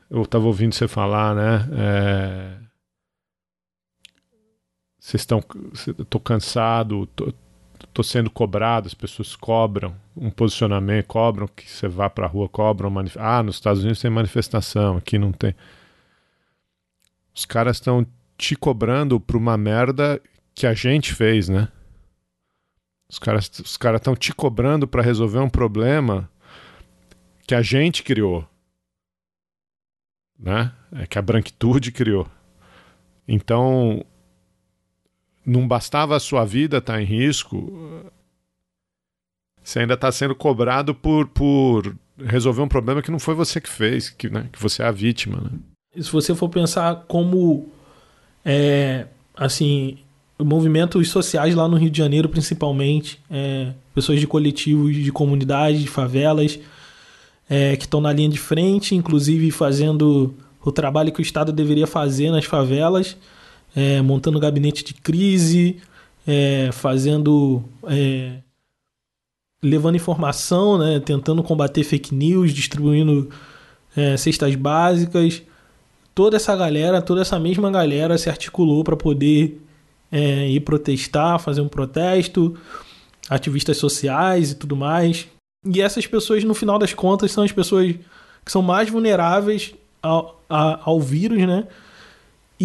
Eu 0.09 0.23
estava 0.23 0.45
ouvindo 0.45 0.73
você 0.73 0.87
falar, 0.87 1.35
né? 1.35 2.59
É 2.59 2.62
vocês 5.03 5.21
estão. 5.21 5.43
Estou 5.99 6.21
cansado, 6.21 7.05
tô, 7.07 7.33
tô, 7.93 8.01
sendo 8.01 8.29
cobrado, 8.29 8.87
as 8.87 8.93
pessoas 8.93 9.35
cobram 9.35 9.93
um 10.15 10.31
posicionamento, 10.31 11.07
cobram 11.07 11.45
que 11.45 11.69
você 11.69 11.89
vá 11.89 12.09
para 12.09 12.25
a 12.25 12.29
rua, 12.29 12.47
cobram. 12.47 12.89
Manif... 12.89 13.17
Ah, 13.19 13.43
nos 13.43 13.55
Estados 13.55 13.81
Unidos 13.81 14.01
tem 14.01 14.09
manifestação, 14.09 14.95
aqui 14.95 15.19
não 15.19 15.33
tem. 15.33 15.53
Os 17.35 17.43
caras 17.43 17.77
estão 17.77 18.07
te 18.37 18.55
cobrando 18.55 19.19
por 19.19 19.35
uma 19.35 19.57
merda 19.57 20.21
que 20.55 20.65
a 20.65 20.73
gente 20.73 21.13
fez, 21.13 21.49
né? 21.49 21.67
Os 23.09 23.19
caras 23.19 23.51
os 23.59 23.75
cara 23.75 23.97
estão 23.97 24.15
te 24.15 24.33
cobrando 24.33 24.87
para 24.87 25.03
resolver 25.03 25.39
um 25.39 25.49
problema 25.49 26.29
que 27.45 27.53
a 27.53 27.61
gente 27.61 28.03
criou. 28.03 28.47
Né? 30.39 30.71
É 30.93 31.05
que 31.05 31.19
a 31.19 31.21
branquitude 31.21 31.91
criou. 31.91 32.25
Então, 33.27 34.05
não 35.45 35.67
bastava 35.67 36.15
a 36.15 36.19
sua 36.19 36.45
vida 36.45 36.77
estar 36.77 36.93
tá 36.93 37.01
em 37.01 37.05
risco, 37.05 38.11
você 39.63 39.79
ainda 39.79 39.93
está 39.93 40.11
sendo 40.11 40.35
cobrado 40.35 40.93
por, 40.93 41.27
por 41.27 41.95
resolver 42.17 42.61
um 42.61 42.67
problema 42.67 43.01
que 43.01 43.11
não 43.11 43.19
foi 43.19 43.33
você 43.33 43.61
que 43.61 43.69
fez, 43.69 44.09
que, 44.09 44.29
né, 44.29 44.49
que 44.51 44.61
você 44.61 44.83
é 44.83 44.85
a 44.85 44.91
vítima. 44.91 45.41
Né? 45.41 45.59
Se 46.01 46.11
você 46.11 46.35
for 46.35 46.49
pensar 46.49 47.05
como, 47.07 47.69
é, 48.43 49.07
assim, 49.35 49.97
movimentos 50.39 51.09
sociais 51.09 51.55
lá 51.55 51.67
no 51.67 51.77
Rio 51.77 51.89
de 51.89 51.97
Janeiro, 51.97 52.27
principalmente, 52.27 53.19
é, 53.29 53.73
pessoas 53.95 54.19
de 54.19 54.27
coletivos, 54.27 54.95
de 54.95 55.11
comunidades, 55.11 55.81
de 55.81 55.87
favelas, 55.87 56.59
é, 57.49 57.75
que 57.77 57.83
estão 57.83 58.01
na 58.01 58.11
linha 58.11 58.29
de 58.29 58.39
frente, 58.39 58.95
inclusive 58.95 59.49
fazendo 59.51 60.35
o 60.61 60.71
trabalho 60.71 61.11
que 61.11 61.19
o 61.19 61.21
Estado 61.21 61.51
deveria 61.51 61.87
fazer 61.87 62.31
nas 62.31 62.45
favelas, 62.45 63.17
é, 63.75 64.01
montando 64.01 64.39
gabinete 64.39 64.83
de 64.83 64.93
crise, 64.93 65.77
é, 66.27 66.69
fazendo. 66.71 67.63
É, 67.87 68.37
levando 69.61 69.95
informação, 69.95 70.77
né, 70.77 70.99
tentando 70.99 71.41
combater 71.41 71.85
fake 71.85 72.13
news, 72.13 72.51
distribuindo 72.51 73.29
é, 73.95 74.17
cestas 74.17 74.53
básicas. 74.55 75.41
Toda 76.13 76.35
essa 76.35 76.53
galera, 76.53 77.01
toda 77.01 77.21
essa 77.21 77.39
mesma 77.39 77.71
galera 77.71 78.17
se 78.17 78.29
articulou 78.29 78.83
para 78.83 78.97
poder 78.97 79.61
é, 80.11 80.49
ir 80.49 80.59
protestar, 80.59 81.39
fazer 81.39 81.61
um 81.61 81.69
protesto, 81.69 82.57
ativistas 83.29 83.77
sociais 83.77 84.51
e 84.51 84.55
tudo 84.55 84.75
mais. 84.75 85.27
E 85.65 85.81
essas 85.81 86.05
pessoas, 86.05 86.43
no 86.43 86.53
final 86.53 86.77
das 86.77 86.93
contas, 86.93 87.31
são 87.31 87.43
as 87.43 87.51
pessoas 87.51 87.95
que 88.45 88.51
são 88.51 88.61
mais 88.61 88.89
vulneráveis 88.89 89.73
ao, 90.01 90.43
ao 90.49 90.99
vírus, 90.99 91.39
né? 91.47 91.65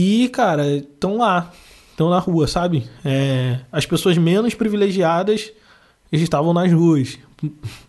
E, 0.01 0.29
cara, 0.29 0.77
estão 0.77 1.17
lá, 1.17 1.51
estão 1.91 2.09
na 2.09 2.21
rua, 2.21 2.47
sabe? 2.47 2.87
É, 3.05 3.59
as 3.73 3.85
pessoas 3.85 4.17
menos 4.17 4.55
privilegiadas 4.55 5.51
estavam 6.13 6.53
nas 6.53 6.73
ruas. 6.73 7.19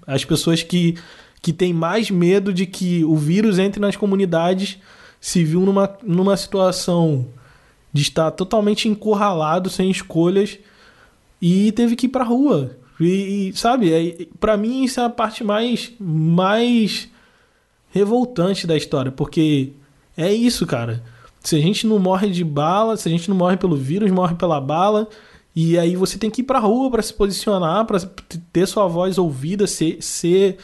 As 0.08 0.26
pessoas 0.26 0.64
que, 0.64 0.96
que 1.40 1.54
têm 1.54 1.72
mais 1.72 2.10
medo 2.10 2.52
de 2.52 2.66
que 2.66 3.06
o 3.06 3.16
vírus 3.16 3.60
entre 3.60 3.80
nas 3.80 3.96
comunidades 3.96 4.80
se 5.22 5.44
viu 5.44 5.60
numa, 5.60 5.96
numa 6.02 6.36
situação 6.36 7.28
de 7.94 8.02
estar 8.02 8.32
totalmente 8.32 8.90
encurralado, 8.90 9.70
sem 9.70 9.92
escolhas, 9.92 10.58
e 11.40 11.72
teve 11.74 11.96
que 11.96 12.08
ir 12.08 12.10
pra 12.10 12.24
rua. 12.24 12.76
E, 13.00 13.50
e 13.50 13.54
sabe, 13.56 13.94
é, 13.94 14.26
para 14.40 14.58
mim 14.58 14.84
isso 14.84 15.00
é 15.00 15.06
a 15.06 15.12
parte 15.12 15.44
mais, 15.44 15.92
mais 16.00 17.08
revoltante 17.92 18.66
da 18.66 18.76
história, 18.76 19.12
porque 19.12 19.74
é 20.18 20.34
isso, 20.34 20.66
cara. 20.66 21.04
Se 21.42 21.56
a 21.56 21.60
gente 21.60 21.88
não 21.88 22.00
morre 22.00 22.30
de 22.30 22.44
bala, 22.44 22.98
se 22.98 23.08
a 23.08 23.12
gente 23.12 23.30
não 23.30 23.38
morre 23.38 23.58
pelo 23.58 23.76
vírus, 23.76 24.12
morre 24.12 24.36
pela 24.36 24.60
bala. 24.60 25.08
E 25.56 25.78
aí 25.78 25.96
você 25.96 26.18
tem 26.18 26.30
que 26.30 26.42
ir 26.42 26.44
pra 26.44 26.60
rua 26.60 26.92
para 26.92 27.02
se 27.02 27.14
posicionar, 27.14 27.86
para 27.86 28.00
ter 28.52 28.68
sua 28.68 28.88
voz 28.88 29.18
ouvida, 29.18 29.66
ser, 29.68 30.02
ser, 30.02 30.58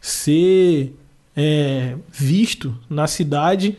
ser 0.00 0.94
é, 1.36 1.96
visto 2.10 2.76
na 2.88 3.06
cidade. 3.06 3.76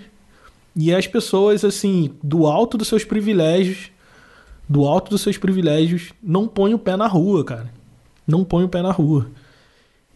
E 0.76 0.94
as 0.94 1.08
pessoas, 1.08 1.64
assim, 1.64 2.12
do 2.22 2.46
alto 2.46 2.78
dos 2.78 2.88
seus 2.88 3.04
privilégios, 3.04 3.92
do 4.68 4.86
alto 4.86 5.10
dos 5.10 5.22
seus 5.22 5.38
privilégios, 5.38 6.12
não 6.22 6.48
põem 6.48 6.74
o 6.74 6.80
pé 6.80 6.96
na 6.96 7.08
rua, 7.08 7.44
cara. 7.44 7.72
Não 8.28 8.44
põem 8.44 8.66
o 8.66 8.70
pé 8.70 8.82
na 8.82 8.92
rua. 8.92 9.28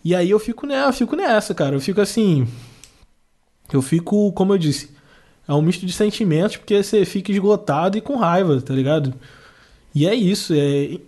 E 0.04 0.16
aí 0.16 0.30
eu 0.30 0.40
fico 0.40 0.66
nessa, 0.66 0.90
eu 0.90 0.94
fico 0.94 1.16
nessa, 1.16 1.54
cara. 1.54 1.76
Eu 1.76 1.82
fico 1.82 2.02
assim. 2.02 2.48
Eu 3.72 3.82
fico, 3.82 4.32
como 4.34 4.54
eu 4.54 4.58
disse, 4.58 4.90
é 5.50 5.54
um 5.54 5.64
misto 5.64 5.84
de 5.84 5.92
sentimentos, 5.92 6.58
porque 6.58 6.84
você 6.84 7.04
fica 7.04 7.32
esgotado 7.32 7.98
e 7.98 8.02
com 8.02 8.16
raiva, 8.16 8.62
tá 8.62 8.72
ligado? 8.72 9.16
E 9.96 10.08
é 10.08 10.14
isso, 10.14 10.54
é... 10.54 11.00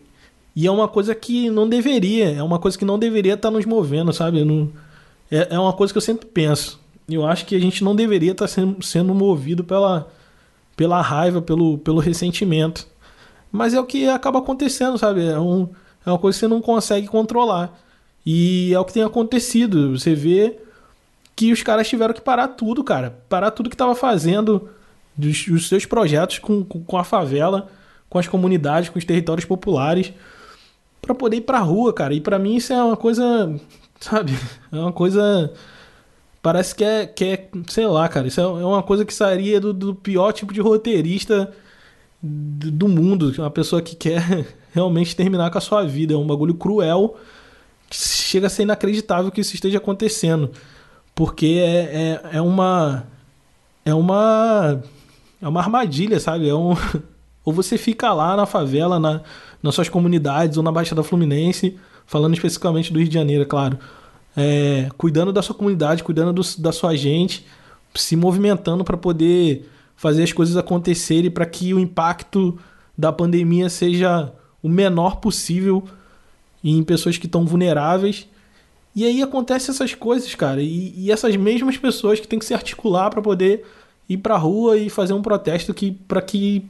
E 0.55 0.65
é 0.67 0.71
uma 0.71 0.87
coisa 0.87 1.13
que 1.13 1.49
não 1.51 1.69
deveria, 1.69 2.31
é 2.31 2.41
uma 2.41 2.57
coisa 2.57 2.75
que 2.75 2.83
não 2.83 2.97
deveria 2.97 3.35
estar 3.35 3.51
nos 3.51 3.65
movendo, 3.65 4.11
sabe? 4.11 4.43
Não... 4.43 4.69
É, 5.29 5.49
é 5.51 5.59
uma 5.59 5.71
coisa 5.71 5.93
que 5.93 5.97
eu 5.97 6.01
sempre 6.01 6.25
penso. 6.25 6.79
Eu 7.07 7.23
acho 7.23 7.45
que 7.45 7.55
a 7.55 7.59
gente 7.59 7.83
não 7.83 7.95
deveria 7.95 8.31
estar 8.31 8.47
sendo, 8.47 8.83
sendo 8.83 9.13
movido 9.13 9.63
pela, 9.63 10.11
pela 10.75 11.01
raiva, 11.01 11.39
pelo, 11.39 11.77
pelo 11.77 11.99
ressentimento. 11.99 12.87
Mas 13.51 13.75
é 13.75 13.79
o 13.79 13.85
que 13.85 14.09
acaba 14.09 14.39
acontecendo, 14.39 14.97
sabe? 14.97 15.23
É, 15.23 15.39
um, 15.39 15.69
é 16.03 16.09
uma 16.09 16.17
coisa 16.17 16.35
que 16.35 16.39
você 16.39 16.47
não 16.47 16.61
consegue 16.61 17.07
controlar. 17.07 17.79
E 18.25 18.73
é 18.73 18.79
o 18.79 18.85
que 18.85 18.93
tem 18.93 19.03
acontecido. 19.03 19.97
Você 19.97 20.15
vê 20.15 20.57
que 21.41 21.51
os 21.51 21.63
caras 21.63 21.89
tiveram 21.89 22.13
que 22.13 22.21
parar 22.21 22.49
tudo, 22.49 22.83
cara. 22.83 23.17
Parar 23.27 23.49
tudo 23.49 23.67
que 23.67 23.73
estava 23.73 23.95
fazendo, 23.95 24.69
dos, 25.17 25.47
dos, 25.47 25.67
seus 25.67 25.87
projetos 25.87 26.37
com, 26.37 26.63
com, 26.63 26.83
com, 26.83 26.97
a 26.97 27.03
favela, 27.03 27.67
com 28.07 28.19
as 28.19 28.27
comunidades, 28.27 28.89
com 28.89 28.99
os 28.99 29.05
territórios 29.05 29.43
populares, 29.43 30.13
para 31.01 31.15
poder 31.15 31.37
ir 31.37 31.41
pra 31.41 31.57
rua, 31.57 31.91
cara. 31.91 32.13
E 32.13 32.21
para 32.21 32.37
mim 32.37 32.57
isso 32.57 32.71
é 32.71 32.83
uma 32.83 32.95
coisa, 32.95 33.59
sabe? 33.99 34.33
É 34.71 34.77
uma 34.77 34.93
coisa. 34.93 35.51
Parece 36.43 36.75
que 36.75 36.83
é, 36.83 37.07
que 37.07 37.25
é 37.25 37.49
sei 37.67 37.87
lá, 37.87 38.07
cara. 38.07 38.27
Isso 38.27 38.39
é, 38.39 38.43
é 38.43 38.47
uma 38.47 38.83
coisa 38.83 39.03
que 39.03 39.13
sairia 39.13 39.59
do, 39.59 39.73
do 39.73 39.95
pior 39.95 40.31
tipo 40.33 40.53
de 40.53 40.61
roteirista 40.61 41.51
do 42.21 42.87
mundo. 42.87 43.33
Uma 43.39 43.49
pessoa 43.49 43.81
que 43.81 43.95
quer 43.95 44.45
realmente 44.71 45.15
terminar 45.15 45.49
com 45.49 45.57
a 45.57 45.61
sua 45.61 45.83
vida. 45.87 46.13
É 46.13 46.17
um 46.17 46.27
bagulho 46.27 46.53
cruel. 46.53 47.17
Que 47.89 47.97
chega 47.97 48.45
a 48.45 48.49
ser 48.49 48.61
inacreditável 48.61 49.31
que 49.31 49.41
isso 49.41 49.55
esteja 49.55 49.79
acontecendo. 49.79 50.51
Porque 51.15 51.59
é, 51.59 52.21
é, 52.33 52.37
é 52.37 52.41
uma. 52.41 53.07
É 53.85 53.93
uma. 53.93 54.83
É 55.41 55.47
uma 55.47 55.59
armadilha, 55.59 56.19
sabe? 56.19 56.49
É 56.49 56.55
um. 56.55 56.75
Ou 57.43 57.51
você 57.51 57.77
fica 57.77 58.13
lá 58.13 58.37
na 58.37 58.45
favela, 58.45 58.99
na, 58.99 59.21
nas 59.63 59.73
suas 59.73 59.89
comunidades, 59.89 60.57
ou 60.57 60.63
na 60.63 60.71
Baixada 60.71 61.01
Fluminense, 61.01 61.75
falando 62.05 62.35
especificamente 62.35 62.93
do 62.93 62.99
Rio 62.99 63.07
de 63.07 63.13
Janeiro, 63.15 63.41
é 63.41 63.45
claro. 63.47 63.79
É, 64.37 64.89
cuidando 64.95 65.33
da 65.33 65.41
sua 65.41 65.55
comunidade, 65.55 66.03
cuidando 66.03 66.31
do, 66.33 66.41
da 66.59 66.71
sua 66.71 66.95
gente, 66.95 67.43
se 67.95 68.15
movimentando 68.15 68.83
para 68.83 68.95
poder 68.95 69.67
fazer 69.95 70.23
as 70.23 70.31
coisas 70.31 70.55
acontecerem 70.55 71.31
para 71.31 71.45
que 71.45 71.73
o 71.73 71.79
impacto 71.79 72.59
da 72.97 73.11
pandemia 73.11 73.69
seja 73.69 74.31
o 74.61 74.69
menor 74.69 75.17
possível 75.17 75.83
em 76.63 76.83
pessoas 76.83 77.17
que 77.17 77.25
estão 77.25 77.45
vulneráveis 77.45 78.27
e 78.95 79.05
aí 79.05 79.21
acontecem 79.21 79.73
essas 79.73 79.93
coisas, 79.93 80.33
cara. 80.35 80.61
E, 80.61 80.93
e 80.97 81.11
essas 81.11 81.35
mesmas 81.35 81.77
pessoas 81.77 82.19
que 82.19 82.27
têm 82.27 82.39
que 82.39 82.45
se 82.45 82.53
articular 82.53 83.09
para 83.09 83.21
poder 83.21 83.65
ir 84.09 84.17
pra 84.17 84.37
rua 84.37 84.77
e 84.77 84.89
fazer 84.89 85.13
um 85.13 85.21
protesto 85.21 85.73
que 85.73 85.91
para 85.91 86.21
que 86.21 86.65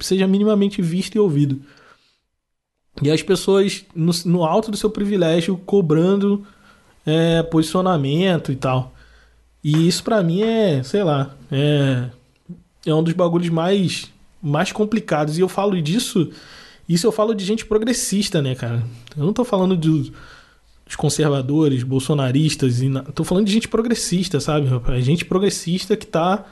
seja 0.00 0.26
minimamente 0.26 0.82
visto 0.82 1.14
e 1.14 1.18
ouvido. 1.18 1.60
E 3.00 3.10
as 3.10 3.22
pessoas 3.22 3.84
no, 3.94 4.12
no 4.24 4.44
alto 4.44 4.70
do 4.70 4.76
seu 4.76 4.90
privilégio 4.90 5.56
cobrando 5.64 6.44
é, 7.06 7.42
posicionamento 7.44 8.50
e 8.50 8.56
tal. 8.56 8.92
E 9.62 9.86
isso 9.86 10.02
para 10.02 10.22
mim 10.22 10.42
é, 10.42 10.82
sei 10.82 11.04
lá, 11.04 11.34
é, 11.52 12.10
é 12.84 12.94
um 12.94 13.02
dos 13.02 13.12
bagulhos 13.12 13.48
mais, 13.48 14.10
mais 14.42 14.72
complicados. 14.72 15.38
E 15.38 15.40
eu 15.40 15.48
falo 15.48 15.80
disso, 15.80 16.30
isso 16.88 17.06
eu 17.06 17.12
falo 17.12 17.34
de 17.34 17.44
gente 17.44 17.64
progressista, 17.64 18.42
né, 18.42 18.56
cara? 18.56 18.82
Eu 19.16 19.24
não 19.24 19.32
tô 19.32 19.44
falando 19.44 19.76
de 19.76 20.12
os 20.90 20.96
conservadores, 20.96 21.84
bolsonaristas, 21.84 22.82
e 22.82 22.90
tô 23.14 23.22
falando 23.22 23.46
de 23.46 23.52
gente 23.52 23.68
progressista, 23.68 24.40
sabe? 24.40 24.66
É 24.88 25.00
gente 25.00 25.24
progressista 25.24 25.96
que 25.96 26.04
tá 26.04 26.44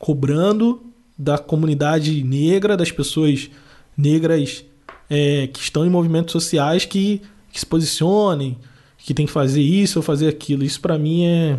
cobrando 0.00 0.82
da 1.16 1.38
comunidade 1.38 2.24
negra, 2.24 2.76
das 2.76 2.90
pessoas 2.90 3.48
negras 3.96 4.64
é, 5.08 5.46
que 5.46 5.60
estão 5.60 5.86
em 5.86 5.90
movimentos 5.90 6.32
sociais 6.32 6.84
que, 6.84 7.22
que 7.52 7.60
se 7.60 7.64
posicionem, 7.64 8.58
que 8.98 9.14
tem 9.14 9.26
que 9.26 9.32
fazer 9.32 9.62
isso 9.62 10.00
ou 10.00 10.02
fazer 10.02 10.26
aquilo. 10.26 10.64
Isso 10.64 10.80
para 10.80 10.98
mim 10.98 11.24
é 11.24 11.56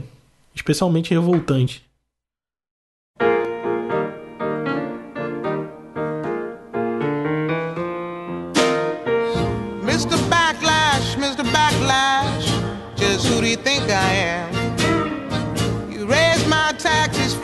especialmente 0.54 1.12
revoltante. 1.12 1.89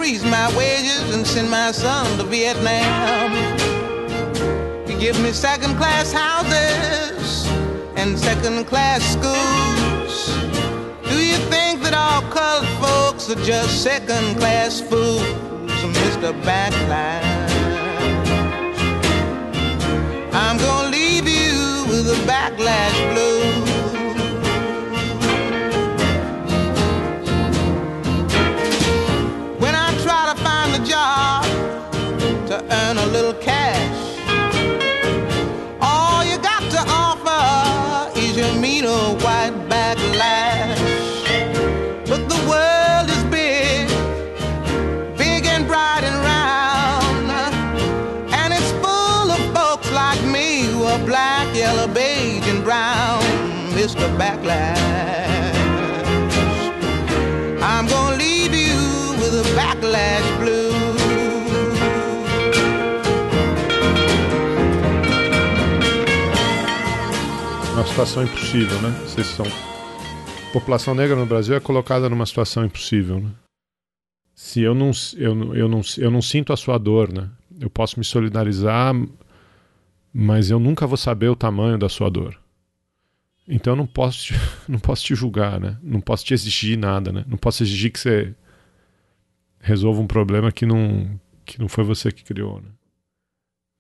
Freeze 0.06 0.24
my 0.24 0.56
wages, 0.56 1.16
and 1.16 1.26
send 1.26 1.50
my 1.50 1.72
son 1.72 2.06
to 2.20 2.24
Vietnam. 2.26 3.32
You 4.88 5.00
give 5.00 5.20
me 5.20 5.32
second 5.32 5.76
class 5.78 6.12
houses 6.12 7.48
and 7.96 8.16
second 8.16 8.66
class 8.66 9.02
schools. 9.02 10.28
Do 11.10 11.18
you 11.26 11.38
think 11.50 11.82
that 11.82 11.96
all 11.96 12.22
colored 12.30 12.70
folks 12.86 13.32
are 13.32 13.44
just 13.44 13.82
second 13.82 14.38
class 14.38 14.80
fools, 14.80 15.24
Mr. 15.98 16.40
Backlash? 16.44 17.50
I'm 20.34 20.58
gonna 20.60 20.90
leave 20.90 21.28
you 21.28 21.84
with 21.90 22.16
a 22.18 22.20
backlash 22.30 23.14
blues. 23.14 23.35
I'm 57.62 57.88
gonna 57.88 58.18
leave 58.18 58.54
you 58.54 59.14
with 59.20 59.34
a 59.40 59.56
backlash 59.56 60.40
blue. 60.40 60.76
uma 67.76 67.86
situação 67.86 68.24
impossível, 68.24 68.82
né? 68.82 68.90
Vocês 69.06 69.28
são. 69.28 69.46
A 69.46 70.54
população 70.54 70.96
negra 70.96 71.16
no 71.16 71.26
Brasil 71.26 71.56
é 71.56 71.60
colocada 71.60 72.10
numa 72.10 72.26
situação 72.26 72.64
impossível, 72.64 73.20
né? 73.20 73.32
Se 74.34 74.62
eu 74.62 74.74
não, 74.74 74.92
eu, 75.18 75.54
eu, 75.54 75.68
não, 75.68 75.82
eu 75.98 76.10
não 76.12 76.22
sinto 76.22 76.54
a 76.54 76.58
sua 76.58 76.78
dor, 76.78 77.12
né? 77.12 77.30
Eu 77.60 77.70
posso 77.70 78.00
me 78.00 78.06
solidarizar, 78.06 78.94
mas 80.14 80.50
eu 80.50 80.60
nunca 80.60 80.88
vou 80.88 80.98
saber 80.98 81.30
o 81.30 81.36
tamanho 81.36 81.78
da 81.78 81.90
sua 81.90 82.10
dor. 82.10 82.38
Então 83.48 83.76
não 83.76 83.86
posso 83.86 84.26
te, 84.26 84.34
não 84.68 84.80
posso 84.80 85.04
te 85.04 85.16
julgar, 85.16 85.60
né? 85.60 85.78
Não 85.82 86.02
posso 86.02 86.26
te 86.26 86.34
exigir 86.34 86.78
nada, 86.78 87.12
né? 87.12 87.24
Não 87.28 87.38
posso 87.38 87.64
exigir 87.64 87.92
que 87.92 88.00
você 88.00 88.34
resolva 89.60 90.02
um 90.02 90.08
problema 90.08 90.52
que 90.52 90.66
não 90.66 91.20
que 91.46 91.60
não 91.60 91.68
foi 91.68 91.84
você 91.84 92.12
que 92.12 92.24
criou, 92.24 92.62
né? 92.62 92.70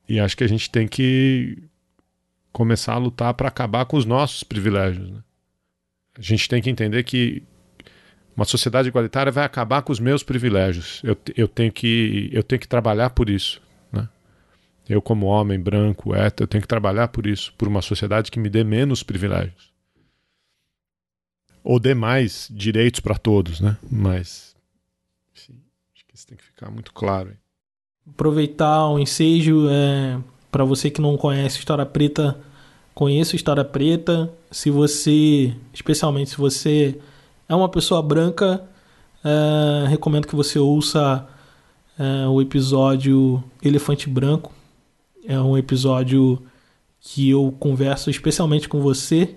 E 0.07 0.19
acho 0.19 0.37
que 0.37 0.43
a 0.43 0.47
gente 0.47 0.69
tem 0.69 0.87
que 0.87 1.63
começar 2.51 2.93
a 2.93 2.97
lutar 2.97 3.33
para 3.33 3.47
acabar 3.47 3.85
com 3.85 3.97
os 3.97 4.05
nossos 4.05 4.43
privilégios. 4.43 5.09
Né? 5.09 5.19
A 6.17 6.21
gente 6.21 6.47
tem 6.47 6.61
que 6.61 6.69
entender 6.69 7.03
que 7.03 7.43
uma 8.35 8.45
sociedade 8.45 8.87
igualitária 8.87 9.31
vai 9.31 9.43
acabar 9.43 9.81
com 9.81 9.91
os 9.91 9.99
meus 9.99 10.23
privilégios. 10.23 11.01
Eu, 11.03 11.17
eu, 11.35 11.47
tenho, 11.47 11.71
que, 11.71 12.29
eu 12.31 12.43
tenho 12.43 12.59
que 12.59 12.67
trabalhar 12.67 13.09
por 13.09 13.29
isso. 13.29 13.61
Eu, 14.87 15.01
como 15.01 15.25
homem 15.25 15.59
branco, 15.59 16.13
hétero, 16.13 16.43
eu 16.43 16.47
tenho 16.47 16.61
que 16.61 16.67
trabalhar 16.67 17.07
por 17.07 17.25
isso, 17.25 17.53
por 17.57 17.67
uma 17.67 17.81
sociedade 17.81 18.29
que 18.29 18.39
me 18.39 18.49
dê 18.49 18.63
menos 18.63 19.01
privilégios. 19.01 19.73
Ou 21.63 21.79
dê 21.79 21.95
mais 21.95 22.47
direitos 22.51 22.99
para 22.99 23.17
todos, 23.17 23.59
né? 23.59 23.77
Mas, 23.89 24.55
enfim, 25.33 25.59
acho 25.95 26.05
que 26.05 26.15
isso 26.15 26.27
tem 26.27 26.37
que 26.37 26.43
ficar 26.43 26.69
muito 26.69 26.93
claro. 26.93 27.35
Aproveitar 28.07 28.87
o 28.87 28.99
ensejo 28.99 29.67
é, 29.67 30.19
para 30.51 30.63
você 30.63 30.91
que 30.91 31.01
não 31.01 31.17
conhece 31.17 31.57
História 31.57 31.85
Preta, 31.85 32.37
conheça 32.93 33.35
História 33.35 33.65
Preta. 33.65 34.31
Se 34.51 34.69
você, 34.69 35.55
especialmente 35.73 36.29
se 36.29 36.37
você 36.37 36.99
é 37.49 37.55
uma 37.55 37.67
pessoa 37.67 38.03
branca, 38.03 38.63
é, 39.23 39.87
recomendo 39.87 40.27
que 40.27 40.35
você 40.35 40.59
ouça 40.59 41.27
é, 41.97 42.27
o 42.27 42.39
episódio 42.39 43.43
Elefante 43.63 44.07
Branco. 44.07 44.53
É 45.27 45.39
um 45.39 45.57
episódio 45.57 46.41
que 46.99 47.29
eu 47.29 47.55
converso 47.59 48.09
especialmente 48.09 48.69
com 48.69 48.81
você, 48.81 49.35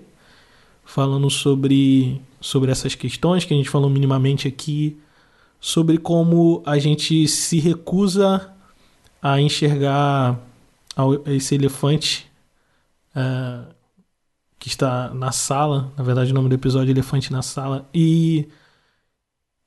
falando 0.83 1.29
sobre, 1.29 2.21
sobre 2.39 2.71
essas 2.71 2.95
questões 2.95 3.45
que 3.45 3.53
a 3.53 3.57
gente 3.57 3.69
falou 3.69 3.89
minimamente 3.89 4.47
aqui, 4.47 4.99
sobre 5.59 5.97
como 5.97 6.63
a 6.65 6.77
gente 6.77 7.27
se 7.27 7.59
recusa 7.59 8.53
a 9.21 9.41
enxergar 9.41 10.39
esse 11.25 11.55
elefante 11.55 12.29
é, 13.15 13.61
que 14.57 14.67
está 14.67 15.13
na 15.13 15.31
sala. 15.31 15.91
Na 15.97 16.03
verdade, 16.03 16.31
o 16.31 16.35
nome 16.35 16.49
do 16.49 16.55
episódio 16.55 16.89
é 16.89 16.91
Elefante 16.91 17.31
na 17.31 17.41
Sala. 17.41 17.89
E, 17.93 18.47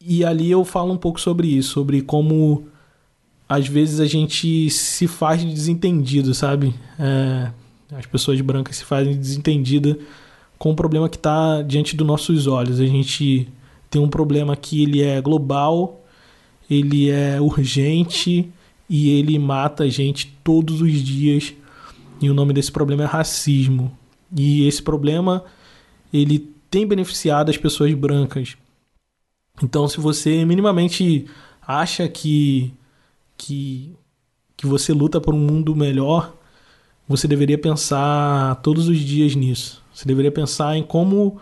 e 0.01 0.25
ali 0.25 0.51
eu 0.51 0.65
falo 0.65 0.93
um 0.93 0.99
pouco 0.99 1.21
sobre 1.21 1.49
isso, 1.49 1.73
sobre 1.73 2.03
como 2.03 2.69
às 3.53 3.69
vezes 3.69 4.01
a 4.01 4.07
gente 4.07 4.71
se 4.71 5.07
faz 5.07 5.43
de 5.43 5.53
desentendido, 5.53 6.33
sabe? 6.33 6.75
É, 6.99 7.51
as 7.95 8.07
pessoas 8.07 8.41
brancas 8.41 8.77
se 8.77 8.85
fazem 8.85 9.13
de 9.13 9.19
desentendida 9.19 9.99
com 10.59 10.71
o 10.71 10.75
problema 10.75 11.07
que 11.07 11.17
está 11.17 11.61
diante 11.61 11.95
dos 11.95 12.07
nossos 12.07 12.47
olhos. 12.47 12.81
A 12.81 12.87
gente 12.87 13.47
tem 13.91 14.01
um 14.01 14.09
problema 14.09 14.57
que 14.57 14.83
ele 14.83 15.03
é 15.03 15.21
global, 15.21 16.03
ele 16.71 17.11
é 17.11 17.39
urgente 17.43 18.51
e 18.89 19.11
ele 19.11 19.39
mata 19.39 19.85
a 19.85 19.89
gente 19.89 20.35
todos 20.43 20.81
os 20.81 20.93
dias. 20.93 21.53
E 22.23 22.31
o 22.31 22.35
nome 22.35 22.55
desse 22.55 22.73
problema 22.73 23.03
é 23.03 23.07
racismo. 23.07 23.93
E 24.35 24.67
esse 24.67 24.83
problema 24.83 25.45
ele 26.11 26.51
tem 26.71 26.87
beneficiado 26.87 27.51
as 27.51 27.59
pessoas 27.59 27.93
brancas. 27.93 28.57
Então, 29.63 29.87
se 29.87 30.01
você 30.01 30.43
minimamente 30.47 31.27
acha 31.67 32.09
que 32.09 32.73
que 33.37 33.95
que 34.57 34.67
você 34.67 34.93
luta 34.93 35.21
por 35.21 35.35
um 35.35 35.39
mundo 35.39 35.75
melhor, 35.75 36.33
você 37.09 37.27
deveria 37.27 37.59
pensar 37.59 38.57
todos 38.63 38.87
os 38.89 38.99
dias 38.99 39.35
nisso. 39.35 39.83
Você 39.93 40.07
deveria 40.07 40.31
pensar 40.31 40.77
em 40.77 40.85
como 40.85 41.41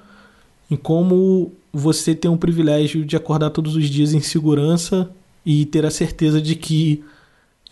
em 0.70 0.76
como 0.76 1.52
você 1.72 2.14
tem 2.14 2.30
um 2.30 2.36
privilégio 2.36 3.04
de 3.04 3.16
acordar 3.16 3.50
todos 3.50 3.76
os 3.76 3.90
dias 3.90 4.14
em 4.14 4.20
segurança 4.20 5.10
e 5.44 5.66
ter 5.66 5.84
a 5.84 5.90
certeza 5.90 6.40
de 6.40 6.54
que 6.54 7.04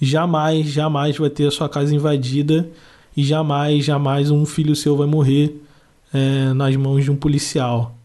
jamais, 0.00 0.66
jamais 0.66 1.16
vai 1.16 1.30
ter 1.30 1.46
a 1.46 1.50
sua 1.50 1.68
casa 1.68 1.94
invadida 1.94 2.68
e 3.16 3.24
jamais, 3.24 3.84
jamais 3.84 4.30
um 4.30 4.44
filho 4.44 4.76
seu 4.76 4.96
vai 4.96 5.06
morrer 5.06 5.60
é, 6.12 6.52
nas 6.52 6.74
mãos 6.76 7.04
de 7.04 7.10
um 7.10 7.16
policial. 7.16 7.96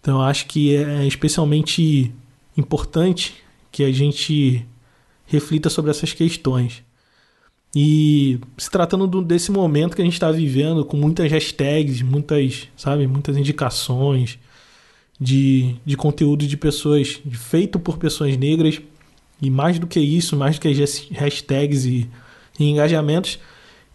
Então 0.00 0.20
acho 0.20 0.46
que 0.46 0.76
é 0.76 1.06
especialmente 1.06 2.12
importante 2.56 3.36
que 3.70 3.84
a 3.84 3.92
gente 3.92 4.66
reflita 5.28 5.70
sobre 5.70 5.90
essas 5.90 6.12
questões. 6.12 6.82
E 7.76 8.40
se 8.56 8.70
tratando 8.70 9.06
do- 9.06 9.22
desse 9.22 9.52
momento 9.52 9.94
que 9.94 10.02
a 10.02 10.04
gente 10.04 10.14
está 10.14 10.32
vivendo, 10.32 10.84
com 10.84 10.96
muitas 10.96 11.30
hashtags, 11.30 12.02
muitas, 12.02 12.66
sabe, 12.76 13.06
muitas 13.06 13.36
indicações 13.36 14.38
de, 15.20 15.76
de 15.84 15.96
conteúdo 15.96 16.46
de 16.46 16.56
pessoas, 16.56 17.20
de- 17.24 17.36
feito 17.36 17.78
por 17.78 17.98
pessoas 17.98 18.36
negras, 18.36 18.80
e 19.40 19.50
mais 19.50 19.78
do 19.78 19.86
que 19.86 20.00
isso, 20.00 20.34
mais 20.36 20.56
do 20.56 20.62
que 20.62 20.68
as 20.68 21.08
hashtags 21.10 21.84
e, 21.84 22.08
e 22.58 22.64
engajamentos, 22.64 23.38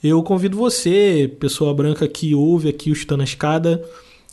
eu 0.04 0.22
convido 0.22 0.56
você, 0.56 1.30
pessoa 1.40 1.74
branca 1.74 2.08
que 2.08 2.36
ouve 2.36 2.70
aqui 2.70 2.92
o 2.92 2.96
Chutando 2.96 3.22
a 3.22 3.26
Escada, 3.26 3.84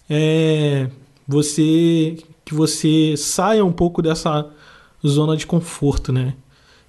é, 0.08 0.88
você 1.26 2.16
que 2.44 2.54
você 2.54 3.14
saia 3.16 3.64
um 3.64 3.72
pouco 3.72 4.02
dessa 4.02 4.48
zona 5.06 5.36
de 5.36 5.46
conforto, 5.46 6.12
né? 6.12 6.34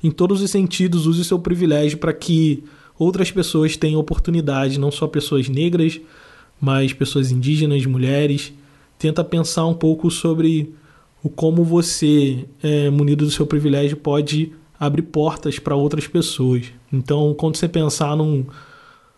Em 0.04 0.10
todos 0.10 0.42
os 0.42 0.50
sentidos, 0.50 1.06
use 1.06 1.22
o 1.22 1.26
seu 1.26 1.40
privilégio 1.40 1.98
para 1.98 2.14
que 2.14 2.64
outras 2.98 3.32
pessoas 3.32 3.78
tenham 3.78 4.00
oportunidade, 4.00 4.80
não 4.80 4.92
só 4.92 5.08
pessoas 5.08 5.48
negras, 5.48 6.00
mas 6.60 6.94
pessoas 6.94 7.32
indígenas, 7.32 7.86
mulheres. 7.86 8.54
Tenta 8.98 9.24
pensar 9.24 9.66
um 9.66 9.74
pouco 9.74 10.10
sobre 10.10 10.74
o 11.24 11.30
como 11.30 11.64
você, 11.64 12.46
é, 12.62 12.90
munido 12.90 13.26
do 13.26 13.32
seu 13.32 13.46
privilégio, 13.46 13.98
pode 13.98 14.52
abrir 14.80 15.04
portas 15.04 15.60
para 15.60 15.76
outras 15.76 16.08
pessoas. 16.08 16.66
Então, 16.92 17.36
quando 17.36 17.56
você 17.56 17.68
pensar 17.68 18.16
num, 18.16 18.46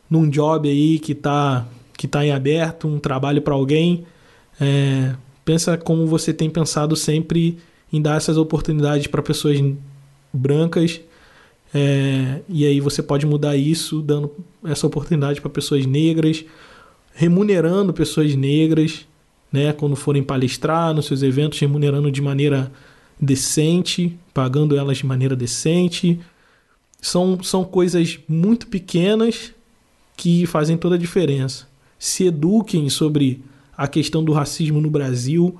num 0.09 0.29
job 0.29 0.69
aí 0.69 0.99
que 0.99 1.13
está 1.13 1.65
que 1.97 2.07
tá 2.07 2.25
em 2.25 2.31
aberto, 2.31 2.85
um 2.87 2.99
trabalho 2.99 3.41
para 3.41 3.53
alguém, 3.53 4.03
é, 4.59 5.15
pensa 5.45 5.77
como 5.77 6.05
você 6.05 6.33
tem 6.33 6.49
pensado 6.49 6.95
sempre 6.97 7.57
em 7.91 8.01
dar 8.01 8.17
essas 8.17 8.35
oportunidades 8.35 9.07
para 9.07 9.21
pessoas 9.21 9.61
brancas. 10.33 10.99
é, 11.73 12.41
e 12.49 12.65
aí 12.65 12.79
você 12.79 13.01
pode 13.01 13.25
mudar 13.25 13.55
isso, 13.55 14.01
dando 14.01 14.31
essa 14.63 14.85
oportunidade 14.87 15.41
para 15.41 15.49
pessoas 15.49 15.85
negras, 15.85 16.45
remunerando 17.13 17.93
pessoas 17.93 18.35
negras, 18.35 19.07
né, 19.51 19.71
quando 19.73 19.95
forem 19.95 20.23
palestrar 20.23 20.93
nos 20.93 21.05
seus 21.05 21.21
eventos, 21.21 21.59
remunerando 21.59 22.11
de 22.11 22.21
maneira 22.21 22.71
decente, 23.19 24.17
pagando 24.33 24.75
elas 24.75 24.97
de 24.97 25.05
maneira 25.05 25.35
decente. 25.35 26.19
São, 27.01 27.41
são 27.43 27.63
coisas 27.63 28.19
muito 28.27 28.67
pequenas 28.67 29.53
que 30.17 30.45
fazem 30.45 30.77
toda 30.77 30.95
a 30.95 30.97
diferença. 30.97 31.67
Se 31.99 32.25
eduquem 32.25 32.89
sobre 32.89 33.43
a 33.77 33.87
questão 33.87 34.23
do 34.23 34.31
racismo 34.31 34.79
no 34.79 34.89
Brasil. 34.89 35.59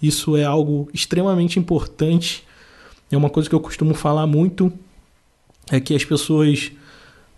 Isso 0.00 0.36
é 0.36 0.44
algo 0.44 0.88
extremamente 0.92 1.58
importante. 1.58 2.44
É 3.10 3.16
uma 3.16 3.30
coisa 3.30 3.48
que 3.48 3.54
eu 3.54 3.60
costumo 3.60 3.94
falar 3.94 4.26
muito. 4.26 4.72
É 5.70 5.80
que 5.80 5.94
as 5.94 6.04
pessoas 6.04 6.72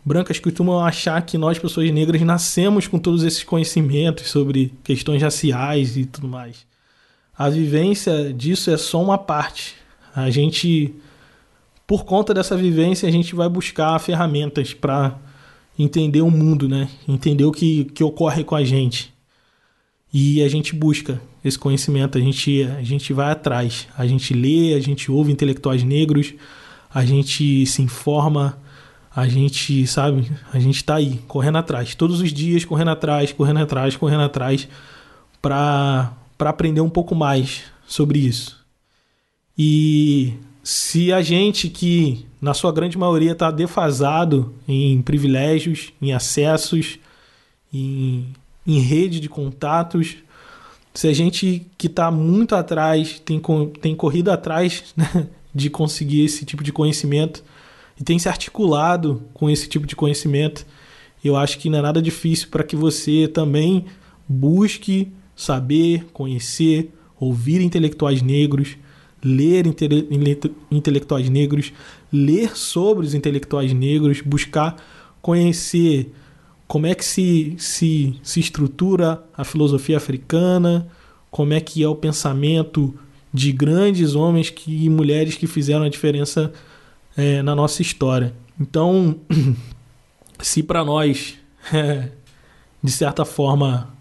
brancas 0.04 0.38
costumam 0.38 0.80
achar 0.80 1.20
que 1.22 1.36
nós, 1.36 1.58
pessoas 1.58 1.90
negras, 1.90 2.20
nascemos 2.22 2.86
com 2.86 2.98
todos 2.98 3.22
esses 3.22 3.44
conhecimentos 3.44 4.28
sobre 4.28 4.72
questões 4.82 5.22
raciais 5.22 5.96
e 5.96 6.04
tudo 6.04 6.28
mais. 6.28 6.66
A 7.36 7.48
vivência 7.48 8.32
disso 8.32 8.70
é 8.70 8.76
só 8.76 9.02
uma 9.02 9.18
parte. 9.18 9.74
A 10.14 10.30
gente, 10.30 10.94
por 11.86 12.04
conta 12.04 12.34
dessa 12.34 12.56
vivência, 12.56 13.08
a 13.08 13.12
gente 13.12 13.34
vai 13.34 13.48
buscar 13.48 13.98
ferramentas 13.98 14.74
para 14.74 15.16
entender 15.78 16.20
o 16.20 16.30
mundo, 16.30 16.68
né? 16.68 16.88
Entender 17.08 17.44
o 17.44 17.52
que, 17.52 17.84
que 17.86 18.04
ocorre 18.04 18.44
com 18.44 18.54
a 18.54 18.64
gente. 18.64 19.12
E 20.12 20.42
a 20.42 20.48
gente 20.48 20.74
busca 20.74 21.20
esse 21.44 21.58
conhecimento, 21.58 22.18
a 22.18 22.20
gente, 22.20 22.62
a 22.64 22.82
gente 22.82 23.12
vai 23.12 23.30
atrás. 23.30 23.86
A 23.96 24.06
gente 24.06 24.34
lê, 24.34 24.74
a 24.74 24.80
gente 24.80 25.10
ouve 25.10 25.32
intelectuais 25.32 25.82
negros, 25.82 26.34
a 26.92 27.04
gente 27.04 27.64
se 27.66 27.80
informa, 27.80 28.58
a 29.14 29.28
gente, 29.28 29.86
sabe, 29.86 30.30
a 30.52 30.58
gente 30.58 30.84
tá 30.84 30.96
aí, 30.96 31.20
correndo 31.28 31.58
atrás. 31.58 31.94
Todos 31.94 32.20
os 32.20 32.32
dias, 32.32 32.64
correndo 32.64 32.90
atrás, 32.90 33.32
correndo 33.32 33.60
atrás, 33.60 33.96
correndo 33.96 34.22
atrás, 34.22 34.68
para 35.40 36.12
aprender 36.38 36.80
um 36.80 36.90
pouco 36.90 37.14
mais 37.14 37.62
sobre 37.86 38.18
isso. 38.18 38.60
E 39.56 40.34
se 40.62 41.12
a 41.12 41.22
gente 41.22 41.68
que, 41.68 42.26
na 42.40 42.54
sua 42.54 42.72
grande 42.72 42.96
maioria, 42.98 43.32
está 43.32 43.50
defasado 43.50 44.54
em 44.66 45.00
privilégios, 45.02 45.92
em 46.00 46.12
acessos, 46.12 46.98
em, 47.72 48.26
em 48.76 48.78
rede 48.80 49.20
de 49.20 49.28
contatos, 49.28 50.16
se 50.94 51.08
a 51.08 51.12
gente 51.12 51.66
que 51.78 51.86
está 51.86 52.10
muito 52.10 52.54
atrás, 52.54 53.20
tem, 53.24 53.40
tem 53.80 53.94
corrido 53.94 54.30
atrás 54.30 54.84
né, 54.96 55.28
de 55.54 55.70
conseguir 55.70 56.24
esse 56.24 56.44
tipo 56.44 56.62
de 56.62 56.72
conhecimento 56.72 57.42
e 57.98 58.04
tem 58.04 58.18
se 58.18 58.28
articulado 58.28 59.22
com 59.34 59.48
esse 59.50 59.68
tipo 59.68 59.86
de 59.86 59.94
conhecimento, 59.96 60.66
eu 61.24 61.36
acho 61.36 61.58
que 61.58 61.68
não 61.68 61.78
é 61.78 61.82
nada 61.82 62.00
difícil 62.00 62.48
para 62.50 62.64
que 62.64 62.74
você 62.74 63.28
também 63.28 63.84
busque 64.28 65.08
saber, 65.36 66.06
conhecer, 66.12 66.90
ouvir 67.18 67.60
intelectuais 67.60 68.22
negros, 68.22 68.76
ler 69.22 69.66
intele- 69.66 70.06
inte- 70.10 70.52
intelectuais 70.70 71.28
negros, 71.28 71.72
ler 72.12 72.56
sobre 72.56 73.06
os 73.06 73.14
intelectuais 73.14 73.72
negros, 73.72 74.20
buscar 74.22 74.76
conhecer 75.20 76.10
como 76.70 76.86
é 76.86 76.94
que 76.94 77.04
se, 77.04 77.56
se, 77.58 78.16
se 78.22 78.38
estrutura 78.38 79.20
a 79.36 79.42
filosofia 79.42 79.96
africana, 79.96 80.86
como 81.28 81.52
é 81.52 81.60
que 81.60 81.82
é 81.82 81.88
o 81.88 81.96
pensamento 81.96 82.94
de 83.34 83.50
grandes 83.50 84.14
homens 84.14 84.50
que, 84.50 84.84
e 84.84 84.88
mulheres 84.88 85.34
que 85.34 85.48
fizeram 85.48 85.82
a 85.82 85.88
diferença 85.88 86.52
é, 87.16 87.42
na 87.42 87.56
nossa 87.56 87.82
história. 87.82 88.32
Então, 88.60 89.18
se 90.38 90.62
para 90.62 90.84
nós, 90.84 91.36
é, 91.72 92.08
de 92.80 92.92
certa 92.92 93.24
forma, 93.24 93.92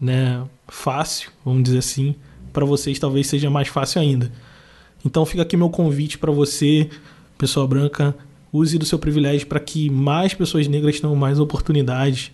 né, 0.00 0.42
fácil, 0.68 1.30
vamos 1.44 1.64
dizer 1.64 1.80
assim, 1.80 2.14
para 2.50 2.64
vocês 2.64 2.98
talvez 2.98 3.26
seja 3.26 3.50
mais 3.50 3.68
fácil 3.68 4.00
ainda. 4.00 4.32
Então 5.04 5.26
fica 5.26 5.42
aqui 5.42 5.54
meu 5.54 5.68
convite 5.68 6.16
para 6.16 6.32
você, 6.32 6.88
pessoa 7.36 7.66
branca, 7.66 8.16
use 8.52 8.78
do 8.78 8.84
seu 8.84 8.98
privilégio 8.98 9.46
para 9.46 9.60
que 9.60 9.88
mais 9.90 10.34
pessoas 10.34 10.66
negras 10.66 11.00
tenham 11.00 11.14
mais 11.16 11.38
oportunidades. 11.38 12.32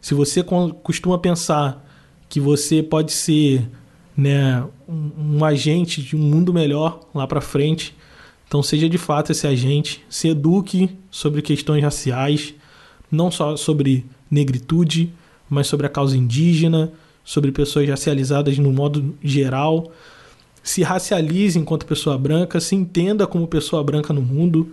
Se 0.00 0.14
você 0.14 0.42
co- 0.42 0.74
costuma 0.74 1.18
pensar 1.18 1.88
que 2.28 2.40
você 2.40 2.82
pode 2.82 3.12
ser 3.12 3.68
né, 4.16 4.64
um, 4.88 5.36
um 5.38 5.44
agente 5.44 6.02
de 6.02 6.16
um 6.16 6.18
mundo 6.18 6.52
melhor 6.52 7.00
lá 7.14 7.26
para 7.26 7.40
frente, 7.40 7.94
então 8.48 8.62
seja 8.62 8.88
de 8.88 8.98
fato 8.98 9.32
esse 9.32 9.46
agente, 9.46 10.04
se 10.10 10.28
eduque 10.28 10.90
sobre 11.10 11.40
questões 11.40 11.82
raciais, 11.82 12.54
não 13.10 13.30
só 13.30 13.56
sobre 13.56 14.04
negritude, 14.30 15.12
mas 15.48 15.66
sobre 15.66 15.86
a 15.86 15.90
causa 15.90 16.16
indígena, 16.16 16.92
sobre 17.24 17.52
pessoas 17.52 17.88
racializadas 17.88 18.58
no 18.58 18.72
modo 18.72 19.14
geral. 19.22 19.92
se 20.62 20.82
racialize 20.82 21.58
enquanto 21.58 21.86
pessoa 21.86 22.16
branca, 22.16 22.60
se 22.60 22.74
entenda 22.74 23.26
como 23.26 23.46
pessoa 23.48 23.82
branca 23.82 24.12
no 24.12 24.22
mundo, 24.22 24.72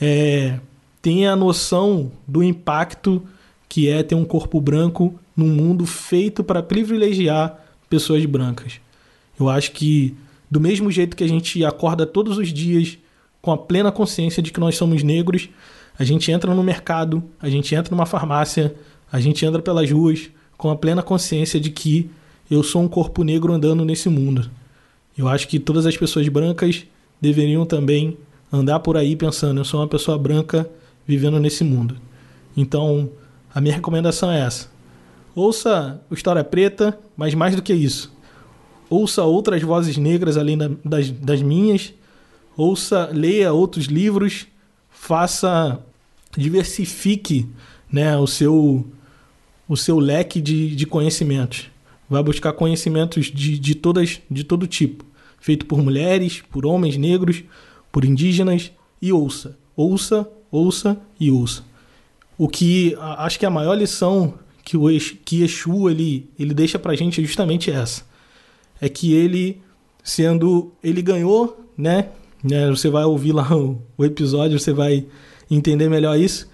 é, 0.00 0.58
tenha 1.00 1.32
a 1.32 1.36
noção 1.36 2.10
do 2.26 2.42
impacto 2.42 3.22
que 3.68 3.88
é 3.88 4.02
ter 4.02 4.14
um 4.14 4.24
corpo 4.24 4.60
branco 4.60 5.18
num 5.36 5.48
mundo 5.48 5.84
feito 5.86 6.44
para 6.44 6.62
privilegiar 6.62 7.58
pessoas 7.88 8.24
brancas. 8.24 8.80
Eu 9.38 9.48
acho 9.48 9.72
que, 9.72 10.14
do 10.50 10.60
mesmo 10.60 10.90
jeito 10.90 11.16
que 11.16 11.24
a 11.24 11.28
gente 11.28 11.64
acorda 11.64 12.06
todos 12.06 12.38
os 12.38 12.52
dias 12.52 12.98
com 13.42 13.50
a 13.50 13.58
plena 13.58 13.90
consciência 13.90 14.42
de 14.42 14.52
que 14.52 14.60
nós 14.60 14.76
somos 14.76 15.02
negros, 15.02 15.48
a 15.98 16.04
gente 16.04 16.30
entra 16.30 16.54
no 16.54 16.62
mercado, 16.62 17.22
a 17.40 17.48
gente 17.48 17.74
entra 17.74 17.94
numa 17.94 18.06
farmácia, 18.06 18.74
a 19.10 19.20
gente 19.20 19.44
anda 19.44 19.60
pelas 19.60 19.90
ruas 19.90 20.30
com 20.56 20.70
a 20.70 20.76
plena 20.76 21.02
consciência 21.02 21.60
de 21.60 21.70
que 21.70 22.10
eu 22.50 22.62
sou 22.62 22.82
um 22.82 22.88
corpo 22.88 23.22
negro 23.22 23.52
andando 23.52 23.84
nesse 23.84 24.08
mundo. 24.08 24.50
Eu 25.16 25.28
acho 25.28 25.46
que 25.46 25.58
todas 25.58 25.86
as 25.86 25.96
pessoas 25.96 26.28
brancas 26.28 26.84
deveriam 27.20 27.64
também 27.64 28.16
andar 28.54 28.80
por 28.80 28.96
aí 28.96 29.16
pensando: 29.16 29.60
eu 29.60 29.64
sou 29.64 29.80
uma 29.80 29.88
pessoa 29.88 30.18
branca 30.18 30.68
vivendo 31.06 31.38
nesse 31.40 31.64
mundo. 31.64 31.96
Então, 32.56 33.10
a 33.54 33.60
minha 33.60 33.74
recomendação 33.74 34.30
é 34.30 34.40
essa. 34.40 34.68
Ouça 35.34 36.00
o 36.08 36.14
História 36.14 36.44
Preta, 36.44 36.98
mas 37.16 37.34
mais 37.34 37.56
do 37.56 37.62
que 37.62 37.74
isso. 37.74 38.12
Ouça 38.88 39.24
outras 39.24 39.60
vozes 39.62 39.96
negras 39.96 40.36
além 40.36 40.56
das, 40.84 41.10
das 41.10 41.42
minhas. 41.42 41.92
Ouça, 42.56 43.10
leia 43.12 43.52
outros 43.52 43.86
livros. 43.86 44.46
Faça, 44.90 45.80
diversifique 46.36 47.48
né, 47.90 48.16
o, 48.16 48.26
seu, 48.26 48.86
o 49.68 49.76
seu 49.76 49.98
leque 49.98 50.40
de, 50.40 50.74
de 50.76 50.86
conhecimentos. 50.86 51.68
Vai 52.08 52.22
buscar 52.22 52.52
conhecimentos 52.52 53.26
de, 53.26 53.58
de, 53.58 53.74
todas, 53.74 54.20
de 54.30 54.44
todo 54.44 54.66
tipo. 54.66 55.04
Feito 55.40 55.66
por 55.66 55.82
mulheres, 55.82 56.42
por 56.50 56.64
homens 56.64 56.96
negros, 56.96 57.42
por 57.94 58.04
indígenas. 58.04 58.72
E 59.00 59.12
ouça. 59.12 59.56
Ouça, 59.76 60.28
ouça 60.50 61.00
e 61.20 61.30
ouça. 61.30 61.62
O 62.36 62.48
que 62.48 62.96
acho 62.98 63.38
que 63.38 63.46
a 63.46 63.50
maior 63.50 63.74
lição 63.76 64.34
que 64.64 64.76
o 64.76 64.86
que 65.24 65.42
Exu 65.42 65.88
ele, 65.88 66.28
ele 66.36 66.52
deixa 66.52 66.76
pra 66.76 66.96
gente 66.96 67.20
é 67.20 67.24
justamente 67.24 67.70
essa. 67.70 68.02
É 68.80 68.88
que 68.88 69.12
ele 69.12 69.62
sendo 70.02 70.72
ele 70.82 71.00
ganhou, 71.00 71.70
né? 71.78 72.08
né 72.42 72.68
você 72.68 72.90
vai 72.90 73.04
ouvir 73.04 73.32
lá 73.32 73.56
o, 73.56 73.80
o 73.96 74.04
episódio, 74.04 74.58
você 74.58 74.72
vai 74.72 75.06
entender 75.48 75.88
melhor 75.88 76.18
isso. 76.18 76.50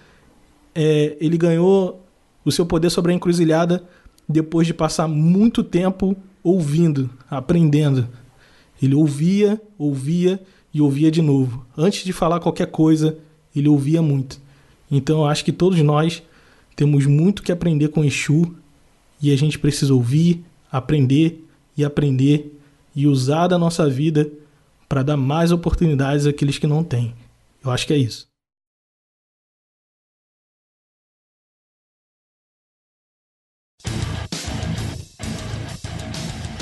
É, 0.75 1.17
ele 1.19 1.37
ganhou 1.37 2.05
o 2.45 2.51
seu 2.51 2.67
poder 2.67 2.91
sobre 2.91 3.11
a 3.11 3.15
encruzilhada 3.15 3.83
depois 4.29 4.67
de 4.67 4.73
passar 4.73 5.07
muito 5.07 5.63
tempo 5.63 6.15
ouvindo, 6.43 7.09
aprendendo. 7.29 8.07
Ele 8.81 8.93
ouvia, 8.93 9.59
ouvia 9.77 10.39
e 10.73 10.81
ouvia 10.81 11.11
de 11.11 11.21
novo. 11.21 11.65
Antes 11.77 12.03
de 12.03 12.13
falar 12.13 12.39
qualquer 12.39 12.67
coisa, 12.67 13.17
ele 13.55 13.67
ouvia 13.67 14.01
muito. 14.01 14.39
Então 14.89 15.19
eu 15.19 15.25
acho 15.25 15.43
que 15.43 15.51
todos 15.51 15.79
nós 15.81 16.23
temos 16.75 17.05
muito 17.05 17.43
que 17.43 17.51
aprender 17.51 17.89
com 17.89 18.03
Exu 18.03 18.55
e 19.21 19.31
a 19.31 19.35
gente 19.35 19.59
precisa 19.59 19.93
ouvir, 19.93 20.43
aprender 20.71 21.45
e 21.77 21.83
aprender 21.83 22.59
e 22.95 23.07
usar 23.07 23.47
da 23.47 23.57
nossa 23.57 23.89
vida 23.89 24.31
para 24.87 25.03
dar 25.03 25.17
mais 25.17 25.51
oportunidades 25.51 26.25
àqueles 26.25 26.57
que 26.57 26.67
não 26.67 26.83
têm. 26.83 27.13
Eu 27.63 27.71
acho 27.71 27.87
que 27.87 27.93
é 27.93 27.97
isso. 27.97 28.30